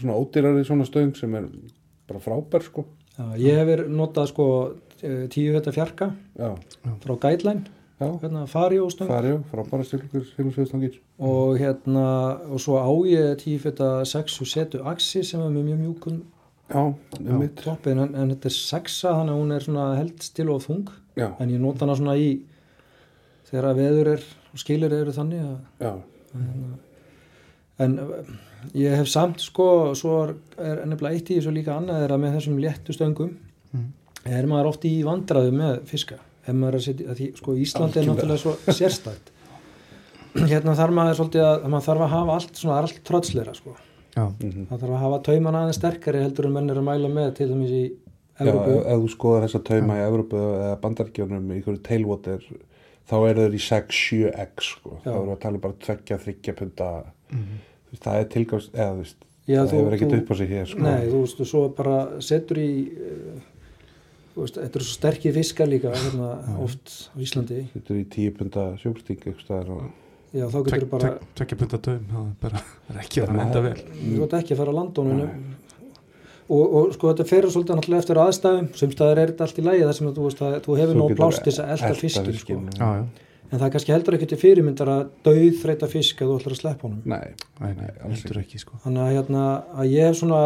svona 0.00 0.16
ódýrari 0.18 0.64
svona 0.66 0.88
stöng 0.88 1.14
sem 1.16 1.34
er 1.38 1.46
bara 2.08 2.20
frábær 2.24 2.64
sko. 2.66 2.84
Já, 3.18 3.28
ég 3.38 3.60
hef 3.60 3.68
verið 3.68 3.92
notað 3.94 4.30
sko 4.32 4.46
eh, 5.02 5.26
tíu 5.30 5.52
þetta 5.54 5.72
fjarka 5.76 6.10
Já, 6.38 6.50
frá 7.04 7.14
Guideline, 7.28 7.66
hérna 8.22 8.44
fari 8.50 8.78
og 8.82 8.90
stöng 8.92 9.08
farjó, 9.10 9.38
frábæra 9.50 9.84
styrkur 9.86 10.24
silfsveðstangir 10.34 10.98
og 11.22 11.58
hérna 11.60 12.04
og 12.48 12.60
svo 12.62 12.78
á 12.80 12.90
ég 13.08 13.34
tíu 13.42 13.58
þetta 13.62 13.90
sexu 14.08 14.46
setu 14.48 14.82
axi 14.88 15.22
sem 15.24 15.40
er 15.44 15.50
með 15.54 15.70
mjög 15.70 15.82
mjúkun 15.86 16.22
Já, 16.72 16.80
um 16.86 17.38
mitt 17.38 17.58
toppin 17.60 17.98
en, 18.00 18.14
en 18.16 18.30
þetta 18.32 18.48
er 18.48 18.54
sexa 18.56 19.10
þannig 19.18 19.34
að 19.34 19.40
hún 19.42 19.52
er 19.52 19.64
svona 19.66 19.86
held 19.98 20.22
stil 20.24 20.48
og 20.54 20.62
þung. 20.64 20.86
Já, 21.18 21.26
en 21.42 21.50
ég 21.52 21.60
nota 21.60 21.84
hana 21.84 21.96
svona 21.98 22.14
í 22.16 22.30
þegar 23.50 23.66
að 23.68 23.80
veður 23.82 24.10
er 24.14 24.22
og 24.52 24.62
skilir 24.62 24.94
eru 24.96 25.12
þannig 25.12 25.42
að, 25.44 25.58
já, 25.82 25.92
að 26.32 26.46
hérna, 26.46 26.78
en 27.84 27.98
eh, 28.00 28.32
ég 28.78 28.96
hef 29.02 29.10
samt 29.12 29.42
sko 29.44 29.66
svo 29.98 30.14
er, 30.26 30.34
er 30.62 30.82
nefnilega 30.88 31.18
eitt 31.18 31.32
í 31.32 31.36
þessu 31.40 31.52
líka 31.52 31.76
annað 31.76 32.06
er 32.06 32.14
að 32.16 32.22
með 32.24 32.38
þessum 32.38 32.60
léttu 32.62 32.96
stöngum 32.96 33.34
Mm. 33.72 33.86
er 34.28 34.44
maður 34.46 34.66
oft 34.68 34.82
í 34.84 34.90
vandraðu 35.02 35.52
með 35.56 35.78
fiska 35.88 36.18
ef 36.46 36.54
maður 36.54 36.74
er 36.74 36.78
að 36.80 36.84
setja, 36.88 37.06
að 37.12 37.16
því, 37.20 37.28
sko 37.38 37.54
Íslandi 37.62 38.00
er 38.02 38.06
náttúrulega 38.10 38.42
svo 38.42 38.54
sérstætt 38.78 39.30
hérna 40.52 40.74
þarf 40.78 40.94
maður 40.96 41.18
svolítið 41.20 41.44
að 41.48 41.66
maður 41.72 41.86
þarf 41.88 42.04
að 42.06 42.12
hafa 42.16 42.36
allt 42.38 42.60
svona, 42.62 42.78
allt 42.82 43.00
tröllsleira 43.08 43.54
sko 43.58 43.74
já, 44.16 44.24
mhm. 44.26 44.66
það 44.70 44.78
þarf 44.84 44.94
að 44.96 45.02
hafa 45.04 45.20
tauman 45.28 45.58
aðeins 45.60 45.78
sterkari 45.80 46.22
heldur 46.24 46.48
en 46.48 46.56
menn 46.56 46.70
er 46.72 46.80
að 46.82 46.88
mæla 46.88 47.10
með 47.12 47.32
til 47.40 47.50
dæmis 47.52 47.72
í 47.76 47.82
Já, 48.40 48.46
Evrópu 48.48 48.70
ef, 48.78 48.86
ef 48.88 49.00
þú 49.02 49.08
skoðar 49.12 49.42
þessa 49.44 49.58
tauma 49.68 49.96
í 50.00 50.04
Evrópu 50.06 50.38
eða 50.40 50.76
bandaríkjónum 50.82 51.50
í 51.52 51.56
einhverju 51.58 51.82
tailwater 51.84 52.46
þá 53.10 53.14
eru 53.28 53.42
þeir 53.44 53.56
í 53.58 53.60
6-7x 53.66 54.70
sko. 54.72 54.94
þá 55.04 55.08
Já. 55.10 55.16
eru 55.20 55.34
að 55.34 55.40
tala 55.42 55.58
um 55.58 55.62
bara 55.66 55.76
tveggja, 55.84 56.18
þryggja 56.24 56.54
punta 56.58 56.88
Mhm. 57.32 57.60
Þú 57.92 57.92
veist, 57.92 58.02
það 58.06 58.16
er 58.22 58.26
tilgáðs 58.32 58.66
eða 58.72 58.88
þú 58.92 58.98
veist, 59.02 59.16
Já, 59.48 59.56
það 59.60 59.68
þú- 59.70 59.78
hefur 59.82 59.94
ekkert 59.96 60.10
þú- 60.12 60.18
upp 60.22 60.30
á 60.32 60.34
sig 60.40 60.48
hér 60.52 60.66
sko. 60.72 60.80
Nei, 60.82 61.06
þú 61.12 61.20
veist, 61.22 61.40
og 61.40 61.46
svo 61.52 61.60
bara 61.76 61.96
setur 62.20 62.56
í 62.60 62.70
uh, 62.88 63.38
þú 63.40 63.51
veist, 64.36 64.56
þetta 64.58 64.78
eru 64.80 64.86
svo 64.88 64.96
sterkir 64.96 65.34
fiskar 65.36 65.68
líka 65.68 65.92
hérna, 65.92 66.28
oft 66.64 66.94
á 67.12 67.16
Íslandi. 67.20 67.64
Þetta 67.74 67.94
er 67.94 67.98
í 68.00 68.04
10 68.16 68.36
punta 68.38 68.66
sjókstík 68.82 69.26
og... 69.28 69.82
já, 70.32 70.44
þá 70.48 70.58
getur 70.68 70.86
bara 70.92 71.08
tvek- 71.10 71.26
tvekja 71.40 71.58
punta 71.60 71.80
döum, 71.88 72.04
það 72.12 72.28
er 72.28 72.36
bara 72.46 72.62
er 72.94 73.00
ekki 73.04 73.24
að 73.26 73.34
enda 73.46 73.64
vel. 73.66 73.74
þú 74.00 74.20
veit 74.22 74.38
ekki 74.40 74.54
að 74.56 74.62
fara 74.62 74.72
að 74.72 74.78
landónunum 74.80 75.34
og, 76.52 76.62
og 76.76 76.94
sko 76.96 77.12
þetta 77.12 77.26
fer 77.28 77.46
svolítið 77.48 77.78
náttúrulega 77.78 78.02
eftir 78.02 78.18
aðstæðum. 78.22 78.70
Sem 78.76 78.90
staðar 78.92 79.20
er 79.22 79.30
þetta 79.32 79.46
allt 79.46 79.60
í 79.60 79.66
lægi 79.66 79.84
þar 79.88 79.96
sem 79.98 80.08
að, 80.08 80.16
þú, 80.18 80.24
veist, 80.26 80.40
að, 80.48 80.56
þú 80.66 80.78
hefur 80.80 80.98
nóg 80.98 81.14
plást 81.20 81.44
til 81.44 81.52
þess 81.52 81.62
að 81.62 81.70
elda 81.76 81.90
elta 81.92 82.00
fiskin 82.02 82.40
sko. 82.42 82.56
já, 82.76 82.88
en 83.52 83.60
það 83.60 83.66
er 83.68 83.72
kannski 83.76 83.92
heldur 83.94 84.16
ekki 84.18 84.28
til 84.32 84.40
fyrirmyndar 84.42 84.90
að 84.92 85.00
dauð 85.28 85.56
þreita 85.62 85.88
fisk 85.92 86.20
að 86.24 86.30
þú 86.32 86.36
ætlar 86.40 86.54
að 86.56 86.60
sleppa 86.62 86.86
honum. 86.88 87.02
Nei, 87.04 87.32
nei, 87.62 87.72
Nei, 87.78 87.88
heldur 88.16 88.40
ekki, 88.42 88.60
sko. 88.64 88.80
þannig 88.84 89.02
að, 89.06 89.14
hérna, 89.18 89.46
að 89.76 89.90
ég 89.92 90.08
hef 90.10 90.18
svona 90.20 90.42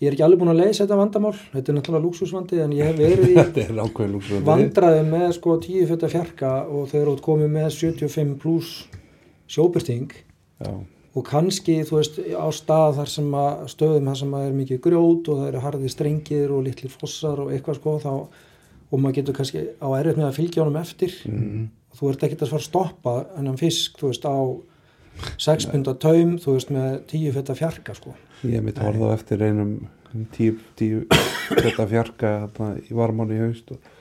ég 0.00 0.08
er 0.08 0.16
ekki 0.16 0.24
alveg 0.26 0.40
búin 0.42 0.52
að 0.52 0.60
leysa 0.62 0.84
þetta 0.84 0.98
vandamál. 1.00 1.34
Þetta 1.52 1.72
er 1.72 1.76
náttúrulega 1.78 2.04
lúksusvandi 2.04 2.60
en 2.64 2.74
ég 2.76 2.90
hef 2.90 2.98
verið 3.00 3.32
í 3.32 4.42
vandræðum 4.50 5.14
með 5.14 5.28
sko 5.38 5.56
10 5.64 5.88
fjötta 5.90 6.10
fjarka 6.12 6.52
og 6.68 6.90
þau 6.90 6.98
eru 7.00 7.14
út 7.16 7.24
komið 7.24 7.54
með 7.56 7.70
75 7.78 8.36
pluss 8.42 8.74
sjóbyrting 9.46 10.12
já, 10.12 10.72
og 11.16 11.24
kannski 11.26 11.78
þú 11.86 12.00
veist 12.00 12.18
á 12.34 12.46
stað 12.54 12.98
þar 13.00 13.12
sem 13.12 13.38
að 13.40 13.64
stöðum 13.72 14.10
þar 14.10 14.20
sem 14.20 14.36
að 14.36 14.46
er 14.48 14.58
mikið 14.60 14.82
grjót 14.84 15.30
og 15.30 15.40
það 15.40 15.48
eru 15.52 15.64
harði 15.64 15.92
strengir 15.92 16.52
og 16.52 16.66
litlir 16.66 16.92
fossar 16.92 17.42
og 17.44 17.54
eitthvað 17.54 17.80
sko 17.80 17.96
þá 18.02 18.12
og 18.86 19.02
maður 19.02 19.18
getur 19.20 19.36
kannski 19.40 19.64
á 19.82 19.88
erfitt 19.98 20.20
með 20.20 20.28
að 20.28 20.38
fylgja 20.38 20.62
honum 20.62 20.80
eftir. 20.80 21.14
Mhm. 21.26 21.68
og 21.90 21.98
þú 21.98 22.10
ert 22.10 22.24
ekkert 22.26 22.42
að 22.42 22.56
að 22.56 22.66
stoppa 22.66 23.14
enn 23.38 23.56
fisk 23.56 23.98
þú 23.98 24.10
veist 24.10 24.26
á 24.28 24.36
6 25.42 25.68
punda 25.72 25.96
taum 26.00 26.36
þú 26.42 26.56
veist 26.56 26.72
með 26.74 26.90
10 27.12 27.36
fjötta 27.36 27.58
fjarka 27.58 27.96
sko. 27.96 28.14
Ég 28.46 28.64
mitt 28.64 28.80
horfði 28.82 29.10
á 29.10 29.16
eftir 29.16 29.44
einum 29.46 29.76
tíu, 30.36 30.56
tíu 30.78 31.04
þetta 31.50 31.86
fjarka 31.90 32.32
þarna 32.46 32.72
í 32.84 32.96
varmáni 32.96 33.36
í 33.38 33.42
haust 33.44 33.72
og 33.74 33.92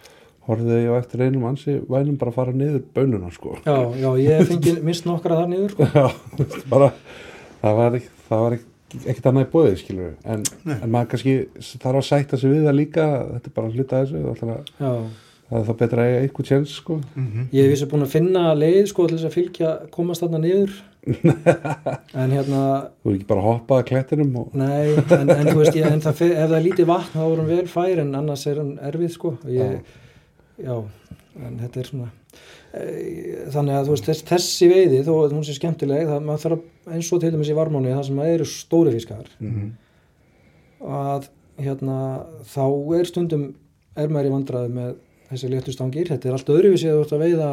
horfði 0.45 0.83
ég 0.83 0.93
á 0.93 0.99
eftir 0.99 1.25
einum 1.25 1.47
ansi 1.49 1.79
vænum 1.89 2.19
bara 2.21 2.31
að 2.31 2.37
fara 2.39 2.55
niður 2.55 2.85
bönuna 2.95 3.31
sko. 3.33 3.57
Já, 3.65 3.77
já, 3.97 4.09
ég 4.21 4.47
fengi 4.51 4.77
mist 4.85 5.07
nokkra 5.09 5.41
þar 5.41 5.51
niður 5.51 5.75
sko. 5.75 5.89
Já, 5.95 6.05
bara 6.69 6.91
það 7.61 7.77
var, 7.81 7.99
ekki, 7.99 8.09
það 8.29 8.43
var 8.45 8.57
ekki, 8.57 8.71
ekkert 9.01 9.29
annað 9.31 9.45
í 9.45 9.51
bóðið 9.55 9.77
skilur 9.81 10.15
en, 10.23 10.47
en 10.77 10.89
maður 10.93 11.13
kannski 11.13 11.37
þarf 11.81 12.01
að 12.01 12.09
sætta 12.11 12.41
sig 12.41 12.53
við 12.53 12.67
það 12.69 12.79
líka 12.81 13.05
þetta 13.33 13.51
er 13.51 13.55
bara 13.55 13.71
hluta 13.73 14.01
af 14.01 14.11
þessu 14.11 14.57
já. 14.85 14.91
það 15.49 15.57
er 15.59 15.65
það 15.69 15.79
betra 15.81 16.03
að 16.03 16.11
eiga 16.11 16.21
eitthvað 16.21 16.49
tjens 16.51 16.75
sko. 16.81 16.99
Mhm. 17.15 17.47
Ég 17.55 17.65
hef 17.65 17.73
vissi 17.73 17.89
búin 17.89 18.05
að 18.05 18.13
finna 18.13 18.45
leið 18.57 18.83
sko 18.93 19.07
til 19.09 19.17
þess 19.17 19.29
að 19.31 19.37
fylgja, 19.39 19.73
komast 19.95 20.25
þarna 20.25 20.43
niður 20.45 20.77
en 22.21 22.31
hérna 22.33 22.61
þú 23.03 23.11
er 23.11 23.15
ekki 23.19 23.27
bara 23.29 23.41
að 23.43 23.47
hoppa 23.49 23.77
að 23.81 23.87
klettinum 23.91 24.35
og 24.41 24.55
nei, 24.57 24.95
en, 25.15 25.29
en 25.35 25.49
þú 25.51 25.57
veist 25.61 25.77
ég, 25.77 25.85
en 25.91 26.01
það, 26.03 26.21
ef 26.31 26.47
það 26.49 26.55
er 26.59 26.65
lítið 26.65 26.89
vatn 26.89 27.13
þá 27.15 27.23
er 27.25 27.39
hann 27.41 27.49
vel 27.51 27.67
fær 27.71 28.01
en 28.03 28.13
annars 28.21 28.45
er 28.49 28.61
hann 28.61 28.71
erfið 28.89 29.11
sko. 29.13 29.33
Ég, 29.53 29.95
já, 30.65 30.75
en 31.45 31.59
þetta 31.61 31.81
er 31.83 31.89
svona 31.91 32.09
e, 32.73 32.83
þannig 33.53 33.77
að 33.77 33.87
þú 33.89 33.95
veist 33.95 34.09
þess, 34.09 34.25
þessi 34.31 34.69
veiði 34.71 35.01
þó 35.07 35.13
að 35.21 35.35
hún 35.37 35.45
sé 35.47 35.55
skemmtileg 35.59 36.09
það 36.09 36.25
maður 36.29 36.43
þarf 36.47 36.93
eins 36.97 37.11
og 37.15 37.21
til 37.23 37.33
dæmis 37.35 37.51
í 37.53 37.57
varmáni 37.57 37.93
það 37.95 38.05
sem 38.09 38.21
eru 38.25 38.49
stóri 38.55 38.95
fiskar 38.97 39.29
Mhm. 39.39 39.71
að 40.85 41.29
hérna 41.61 41.99
þá 42.51 42.63
er 42.99 43.07
stundum 43.09 43.45
er 43.95 44.09
maður 44.11 44.27
í 44.29 44.33
vandræði 44.35 44.73
með 44.75 44.95
þessi 45.29 45.49
léttu 45.49 45.73
stangir, 45.73 46.09
þetta 46.11 46.29
er 46.29 46.35
allt 46.37 46.49
öðruvísi 46.53 46.89
að 46.91 46.97
þú 46.99 47.05
ert 47.05 47.13
að 47.15 47.23
veiða 47.25 47.49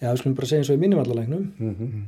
já, 0.00 0.10
við 0.12 0.18
skulum 0.20 0.34
bara 0.38 0.46
segja 0.50 0.62
eins 0.62 0.70
og 0.70 0.76
í 0.78 0.82
mínumallalegnum 0.84 1.46
Mhm. 1.58 2.02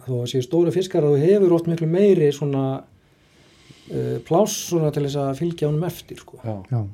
þó 0.00 0.14
að 0.22 0.30
séu 0.32 0.42
stóri 0.42 0.72
fiskar 0.72 1.04
að 1.04 1.16
þú 1.16 1.26
hefur 1.26 1.52
oft 1.52 1.66
miklu 1.68 1.86
meiri 1.90 2.30
svona 2.32 2.64
uh, 3.92 4.18
pláss 4.26 4.56
svona 4.70 4.90
til 4.94 5.04
þess 5.04 5.16
að 5.20 5.38
fylgja 5.42 5.68
honum 5.68 5.84
eftir 5.84 6.16
sko. 6.22 6.38
já, 6.44 6.56
Já. 6.70 6.86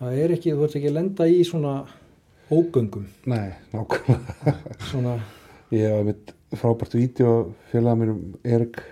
það 0.00 0.18
er 0.24 0.30
ekki, 0.36 0.52
þú 0.52 0.64
ert 0.66 0.76
ekki 0.76 0.90
að 0.90 0.96
lenda 0.98 1.26
í 1.30 1.42
svona 1.48 1.74
ógöngum 2.52 3.06
nei, 3.26 3.52
nákvæmlega 3.72 4.54
svona, 4.90 5.18
ég 5.72 5.88
hef 5.88 6.04
mitt 6.10 6.34
frábært 6.52 6.92
vídeo 6.98 7.54
félaga 7.72 7.96
mér 8.02 8.10
um 8.12 8.34
Erik 8.44 8.82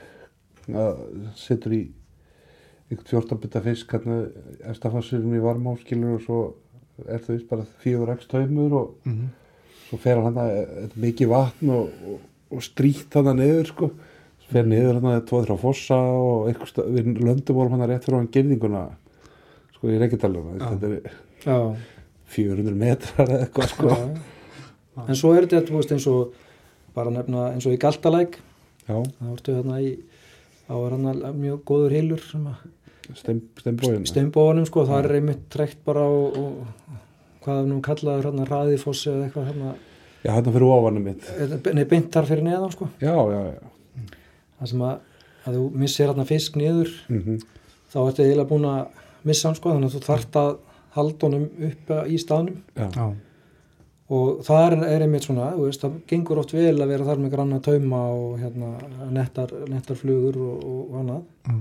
að 0.71 1.03
setur 1.37 1.73
í 1.77 1.83
einhvern 2.91 3.11
14 3.11 3.39
bita 3.43 3.61
fisk 3.61 3.93
hérna 3.93 4.23
efstafassurum 4.71 5.35
í 5.37 5.43
varmáskilur 5.45 6.15
og 6.17 6.23
svo 6.25 6.39
er 7.07 7.19
það 7.21 7.37
vist 7.37 7.49
bara 7.51 7.67
fjögur 7.85 8.15
x 8.17 8.27
taumur 8.31 8.73
og 8.81 8.95
Mhm. 9.05 9.29
Svo 9.91 9.99
fer 9.99 10.21
hann 10.21 10.31
hann 10.31 10.41
að 10.47 10.97
mikið 11.03 11.31
vatn 11.33 11.75
og, 11.75 11.93
og, 12.07 12.25
og 12.55 12.65
strýtt 12.65 13.19
hann 13.19 13.33
niður 13.41 13.71
sko. 13.73 13.91
Svo 14.45 14.55
fer 14.55 14.69
niður 14.71 15.01
hann 15.01 15.09
að 15.13 15.25
tvoð 15.29 15.49
þrjá 15.49 15.61
fossa 15.65 15.99
og 15.99 16.51
eitthvað 16.51 16.93
við 16.95 17.11
löndum 17.19 17.59
vorum 17.59 17.75
hann 17.77 17.91
rétt 17.91 18.07
fyrir 18.07 18.21
hann 18.21 18.31
gerðinguna 18.35 18.85
sko 19.75 19.91
í 19.91 19.99
Reykjadalum 19.99 20.53
Já. 20.55 20.67
þetta 20.69 20.93
er 20.93 21.17
já, 21.45 21.59
400 22.37 22.79
metrar 22.79 23.35
eða 23.35 23.47
eitthvað 23.49 23.75
sko. 23.75 23.91
Já. 23.91 25.05
en 25.07 25.19
svo 25.19 25.35
er 25.35 25.49
þetta, 25.51 25.75
veist, 25.75 25.95
eins 25.97 26.09
og 26.11 26.39
bara 26.95 27.13
nefna 27.15 27.51
eins 27.55 27.67
og 27.67 27.75
í 27.75 27.81
Galtalæk. 27.81 28.39
Já, 28.87 28.97
þá 28.97 29.27
ertu 29.35 29.55
hérna 29.59 29.81
í 29.83 29.95
þá 30.71 30.75
er 30.79 30.95
hann 30.95 31.41
mjög 31.41 31.63
góður 31.67 31.97
hilur 31.97 32.27
að 32.39 32.61
steinbóðunum 33.19 34.67
sko, 34.69 34.85
það 34.87 35.01
er 35.09 35.17
einmitt 35.19 35.47
trekt 35.51 35.81
bara 35.87 36.05
og, 36.07 36.37
og 36.39 37.01
hvað 37.45 37.63
er 37.63 37.71
nú 37.71 37.79
kallaður 37.85 38.31
hérna 38.31 38.49
ræðifossi 38.49 39.13
eða 39.13 39.29
eitthvað 39.29 39.49
hérna? 39.51 39.77
Já, 40.21 40.33
hérna 40.35 40.53
fyrir 40.57 40.73
ofanum 40.75 41.07
mitt. 41.09 41.31
Nei, 41.73 41.85
beint 41.89 42.11
þar 42.13 42.29
fyrir 42.29 42.45
neðan 42.45 42.75
sko. 42.75 42.91
Já, 43.01 43.15
já, 43.17 43.41
já. 43.55 44.11
Það 44.61 44.73
sem 44.75 44.85
að, 44.85 45.09
að 45.49 45.57
þú 45.57 45.65
missir 45.81 46.11
hérna 46.11 46.29
fisk 46.29 46.61
niður 46.61 46.93
mm 47.09 47.41
þá 47.91 47.99
ertu 48.05 48.25
eiginlega 48.25 48.51
búin 48.51 48.69
að 48.71 49.01
missa 49.27 49.49
hann 49.49 49.59
sko 49.59 49.73
þannig 49.75 49.91
að 49.91 49.97
þú 49.97 50.03
þarft 50.07 50.39
að 50.41 50.53
halda 50.95 51.27
honum 51.29 51.49
upp 51.71 51.91
í 52.07 52.21
staðnum. 52.21 52.61
Já, 52.77 52.87
Já. 52.95 53.07
og 54.17 54.45
það 54.47 54.77
er, 54.87 55.05
einmitt 55.07 55.27
svona 55.27 55.51
veist, 55.59 55.83
það 55.85 55.99
gengur 56.11 56.43
oft 56.43 56.55
vel 56.55 56.77
að 56.77 56.93
vera 56.93 57.09
þar 57.09 57.23
með 57.23 57.35
granna 57.35 57.61
tauma 57.65 58.05
og 58.15 58.39
hérna 58.43 58.71
nettar, 59.15 59.55
nettar 59.71 59.99
flugur 59.99 60.39
og, 60.47 60.65
og 60.71 60.97
annað. 61.03 61.27
Mm. 61.51 61.61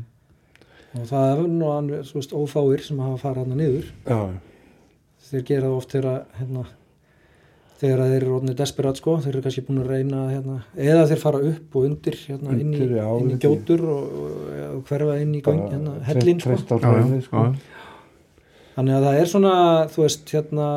og 0.99 1.09
það 1.09 1.33
er 1.33 1.43
nú 1.53 1.73
ófáir 2.43 2.85
sem 2.85 3.01
hafa 3.05 3.21
farið 3.23 3.43
hérna 3.43 3.59
niður. 3.59 3.91
Já, 4.05 4.21
þeir 5.29 5.43
gera 5.49 5.67
það 5.69 5.77
oft 5.79 5.95
þegar 5.95 6.21
hérna, 6.39 6.63
þeir 7.79 8.01
eru 8.05 8.31
orðinni 8.35 8.55
desperat 8.59 8.99
sko, 8.99 9.17
þeir 9.23 9.33
eru 9.35 9.41
kannski 9.45 9.63
búin 9.67 9.81
að 9.83 9.91
reyna 9.93 10.23
hérna, 10.33 10.55
eða 10.75 11.05
þeir 11.11 11.21
fara 11.21 11.41
upp 11.51 11.75
og 11.79 11.85
undir 11.87 12.17
hérna, 12.25 12.55
inn, 12.57 12.73
í, 12.73 12.79
Undir, 12.79 12.95
já, 12.99 13.07
inn 13.23 13.29
í 13.35 13.37
gjótur 13.43 13.83
og, 13.87 14.15
og, 14.23 14.39
og 14.75 14.81
hverfa 14.89 15.17
inn 15.23 15.35
í 15.37 15.41
göng, 15.45 15.61
hérna, 15.71 15.93
hellin 16.09 16.41
sko. 16.43 16.57
hraunið, 16.81 17.21
sko. 17.29 17.43
þannig 18.75 18.97
að 18.97 19.05
það 19.07 19.19
er 19.21 19.31
svona 19.33 19.53
þú 19.93 20.03
veist 20.05 20.33
hérna 20.35 20.67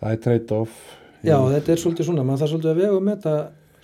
það 0.00 0.08
er 0.14 0.22
trade-off 0.28 0.78
já 1.24 1.36
þetta 1.54 1.72
er 1.74 1.82
svolítið 1.84 2.08
svona, 2.10 2.24
maður 2.28 2.42
þarf 2.44 2.52
svolítið 2.54 2.72
að 2.72 2.80
vega 2.82 2.96
um 3.00 3.10
þetta 3.12 3.34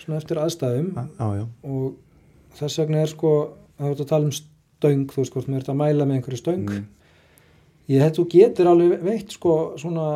svona 0.01 0.17
eftir 0.21 0.41
aðstæðum 0.41 0.89
Já, 0.97 1.27
já. 1.37 1.45
og 1.69 2.57
þess 2.59 2.81
vegna 2.81 3.03
er 3.05 3.11
sko 3.13 3.31
það 3.77 3.91
er 3.93 4.01
að 4.05 4.09
tala 4.11 4.27
um 4.29 4.33
stöng, 4.37 5.05
þú 5.13 5.21
veist 5.21 5.35
hvort 5.37 5.49
maður 5.49 5.61
ert 5.63 5.71
að 5.73 5.79
mæla 5.83 6.05
með 6.09 6.19
einhverju 6.19 6.41
stöng 6.41 6.65
Mm. 6.71 6.83
Ég 7.91 8.01
þetta 8.05 8.17
þú 8.21 8.25
getur 8.33 8.71
alveg 8.71 9.05
veitt 9.05 9.35
sko 9.37 9.53
svona 9.81 10.07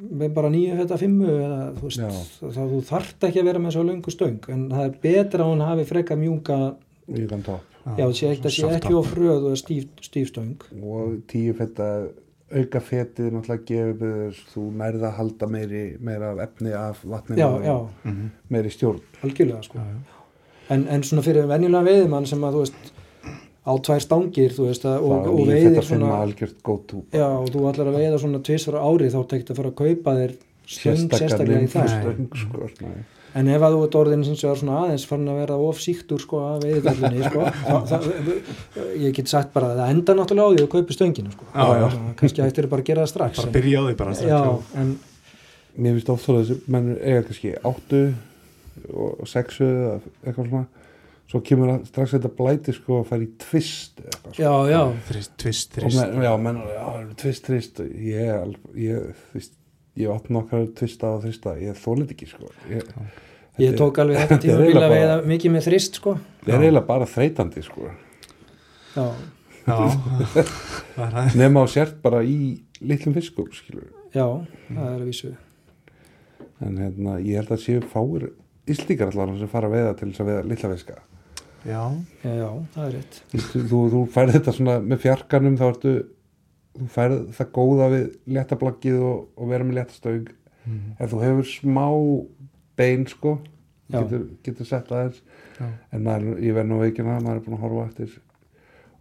með 0.00 0.34
bara 0.36 0.50
nýju 0.52 0.74
þetta 0.82 0.98
fimmu 1.00 1.28
eða 1.32 1.60
þú 1.78 1.86
veist, 1.88 2.34
þá 2.42 2.60
þú 2.72 2.80
þarft 2.90 3.24
ekki 3.30 3.40
að 3.40 3.48
vera 3.48 3.62
með 3.64 3.76
svo 3.78 3.84
löngu 3.88 4.12
stöng 4.12 4.50
en 4.52 4.66
það 4.74 4.84
er 4.90 4.98
betra 5.06 5.44
að 5.46 5.50
hún 5.54 5.64
hafi 5.64 5.86
freka 5.88 6.18
mjúka 6.20 6.58
mjög 7.08 7.32
topp 7.46 7.72
já, 7.86 8.04
það 8.04 8.14
sé 8.18 8.28
ekki, 8.34 8.50
ekki 8.76 8.90
top. 8.90 8.98
of 9.00 9.10
fröð 9.14 9.46
og 9.52 9.56
stíf, 9.60 9.86
stíf 10.04 10.28
stöng 10.34 10.66
og 10.82 11.14
tíu 11.32 11.54
fetta 11.56 11.86
auka 12.46 12.78
fetið 12.78 13.32
náttúrulega 13.34 13.64
gefur 13.70 14.36
þú 14.52 14.66
nærða 14.78 15.08
að 15.08 15.16
halda 15.20 15.48
meiri 15.50 15.80
meira 15.98 16.28
af 16.34 16.42
efni 16.44 16.74
af 16.78 17.00
vatninu 17.02 17.40
já, 17.40 17.46
og 17.48 17.64
já, 17.64 17.76
Mhm. 18.04 18.28
meiri 18.50 18.70
stjórn 18.70 19.00
algjörlega 19.24 19.62
sko 19.64 19.78
Já, 19.78 19.84
já. 19.86 20.74
en, 20.76 20.86
en 20.88 21.02
svona 21.02 21.22
fyrir 21.26 21.46
venjulega 21.48 21.88
veiðimann 21.88 22.26
sem 22.26 22.44
að 22.44 22.52
þú 22.54 22.60
veist 22.66 22.92
á 23.66 23.72
tvær 23.82 24.00
stangir 24.04 24.54
þú 24.54 24.68
veist 24.68 24.84
að, 24.86 25.02
og, 25.02 25.26
og 25.26 25.40
er 25.42 25.50
veiðir 25.56 25.84
svona 25.88 26.12
algjört 26.22 26.62
go 26.62 26.76
to 26.86 27.02
já, 27.10 27.26
og 27.26 27.50
þú 27.50 27.64
ætlar 27.72 27.90
að 27.90 27.98
veiða 28.00 28.20
svona 28.22 28.40
tvisvar 28.46 28.78
á 28.78 28.86
ári 28.86 29.10
þá 29.10 29.20
tekst 29.32 29.50
að 29.50 29.58
fara 29.60 29.72
að 29.72 29.78
kaupa 29.82 30.14
þér 30.20 30.34
stöng 30.66 31.12
sérstaklega 31.14 31.62
í 31.66 31.70
það 31.70 31.92
stöng 31.96 32.40
sko. 32.40 32.90
En 33.36 33.50
ef 33.52 33.60
að 33.66 33.74
þú 33.76 33.80
ert 33.84 33.96
orðin 34.00 34.22
sem 34.24 34.36
sé 34.40 34.48
svona 34.56 34.76
aðeins 34.86 35.02
farin 35.10 35.28
að 35.28 35.40
vera 35.42 35.56
of 35.60 35.80
síktur 35.84 36.22
sko 36.22 36.38
að 36.40 36.62
veiðvöldinni 36.64 37.26
sko, 37.26 37.42
þá, 37.68 37.74
það, 37.90 38.06
ég 39.02 39.12
get 39.18 39.28
sagt 39.28 39.50
bara 39.52 39.74
að 39.74 39.82
það 39.82 39.92
enda 39.92 40.14
náttúrulega 40.16 40.46
á 40.46 40.52
því 40.56 40.62
að 40.64 40.70
kaupi 40.72 40.96
stönginu 40.96 41.34
sko. 41.34 41.48
Já, 41.52 41.66
já. 41.66 41.84
Það- 41.84 42.14
Kannski 42.22 42.44
ættir 42.46 42.68
bara 42.72 42.80
að 42.86 42.88
gera 42.88 43.04
það 43.04 43.12
strax. 43.12 43.36
Bara 43.42 43.50
en- 43.50 43.56
byrja 43.58 43.76
á 43.76 43.84
því 43.90 43.98
bara 44.00 44.14
strax. 44.16 44.32
Já, 44.32 44.80
en 44.80 44.94
mér 45.76 45.98
finnst 45.98 46.10
að 46.14 46.24
þessi 46.38 46.56
menn 46.72 46.88
eiga 46.96 47.26
kannski 47.28 47.52
áttu 47.72 48.02
og 48.96 49.28
sexu 49.28 49.68
eða 49.68 49.94
eitthvað 50.24 50.48
svona 50.48 50.66
svo 51.26 51.40
kemur 51.42 51.72
að 51.72 51.84
strax 51.88 52.12
þetta 52.14 52.30
blæti 52.38 52.72
sko 52.76 53.00
að 53.00 53.08
fara 53.10 53.24
í 53.26 53.28
tvist 53.42 53.98
eða 54.00 54.10
eitthvað 54.12 54.32
sko. 54.36 54.42
já, 54.42 54.52
já, 54.70 54.80
Þrist, 55.10 55.32
tvist, 55.42 55.76
og 55.76 55.82
þrist. 55.82 56.00
menn, 56.00 56.22
já, 56.26 56.32
menn, 56.46 56.58
já, 56.70 56.86
tvist, 57.22 57.44
trist 57.48 57.80
ég, 57.82 58.56
ég, 58.78 59.08
þú 59.32 59.38
veist 59.40 59.54
ég 59.96 60.12
átt 60.12 60.28
nokkar 60.36 60.66
tvista 60.78 61.10
og 61.16 61.22
þrista 61.24 61.54
ég 61.58 61.78
þólið 61.82 62.12
ekki 62.14 62.28
sko 62.30 62.50
ég, 62.70 62.90
ég 63.64 63.74
tók 63.80 63.98
alveg 64.04 64.18
þetta 64.22 64.38
tíma 64.44 64.68
bara- 64.76 65.22
mikið 65.26 65.54
með 65.56 65.66
þrist 65.70 65.98
sko. 66.02 66.14
er 66.46 66.60
eiginlega 66.60 66.86
bara 66.86 67.08
þreytandi 67.10 67.64
sko 67.66 67.90
Já, 68.96 69.08
Já, 69.66 69.76
það 70.94 71.10
það. 71.16 71.34
nema 71.42 71.64
á 71.64 71.66
sért 71.68 71.96
bara 72.04 72.22
í 72.22 72.36
litlum 72.86 73.16
fiskum 73.18 73.50
skilur 73.56 73.88
já, 74.14 74.24
það 74.70 74.86
er 74.92 75.00
að 75.02 75.08
vísu. 75.10 75.32
en 76.62 76.78
hérna, 76.80 77.18
ég 77.18 77.40
held 77.42 77.50
að 77.56 77.64
séu 77.66 77.82
fáir 77.90 78.28
íslíkar 78.70 79.10
allar 79.10 79.34
sem 79.40 79.50
fara 79.50 79.68
að 79.68 79.74
veiða 79.76 79.96
til 79.98 80.08
þess 80.12 80.22
að 80.22 80.30
veiða 80.30 80.46
litla 80.52 80.70
fiska 80.76 80.96
Já, 81.66 81.82
Já, 82.22 82.32
já, 82.38 82.50
það 82.74 82.84
er 82.86 82.92
rétt. 82.96 83.20
þú, 83.32 83.62
þú, 83.70 83.80
þú 83.94 84.02
færð 84.14 84.32
þetta 84.36 84.52
svona 84.54 84.76
með 84.86 85.00
fjarkanum 85.02 85.56
þá 85.58 85.64
ertu 85.72 85.94
þú 86.76 86.86
færð 86.92 87.18
það 87.38 87.50
góða 87.56 87.86
við 87.94 88.06
léttablaggið 88.36 88.98
og, 89.02 89.22
og 89.36 89.48
vera 89.52 89.64
með 89.64 89.78
léttastöng 89.80 90.26
Mhm. 90.66 90.96
ef 90.98 91.12
þú 91.12 91.18
hefur 91.22 91.46
smá 91.46 91.84
bein 92.76 93.04
sko 93.06 93.36
Já. 93.90 94.00
getur, 94.02 94.24
getur 94.42 94.66
sett 94.66 94.88
aðeins 94.90 95.20
já. 95.60 95.66
en 95.92 96.02
maður, 96.02 96.40
ég 96.42 96.54
verð 96.56 96.66
nú 96.72 96.78
veikina 96.80 97.20
maður 97.22 97.36
er 97.36 97.44
búin 97.44 97.54
að 97.54 97.62
horfa 97.62 97.84
eftir 97.86 98.16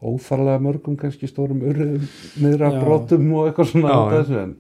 óþarlega 0.06 0.62
mörgum 0.62 0.98
kannski 1.02 1.26
stórum 1.28 1.64
urðum 1.66 2.06
niður 2.38 2.66
af 2.68 2.74
Já. 2.78 2.82
brotum 2.86 3.34
og 3.34 3.48
eitthvað 3.50 3.72
svona 3.72 3.90
Já, 3.90 3.98
já. 3.98 4.12
þessu 4.20 4.38
en 4.44 4.54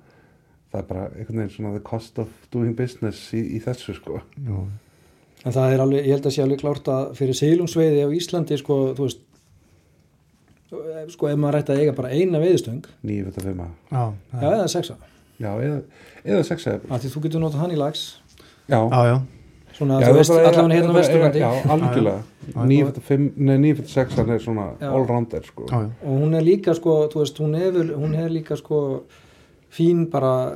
það 0.72 0.80
er 0.82 0.88
bara 0.90 1.04
einhvern 1.14 1.38
veginn 1.44 1.54
svona 1.60 1.74
the 1.78 1.84
cost 1.92 2.18
of 2.20 2.28
doing 2.52 2.74
business 2.76 3.22
í, 3.38 3.44
í 3.54 3.62
þessu 3.62 3.94
sko 4.00 4.22
Jú. 4.42 4.66
En 5.46 5.54
það 5.54 5.74
er 5.76 5.82
alveg, 5.84 6.06
ég 6.08 6.16
held 6.16 6.26
að 6.26 6.34
sé 6.34 6.42
alveg 6.44 6.60
klárt 6.64 6.88
að 6.90 7.12
fyrir 7.20 7.38
seilungsveiði 7.38 8.02
á 8.02 8.10
Íslandi, 8.18 8.58
sko, 8.58 8.78
þú 8.98 9.06
veist, 9.06 9.20
sko, 11.14 11.30
ef 11.30 11.38
maður 11.40 11.60
ætti 11.62 11.74
að 11.76 11.82
eiga 11.84 11.94
bara 11.98 12.10
eina 12.16 12.42
veiðistöng, 12.42 12.88
9.5 13.06 13.62
Já, 13.62 13.68
já, 13.94 14.08
það 14.34 14.44
er- 14.50 14.56
eða 14.58 14.68
sexa, 14.74 14.96
já, 15.40 15.52
eða, 15.68 15.82
eða 16.26 16.44
sexa 16.50 16.74
af 16.90 17.02
því 17.04 17.12
þú 17.14 17.22
getur 17.28 17.44
notað 17.44 17.62
hann 17.64 17.76
í 17.76 17.78
lags, 17.80 18.04
já, 18.68 18.80
já, 18.82 19.02
já, 19.12 19.16
svona, 19.78 20.00
Já, 20.02 20.08
þú 20.08 20.10
það 20.10 20.18
veist, 20.18 20.32
allavega 20.32 20.76
hérna 20.80 20.90
það 20.90 21.00
Vesturlandi, 21.00 21.40
Já, 21.40 21.52
algjörlega. 21.76 22.24
Já. 22.46 22.60
9.5, 22.66 23.30
nei 23.38 23.58
9.6 23.74 24.18
hann 24.18 24.30
er 24.36 24.40
svona 24.40 24.66
Já. 24.82 24.90
all-rounder 24.92 25.44
sko. 25.46 25.66
Já, 25.70 25.80
já. 25.86 25.90
og 26.02 26.20
hún 26.24 26.34
er 26.38 26.42
líka, 26.46 26.74
sko, 26.78 26.98
þú 27.14 27.22
veist, 27.22 27.38
hún 27.44 27.56
er, 27.60 27.80
hún 27.96 28.16
er 28.16 28.30
líka, 28.34 28.56
sko, 28.58 29.04
fín 29.70 30.06
bara, 30.10 30.56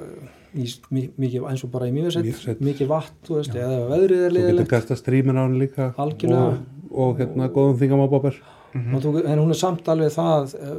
mikið, 0.54 1.44
eins 1.50 1.64
og 1.66 1.72
bara 1.74 1.90
í 1.90 1.94
Mývatnssveit. 1.94 2.30
mjög 2.30 2.64
mikið 2.70 2.88
vatn, 2.90 3.18
þú 3.28 3.36
veist, 3.40 3.56
eða 3.56 3.82
veðrið 3.90 4.24
er 4.24 4.32
Þú 4.32 4.38
getur 4.38 4.38
liðilegt, 4.40 4.72
að 4.96 5.02
strímin 5.04 5.38
á 5.38 5.44
hann 5.46 5.60
líka 5.62 5.90
og, 5.98 6.64
og 6.92 7.20
hérna 7.22 7.50
góðum 7.54 7.78
þingamababber 7.84 8.40
og 8.70 9.02
þú, 9.02 9.12
en 9.26 9.40
hún 9.42 9.50
er 9.54 9.58
samt 9.58 9.88
alveg 9.90 10.12
það, 10.14 10.52
eh, 10.62 10.74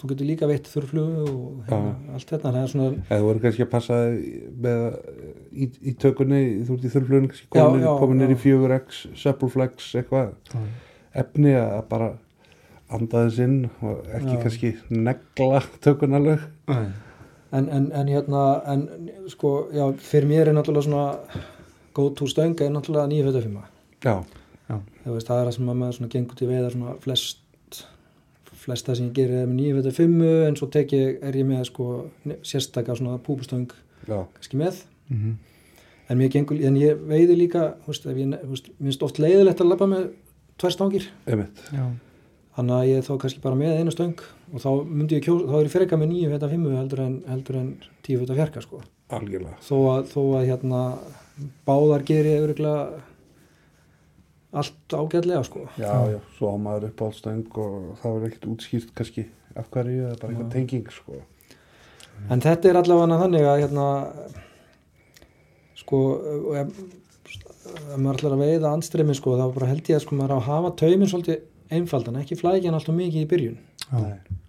þú 0.00 0.08
getur 0.12 0.26
líka 0.26 0.48
veitt 0.50 0.70
þurrflugu 0.70 1.26
og 1.30 1.68
hérna, 1.68 1.92
allt 2.16 2.32
þetta, 2.32 2.52
það 2.52 2.60
er 2.62 2.72
svona, 2.72 2.88
eða 3.06 3.20
þú 3.20 3.28
voru 3.28 3.42
kannski 3.44 3.66
að 3.66 3.70
passa 3.70 3.98
með 4.66 4.86
í, 5.52 5.68
í 5.82 5.94
tökunni, 6.02 6.42
þú 6.66 6.76
ert 6.76 6.86
í 6.86 6.92
Já, 7.46 7.50
komin, 7.54 7.82
já, 7.84 7.86
já. 7.86 7.98
er 8.26 8.34
í 8.34 8.38
4x, 8.42 9.02
Suppleflex 9.22 9.90
eitthvað 10.02 10.34
efni 11.16 11.54
að 11.56 11.82
bara 11.90 12.12
anda 12.92 13.24
þess 13.26 13.42
inn 13.42 13.56
og 13.82 14.06
ekki 14.14 14.34
Já. 14.34 14.40
kannski 14.44 14.70
negla 14.90 15.62
tökun 15.82 16.14
alveg 16.18 16.44
Nei. 16.70 16.86
En, 17.52 17.68
en, 17.70 17.92
en 17.94 18.08
hérna, 18.10 18.40
en 18.66 19.10
sko, 19.30 19.68
já, 19.72 19.84
fyrir 20.02 20.26
mér 20.28 20.48
er 20.50 20.56
náttúrulega 20.56 20.82
svona 20.82 21.18
go 21.94 22.08
to 22.10 22.26
stönga 22.26 22.64
er 22.66 22.72
náttúrulega 22.74 23.06
945. 23.06 23.62
já, 24.68 24.80
Það 25.04 25.14
er 25.14 25.26
það 25.28 25.50
sem 25.54 25.68
að 25.70 25.76
maður 25.80 25.96
svona 25.98 26.10
gengur 26.10 26.36
til 26.40 26.48
veiða 26.50 26.70
svona 26.74 26.94
flest, 27.04 27.38
flest 28.64 28.88
það 28.88 28.96
sem 28.98 29.06
ég 29.06 29.14
gerir 29.20 29.42
er 29.44 29.46
með 29.46 29.60
945 29.62 30.48
en 30.48 30.56
svo 30.58 30.68
tek 30.74 30.94
ég, 30.96 31.18
er 31.22 31.38
ég 31.38 31.46
með 31.46 31.62
sko 31.70 31.86
ne- 32.26 32.38
sérstaka 32.42 32.96
svona 32.98 33.18
púpustöng 33.22 33.70
já, 34.08 34.18
kannski 34.34 34.58
með. 34.58 34.82
Mhm. 35.08 35.36
En 36.08 36.18
mér 36.18 36.30
gengur, 36.30 36.58
en 36.62 36.76
ég 36.78 36.98
veiði 37.02 37.34
líka, 37.38 37.74
ef 37.88 38.04
ég, 38.04 38.26
mér 38.26 38.66
finnst 38.82 39.02
oft 39.02 39.18
leiðilegt 39.18 39.60
að 39.62 39.70
labba 39.72 39.86
með 39.90 40.10
tvær 40.58 40.70
stangir. 40.74 41.08
Þannig 42.56 42.72
að 42.76 42.86
ég 42.88 42.98
er 43.00 43.04
þá 43.04 43.14
kannski 43.20 43.42
bara 43.44 43.58
með 43.60 43.80
einu 43.80 43.92
stöng 43.92 44.20
og 44.52 44.62
þá 44.62 44.70
myndi 44.88 45.18
ég 45.18 45.26
kjósa, 45.26 45.48
þá 45.50 45.56
er 45.58 45.66
ég 45.66 45.72
freka 45.74 45.98
með 46.00 46.12
945 46.14 46.78
heldur 46.78 47.02
en, 47.04 47.16
heldur 47.28 47.58
en 47.60 47.66
10 48.06 48.22
fyrir 48.22 48.38
fjarka 48.38 48.62
sko. 48.64 48.80
algjörlega. 49.12 49.58
Þó 49.66 49.76
að, 49.92 50.06
þó 50.14 50.22
að 50.38 50.46
hérna 50.48 50.80
báðar 51.68 52.04
gerir 52.08 52.46
öruglega 52.46 52.86
allt 54.56 54.96
ágætlega 54.96 55.42
sko. 55.44 55.66
Já, 55.76 55.92
já, 56.14 56.18
svo 56.38 56.52
á 56.52 56.56
maður 56.56 56.88
upp 56.88 57.02
á 57.04 57.08
stöng 57.18 57.58
og 57.60 57.74
það 58.00 58.14
var 58.16 58.28
ekkert 58.30 58.48
útskýrt 58.54 58.94
kannski 58.96 59.26
af 59.56 59.68
hverju, 59.72 60.06
er 60.08 60.20
bara 60.20 60.32
eitthvað 60.32 60.52
tenging 60.54 60.92
sko. 60.94 61.20
En 62.32 62.40
þetta 62.40 62.70
er 62.70 62.78
allavega 62.80 63.18
þannig 63.20 63.44
að 63.50 63.60
hérna 63.66 63.88
sko 65.76 66.00
ef, 66.56 66.72
ef 67.28 67.98
maður 68.00 68.16
ætlar 68.16 68.38
að 68.38 68.46
veiða 68.46 68.72
andstremi 68.72 69.16
sko 69.18 69.36
þá 69.36 69.44
bara 69.58 69.68
held 69.74 69.92
ég 69.92 70.00
að 70.00 70.06
sko 70.06 70.16
maður 70.16 70.34
á 70.34 70.38
að 70.38 70.48
hafa 70.48 70.72
taumin 70.80 71.12
svolítið 71.12 71.44
einfaldan, 71.74 72.18
ekki 72.22 72.38
flækja 72.38 72.70
hann 72.70 72.78
alltaf 72.78 72.96
mikið 72.96 73.24
í 73.24 73.30
byrjun. 73.30 73.60
Já. 73.86 74.00
Nei. 74.02 74.42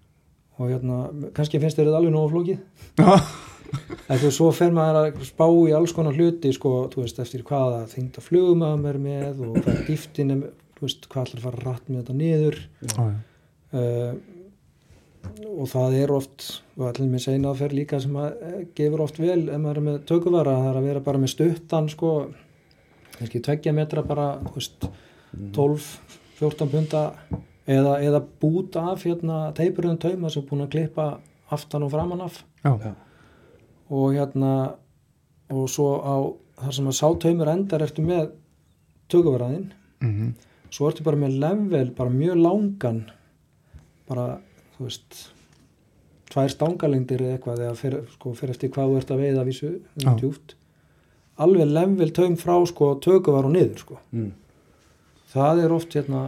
og 0.58 0.72
hérna, 0.72 0.96
kannski 1.38 1.60
finnst 1.62 1.78
þér 1.78 1.92
þetta 1.92 2.00
alveg 2.00 2.14
nógu 2.16 2.32
flókið. 2.34 2.64
Þú 4.22 4.30
svo 4.32 4.48
fer 4.56 4.72
maður 4.74 5.02
að 5.02 5.20
spá 5.28 5.44
í 5.46 5.74
alls 5.76 5.92
konar 5.94 6.16
hluti 6.16 6.54
sko, 6.56 6.88
þú 6.94 7.04
veist, 7.04 7.20
eftir 7.20 7.44
hvaða 7.46 7.82
þingda 7.92 8.24
flugum 8.24 8.64
að 8.64 8.78
maður 8.80 8.96
er 8.96 9.04
með 9.04 9.42
og 9.44 9.58
hvað 9.60 9.82
dýftin 9.90 10.34
er, 10.34 10.46
þú 10.78 10.86
veist, 10.86 11.10
hvað 11.12 11.34
að 11.36 11.44
fara 11.44 11.64
rætt 11.66 11.90
með 11.92 12.00
þetta 12.00 12.16
niður. 12.22 12.60
Uh, 13.76 14.16
og 15.46 15.68
það 15.72 15.96
er 16.02 16.14
oft 16.16 16.46
og 16.78 16.86
allir 16.90 17.10
með 17.12 17.24
seina 17.26 17.52
aðferð 17.52 17.78
líka 17.80 18.00
sem 18.02 18.16
að 18.20 18.44
eh, 18.48 18.60
gefur 18.78 19.04
oft 19.04 19.20
vel 19.22 19.48
ef 19.50 19.60
maður 19.62 19.80
er 19.82 19.86
með 19.88 19.98
tökuvara 20.10 20.56
það 20.62 20.70
er 20.70 20.80
að 20.80 20.88
vera 20.90 21.04
bara 21.08 21.22
með 21.22 21.34
stuttan 21.34 21.90
sko 21.92 22.12
kannski 23.18 23.42
tveggja 23.44 23.74
metra 23.76 24.04
bara 24.08 24.28
þú 24.46 24.54
veist, 24.56 24.88
12-14 26.40 26.70
punta 26.72 27.02
eða, 27.68 27.98
eða 28.04 28.22
bút 28.42 28.76
af 28.80 29.04
hérna 29.06 29.40
teipurinn 29.58 29.98
tauma 30.02 30.30
sem 30.30 30.44
er 30.44 30.50
búin 30.50 30.66
að 30.66 30.72
klippa 30.76 31.08
aftan 31.52 31.84
og 31.88 31.92
framan 31.94 32.22
af 32.22 32.42
Já. 32.64 32.74
Já. 32.84 32.94
og 33.90 34.14
hérna 34.14 34.52
og 35.50 35.70
svo 35.72 35.88
á 36.04 36.16
þar 36.64 36.74
sem 36.76 36.88
að 36.92 36.98
sátaumur 37.00 37.52
endar 37.54 37.84
eftir 37.86 38.06
með 38.06 38.30
tökuvaraðinn 39.10 39.72
Mhm. 40.02 40.34
svo 40.70 40.90
ertu 40.92 41.04
bara 41.04 41.18
með 41.18 41.40
level, 41.40 41.90
bara 41.96 42.10
mjög 42.10 42.36
langan 42.42 43.06
bara, 44.08 44.38
þú 44.78 44.84
veist 44.86 45.30
tvær 46.30 46.50
stangalengdir 46.52 47.22
eða 47.24 47.38
eitthvað 47.38 47.60
eða 47.64 47.76
fyrir, 47.80 48.04
sko, 48.14 48.34
fyrir 48.36 48.52
eftir 48.54 48.70
hvað 48.70 48.92
þú 48.92 48.98
ert 48.98 49.12
að 49.16 49.22
veiða 49.24 49.46
vísu, 49.48 49.72
djúpt 50.20 50.54
alveg 51.40 51.72
level 51.72 52.12
taum 52.12 52.36
frá 52.36 52.58
sko 52.68 52.96
tökuvar 53.00 53.46
og 53.48 53.54
niður 53.56 53.78
sko 53.80 53.98
mm. 54.12 54.32
Það 55.34 55.64
er 55.66 55.74
oft 55.76 55.94
hérna 55.98 56.22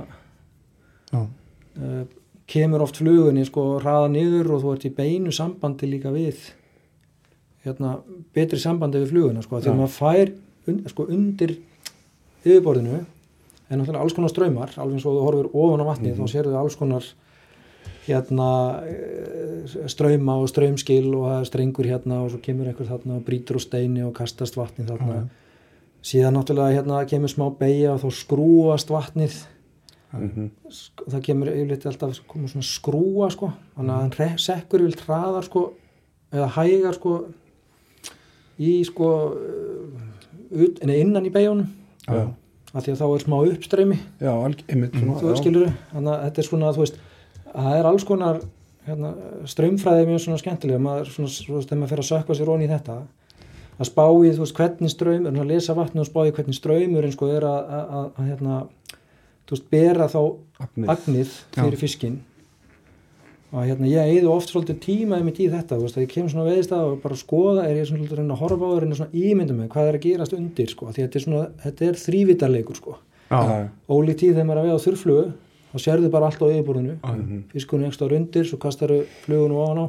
uh, 1.14 2.04
kemur 2.50 2.82
oft 2.86 2.98
flugunni 3.00 3.46
sko 3.48 3.80
raða 3.84 4.10
niður 4.14 4.56
og 4.56 4.64
þú 4.64 4.74
ert 4.76 4.88
í 4.90 4.94
beinu 4.98 5.32
sambandi 5.36 5.90
líka 5.90 6.12
við 6.14 6.40
hérna 7.66 7.98
betri 8.34 8.60
sambandi 8.62 9.02
við 9.04 9.12
fluguna 9.14 9.44
sko 9.46 9.60
þegar 9.62 9.78
maður 9.82 9.96
fær 10.00 10.32
un, 10.70 10.78
sko 10.90 11.06
undir 11.12 11.56
yfirborðinu 12.46 13.00
en 13.70 13.78
náttúrulega 13.84 14.02
alls 14.02 14.16
konar 14.18 14.32
ströymar 14.34 14.72
alveg 14.80 14.96
eins 14.98 15.06
og 15.06 15.18
þú 15.18 15.26
horfir 15.28 15.50
ofan 15.54 15.84
á 15.84 15.90
vatnið 15.92 16.14
Mhm. 16.16 16.22
þá 16.24 16.34
sérðu 16.34 16.56
alls 16.58 16.76
konar 16.80 17.06
hérna 18.10 18.48
eh, 18.90 19.86
ströyma 19.92 20.40
og 20.42 20.48
ströymskil 20.50 21.12
og 21.14 21.28
það 21.30 21.40
er 21.44 21.50
strengur 21.52 21.86
hérna 21.86 22.24
og 22.24 22.32
svo 22.32 22.40
kemur 22.42 22.66
einhver 22.72 22.88
þarna 22.90 23.20
og 23.20 23.26
brýtur 23.28 23.60
og 23.60 23.62
steini 23.62 24.02
og 24.08 24.14
kastast 24.18 24.56
vatnið 24.58 24.88
þarna 24.90 25.14
Já. 25.20 25.28
Síðan 26.06 26.38
náttúrulega 26.38 26.78
hérna 26.80 27.02
kemur 27.10 27.32
smá 27.32 27.48
beigja 27.60 27.94
og 27.96 28.04
þá 28.04 28.10
skrúast 28.16 28.92
vatnið. 28.94 29.36
Mm 30.14 30.50
sk- 30.74 31.06
það 31.12 31.22
kemur 31.28 31.52
yfirleitt 31.54 31.86
alltaf 31.86 32.16
skrúa 32.66 33.30
sko. 33.32 33.52
Þannig 33.76 33.94
að 33.94 34.02
hann 34.02 34.38
sekkur 34.42 34.82
yfirleitt 34.82 35.06
hraðar 35.06 35.46
sko 35.46 35.66
eða 36.34 36.48
hægar 36.56 36.94
sko 36.98 37.14
í 38.60 38.84
sko 38.88 39.10
uh, 39.34 40.00
ut, 40.52 40.80
innan 40.84 41.26
í 41.26 41.32
beigunum 41.34 41.68
já, 42.08 42.26
af 42.74 42.84
því 42.86 42.92
að 42.94 43.00
þá 43.02 43.06
er 43.16 43.24
smá 43.26 43.38
uppstreymi. 43.54 44.00
Já, 44.20 44.34
einmitt 44.68 44.96
þannig 45.94 46.12
að 46.14 46.24
þetta 46.26 46.42
er 46.44 46.50
svona 46.50 46.74
þú 46.76 46.84
veist 46.86 47.00
að 47.50 47.64
það 47.70 47.78
er 47.80 47.90
alls 47.92 48.04
konar 48.10 48.42
hérna, 48.90 49.14
ströymfræði 49.50 50.08
mjög 50.10 50.22
svona 50.26 50.42
skemmtilega. 50.42 50.82
Maður 50.82 51.14
svona, 51.14 51.30
svona 51.34 51.64
þegar 51.66 51.80
maður 51.84 51.94
fer 51.94 52.04
að 52.04 52.10
sökva 52.10 52.38
sér 52.40 52.52
onni 52.54 52.68
í 52.68 52.72
þetta 52.74 52.98
að 53.80 53.88
spá 53.88 54.06
í 54.06 54.32
þú 54.34 54.44
veist 54.44 54.58
hvernig 54.58 54.94
ströym 54.94 55.28
að 55.30 55.52
lesa 55.54 55.76
vatni 55.78 56.04
og 56.04 56.10
spá 56.10 56.24
í 56.28 56.34
hvernig 56.36 56.58
ströymurinn 56.58 57.16
sko 57.16 57.30
er 57.32 57.46
að, 57.48 57.76
að, 57.80 58.10
að, 58.10 58.26
hérna, 58.28 58.58
þú 59.48 59.56
veist 59.56 59.70
bera 59.72 60.10
þá 60.12 60.20
Agnið. 60.60 60.90
agnið 60.96 61.30
Já. 61.30 61.62
fyrir 61.62 61.80
fiskinn 61.80 62.18
og 63.50 63.66
hérna 63.66 63.90
ég 63.90 64.12
eigðu 64.14 64.30
oft 64.30 64.52
svolítið 64.52 64.82
tíma 64.84 65.18
einmitt 65.18 65.40
í 65.42 65.48
þetta, 65.50 65.80
þú 65.80 65.88
veist, 65.88 65.98
að 65.98 66.04
ég 66.04 66.12
kemur 66.12 66.34
svona 66.34 66.50
veðist 66.52 66.74
að 66.76 66.90
og 66.92 66.98
bara 67.02 67.16
skoða, 67.18 67.64
er 67.66 67.80
ég 67.80 67.88
svona 67.90 68.04
svolítið 68.04 68.18
að 68.18 68.20
reyna 68.22 68.36
að 68.36 68.44
horfa 68.44 68.68
á 68.68 68.70
og 68.70 68.82
reyna 68.84 68.98
svona 69.00 69.22
ímynda 69.24 69.56
mig, 69.58 69.70
hvað 69.74 69.90
er 69.90 69.98
að 69.98 70.04
gerast 70.04 70.36
undir 70.38 70.70
sko, 70.70 70.90
því 70.94 71.06
þetta 71.06 71.18
er 71.18 71.24
svona, 71.24 71.46
þetta 71.64 71.88
er 71.88 71.98
þrývitarleikur 72.04 72.78
sko, 72.78 72.98
Já. 73.30 73.40
Já, 73.40 73.56
ólík 73.90 74.20
tíð 74.22 74.36
þegar 74.36 74.46
maður 74.50 74.60
er 74.60 74.62
að 74.62 74.70
veða 74.70 74.78
á 74.78 74.86
þurrflugu, 74.86 75.26
þá 75.72 75.82
sérðu 75.88 76.12
bara 76.14 76.30
allt 76.30 76.46
á 76.46 76.48
yfirborðinu, 76.50 76.94
Já. 77.00 77.10
mhm. 77.10 77.42
fiskunni 77.56 77.90
ekstra 77.90 78.12
undir, 78.20 78.46
svo 78.46 78.62
kastaru 78.62 79.00
flugunum 79.26 79.64
ofan 79.64 79.82
á 79.82 79.86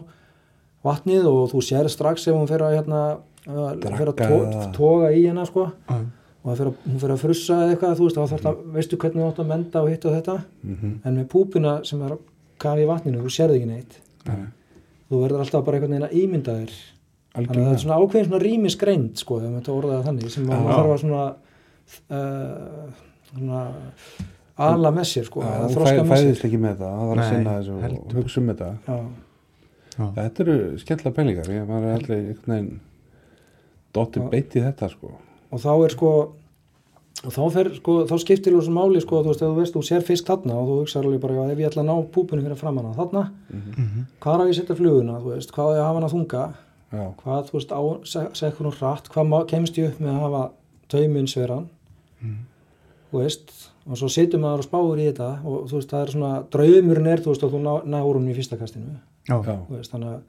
vatnið 0.87 1.29
og 1.29 1.51
þú 1.53 1.62
sér 1.65 1.89
strax 1.93 2.25
ef 2.31 2.37
hún 2.37 2.49
fer 2.49 2.65
að 2.65 2.79
hérna, 2.79 3.01
að 3.49 3.87
fer 3.97 4.11
að 4.12 4.73
toga 4.77 5.11
í 5.17 5.27
hennar 5.27 5.49
sko. 5.49 5.67
Já. 5.89 5.99
og 6.41 6.53
að, 6.55 6.71
hún 6.87 7.01
fer 7.03 7.12
að 7.15 7.21
frussa 7.21 7.57
eða 7.65 7.75
eitthvað, 7.75 7.99
þú 7.99 8.07
veist, 8.07 8.17
þá 8.17 8.31
þarf 8.35 8.45
það, 8.47 8.62
veistu 8.77 8.97
hvernig 9.01 9.21
þú 9.21 9.27
átt 9.29 9.43
að 9.43 9.51
menda 9.51 9.83
og 9.83 9.91
hitt 9.91 10.07
og 10.09 10.15
þetta? 10.17 10.37
Mhm. 10.65 10.95
en 11.05 11.19
með 11.19 11.27
púpuna 11.35 11.75
sem 11.85 12.03
er 12.03 12.15
að 12.17 12.23
kafa 12.61 12.81
í 12.81 12.89
vatninu 12.89 13.21
þú 13.25 13.33
sérði 13.35 13.59
ekki 13.61 13.69
neitt. 13.69 13.99
Nei, 14.27 14.47
þú 15.11 15.21
verður 15.25 15.45
alltaf 15.45 15.65
bara 15.65 15.77
einhvern 15.77 15.95
veginn 15.97 16.09
að 16.09 16.17
ímynda 16.23 16.57
þér. 16.61 16.75
Þannig 17.31 17.51
að 17.51 17.65
það 17.65 17.73
er 17.73 17.83
svona 17.85 17.99
ákveðin 18.01 18.27
svona 18.27 18.43
rýmisgreind 18.43 19.21
sko, 19.21 19.39
ef 19.39 19.53
maður 19.55 19.77
orðaði 19.77 19.97
það 20.01 20.09
þannig 20.11 20.31
sem 20.35 20.47
maður 20.51 20.73
þarf 20.75 20.91
að 20.91 21.01
svona 21.05 21.23
uh, 22.11 22.91
svona 23.31 23.61
ala 24.61 24.93
með 24.95 25.09
sér 25.09 25.27
sko, 25.29 25.43
eða 25.47 25.69
fæ, 25.71 25.81
með 25.81 25.91
sér. 25.91 26.07
fæðist 26.11 26.47
ekki 26.49 26.61
með 26.61 26.81
það, 26.83 26.95
það 26.99 27.11
var 27.11 27.21
að 27.23 27.31
sinna 27.31 27.57
þessu 27.59 27.77
og 27.77 28.15
hugsa 28.19 28.41
um 28.41 28.51
þetta. 28.51 28.71
Já, 28.87 28.97
Já. 29.97 30.05
þetta 30.19 30.45
eru 30.45 30.57
skemmtilega 30.83 31.17
pælingar 31.17 31.51
ég 31.55 31.71
er 31.71 31.91
allir 31.95 32.17
einhvern 32.19 32.55
veginn 32.55 32.71
beitt 34.31 34.55
í 34.57 34.61
þetta 34.65 34.89
sko. 34.91 35.12
Og 35.53 35.59
þá 35.61 35.71
er 35.85 35.91
sko 35.97 36.11
og 37.21 37.33
þá, 37.35 37.41
fer, 37.53 37.69
sko, 37.77 37.95
þá 38.09 38.15
skiptir 38.23 38.55
þú 38.55 38.61
svo 38.65 38.73
máli 38.73 39.01
sko, 39.03 39.19
þú 39.23 39.29
veist, 39.33 39.41
þú 39.43 39.57
veist, 39.59 39.75
þú 39.75 39.81
sér 39.85 40.03
fisk 40.07 40.25
þarna 40.31 40.55
og 40.57 40.69
þú 40.71 40.77
hugsaður 40.81 41.07
alveg 41.11 41.21
bara, 41.21 41.35
já, 41.35 41.51
ef 41.53 41.59
ég 41.59 41.69
ætla 41.69 41.83
að 41.83 41.89
ná 41.91 41.97
púpunum 42.15 42.45
fyrir 42.47 42.57
framann 42.57 42.87
á 42.89 42.93
þarna, 42.97 43.23
Mhm. 43.51 44.05
hvað 44.21 44.35
er 44.35 44.41
að 44.41 44.49
ég 44.49 44.57
setja 44.61 44.77
fluguna, 44.79 45.19
þú 45.21 45.35
veist, 45.35 45.53
hvað 45.53 45.67
á 45.69 45.73
ég 45.77 45.81
að 45.81 45.89
hafa 45.89 46.01
hann 46.01 46.09
að 46.09 46.15
þunga? 46.15 46.55
Já, 46.93 47.15
hvað, 47.21 47.43
þú 47.51 47.53
veist, 47.59 47.71
á, 47.77 47.81
se- 48.05 48.31
sekkur 48.41 48.67
hún 48.71 48.79
hratt 48.79 49.09
hvað 49.11 49.29
má- 49.29 49.47
kemst 49.47 49.75
ég 49.77 49.89
upp 49.91 49.99
með 50.01 50.15
að 50.15 50.21
hafa 50.25 50.51
tauminn 50.89 51.27
sveran? 51.29 51.69
Þú 53.11 53.19
veist, 53.25 53.51
og 53.91 53.97
svo 53.99 54.09
situr 54.09 54.39
maður 54.41 54.62
og 54.62 54.67
spáur 54.69 55.01
í 55.03 55.07
þetta 55.12 55.45
og 55.45 55.69
þú 55.69 55.77
veist, 55.81 55.91
það 55.91 56.03
er 56.07 56.12
svona 56.15 56.33
draumurinn 56.55 57.07
er, 57.11 57.19
þú 57.19 57.33
veist, 57.35 57.43
að 57.43 57.51
þú 57.57 57.61
ná, 57.65 57.73
náur 57.91 58.15
hún 58.17 58.29
í 58.31 58.35
fyrsta 58.37 58.57
kastinu. 58.61 58.97
Já, 59.29 59.37
já, 59.45 59.57
þú 59.67 59.77
veist, 59.77 59.91
þannig 59.93 60.12
að 60.15 60.21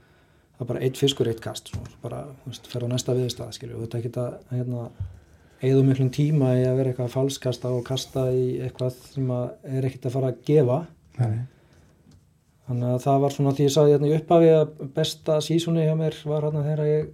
það 0.62 0.68
er 0.68 0.70
bara 0.76 0.84
eitt 0.86 1.00
fiskur, 1.02 1.30
eitt 1.32 1.42
kast 1.42 1.72
svo 1.72 1.82
bara, 2.04 2.22
þú 2.44 2.52
veist, 2.52 2.68
fer 2.70 2.86
á 2.86 2.88
næsta 2.92 3.16
viðstað 3.18 3.56
skilju, 3.58 3.80
þetta 3.82 3.98
er 3.98 4.04
ekki 4.06 4.22
að, 4.22 4.36
hérna 4.54 4.84
eigðu 5.62 5.86
miklum 5.86 6.12
tíma 6.14 6.52
í 6.58 6.66
að 6.66 6.78
vera 6.78 6.92
eitthvað 6.92 7.08
að 7.08 7.16
falskasta 7.16 7.72
og 7.74 7.82
kasta 7.88 8.28
í 8.34 8.46
eitthvað 8.66 9.00
sem 9.14 9.34
að 9.34 9.74
er 9.78 9.88
ekkert 9.90 10.06
að 10.10 10.16
fara 10.16 10.30
að 10.30 10.44
gefa. 10.46 10.78
Nei, 11.18 11.40
þannig 12.70 12.92
að 12.92 13.02
það 13.08 13.26
var 13.26 13.36
svona 13.36 13.56
því 13.58 13.68
ég 13.68 13.74
sagði 13.76 13.96
hérna 13.96 14.10
í 14.10 14.16
upphafi 14.20 14.54
að 14.60 14.72
besta 15.00 15.40
sísoni 15.46 15.88
hjá 15.88 15.96
mér 15.98 16.18
var 16.30 16.48
hérna 16.48 16.64
þegar 16.68 16.92
ég 16.92 17.12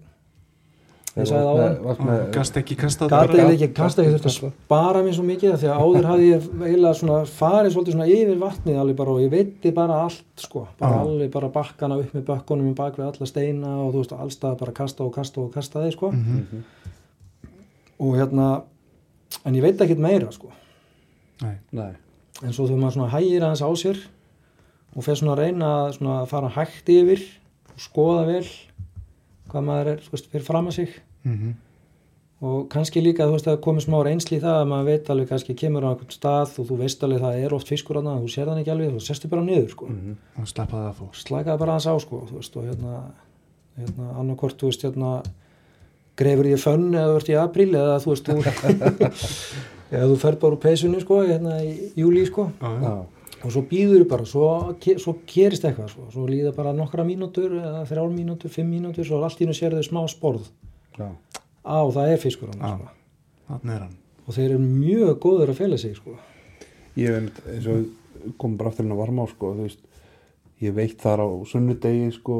ég 1.18 1.28
sagði 1.28 1.46
Varst 1.48 1.58
með- 1.58 1.68
áðan. 1.68 1.84
varst 1.88 2.02
með- 2.08 2.32
gast 2.36 2.58
ekki 2.62 2.76
kastað 2.78 3.10
Gat 3.10 3.28
bara- 3.28 3.38
eða 3.44 3.54
ekki, 3.56 3.68
kannski 3.74 4.02
ekki 4.04 4.14
þurfti 4.16 4.30
að 4.32 4.52
spara 4.64 5.04
mér 5.04 5.14
svo 5.18 5.24
mikið 5.28 5.54
af 5.54 5.60
því 5.62 5.68
að 5.72 5.82
áður 5.84 6.06
hafði 6.12 6.28
ég 6.32 6.48
eiginlega 6.68 6.96
svona 7.00 7.18
farið 7.26 7.72
svolítið 7.76 7.94
svona 7.98 8.08
yfir 8.08 8.38
vatnið 8.44 8.80
alveg 8.82 8.96
bara 8.98 9.12
og 9.12 9.20
ég 9.22 9.30
veitti 9.32 9.72
bara 9.74 9.94
allt 10.04 10.24
sko, 10.38 10.68
bara 10.80 10.94
Já. 10.96 11.02
alveg 11.08 11.32
bara 11.32 11.50
bakkana 11.50 12.00
upp 12.00 12.14
með 12.14 12.26
bökkunum 12.32 12.76
bak 12.76 12.96
við 12.98 13.06
alla 13.12 13.26
steina 13.26 13.68
og 13.86 13.94
þú 13.94 14.04
veist 14.04 14.18
allstað 14.18 14.58
bara 14.60 14.72
kasta 14.72 15.04
og 15.04 15.14
kasta 15.14 15.42
og 15.42 15.52
kasta 15.54 15.80
þeir 15.80 15.92
sko. 15.94 16.12
Mhm. 16.12 16.64
og 18.00 18.14
hérna 18.16 18.64
en 19.46 19.56
ég 19.56 19.62
veit 19.62 19.78
ekkert 19.82 19.98
meira 20.00 20.32
sko. 20.32 20.52
Nei, 21.42 21.56
nei, 21.72 21.92
en 22.44 22.54
svo 22.54 22.68
þegar 22.68 22.80
maður 22.82 22.96
svona 22.98 23.10
hægir 23.12 23.42
aðeins 23.46 23.62
á 23.66 23.70
sér 23.78 23.98
og 24.96 25.04
fer 25.04 25.16
svona 25.16 25.36
að 25.36 25.42
reyna 25.44 25.72
að 25.88 25.98
svona 25.98 26.28
fara 26.30 26.50
hægt 26.50 26.90
yfir 26.90 27.22
og 27.74 27.80
skoða 27.82 28.26
vel 28.26 28.46
hvað 29.50 29.64
maður 29.64 29.88
er, 29.94 29.98
þú 30.06 30.12
veist, 30.12 30.30
fyrir 30.32 30.44
fram 30.46 30.68
að 30.68 30.74
sig 30.74 30.90
Mhm. 31.28 31.56
og 32.48 32.68
kannski 32.70 33.02
líka 33.02 33.26
þú 33.26 33.34
veist 33.34 33.48
að 33.50 33.62
komið 33.66 33.86
smá 33.88 33.98
reynsli 34.06 34.38
í 34.38 34.42
það 34.44 34.58
að 34.62 34.68
maður 34.70 34.90
veit 34.92 35.08
alveg 35.10 35.30
kannski 35.32 35.56
kemur 35.58 35.86
á 35.86 35.90
einhvern 35.90 36.14
stað 36.14 36.60
og 36.62 36.68
þú 36.70 36.76
veist 36.84 37.04
alveg 37.04 37.24
það 37.24 37.40
er 37.46 37.54
oft 37.58 37.72
fiskur 37.72 37.98
annað 37.98 38.22
þú 38.22 38.30
sér 38.34 38.46
þann 38.52 38.62
ekki 38.62 38.74
alveg, 38.76 38.92
þú 38.94 39.02
sestu 39.08 39.28
bara 39.32 39.42
niður 39.48 39.72
sko. 39.74 39.88
og 40.38 40.48
slappaði 40.52 40.90
að 40.92 41.00
fór 41.00 41.18
slakaði 41.24 41.60
bara 41.64 41.74
aðeins 41.78 41.90
á 41.90 41.96
sko, 42.06 42.22
veist, 42.36 42.58
og 42.58 42.64
hérna, 42.70 43.02
hérna 43.80 44.12
annarkort, 44.22 44.58
þú 44.62 44.70
veist, 44.70 44.86
hérna 44.86 45.24
greifur 46.18 46.46
ég 46.50 46.62
fönn 46.62 46.88
eða 46.94 47.18
ert 47.18 47.30
í 47.30 47.38
apríl 47.42 47.74
eða 47.74 47.98
þú 48.06 48.14
veist, 48.14 48.30
eða 49.92 50.08
þú 50.12 50.18
fer 50.22 50.38
bara 50.42 50.54
úr 50.54 50.62
peysunni 50.62 51.02
sko, 51.02 51.22
hérna 51.26 51.58
í 51.64 51.92
júli 51.98 52.26
sko. 52.28 52.52
Já, 52.62 53.06
og 53.44 53.52
svo 53.54 53.62
býður 53.70 54.08
bara, 54.10 54.26
svo, 54.26 54.76
svo 54.98 55.18
gerist 55.30 55.66
eitthvað 55.66 55.92
svo, 55.94 56.08
svo 56.14 56.26
líða 56.30 56.54
bara 56.56 56.74
nokkra 56.74 57.06
mínútur 57.06 57.54
eða 57.54 57.84
þrjár 57.90 58.10
mínútur, 58.14 58.50
fimm 58.54 58.70
mínútur, 58.74 59.06
svo 59.06 59.22
allt 59.24 59.42
í 59.42 59.46
hennu 59.46 59.58
sér 59.58 59.78
þau 59.78 59.86
smá 59.86 60.02
sporð 60.10 60.48
já, 60.98 61.08
á, 61.66 61.78
það 61.94 62.12
er 62.14 62.18
fiskur 62.24 62.50
hann 62.54 62.80
sko. 62.80 62.90
Hann 63.48 63.98
og 64.28 64.36
þeir 64.36 64.50
eru 64.52 64.60
mjög 64.60 65.20
góður 65.24 65.54
að 65.54 65.60
fela 65.62 65.78
sig 65.78 65.96
sko. 65.96 66.18
ég 66.98 67.14
veit 67.14 67.42
eins 67.54 67.68
og 67.72 68.34
kom 68.42 68.58
bara 68.58 68.70
aftur 68.72 68.86
að 68.90 68.98
varma 69.00 69.24
á 69.24 69.28
sko, 69.32 69.54
veist 69.62 69.80
ég 70.62 70.74
veit 70.74 70.98
þar 71.00 71.22
á 71.22 71.28
sunnudegi 71.46 72.12
sko, 72.18 72.38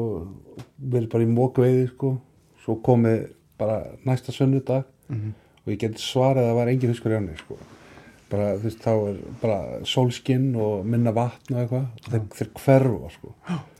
verið 0.82 1.08
bara 1.12 1.24
í 1.24 1.30
mókveiði 1.32 1.88
sko, 1.94 2.16
svo 2.64 2.76
komið 2.82 3.28
bara 3.58 3.82
næsta 4.04 4.32
sunnudag 4.32 4.84
Mhm. 5.08 5.32
og 5.66 5.72
ég 5.72 5.78
get 5.78 5.94
svarað 5.96 6.44
að 6.44 6.48
það 6.50 6.54
var 6.58 6.68
engin 6.68 6.92
fiskur 6.94 7.12
í 7.16 7.38
sko. 7.38 7.56
bara 8.30 8.56
þú 8.58 8.62
veist 8.62 8.78
þá 8.84 8.90
er 9.08 9.16
bara 9.40 9.80
sólskinn 9.84 10.54
og 10.56 10.84
minna 10.84 11.12
vatn 11.12 11.54
og 11.54 11.60
eitthvað 11.62 11.86
þeir, 12.10 12.26
þeir 12.28 12.50
hverfa 12.54 13.10
sko. 13.10 13.34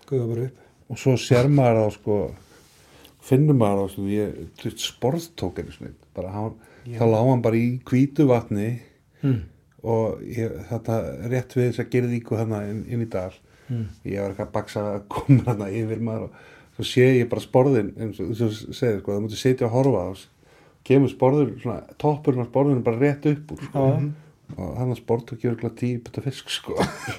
guða 0.08 0.28
bara 0.34 0.46
upp 0.46 0.90
og 0.90 0.96
svo 0.96 1.12
sér 1.20 1.48
maður 1.52 1.82
þá 1.84 1.92
sko 1.92 2.30
finnur 3.28 3.58
maður 3.58 3.84
þá 3.84 3.94
sko, 3.94 4.08
ég, 4.12 4.40
sporðtók 4.88 5.60
einu 5.62 5.76
snið 5.76 5.94
bara 6.16 6.32
hann, 6.34 6.56
þá 6.88 7.04
lá 7.06 7.20
hann 7.20 7.44
bara 7.44 7.60
í 7.60 7.68
hvítu 7.88 8.28
vatni 8.30 8.70
mm. 9.22 9.42
og 9.84 10.24
ég, 10.24 10.56
þetta 10.70 11.02
rétt 11.28 11.58
við 11.58 11.70
þess 11.70 11.84
að 11.84 11.92
gerðíku 11.94 12.40
þarna 12.40 12.64
inn, 12.70 12.82
inn 12.88 13.04
í 13.04 13.10
dal 13.12 13.32
Mm. 13.68 13.88
ég 14.08 14.22
var 14.22 14.32
eitthvað 14.32 14.46
að 14.46 14.54
baksa 14.54 14.82
að 14.94 15.02
koma 15.12 15.42
þarna 15.44 15.66
yfir 15.76 15.98
maður 16.00 16.30
og 16.30 16.78
svo 16.78 16.86
sé 16.88 17.04
ég 17.18 17.28
bara 17.28 17.44
sporðin 17.44 17.90
eins 18.00 18.20
og 18.22 18.30
þú 18.38 18.46
segir 18.54 19.02
sko, 19.02 19.12
það 19.12 19.24
múti 19.26 19.40
sitja 19.40 19.66
og 19.68 19.74
horfa 19.74 20.04
á 20.08 20.10
kemur 20.88 21.12
sporður, 21.12 21.50
svona, 21.60 21.96
toppurinn 22.00 22.46
á 22.46 22.48
sporðinu 22.48 22.84
bara 22.86 23.00
rétt 23.02 23.28
upp 23.28 23.52
úr 23.52 23.66
sko. 23.66 23.82
Já. 23.84 24.54
og 24.56 24.70
hann 24.78 24.94
að 24.94 25.00
sport 25.02 25.34
og 25.34 25.44
gjör 25.44 25.58
tíu 25.76 25.98
betta 26.00 26.24
fisk 26.24 26.48
sko 26.54 26.78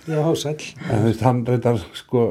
já, 0.10 0.24
sæll 0.34 0.72
en 0.90 1.04
þú 1.04 1.04
veist, 1.06 1.26
hann 1.28 1.44
reyndar 1.46 1.84
sko 1.94 2.24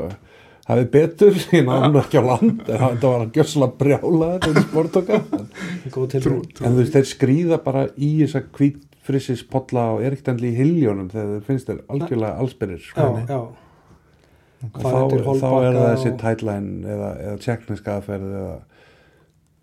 hafið 0.68 0.88
betur, 0.92 1.38
ég 1.56 1.68
hann 1.70 1.96
ekki 2.02 2.20
á 2.20 2.24
land 2.28 2.66
en 2.68 2.82
hann 2.82 2.98
það 3.00 3.08
var 3.12 3.22
hann 3.24 3.32
gjössalega 3.36 3.78
brjála 3.80 4.28
þetta 4.36 4.64
sportoka 4.66 5.20
en 5.22 6.74
þú 6.74 6.76
veist, 6.82 6.92
þeir 6.96 7.08
skrýða 7.12 7.58
bara 7.64 7.86
í 7.96 8.10
þessa 8.22 8.42
hvítfrissis 8.58 9.44
podla 9.48 9.86
og 9.94 10.02
er 10.04 10.12
ekkert 10.16 10.34
endli 10.34 10.50
í 10.52 10.58
hiljónum 10.58 11.08
þegar 11.12 11.30
þeir 11.36 11.46
finnst 11.48 11.70
þeir 11.72 11.80
algjörlega 11.94 12.42
allsbyrðir 12.44 12.84
já, 12.84 12.90
sko. 12.90 13.08
já, 13.28 13.40
Og 14.58 14.72
Hvað 14.74 14.90
þá, 14.90 14.96
heitir 14.98 15.20
þá 15.38 15.50
er 15.62 15.76
það 15.76 15.84
þessi 15.92 16.10
og- 16.10 16.16
tætlæn 16.20 16.64
eða, 16.90 17.08
eða 17.22 17.34
tjekkneska 17.44 17.92
aðferð 18.00 18.32
eða 18.40 18.54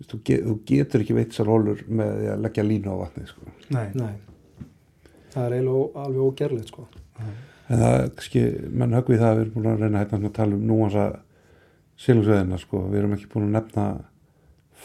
þú, 0.07 0.19
get, 0.29 0.45
þú 0.45 0.53
getur 0.69 1.03
ekki 1.03 1.15
veit 1.17 1.35
sér 1.35 1.49
hólur 1.51 1.81
með 1.99 2.21
að 2.31 2.45
leggja 2.45 2.63
línu 2.63 2.93
á 2.95 2.97
vatni 3.01 3.25
sko. 3.27 3.43
Nei, 3.75 3.89
nei. 3.99 4.13
Það 5.35 5.43
er 5.49 5.55
eiginlega 5.57 6.05
alveg 6.05 6.23
ógerlegt 6.29 6.71
sko. 6.71 6.87
En 7.69 7.81
það 7.81 7.95
er 7.99 8.09
kannski, 8.17 8.43
menn 8.71 8.97
högvið 8.97 9.21
það 9.21 9.29
að 9.29 9.37
við 9.37 9.45
erum 9.45 9.55
búin 9.55 9.71
að 9.71 9.83
reyna 9.83 10.03
hérna 10.03 10.19
að 10.29 10.35
tala 10.35 10.57
um 10.57 10.67
núansa 10.69 11.05
silungsveðina 12.05 12.59
sko, 12.61 12.83
við 12.91 13.01
erum 13.01 13.15
ekki 13.15 13.31
búin 13.31 13.47
að 13.47 13.55
nefna 13.57 13.85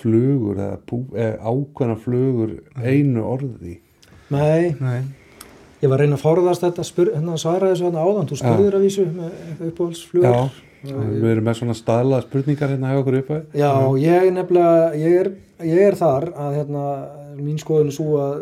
flugur 0.00 0.60
eða, 0.62 0.78
eða 1.26 1.52
ákveðna 1.52 1.96
flugur 2.00 2.56
einu 2.78 3.24
orði. 3.26 3.76
Nei, 4.30 4.72
nei. 4.80 5.00
Ég 5.80 5.88
var 5.88 5.96
að 5.96 6.04
reyna 6.04 6.18
að 6.18 6.24
forðast 6.24 6.64
þetta 6.64 6.84
spyr, 6.86 7.12
hérna, 7.16 7.36
svara 7.40 7.70
þessu 7.72 7.88
hérna 7.88 8.04
áðan, 8.04 8.28
þú 8.28 8.40
spurður 8.40 8.76
að 8.76 8.84
vísu 8.84 9.06
með 9.08 9.62
uppáhaldsflugur. 9.70 10.28
Já, 10.30 10.66
við 10.80 11.28
erum 11.34 11.44
með 11.44 11.58
svona 11.58 11.76
staðlaða 11.76 12.24
spurningar 12.24 12.72
hérna 12.72 12.92
hjá 12.92 12.98
okkur 13.02 13.16
upphæð 13.18 13.56
Já, 13.60 13.72
ég 14.00 14.30
nefnilega, 14.32 14.84
ég 14.96 15.16
er, 15.20 15.28
ég 15.68 15.82
er 15.90 15.96
þar 15.98 16.30
að 16.32 16.56
hérna, 16.56 16.84
mín 17.36 17.60
skoðun 17.60 17.90
er 17.90 17.96
svo 17.96 18.20
að 18.20 18.38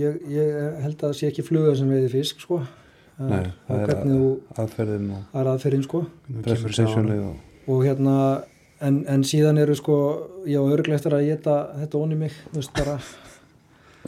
ég, 0.00 0.16
ég 0.34 0.80
held 0.82 0.96
að 0.96 1.04
það 1.04 1.16
sé 1.20 1.30
ekki 1.30 1.46
fluga 1.46 1.76
sem 1.78 1.90
veiði 1.90 2.10
fisk, 2.16 2.42
sko. 2.42 2.58
Nei, 3.20 3.50
það 3.68 3.80
er 3.82 3.90
aðferðin 4.64 5.10
og 5.12 5.24
það 5.32 5.40
er 5.42 5.48
aðferðin, 5.54 5.82
sko. 5.84 6.00
Og 7.68 7.74
Og 7.76 7.82
hérna, 7.84 8.14
en, 8.80 9.02
en 9.12 9.22
síðan 9.28 9.58
eru, 9.60 9.74
sko, 9.76 9.96
ég 10.48 10.56
á 10.56 10.64
örglega 10.64 10.96
eftir 10.96 11.12
að 11.18 11.26
geta 11.28 11.56
þetta 11.82 11.98
onni 12.00 12.16
mig, 12.22 12.32
þú 12.52 12.62
veist, 12.62 12.72
bara 12.78 12.94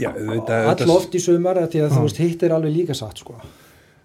Já, 0.01 0.09
all 0.09 0.91
oft 0.95 1.13
í 1.15 1.21
sumar, 1.21 1.59
af 1.61 1.69
því 1.75 1.83
að 1.85 1.91
þú 1.93 2.07
veist, 2.07 2.17
hitt 2.25 2.43
er 2.49 2.55
alveg 2.57 2.73
líka 2.73 2.95
satt, 2.97 3.21
sko. 3.21 3.37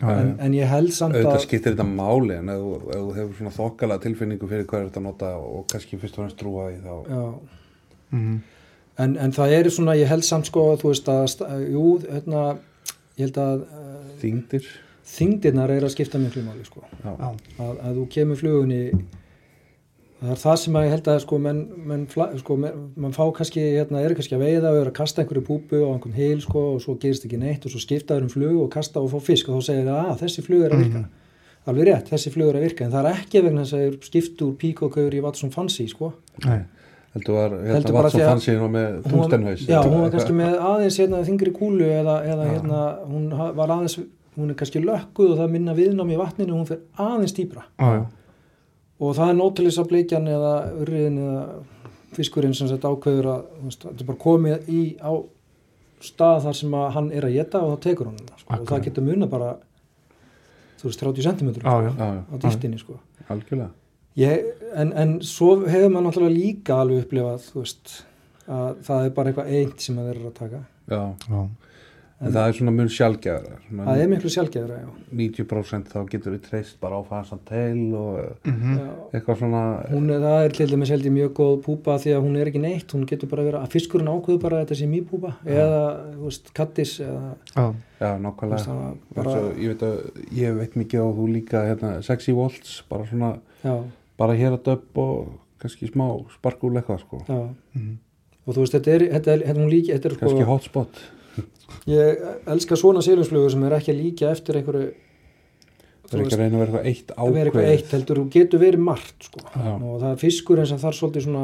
Já, 0.02 0.10
En, 0.14 0.34
en 0.44 0.54
ég 0.54 0.68
held 0.70 0.92
samt 0.94 1.16
auðvitað 1.16 1.38
að, 1.40 1.46
skiptir 1.48 1.74
þetta 1.74 1.86
máli 1.90 2.36
en 2.38 2.50
ef, 2.54 2.60
þú- 2.62 2.90
ef 2.92 3.00
þú 3.02 3.14
hefur 3.16 3.38
svona 3.40 3.54
þokkala 3.56 3.96
tilfinningu 4.04 4.50
fyrir 4.52 4.68
hvað 4.70 4.82
er 4.84 4.90
þetta 4.92 5.00
að 5.02 5.06
nota 5.08 5.30
og 5.42 5.64
kannski 5.72 5.98
fyrst 5.98 6.20
og 6.20 6.22
fremst 6.26 6.38
trúa 6.38 6.68
í 6.70 6.76
þá 6.84 6.92
já, 7.10 7.24
Mhm. 8.12 8.36
en, 9.00 9.16
en 9.18 9.32
það 9.32 9.56
eru 9.58 9.70
svona, 9.74 9.96
ég 9.98 10.08
held 10.12 10.24
samt, 10.28 10.46
sko, 10.52 10.68
þú 10.78 10.92
veist, 10.92 11.10
að, 11.10 11.64
jú, 11.72 11.86
hérna, 12.12 12.44
ég 13.18 13.26
held 13.26 13.40
að 13.42 13.64
uh, 13.64 14.04
þingdir 14.22 14.68
þingdirnar 15.08 15.72
er 15.78 15.86
að 15.88 15.94
skipta 15.96 16.20
miklu 16.22 16.44
máli, 16.46 16.66
sko. 16.68 16.84
að, 17.04 17.38
að 17.60 17.96
þú 18.02 18.06
kemur 18.14 18.40
flugunni 18.42 18.82
það 20.18 20.32
er 20.34 20.40
það 20.42 20.56
sem 20.64 20.78
að 20.80 20.86
ég 20.88 20.94
held 20.96 21.08
að 21.14 21.20
sko, 21.24 21.38
menn, 21.42 21.60
menn, 21.92 22.06
sko, 22.42 22.56
menn, 22.58 22.80
mann 22.98 23.14
fá 23.14 23.22
kannski 23.38 23.62
hérna, 23.78 24.02
eru 24.02 24.18
kannski 24.18 24.34
að 24.38 24.44
veiða 24.48 24.72
og 24.74 24.80
eru 24.82 24.90
að 24.92 24.96
kasta 24.98 25.22
einhverju 25.24 25.44
púpu 25.46 25.82
á 25.86 25.90
einhvern 25.94 26.18
heil 26.18 26.42
sko, 26.42 26.64
og 26.74 26.82
svo 26.84 26.96
gerist 27.02 27.28
ekki 27.28 27.38
neitt 27.42 27.68
og 27.70 27.74
svo 27.76 27.82
skiptaður 27.84 28.26
um 28.26 28.32
flug 28.34 28.58
og 28.64 28.72
kasta 28.74 29.04
og 29.04 29.12
fá 29.14 29.20
fisk 29.30 29.52
og 29.52 29.60
þá 29.62 29.68
segir 29.70 29.86
það 29.92 30.10
að 30.16 30.24
þessi 30.26 30.46
flug 30.48 30.66
er 30.66 30.74
að 30.76 30.84
virka. 30.86 31.04
Alveg 31.68 31.88
rétt, 31.90 32.10
þessi 32.10 32.32
flug 32.34 32.50
er 32.50 32.58
að 32.58 32.66
virka 32.66 32.86
en 32.88 32.94
það 32.96 33.06
er 33.12 33.22
ekki 33.22 33.44
vegna 33.46 33.64
þess 33.66 33.76
að 33.78 33.82
það 33.84 33.88
er 33.92 34.10
skipt 34.10 34.44
úr 34.48 34.54
píkókaur 34.62 35.18
í 35.18 35.24
Watson 35.26 35.52
Fancy 35.54 35.88
sko. 35.92 36.14
nei 36.48 36.60
heldur 37.18 37.34
var, 37.34 37.54
Heldur 37.58 37.74
heldur 37.74 37.96
bara 37.96 38.04
var 38.08 38.12
svo 38.14 38.20
því 38.20 38.24
að- 38.24 38.30
fann 38.30 38.42
síðan 38.46 38.74
með 38.74 38.88
Hún 38.88 39.04
var- 39.04 39.12
tungstenhaus 39.12 39.62
já, 39.68 39.78
hún 39.84 40.02
var 40.02 40.12
kannski 40.14 40.34
með 40.38 40.58
aðeins 40.70 40.98
hérna, 41.02 41.22
þingri 41.28 41.54
kúlu 41.56 41.88
eða, 41.88 42.16
eða 42.34 42.46
hérna, 42.52 42.82
hún 43.10 43.24
var 43.58 43.74
aðeins 43.74 43.96
hún 44.38 44.52
er 44.54 44.58
kannski 44.60 44.82
lökkuð 44.84 45.34
og 45.34 45.42
það 45.42 45.56
minna 45.56 45.76
viðnám 45.78 46.14
í 46.14 46.20
vatninu 46.20 46.54
og 46.54 46.62
hún 46.62 46.70
fer 46.70 46.84
aðeins 47.02 47.36
dýpra. 47.38 47.66
Já, 47.80 47.88
já, 47.98 48.04
og 49.00 49.18
það 49.18 49.32
er 49.32 49.40
nótilis 49.40 49.80
að 49.82 49.90
bleikjan 49.92 50.30
eða 50.32 50.54
urriðin 50.82 51.18
eða 51.24 51.42
fiskurinn 52.18 52.56
sem 52.58 52.70
sett 52.70 52.86
ákveður 52.86 53.32
að 53.34 53.42
þú 53.58 53.70
veist, 53.70 53.84
þetta 53.86 54.04
er 54.04 54.10
bara 54.10 54.24
komið 54.24 54.70
í 54.74 54.82
á 55.02 55.12
stað 56.08 56.44
þar 56.46 56.58
sem 56.60 56.78
að 56.78 56.88
hann 56.96 57.10
er 57.18 57.28
að 57.28 57.36
geta 57.38 57.64
og 57.64 57.74
þá 57.74 57.84
tekur 57.88 58.10
hann 58.12 58.22
það 58.22 58.42
sko. 58.44 58.58
og 58.58 58.70
það 58.70 58.84
getur 58.88 59.08
muna 59.08 59.30
bara 59.32 59.52
þú 60.78 60.90
veist 60.90 61.04
30 61.04 61.28
cm 61.28 61.52
já, 61.58 61.76
já, 61.98 62.10
á 62.22 62.36
dýftinni 62.44 62.82
sko. 62.82 63.00
algjörlega. 63.28 63.70
Ég, 64.18 64.46
en, 64.74 64.94
en 64.98 65.18
svo 65.26 65.60
hefur 65.70 65.92
maður 65.94 66.08
náttúrulega 66.08 66.38
líka 66.38 66.80
alveg 66.82 67.06
upplifað 67.06 67.50
þú 67.52 67.64
veist 67.64 67.96
að 68.48 68.84
það 68.88 69.06
er 69.06 69.16
bara 69.18 69.32
eitthvað 69.32 69.56
eint 69.60 69.84
sem 69.84 69.98
að 69.98 70.08
þeir 70.08 70.20
eru 70.20 70.30
að 70.32 70.38
taka. 70.38 70.62
Já, 70.88 71.02
já. 71.28 71.42
En 72.20 72.32
það 72.34 72.48
er 72.50 72.54
svona 72.58 72.72
mun 72.74 72.88
sjálfgjafra. 72.90 73.58
það 73.78 74.00
er 74.02 74.08
miklu 74.10 74.30
sjálfgeðra, 74.34 74.78
já. 74.82 74.88
90% 75.14 75.90
þá 75.92 75.98
getur 76.10 76.34
við 76.34 76.40
treyst 76.48 76.80
bara 76.82 76.98
á 76.98 77.02
fasan 77.06 77.40
teil 77.46 77.94
og 77.94 78.38
Mhm. 78.44 78.78
já. 78.78 78.88
eitthvað 79.14 79.38
svona, 79.38 79.62
Hún 79.92 80.10
er, 80.10 80.20
það 80.24 80.46
er 80.46 80.50
til 80.58 80.68
dæmis 80.72 80.90
held 80.90 81.04
ég 81.06 81.12
mjög 81.14 81.34
góð 81.38 81.62
púpa 81.62 81.98
því 82.02 82.16
að 82.18 82.24
hún 82.26 82.38
er 82.42 82.46
ekki 82.50 82.60
neitt, 82.64 82.88
hún 82.92 83.06
getur 83.06 83.30
bara 83.30 83.44
verið 83.44 83.62
að 83.62 83.70
fiskurinn 83.70 84.08
ákveður 84.10 84.40
bara 84.42 84.56
að 84.58 84.66
þetta 84.66 84.78
sé 84.82 84.88
mýpúpa 84.90 85.34
eða, 85.46 86.16
þú 86.16 86.24
veist, 86.26 86.54
kattis 86.54 87.00
eða, 87.00 87.36
Já, 87.56 87.74
já, 88.02 88.18
þú 88.18 88.22
nákvæmlega. 88.26 88.50
veist, 88.50 88.98
Bara... 89.16 89.30
Svo, 89.30 89.54
ég 89.54 89.68
veit 89.68 89.82
að 89.82 90.12
ég 90.34 90.58
veit 90.58 90.74
mikið 90.76 91.00
á 91.06 91.08
þú 91.14 91.28
líka 91.34 91.62
hérna, 91.70 92.02
sexy 92.04 92.32
volts, 92.34 92.82
bara 92.90 93.06
svona, 93.06 93.38
já, 93.64 93.84
bara 94.18 94.34
hér 94.34 94.58
að 94.58 94.64
döpp 94.64 94.98
og 94.98 95.28
kannski 95.62 95.92
smá 95.94 96.26
sparkúl 96.34 96.74
eitthvað 96.82 97.00
sko. 97.00 97.22
já. 97.30 97.54
Mhm. 97.76 97.98
Og 98.48 98.56
þú 98.56 98.60
veist, 98.66 98.74
þetta 98.74 98.88
er, 98.88 99.00
þetta 99.12 99.28
er, 99.34 99.40
þetta 99.46 99.50
er 99.50 99.62
hún 99.62 99.70
líki, 99.70 99.94
þetta 99.94 100.06
er 100.06 100.14
sko, 100.16 100.26
Kannski 100.26 100.46
hotspot. 100.46 100.90
Ég 101.88 102.24
elska 102.48 102.78
svona 102.80 103.02
sílumsflugur 103.06 103.52
sem 103.54 103.64
er 103.68 103.76
ekki 103.80 103.94
að 103.94 104.02
líka 104.04 104.32
eftir 104.32 104.62
einhverju, 104.62 104.94
Það 106.08 106.14
er 106.16 106.22
ekki 106.24 106.36
að 106.38 106.40
reyna 106.40 106.56
að 106.56 106.62
vera 106.62 106.72
eitthvað 106.72 106.86
eitt 106.88 107.10
að 107.12 107.34
vera 107.36 107.50
eitthvað 107.50 107.64
ákveð. 107.66 107.72
eitt 107.74 107.94
heldur, 107.98 108.20
þú 108.22 108.30
getur 108.32 108.60
verið 108.62 108.84
margt, 108.88 109.26
sko. 109.28 109.42
Og 109.60 109.96
það 110.00 110.12
er 110.14 110.22
fiskurinn 110.22 110.68
sem 110.70 110.78
þarf 110.80 110.96
svolítið 111.02 111.26
svona 111.26 111.42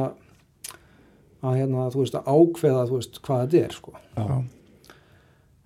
að, 1.43 1.57
hérna, 1.59 1.87
þú 1.91 1.99
veist, 1.99 2.15
að 2.15 2.29
ákveða, 2.31 2.85
þú 2.87 2.99
veist, 3.01 3.19
hvað 3.27 3.41
þetta 3.43 3.59
er, 3.65 3.75
sko. 3.75 3.93
Já. 4.15 4.37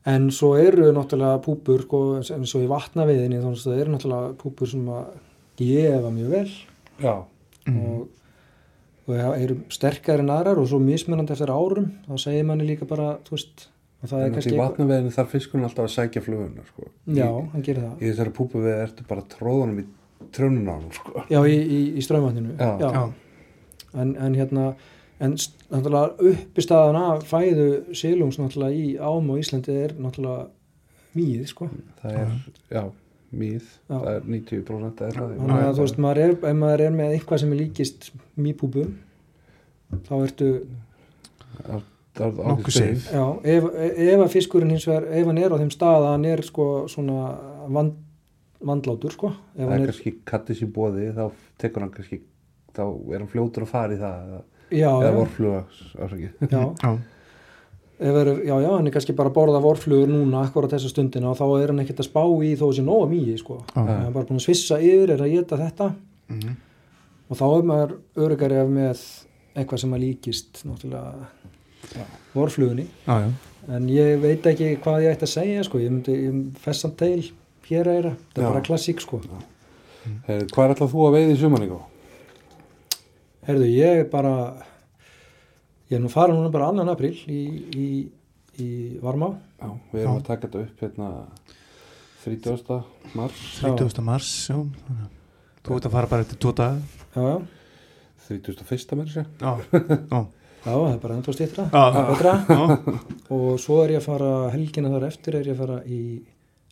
En 0.07 0.27
svo 0.31 0.49
eru 0.57 0.89
náttúrulega 0.95 1.43
púpur, 1.45 1.83
sko, 1.85 2.01
eins 2.23 2.55
og 2.57 2.63
í 2.65 2.71
vatnaviðinni, 2.71 3.41
þannig 3.43 3.61
að 3.61 3.69
það 3.69 3.81
eru 3.83 3.93
náttúrulega 3.93 4.35
púpur 4.41 4.71
sem 4.73 4.89
að 4.97 5.07
gefa 5.61 6.11
mjög 6.17 6.29
vel 6.33 6.51
Já. 7.03 7.15
Mhm. 7.67 7.87
og, 7.91 8.07
og 9.07 9.15
eru 9.37 9.57
sterkari 9.69 10.23
en 10.25 10.33
aðrar 10.33 10.57
og 10.61 10.69
svo 10.71 10.79
mismunandi 10.81 11.35
eftir 11.37 11.53
árum, 11.53 11.91
þá 12.07 12.17
segir 12.23 12.45
manni 12.49 12.65
líka 12.65 12.87
bara, 12.89 13.17
þú 13.27 13.37
veist, 13.37 13.67
að 14.03 14.11
það 14.11 14.19
er 14.21 14.27
En 14.27 14.35
kannski 14.35 14.53
í 14.53 14.59
vatnaveðinu 14.61 15.13
þarf 15.15 15.31
fiskunum 15.33 15.67
alltaf 15.67 15.87
að 15.87 15.93
sækja 15.95 16.21
fluguna 16.25 16.65
sko. 16.67 16.89
Já, 17.07 17.25
Í, 17.27 17.47
hann 17.53 17.63
gerir 17.65 17.85
það. 17.85 17.95
í 18.01 18.11
þessari 18.11 18.33
púpuveð 18.37 18.81
ertu 18.83 19.07
bara 19.09 19.23
tróðunum 19.33 19.79
í 19.81 19.87
hann 20.67 20.91
sko. 20.93 21.23
Já, 21.31 21.39
í, 21.47 21.55
í, 21.57 21.79
í. 21.97 22.03
Já. 22.81 23.01
En, 23.97 24.13
en 24.21 24.37
hérna, 24.37 24.67
en 25.23 25.33
náttúrulega 25.71 26.29
uppistaðan 26.29 26.99
af 27.01 27.25
fæðu 27.29 27.67
sílungs 27.97 28.37
náttúrulega 28.41 28.77
í 28.77 28.95
ám 29.01 29.31
og 29.33 29.41
Íslandi 29.41 29.77
er 29.87 29.95
náttúrulega 29.97 30.47
mýð, 31.17 31.45
sko. 31.49 31.69
Það 32.03 32.17
er, 32.21 32.33
já, 32.69 32.83
mýð. 33.33 33.69
Já. 33.87 33.95
Það 33.95 34.09
er 34.13 34.27
90% 34.35 35.05
eða 35.07 35.15
það. 35.17 35.35
Þannig 35.39 35.63
að 35.63 35.77
þú 35.79 35.85
veist, 35.87 36.01
maður 36.05 36.23
er, 36.27 36.35
ef 36.37 36.59
maður 36.61 36.85
er 36.85 36.97
með 36.99 37.15
eitthvað 37.15 37.41
sem 37.43 37.53
er 37.55 37.61
líkist 37.63 38.09
mýpúpu, 38.37 38.85
þá 40.05 40.13
ertu, 40.21 40.51
Það 41.57 41.71
er 41.79 41.85
Nokkuð 42.19 42.77
já, 43.13 43.23
ef, 43.43 43.63
ef 43.97 44.19
að 44.25 44.31
fiskurinn 44.33 44.69
hins 44.73 44.87
vegar, 44.87 45.05
ef 45.13 45.25
hann 45.29 45.37
er 45.37 45.51
á 45.53 45.57
þeim 45.61 45.71
stað 45.73 46.01
að 46.03 46.11
hann 46.15 46.25
er 46.25 46.41
sko 46.41 46.65
svona 46.89 47.37
vand, 47.69 47.93
vandlátur, 48.63 49.11
sko. 49.13 49.33
Ef 49.55 49.61
Það 49.61 49.69
hann 49.69 49.81
er 49.81 49.87
er, 49.87 49.91
kannski 49.91 50.15
kattis 50.25 50.61
í 50.65 50.69
bóði, 50.73 51.11
þá 51.13 51.25
tekur 51.61 51.81
hann 51.85 51.91
kannski, 51.93 52.21
þá 52.73 52.81
er 53.13 53.19
hann 53.21 53.27
fljótur 53.31 53.63
að 53.67 53.71
fara 53.73 53.93
í 53.93 53.99
það. 54.01 54.23
eða- 54.27 54.45
já, 54.71 54.89
Eða 55.01 55.13
vorfluga, 55.15 55.63
já, 55.95 56.63
Já, 56.77 56.97
ef 57.99 58.15
er, 58.21 58.27
já, 58.45 58.55
já, 58.61 58.69
hann 58.75 58.87
er 58.87 58.91
kannski 58.93 59.15
bara 59.15 59.29
að 59.31 59.33
borða 59.39 59.61
vorflugur 59.63 60.07
núna 60.11 60.43
akkurat 60.45 60.69
þessa 60.73 60.89
stundina 60.91 61.31
og 61.31 61.37
þá 61.39 61.45
er 61.63 61.67
hann 61.71 61.79
ekkert 61.85 62.01
að 62.03 62.09
spá 62.11 62.21
í 62.45 62.51
þó 62.57 62.67
þessi 62.69 62.83
nóga 62.85 63.07
mýi, 63.09 63.37
sko. 63.39 63.61
Hann 63.73 63.89
er 63.89 64.11
bara 64.11 64.25
búin 64.25 64.37
að 64.41 64.45
svissa 64.49 64.77
yfir, 64.81 65.09
er 65.15 65.23
að 65.23 65.31
geta 65.33 65.57
þetta 65.57 65.93
Mhm. 66.29 66.55
og 67.31 67.37
þá 67.37 67.45
er 67.57 67.63
maður 67.63 67.95
örugari 68.17 68.59
af 68.61 68.67
með 68.67 69.01
eitthvað 69.55 69.79
sem 69.79 69.91
að 69.93 70.03
líkist 70.03 70.63
náttúrulega 70.65 71.27
vorflugunni 72.35 72.87
en 73.67 73.89
ég 73.91 74.21
veit 74.23 74.45
ekki 74.47 74.77
hvað 74.83 75.03
ég 75.03 75.15
ætti 75.15 75.27
að 75.27 75.33
segja 75.33 75.63
sko, 75.67 75.81
ég 75.83 75.91
myndi, 75.91 76.15
myndi 76.31 76.63
fessan 76.63 76.93
teil 76.99 77.25
hér 77.67 77.89
eira, 77.91 78.13
þetta 78.15 78.41
er 78.43 78.51
bara 78.53 78.65
klassík 78.65 79.01
sko 79.03 79.21
Hey, 80.23 80.45
hvað 80.53 80.63
er 80.63 80.71
alltaf 80.71 80.93
þú 80.93 81.01
að 81.03 81.15
veiði 81.17 81.33
í 81.33 81.39
sumaníku? 81.41 81.77
Herðu, 83.47 83.65
ég 83.73 84.03
er 84.03 84.07
bara 84.11 84.31
ég 85.89 85.97
er 85.97 86.03
nú 86.03 86.11
farin 86.11 86.37
núna 86.39 86.51
bara 86.53 86.69
annan 86.71 86.87
april 86.93 87.11
í, 87.27 87.41
í, 87.75 87.87
í 88.63 88.69
Varmá 89.03 89.33
Já, 89.57 89.67
við 89.91 90.01
erum 90.03 90.15
Já. 90.15 90.21
að 90.21 90.25
taka 90.29 90.47
þetta 90.47 90.63
upp 90.63 90.81
hérna 90.85 91.09
30. 92.23 92.79
mars, 93.15 93.43
30. 93.61 94.01
mars, 94.03 94.31
já. 94.51 94.57
Þú 95.63 95.77
ert 95.77 95.87
að 95.87 95.93
fara 95.95 96.09
bara 96.11 96.25
eftir 96.25 96.39
tvo 96.43 96.51
daga. 96.55 96.81
já, 97.15 97.21
já, 97.23 97.37
31. 98.27 98.97
mér 98.99 99.13
sér. 99.13 99.29
Já, 99.39 99.53
já. 100.11 100.25
já, 100.67 100.73
það 100.75 100.89
er 100.93 100.99
bara 101.03 101.15
ennþá 101.17 101.33
stýttra 101.37 101.65
Já, 101.71 101.83
betra. 102.11 102.33
Já. 102.51 102.59
og 103.37 103.45
svo 103.63 103.77
er 103.85 103.93
ég 103.95 104.01
að 104.01 104.07
fara 104.09 104.31
helgina 104.53 104.91
þar 104.93 105.05
eftir 105.07 105.37
er 105.39 105.47
ég 105.47 105.55
að 105.55 105.61
fara 105.63 105.77
í 105.87 106.01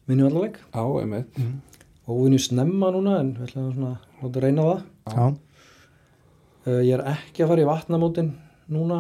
minnivallaleg 0.10 0.60
Já, 0.76 0.84
einmitt. 1.02 1.40
Mhm. 1.40 1.56
og 2.06 2.20
við 2.20 2.28
erum 2.30 2.44
snemma 2.46 2.92
núna 2.94 3.16
en 3.24 3.32
við 3.40 3.48
ætlum 3.50 3.72
svona 3.74 3.94
að 4.26 4.40
reyna 4.44 4.62
á 4.62 4.68
það. 4.70 4.84
Já, 5.16 5.26
uh, 6.68 6.82
ég 6.86 6.94
er 7.00 7.06
ekki 7.16 7.44
að 7.46 7.52
fara 7.54 7.64
í 7.66 7.70
vatnamótin 7.72 8.32
núna. 8.76 9.00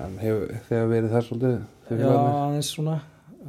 En 0.00 0.14
hefur 0.22 0.54
þegar 0.68 0.88
verið 0.94 1.10
það 1.16 1.26
svolítið? 1.28 1.58
já, 1.90 2.10
aðeins 2.14 2.70
svona. 2.76 3.00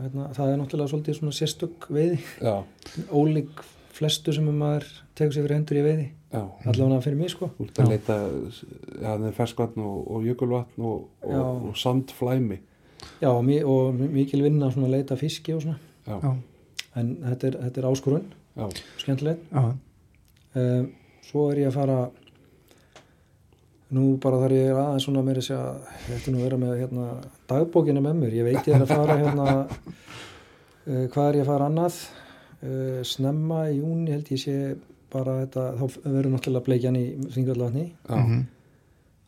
Hérna, 0.02 0.26
það 0.36 0.50
er 0.52 0.58
náttúrulega 0.62 0.92
svolítið 0.92 1.18
svona 1.20 1.36
sérstök 1.38 1.88
veiði. 1.94 2.20
Já, 2.42 2.56
ólík 3.12 3.62
flestu 4.02 4.34
sem 4.36 4.50
maður 4.50 4.90
tegur 5.18 5.36
sér 5.36 5.46
fyrir 5.46 5.60
hendur 5.60 5.80
í 5.80 5.86
veiði. 5.86 6.10
Já. 6.32 6.46
allavega 6.72 7.02
fyrir 7.04 7.18
mig 7.20 7.32
sko. 7.34 7.50
Þú 7.58 7.66
ert 7.68 7.80
að 7.84 7.90
leita, 7.92 8.18
er 9.14 9.34
ferskvatn 9.36 9.84
og, 9.84 9.98
og 10.16 10.28
jökulvatn 10.30 10.86
og, 10.88 11.02
og, 11.28 11.66
og 11.70 11.78
sandflæmi. 11.80 12.62
já, 13.22 13.30
og, 13.30 13.44
mi 13.46 13.60
og 13.64 14.00
mikil 14.00 14.44
vinna 14.46 14.70
að 14.72 14.88
leita 14.94 15.18
fiski 15.20 15.54
og 15.58 15.66
svona. 15.66 15.78
Já, 16.08 16.16
já, 16.24 16.32
en 17.02 17.12
þetta 17.26 17.48
er, 17.48 17.60
þetta 17.66 17.82
er 17.82 17.90
áskorun, 17.92 18.26
já, 18.56 18.70
skemmtilegt. 19.04 19.44
Já. 19.52 19.76
um, 20.56 20.90
svo 21.28 21.50
er 21.52 21.64
ég 21.66 21.72
að 21.72 21.78
fara 21.78 22.00
nú 23.92 24.16
bara 24.24 24.40
þar 24.46 24.56
ég 24.56 24.72
er 24.72 24.80
aðeins 24.80 25.06
svona 25.10 25.26
meira 25.28 25.44
að 25.44 25.50
segja 25.50 25.68
ég 26.08 26.16
ætti 26.16 26.32
nú 26.32 26.40
að 26.40 26.48
vera 26.48 26.62
með 26.64 26.74
hérna, 26.80 27.10
dagbókina 27.52 28.04
með 28.08 28.24
mér. 28.24 28.40
Ég 28.40 28.48
veit 28.48 28.72
ég 28.72 28.78
er 28.78 28.86
að 28.86 28.96
fara 28.96 29.20
hérna 29.20 29.48
uh, 29.68 31.06
hvað 31.12 31.26
er 31.28 31.42
ég 31.42 31.44
að 31.44 31.52
fara 31.52 31.68
annað 31.68 32.04
uh, 32.64 33.04
snemma 33.04 33.70
í 33.72 33.80
júni 33.80 34.12
held 34.12 34.28
ég 34.32 34.40
sé 34.40 34.56
bara 35.12 35.46
þetta, 35.46 35.64
þá 35.78 35.86
verður 36.06 36.32
náttúrulega 36.36 36.66
bleikjan 36.66 36.96
í 36.96 37.06
þingvallatni 37.36 37.86
já, 38.10 38.16
Mhm. 38.16 38.46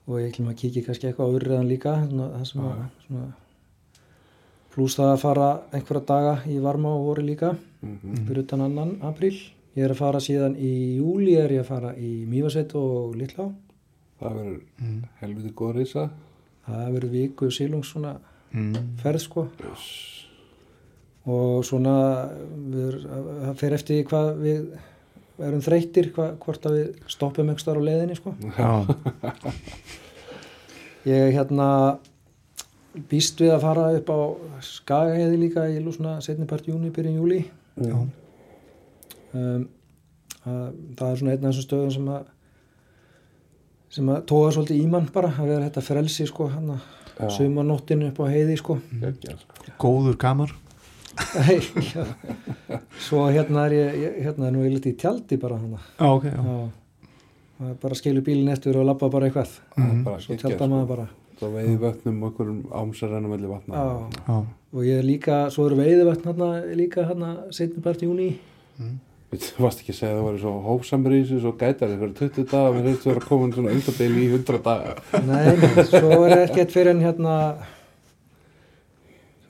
og 0.07 0.19
ég 0.19 0.31
ætlum 0.33 0.49
að 0.51 0.59
kíkja 0.61 0.85
kannski 0.85 1.07
eitthvað 1.07 1.27
á 1.27 1.35
urriðan 1.35 1.67
líka 1.69 1.93
svona, 2.09 2.29
það 2.37 2.45
sem 2.47 2.61
að 2.61 2.77
svona, 3.07 3.33
pluss 4.73 4.95
það 4.97 5.11
að 5.13 5.19
fara 5.21 5.49
einhverja 5.73 6.05
daga 6.09 6.35
í 6.49 6.59
varma 6.63 6.89
og 6.97 7.05
voru 7.05 7.21
líka 7.27 7.51
mhm, 7.83 8.25
fyrir 8.27 8.43
utan 8.43 8.61
annan 8.61 8.95
apríl 9.01 9.35
ég 9.75 9.83
er 9.85 9.91
að 9.93 9.97
fara 10.01 10.19
síðan 10.19 10.55
í 10.57 10.97
júli 10.99 11.35
er 11.37 11.49
ég 11.51 11.61
að 11.63 11.69
fara 11.69 11.93
í 11.95 12.25
Mývasveit 12.29 12.73
og 12.75 13.15
Lillá 13.15 13.51
það 14.19 14.33
verður 14.39 14.61
Mhm. 14.79 15.01
helviti 15.21 15.51
góð 15.53 15.73
reysa. 15.75 16.09
það 16.67 16.91
verður 16.95 17.09
viku 17.11 17.51
sílungs 17.51 17.91
svona 17.93 18.17
Mhm. 18.53 18.97
ferð 19.03 19.19
sko 19.19 19.47
og 21.23 21.61
svona 21.67 21.95
við, 22.73 23.03
það 23.07 23.53
fer 23.61 23.75
eftir 23.77 24.01
hvað 24.09 24.31
við 24.43 24.73
erum 25.43 25.61
þreyttir 25.63 26.09
hva, 26.15 26.31
hvort 26.41 26.65
að 26.67 26.79
við 26.79 27.11
stoppum 27.11 27.47
einhver 27.47 27.63
starf 27.63 27.79
á 27.79 27.87
leiðinni 27.87 28.17
sko 28.19 28.33
Já, 28.57 28.71
ég 31.13 31.31
hérna 31.37 31.69
býst 33.09 33.39
við 33.41 33.53
að 33.55 33.63
fara 33.63 33.87
upp 33.97 34.11
á 34.13 34.19
Skagaheiði 34.67 35.39
líka 35.41 35.65
í 35.71 35.79
svona 35.87 36.19
setnipart 36.23 36.67
júni, 36.69 36.91
byrjun 36.93 37.17
júli 37.21 37.39
já, 37.79 37.95
um, 39.33 39.65
að, 40.43 40.67
það 40.99 41.07
er 41.07 41.21
svona 41.21 41.33
einn 41.33 41.47
af 41.47 41.49
þessum 41.49 41.67
stöðum 41.67 41.95
sem 41.97 42.11
að 42.13 42.29
sem 43.93 44.09
að 44.09 44.23
tóa 44.29 44.51
svolítið 44.53 44.81
í 44.81 44.89
mann 44.89 45.07
bara 45.13 45.29
að 45.37 45.49
vera 45.51 45.67
þetta 45.67 45.85
frelsi 45.85 46.25
sko 46.29 46.49
hann 46.49 46.75
að 46.75 46.85
Já. 47.13 47.27
sumarnóttinu 47.35 48.07
upp 48.09 48.21
á 48.25 48.33
heiði 48.33 48.55
sko 48.57 48.79
sko. 48.81 49.73
góður 49.81 50.15
kamar. 50.17 50.53
Já. 51.93 52.05
svo 52.99 53.25
hérna 53.29 53.65
er 53.69 53.73
ég, 53.77 54.15
hérna 54.25 54.47
er 54.49 54.55
nú 54.55 54.63
ég 54.65 54.73
litið 54.77 54.93
í 54.93 54.97
tjaldi 55.03 55.37
bara 55.41 55.57
hann 55.61 55.75
Já, 55.77 56.07
ok, 56.09 56.23
já. 56.25 56.39
Já. 56.41 56.69
Það 57.59 57.69
er 57.69 57.75
bara 57.83 57.95
skilur 57.99 58.25
bílinn 58.25 58.49
eftir 58.53 58.77
og 58.81 58.85
labba 58.89 59.09
bara 59.13 59.29
eitthvað 59.29 59.51
er 59.77 59.83
Mhm. 59.83 60.03
bara 60.03 60.19
svo 60.19 60.35
tjálta 60.41 60.67
maður 60.69 60.87
bara 60.95 61.07
Það 61.39 61.53
veiði 61.57 61.77
vötnum 61.81 62.19
og 62.23 62.29
einhverjum 62.31 62.59
ámsarænum 62.71 63.29
melli 63.33 63.47
vatna. 63.49 63.75
Já. 63.75 64.09
Já, 64.27 64.35
og 64.73 64.83
ég 64.85 64.99
er 64.99 65.03
líka, 65.03 65.49
svo 65.51 65.65
eru 65.67 65.75
veiðivötn 65.75 66.27
hérna 66.29 66.49
líka 66.77 67.03
hérna 67.09 67.31
setnipart 67.51 68.01
júni 68.05 68.35
Þú 69.33 69.63
varst 69.65 69.79
ekki 69.81 69.89
að 69.93 69.97
segja 69.97 70.13
að 70.13 70.17
það 70.19 70.25
var 70.27 70.35
svo 70.43 70.51
hófsamur 70.61 71.13
í 71.17 71.21
þessu, 71.23 71.39
svo 71.41 71.51
gætar 71.57 71.89
þið 71.89 72.01
fyrir 72.03 72.13
20 72.19 72.43
daga, 72.51 72.71
menn 72.75 72.85
þetta 72.85 73.07
verður 73.09 73.21
að 73.23 73.27
koma 73.31 73.47
svona 73.55 73.71
undarbeil 73.73 74.17
í 74.21 74.25
100 74.29 74.59
daga. 74.67 74.91
Nei, 75.25 75.55
nei, 75.57 75.85
svo 75.89 76.19
er 76.27 76.35
ekkert 76.43 76.71
fyrir 76.75 76.91
en 76.93 77.01
hérna 77.01 77.37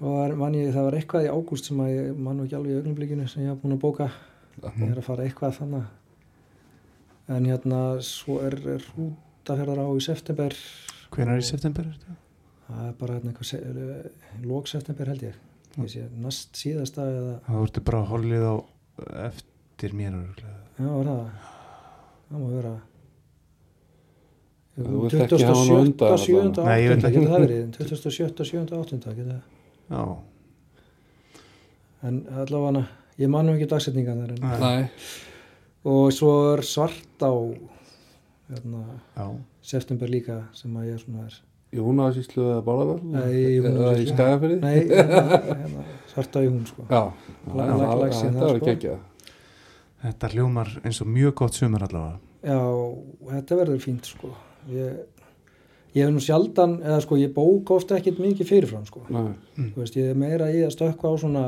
svo 0.04 0.12
var, 0.18 0.34
man 0.36 0.56
ég, 0.58 0.72
það 0.76 0.84
var 0.90 0.96
eitthvað 0.98 1.26
í 1.28 1.32
ágúst 1.32 1.70
sem 1.70 1.80
að 1.80 1.92
ég 1.94 2.18
man 2.20 2.36
nú 2.40 2.44
ekki 2.44 2.58
alveg 2.58 2.74
í 2.74 2.80
augnumblíkinu 2.82 3.28
sem 3.32 3.44
ég 3.46 3.54
hafa 3.54 3.62
búin 3.64 3.76
að 3.78 3.84
bóka 3.86 4.08
ég 4.76 4.90
er 4.92 5.00
að 5.00 5.06
fara 5.08 5.24
eitthvað 5.24 5.56
þannig 5.62 5.86
en 7.38 7.48
hérna 7.48 7.80
svo 8.04 8.42
er, 8.44 8.58
er 8.76 8.84
rútaferðar 8.98 9.80
á 9.80 9.88
í 9.96 10.04
september 10.04 10.58
hvenær 11.16 11.40
í 11.40 11.48
september 11.48 11.88
er 11.88 11.96
þetta? 11.96 12.18
það 12.68 12.90
er 12.90 12.98
bara 13.00 13.16
hérna 13.16 13.32
eitthvað 13.32 13.50
se- 13.54 14.44
lók 14.44 14.68
september 14.74 15.14
held 15.14 15.24
ég 15.30 15.40
ég 15.80 15.90
sé 15.96 16.04
næst 16.20 16.60
síðasta 16.60 17.08
eða, 17.08 17.38
Það 17.48 17.62
vortu 17.64 17.86
bara 17.88 18.04
hollið 18.12 18.44
á 18.44 18.56
eftir 19.30 19.96
mér 19.96 20.20
já, 20.20 20.84
var 20.84 21.08
það 21.08 21.24
það 22.28 22.44
má 22.44 22.50
vera 22.58 22.76
Þú 24.74 25.00
vilt 25.06 25.14
ekki 25.22 25.46
hafa 25.46 25.58
hann 25.62 25.70
á 25.70 25.78
undan, 25.80 26.14
27. 26.18 26.24
7. 26.26 26.38
allavega. 26.44 26.64
Nei, 26.66 26.78
ég 26.82 26.88
vil 26.90 26.98
8. 26.98 27.08
ekki. 27.08 27.20
getur 27.22 27.36
það 29.30 29.44
verið 29.94 30.02
27. 30.02 30.02
7. 30.02 30.02
8. 30.02 30.02
getur 30.02 30.02
það 30.02 30.02
Já, 30.02 30.04
en 32.04 32.20
allavega 32.44 32.84
ég 33.22 33.30
manum 33.32 33.56
ekki 33.56 33.70
dagsetningan 33.72 34.22
þar 34.24 34.32
en 34.34 34.44
og 35.86 36.12
svo 36.16 36.34
er 36.54 36.62
svart 36.68 37.24
á 37.24 37.32
hérna, 38.50 38.84
já, 39.18 39.26
september 39.62 40.08
líka 40.12 40.42
sem 40.54 40.76
að 40.80 40.90
ég 40.92 41.00
svona 41.04 41.26
er 41.30 41.38
í 41.74 41.80
húnaðarsýslu 41.82 42.44
eða 42.52 42.64
bálaverð 42.68 43.04
Nei, 43.14 43.30
í 43.34 43.62
eða 43.64 44.74
í 44.76 44.84
hérna, 44.84 45.54
hérna, 45.64 45.86
svart 46.12 46.36
á 46.38 46.40
í 46.44 46.50
hún 46.52 46.66
sko 46.70 46.86
Já, 46.90 47.02
lag- 47.56 48.04
lag 48.04 48.14
síðan 48.14 48.36
þetta 48.38 48.50
var 48.52 48.60
sko. 48.60 48.66
geggjað 48.68 49.00
þetta 50.04 50.30
hljómar 50.36 50.70
eins 50.84 51.00
og 51.02 51.08
mjög 51.08 51.34
gott 51.40 51.54
sumar 51.58 51.86
allavega. 51.88 52.20
já, 52.44 52.60
þetta 53.32 53.56
verður 53.62 53.80
fínt 53.80 54.06
sko 54.12 54.34
ég, 54.70 55.00
ég 55.94 56.06
hef 56.06 56.12
nú 56.14 56.22
sjaldan 56.24 56.80
eða 56.82 57.00
sko 57.04 57.18
ég 57.22 57.34
bóka 57.36 57.78
ofta 57.78 57.98
ekkit 58.00 58.20
mikið 58.22 58.50
fyrirfram 58.50 58.86
sko. 58.88 59.04
Nei, 59.14 59.32
Þú 59.58 59.84
veist, 59.84 59.98
ég 60.00 60.12
er 60.12 60.20
meira 60.20 60.50
í 60.54 60.64
að 60.66 60.74
stökkva 60.76 61.14
á 61.14 61.16
svona 61.22 61.46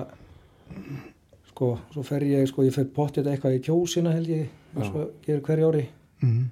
sko, 1.51 1.76
svo 1.93 2.05
fer 2.05 2.26
ég 2.30 2.47
sko, 2.51 2.65
ég 2.67 2.76
fer 2.76 2.88
pottið 2.95 3.31
eitthvað 3.31 3.57
í 3.57 3.61
kjósina 3.65 4.15
held 4.15 4.31
ég, 4.31 4.49
eins 4.76 4.89
og 4.91 5.13
gerir 5.26 5.43
hverju 5.45 5.69
ári. 5.72 5.85
Mm. 6.23 6.49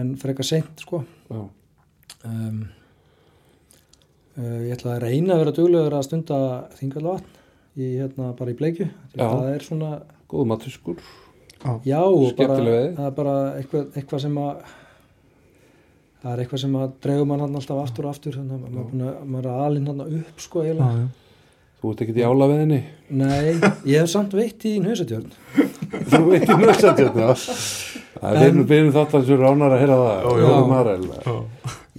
en 0.00 0.12
frekar 0.18 0.46
seint 0.46 0.82
sko. 0.82 1.02
Já, 1.30 1.40
um, 2.28 2.60
uh, 4.36 4.60
ég 4.66 4.74
ætla 4.76 4.96
að 4.96 5.04
reyna 5.06 5.34
að 5.34 5.42
vera 5.44 5.54
duglegur 5.56 5.96
að 5.98 6.06
stunda 6.06 6.38
þingalvatn 6.78 7.38
í 7.80 7.94
hérna 7.96 8.30
bara 8.38 8.52
í 8.52 8.58
bleikju. 8.58 8.86
Það 9.16 9.48
er 9.54 9.66
svona, 9.66 9.90
góð 10.30 10.48
matuskur 10.52 11.02
Já, 11.60 11.74
já 11.84 12.00
og 12.00 12.30
bara, 12.38 12.56
það 12.56 13.06
er 13.06 13.16
bara 13.16 13.34
eitthvað, 13.58 13.88
eitthvað 13.98 14.22
sem 14.22 14.36
að 14.40 14.76
það 16.22 16.32
er 16.34 16.42
eitthvað 16.44 16.60
sem 16.64 16.76
að 16.80 16.92
dregur 17.04 17.26
mann 17.30 17.40
hann 17.44 17.54
alltaf 17.60 17.80
aftur 17.84 18.06
og 18.08 18.14
aftur 18.14 18.36
þannig 18.36 18.60
að 18.60 18.76
maður 18.76 18.90
er 18.90 19.10
að- 19.14 19.26
maður 19.34 19.48
er 19.54 19.64
alinn 19.66 19.86
hann 19.90 20.00
upp 20.20 20.40
sko 20.44 20.62
já, 20.64 20.70
eiginlega. 20.74 21.00
já. 21.00 21.08
Þú 21.80 21.90
ert 21.94 22.00
ekkert 22.04 22.18
í 22.20 22.24
álaveðinni 22.28 22.78
Nei, 23.16 23.46
ég 23.88 24.00
hef 24.02 24.08
samt 24.12 24.34
veitt 24.36 24.64
í 24.68 24.74
nöðsatjörn 24.84 25.30
Þú 26.12 26.18
veit 26.28 26.44
í 26.44 26.56
nössatjörn 26.60 27.14
Það 28.20 28.36
er 28.36 28.50
einu 28.50 28.64
byrjun 28.68 28.92
þáttan 28.92 29.24
sem 29.24 29.40
ránar 29.40 29.72
að 29.72 29.80
heyra 29.80 29.96
það 29.96 30.26
Ó, 30.28 30.32
já. 30.42 30.50
Marel. 30.68 31.06
Já. 31.24 31.36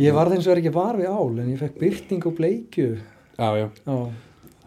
Ég 0.05 0.13
var 0.13 0.29
þeim 0.29 0.43
svo 0.45 0.53
ekki 0.53 0.73
var 0.75 0.99
við 1.01 1.09
ál 1.09 1.39
en 1.41 1.49
ég 1.49 1.57
fekk 1.63 1.79
byrting 1.81 2.27
og 2.29 2.35
bleikju 2.37 2.91
Já, 3.41 3.49
já, 3.57 3.65
Já, 3.89 3.97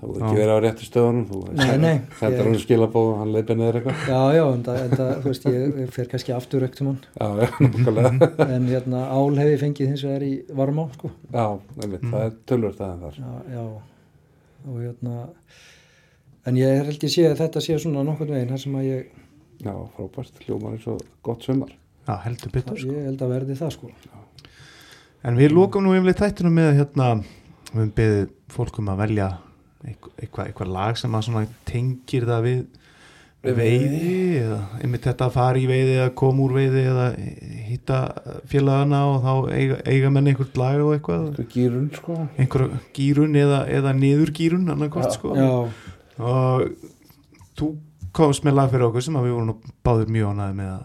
þú 0.05 0.15
er 0.15 0.25
ekki 0.25 0.39
verið 0.41 0.53
á 0.55 0.59
réttu 0.65 0.87
stöðunum 0.89 1.25
Þú 1.31 1.41
Nei, 1.55 1.77
nei, 1.83 1.95
Þetta 2.19 2.29
er 2.29 2.35
ég- 2.39 2.45
hann 2.49 2.59
skilabóð, 2.65 3.09
hann 3.21 3.33
leipi 3.35 3.57
neður 3.59 3.79
eitthvað. 3.81 4.05
Já, 4.11 4.21
já 4.37 4.45
en 4.55 4.63
það, 4.67 4.79
en 4.85 4.95
það 4.99 5.11
þú 5.25 5.31
veist, 5.33 5.47
ég, 5.55 5.91
fer 5.97 6.09
kannski 6.13 6.35
aftur 6.37 6.67
öktum 6.69 6.91
hann 6.91 7.01
Já, 7.21 7.29
já, 7.41 7.49
nákvæmlega. 7.65 8.31
En 8.57 8.67
hérna 8.71 9.03
ál 9.11 9.39
hef 9.41 9.51
ég 9.55 9.63
fengið 9.65 9.91
hins 9.93 10.05
vegar 10.09 10.27
í 10.29 10.33
varmá 10.61 10.87
sko. 10.95 11.11
Já, 11.33 11.47
nefnir, 11.81 12.03
það 12.11 12.25
er 12.29 12.35
tölvört 12.53 12.81
aðeins 12.89 13.05
þar. 13.05 13.21
Já, 13.25 13.59
já. 13.59 13.65
Og 14.65 14.81
hérna 14.81 15.17
en 16.47 16.57
ég 16.61 16.85
held 16.91 17.05
ég 17.09 17.13
sé 17.15 17.25
að 17.31 17.39
þetta 17.41 17.61
sé 17.65 17.79
svona 17.81 18.03
nokkurn 18.05 18.35
veginn 18.37 18.53
þar 18.53 18.63
sem 18.67 18.75
að 18.81 18.89
ég, 18.91 19.07
Já, 19.65 19.73
frábært, 19.97 20.41
hljómar 20.45 20.75
eins 20.77 20.87
og 20.91 21.01
gott 21.25 21.45
sumar. 21.47 21.71
Já, 22.05 22.17
heldur 22.27 22.51
betur 22.53 22.77
sko. 22.77 22.91
ég 22.93 23.07
held 23.07 23.23
að 23.25 23.31
verði 23.33 23.55
það 23.57 23.71
sko. 23.79 23.91
En 25.25 25.39
við 25.41 25.55
lókum 25.57 25.87
nú 25.87 25.95
yfirleitt 25.97 26.21
þættinu 26.21 26.51
með 26.53 26.75
hérna, 26.83 27.07
við 27.73 27.93
beðið 27.97 28.25
fólkum 28.53 28.91
að 28.93 28.99
velja 29.07 29.29
eitthvað, 29.89 30.47
eitthvað, 30.49 30.73
lag 30.79 30.97
sem 31.01 31.15
að 31.21 31.53
tengir 31.69 32.27
það 32.31 32.43
við 32.49 32.65
Við 33.45 33.59
veiði? 33.59 34.11
eða 34.41 34.59
einmitt 34.81 35.05
þetta 35.05 35.27
að 35.27 35.35
fara 35.35 35.61
í 35.61 35.67
veiði 35.69 35.97
eða 35.99 36.13
koma 36.17 36.45
úr 36.47 36.55
veiði 36.57 36.85
eða 36.89 37.07
hitta 37.69 37.99
félagana 38.49 39.01
og 39.11 39.19
þá 39.21 39.33
eiga, 39.53 39.77
eiga 39.85 40.13
menn 40.15 40.31
einhvert 40.33 40.57
lag 40.57 40.81
og 40.81 40.95
eitthvað. 40.95 41.27
Eitthvað 41.35 41.51
gýrun, 41.53 41.91
sko. 41.93 42.17
Einhver 42.41 42.65
gýrun 42.97 43.37
eða, 43.37 43.59
eða 43.69 43.93
niður 43.99 44.33
gýrun 44.39 44.73
annarkvort 44.73 45.11
Já. 45.11 45.19
sko. 45.19 45.35
Já, 45.37 45.51
og 46.25 46.65
þú 47.61 47.69
komst 48.17 48.47
með 48.49 48.57
lag 48.63 48.73
fyrir 48.73 48.89
okkur 48.89 49.05
sem 49.05 49.21
að 49.21 49.29
við 49.29 49.37
vorum 49.37 49.77
báður 49.85 50.13
mjög 50.17 50.33
ánæði 50.33 50.59
með 50.63 50.73
að 50.73 50.85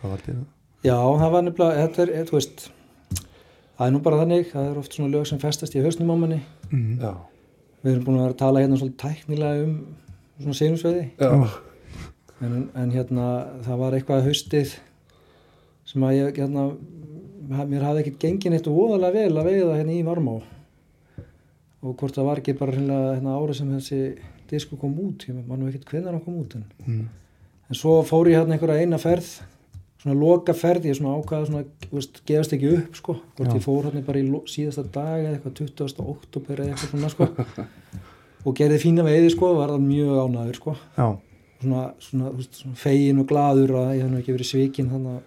hvað 0.00 0.10
var 0.14 0.24
þetta? 0.24 0.44
já, 0.88 0.96
það 1.20 1.32
var 1.36 1.42
nefnilega 1.50 1.80
þetta 1.84 2.02
er, 2.06 2.12
þú 2.30 2.36
veist 2.38 2.62
það 3.20 3.86
er 3.86 3.92
nú 3.92 4.00
bara 4.08 4.20
þannig, 4.22 4.46
það 4.54 4.70
er 4.70 4.78
oft 4.80 4.96
svona 4.96 5.12
lög 5.12 5.26
sem 5.28 5.40
festast 5.42 5.76
í 5.76 5.82
hausnum 5.84 6.12
á 6.12 6.16
manni. 6.22 6.40
Mm. 6.70 6.96
Já, 7.02 7.12
við 7.82 7.92
erum 7.94 8.04
búin 8.06 8.18
að 8.18 8.24
vera 8.26 8.34
að 8.34 8.40
tala 8.44 8.62
hérna 8.64 8.78
svolítið 8.80 9.02
tæknilega 9.04 9.64
um 9.64 9.74
svona 10.40 10.58
sinusveiði 10.60 11.04
en, 12.40 12.54
en 12.74 12.90
hérna 12.94 13.26
það 13.66 13.80
var 13.82 13.96
eitthvað 13.98 14.26
haustið 14.28 14.74
sem 15.90 16.06
að 16.06 16.16
ég 16.18 16.40
hérna 16.40 16.66
mér 17.68 17.82
hafði 17.88 18.04
ekkert 18.04 18.20
gengin 18.22 18.54
eitt 18.56 18.68
voðalega 18.70 19.24
vel 19.24 19.38
að 19.42 19.48
veiða 19.50 19.78
hérna 19.80 19.96
í 19.96 20.02
Varmá 20.06 20.36
og 21.80 21.94
hvort 21.96 22.14
það 22.16 22.28
var 22.28 22.40
ekki 22.42 22.54
bara 22.60 22.76
hérna, 22.76 22.98
hérna 23.16 23.38
árið 23.40 23.58
sem 23.60 23.72
þessi 23.72 24.00
disku 24.50 24.76
kom 24.80 24.94
út 25.00 25.24
ég 25.28 25.38
mann 25.48 25.64
ekkert 25.68 25.88
hvenær 25.90 26.12
hann 26.16 26.24
kom 26.24 26.36
út 26.42 26.54
en, 26.58 26.64
Mm. 26.86 27.08
en 27.70 27.74
svo 27.78 28.00
fór 28.04 28.28
ég 28.30 28.36
hérna 28.40 28.56
einhverja 28.56 28.82
eina 28.84 28.98
ferð 28.98 29.28
svona 30.00 30.16
loka 30.16 30.54
ferð, 30.56 30.88
ég 30.88 30.98
svona 30.98 31.16
ákvaða 31.18 31.48
svona, 31.48 31.64
veist, 31.92 32.20
gefast 32.28 32.54
ekki 32.56 32.70
upp 32.76 32.98
sko. 32.98 33.16
Hvort 33.38 33.50
Já. 33.50 33.56
ég 33.56 33.64
fór 33.64 33.88
hérna 33.88 34.04
bara 34.06 34.20
í 34.20 34.42
síðasta 34.50 34.84
dag 34.94 35.24
eða 35.24 35.34
eitthvað 35.36 35.56
20. 35.60 36.04
oktober 36.14 36.62
eða 36.62 36.74
eitthvað 36.74 36.94
svona 36.94 37.10
sko. 37.12 37.28
Og 38.48 38.56
gerði 38.56 38.78
fína 38.80 39.04
veiði 39.04 39.34
sko, 39.34 39.50
var 39.58 39.74
það 39.74 39.82
mjög 39.84 40.20
ánæður 40.24 40.60
sko. 40.60 40.76
Já, 40.96 41.08
svona, 41.60 41.82
svona, 42.00 42.30
veist, 42.38 42.62
svona 42.62 42.80
fegin 42.80 43.20
og 43.20 43.28
gladur 43.28 43.74
að 43.82 43.92
ég 43.98 44.08
nú 44.08 44.20
ekki 44.20 44.36
verið 44.36 44.48
svikinn 44.48 44.88
þannig 44.94 45.20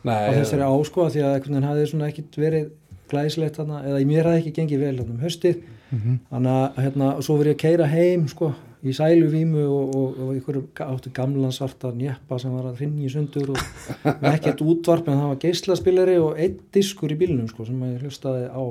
Nei, 0.00 0.16
þessari 0.36 0.64
á 0.64 0.72
sko 0.88 1.06
því 1.12 1.24
að 1.24 1.34
einhvern 1.34 1.56
veginn 1.56 1.68
hafði 1.68 1.88
svona 1.90 2.08
ekkit 2.08 2.36
verið 2.40 2.68
glæslegt 3.10 3.58
þannig 3.60 3.88
eða 3.90 4.00
í 4.00 4.06
mér 4.08 4.28
hafði 4.28 4.40
ekki 4.42 4.52
gengið 4.56 4.84
vel 4.84 4.94
þannig 5.00 5.14
um 5.16 5.24
haustið. 5.24 5.62
Mm 5.90 6.18
þannig 6.30 6.52
að 6.56 6.82
hérna, 6.84 7.08
og 7.16 7.24
svo 7.26 7.36
verið 7.40 7.50
ég 7.50 7.56
að 7.56 7.62
keira 7.64 7.86
heim 7.90 8.28
sko 8.30 8.52
í 8.80 8.94
sæluvímu 8.96 9.64
og, 9.64 9.96
og, 9.96 10.20
og 10.24 10.30
einhverju 10.34 10.62
áttu 10.86 11.12
gamlan 11.16 11.52
svarta 11.52 11.90
njeppa 11.92 12.38
sem 12.40 12.54
var 12.54 12.70
að 12.70 12.80
hrinni 12.80 13.08
í 13.08 13.12
sundur 13.12 13.52
og 13.52 13.60
ekkert 14.32 14.62
útvarp 14.64 15.10
en 15.10 15.20
það 15.20 15.32
var 15.32 15.42
geislaspilari 15.44 16.16
og 16.22 16.40
einn 16.40 16.56
diskur 16.72 17.12
í 17.12 17.18
bílnum 17.20 17.50
sko 17.50 17.68
sem 17.68 17.82
ég 17.90 18.06
hlustaði 18.06 18.48
á 18.48 18.64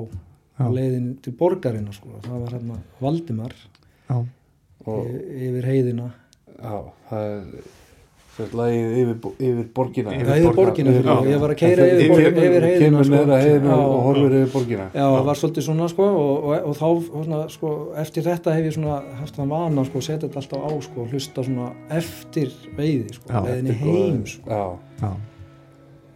Já. 0.60 0.66
leiðin 0.76 1.12
til 1.24 1.32
borgarina 1.38 1.92
sko. 1.94 2.18
Það 2.26 2.42
var 2.44 2.56
hérna 2.56 2.80
Valdimar 3.00 3.54
yfir 4.80 5.68
heiðina. 5.68 6.10
Já, 6.60 6.74
það 7.08 7.28
er 7.30 7.44
Þetta 8.40 8.58
lagið 8.60 8.94
yfir, 9.00 9.16
yfir 9.48 9.66
borgina. 9.76 10.14
Yfir 10.16 10.30
yfir 10.40 10.56
borgina. 10.56 10.94
fyrir 10.96 11.08
Já. 11.10 11.14
og 11.14 11.28
ég 11.30 11.42
var 11.42 11.54
að 11.54 11.58
keira 11.60 11.88
yfir, 11.90 12.22
yfir 12.30 12.66
heiðina 12.66 12.80
Kemur 12.80 13.08
sko. 13.08 13.20
Já, 13.30 13.74
og 13.76 14.00
horfir 14.06 14.36
yfir 14.38 14.52
borgina. 14.54 14.86
Já, 14.94 15.04
það 15.04 15.28
var 15.30 15.40
svolítið 15.42 15.66
svona 15.68 15.88
sko 15.92 16.08
og, 16.10 16.32
og, 16.50 16.54
og 16.70 16.78
þá 16.80 16.86
svona, 17.10 17.42
sko, 17.56 17.72
eftir 18.04 18.26
þetta 18.26 18.56
hef 18.56 18.70
ég 18.70 18.76
svona 18.78 19.00
haft 19.20 19.40
það 19.40 19.52
vana 19.54 19.86
sko, 19.90 20.04
setja 20.06 20.22
þetta 20.26 20.42
alltaf 20.42 20.64
á 20.64 20.70
sko, 20.88 21.06
hlusta 21.12 21.46
svona 21.46 21.70
eftir 22.00 22.56
veiði 22.78 23.18
sko, 23.18 23.28
veiðinni 23.48 23.78
heim 23.84 24.24
sko. 24.28 24.48
Já, 24.48 24.64
já, 25.04 25.12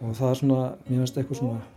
og 0.01 0.19
það 0.19 0.29
er 0.31 0.41
svona, 0.41 0.61
mér 0.89 1.03
finnst 1.03 1.21
eitthvað 1.21 1.41
svona 1.43 1.74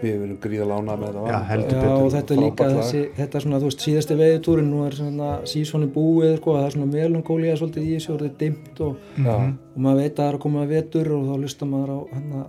við 0.00 0.14
erum 0.14 0.38
gríða 0.42 0.66
lána 0.70 0.96
með 1.00 1.18
þetta 1.18 1.32
Já, 1.32 1.38
heldur 1.50 1.76
já, 1.76 1.82
betur. 1.82 2.04
og 2.04 2.14
þetta 2.14 2.34
er 2.34 2.40
líka 2.44 2.70
þessi, 2.76 3.02
þetta 3.18 3.38
er 3.38 3.44
svona, 3.46 3.60
þú 3.60 3.68
veist, 3.70 3.84
síðasti 3.86 4.16
veiðitúrin 4.20 4.70
nú 4.70 4.86
er 4.86 4.96
svona 4.98 5.30
sísoni 5.52 5.90
búið 5.94 6.34
sko, 6.40 6.56
það 6.58 6.66
er 6.66 6.74
svona 6.76 6.90
melankólía 6.94 7.58
svolítið 7.60 7.86
í 7.86 7.92
þessu 7.98 8.14
orðið 8.16 8.34
dimmt 8.40 8.82
og, 8.86 8.96
Já, 9.16 9.36
og 9.36 9.78
maður 9.86 10.02
veit 10.02 10.10
að 10.10 10.18
það 10.22 10.28
er 10.30 10.40
að 10.40 10.42
koma 10.46 10.64
að 10.64 10.74
vetur 10.74 11.12
og 11.16 11.28
þá 11.28 11.36
hlusta 11.38 11.70
maður 11.70 11.94
á 11.94 11.98
hérna 12.16 12.48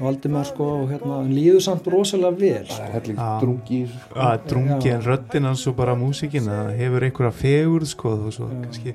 Valdimar 0.00 0.44
sko 0.44 0.66
og 0.82 0.90
hérna 0.90 1.18
hann 1.22 1.32
líður 1.32 1.62
samt 1.64 1.86
rosalega 1.88 2.36
vel 2.36 2.66
það 2.68 2.74
sko. 2.74 2.84
er 2.84 2.92
helling 2.96 3.18
Já. 3.20 3.28
drungi 3.40 3.76
í 3.78 3.80
þessu 3.86 4.00
sko. 4.04 4.18
að 4.26 4.46
drungi 4.52 4.92
en 4.92 5.02
röddinn 5.06 5.48
hans 5.48 5.66
og 5.70 5.76
bara 5.78 5.94
músikinn 5.96 6.48
það 6.50 6.70
hefur 6.80 7.06
einhverja 7.08 7.32
fegurð 7.40 7.88
sko 7.94 8.12
og 8.26 8.34
svo 8.36 8.48
kannski 8.52 8.94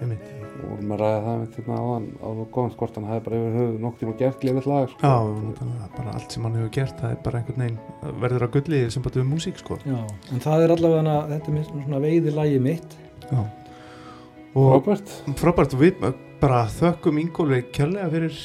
einmitt, 0.00 0.26
og 0.56 0.72
vorum 0.72 0.92
að 0.94 1.00
ræða 1.02 1.20
það 1.26 1.38
með 1.40 1.54
þetta 1.56 1.78
áðan 1.80 2.06
á 2.16 2.28
góðan 2.56 2.72
skort 2.74 2.98
hann 2.98 3.08
hefði 3.10 3.24
bara 3.26 3.40
yfir 3.40 3.56
höfuð 3.56 3.78
nokk 3.84 3.98
tíma 4.00 4.14
gert 4.20 4.46
lefið 4.46 4.68
lag 4.72 4.90
sko. 4.92 5.00
já, 5.02 5.16
náttúrulega, 5.46 5.88
bara 5.96 6.14
allt 6.16 6.36
sem 6.36 6.46
hann 6.46 6.58
hefur 6.58 6.72
gert 6.76 7.00
það 7.02 7.14
er 7.14 7.22
bara 7.26 7.40
einhvern 7.40 7.64
veginn 7.64 8.20
verður 8.24 8.46
að 8.46 8.52
gulli 8.56 8.82
sem 8.94 9.06
bara 9.06 9.20
við 9.20 9.28
músík 9.30 9.62
sko 9.62 9.78
Já, 9.86 9.98
en 10.32 10.44
það 10.46 10.66
er 10.66 10.76
allavega 10.76 11.02
hana, 11.02 11.16
þetta 11.32 11.56
er 11.56 11.66
svona 11.70 12.02
veiðilægi 12.06 12.60
mitt 12.66 12.98
já. 13.30 13.40
og 14.56 14.70
Robert, 14.74 15.16
frábært 15.40 15.76
og 15.76 15.82
við 15.84 16.06
bara 16.40 16.66
þökkum 16.76 17.22
Ingólfi 17.22 17.62
kjörlega 17.72 18.12
fyrir 18.12 18.40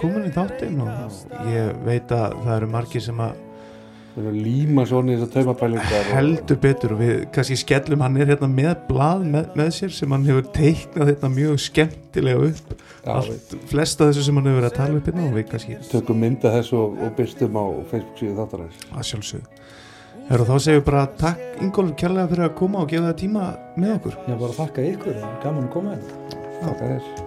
komin 0.00 0.28
í 0.30 0.32
þáttinn 0.32 0.80
og 0.80 1.46
ég 1.52 1.72
veit 1.84 2.12
að 2.16 2.40
það 2.44 2.56
eru 2.56 2.68
margir 2.72 3.04
sem 3.04 3.20
að 3.20 3.46
líma 4.16 4.84
svona 4.88 5.14
í 5.14 5.18
þess 5.18 5.28
að 5.28 5.34
tauma 5.36 5.54
pælingar 5.58 6.08
heldur 6.10 6.58
betur 6.60 6.94
og 6.96 7.00
við 7.02 7.12
kannski 7.34 7.58
skellum 7.60 8.02
hann 8.04 8.18
er 8.20 8.32
hérna 8.32 8.48
með 8.50 8.72
blað 8.88 9.24
með, 9.30 9.50
með 9.60 9.70
sér 9.76 9.94
sem 9.94 10.14
hann 10.14 10.26
hefur 10.26 10.48
teiknað 10.56 11.12
hérna 11.12 11.30
mjög 11.36 11.60
skemmtilega 11.66 12.50
upp. 12.50 12.74
Já, 13.00 13.12
allt, 13.14 13.54
flesta 13.70 14.10
þessu 14.10 14.26
sem 14.26 14.40
hann 14.40 14.50
hefur 14.50 14.60
verið 14.60 14.70
að 14.72 14.78
tala 14.80 15.00
upp 15.00 15.10
hérna 15.10 15.28
og 15.28 15.38
við 15.38 15.48
kannski 15.54 15.78
tökum 15.92 16.20
mynda 16.20 16.54
þessu 16.58 16.78
og, 16.80 17.00
og 17.00 17.16
byrstum 17.20 17.56
á 17.62 17.64
Facebook 17.92 18.20
síðu 18.20 18.36
þáttarins. 18.42 18.84
Að 18.90 19.08
sjálfsög 19.12 19.58
Herru 20.30 20.46
þá 20.46 20.54
segjum 20.62 20.78
við 20.78 20.86
bara 20.86 21.06
takk 21.18 21.64
Ingólf 21.64 21.96
kærlega 21.98 22.30
fyrir 22.30 22.46
að 22.46 22.54
koma 22.60 22.84
og 22.84 22.92
gefa 22.92 23.08
það 23.08 23.18
tíma 23.24 23.48
með 23.74 23.96
okkur. 23.96 24.20
Já 24.28 24.36
bara 24.44 24.58
þakka 24.60 24.86
ykkur, 24.92 25.20
gaman 25.42 25.66
að 25.66 25.74
koma 25.74 25.98
hérna. 25.98 26.30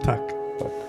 takk. 0.08 0.34
takk. 0.62 0.82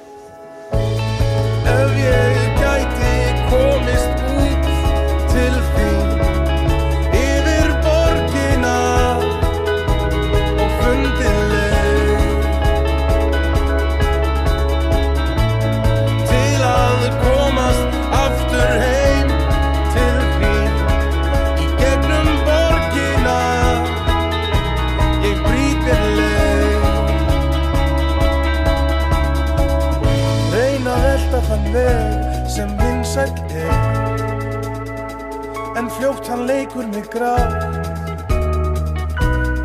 og 36.45 36.49
leikur 36.49 36.87
mig 36.87 37.05
grátt. 37.11 37.65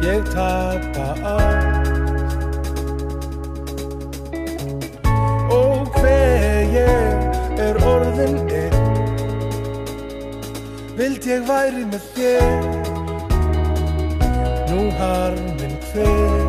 Ég 0.03 0.23
tapa 0.33 1.07
allt. 1.23 1.87
Og 5.51 5.87
hver 5.99 6.61
ég 6.73 7.59
er 7.59 7.75
orðin 7.83 8.39
einn 8.61 8.77
Vild 10.97 11.27
ég 11.27 11.43
væri 11.47 11.83
með 11.91 12.03
þér? 12.15 12.47
Nú 14.71 14.87
har 14.99 15.35
minn 15.59 15.75
hver. 15.91 16.48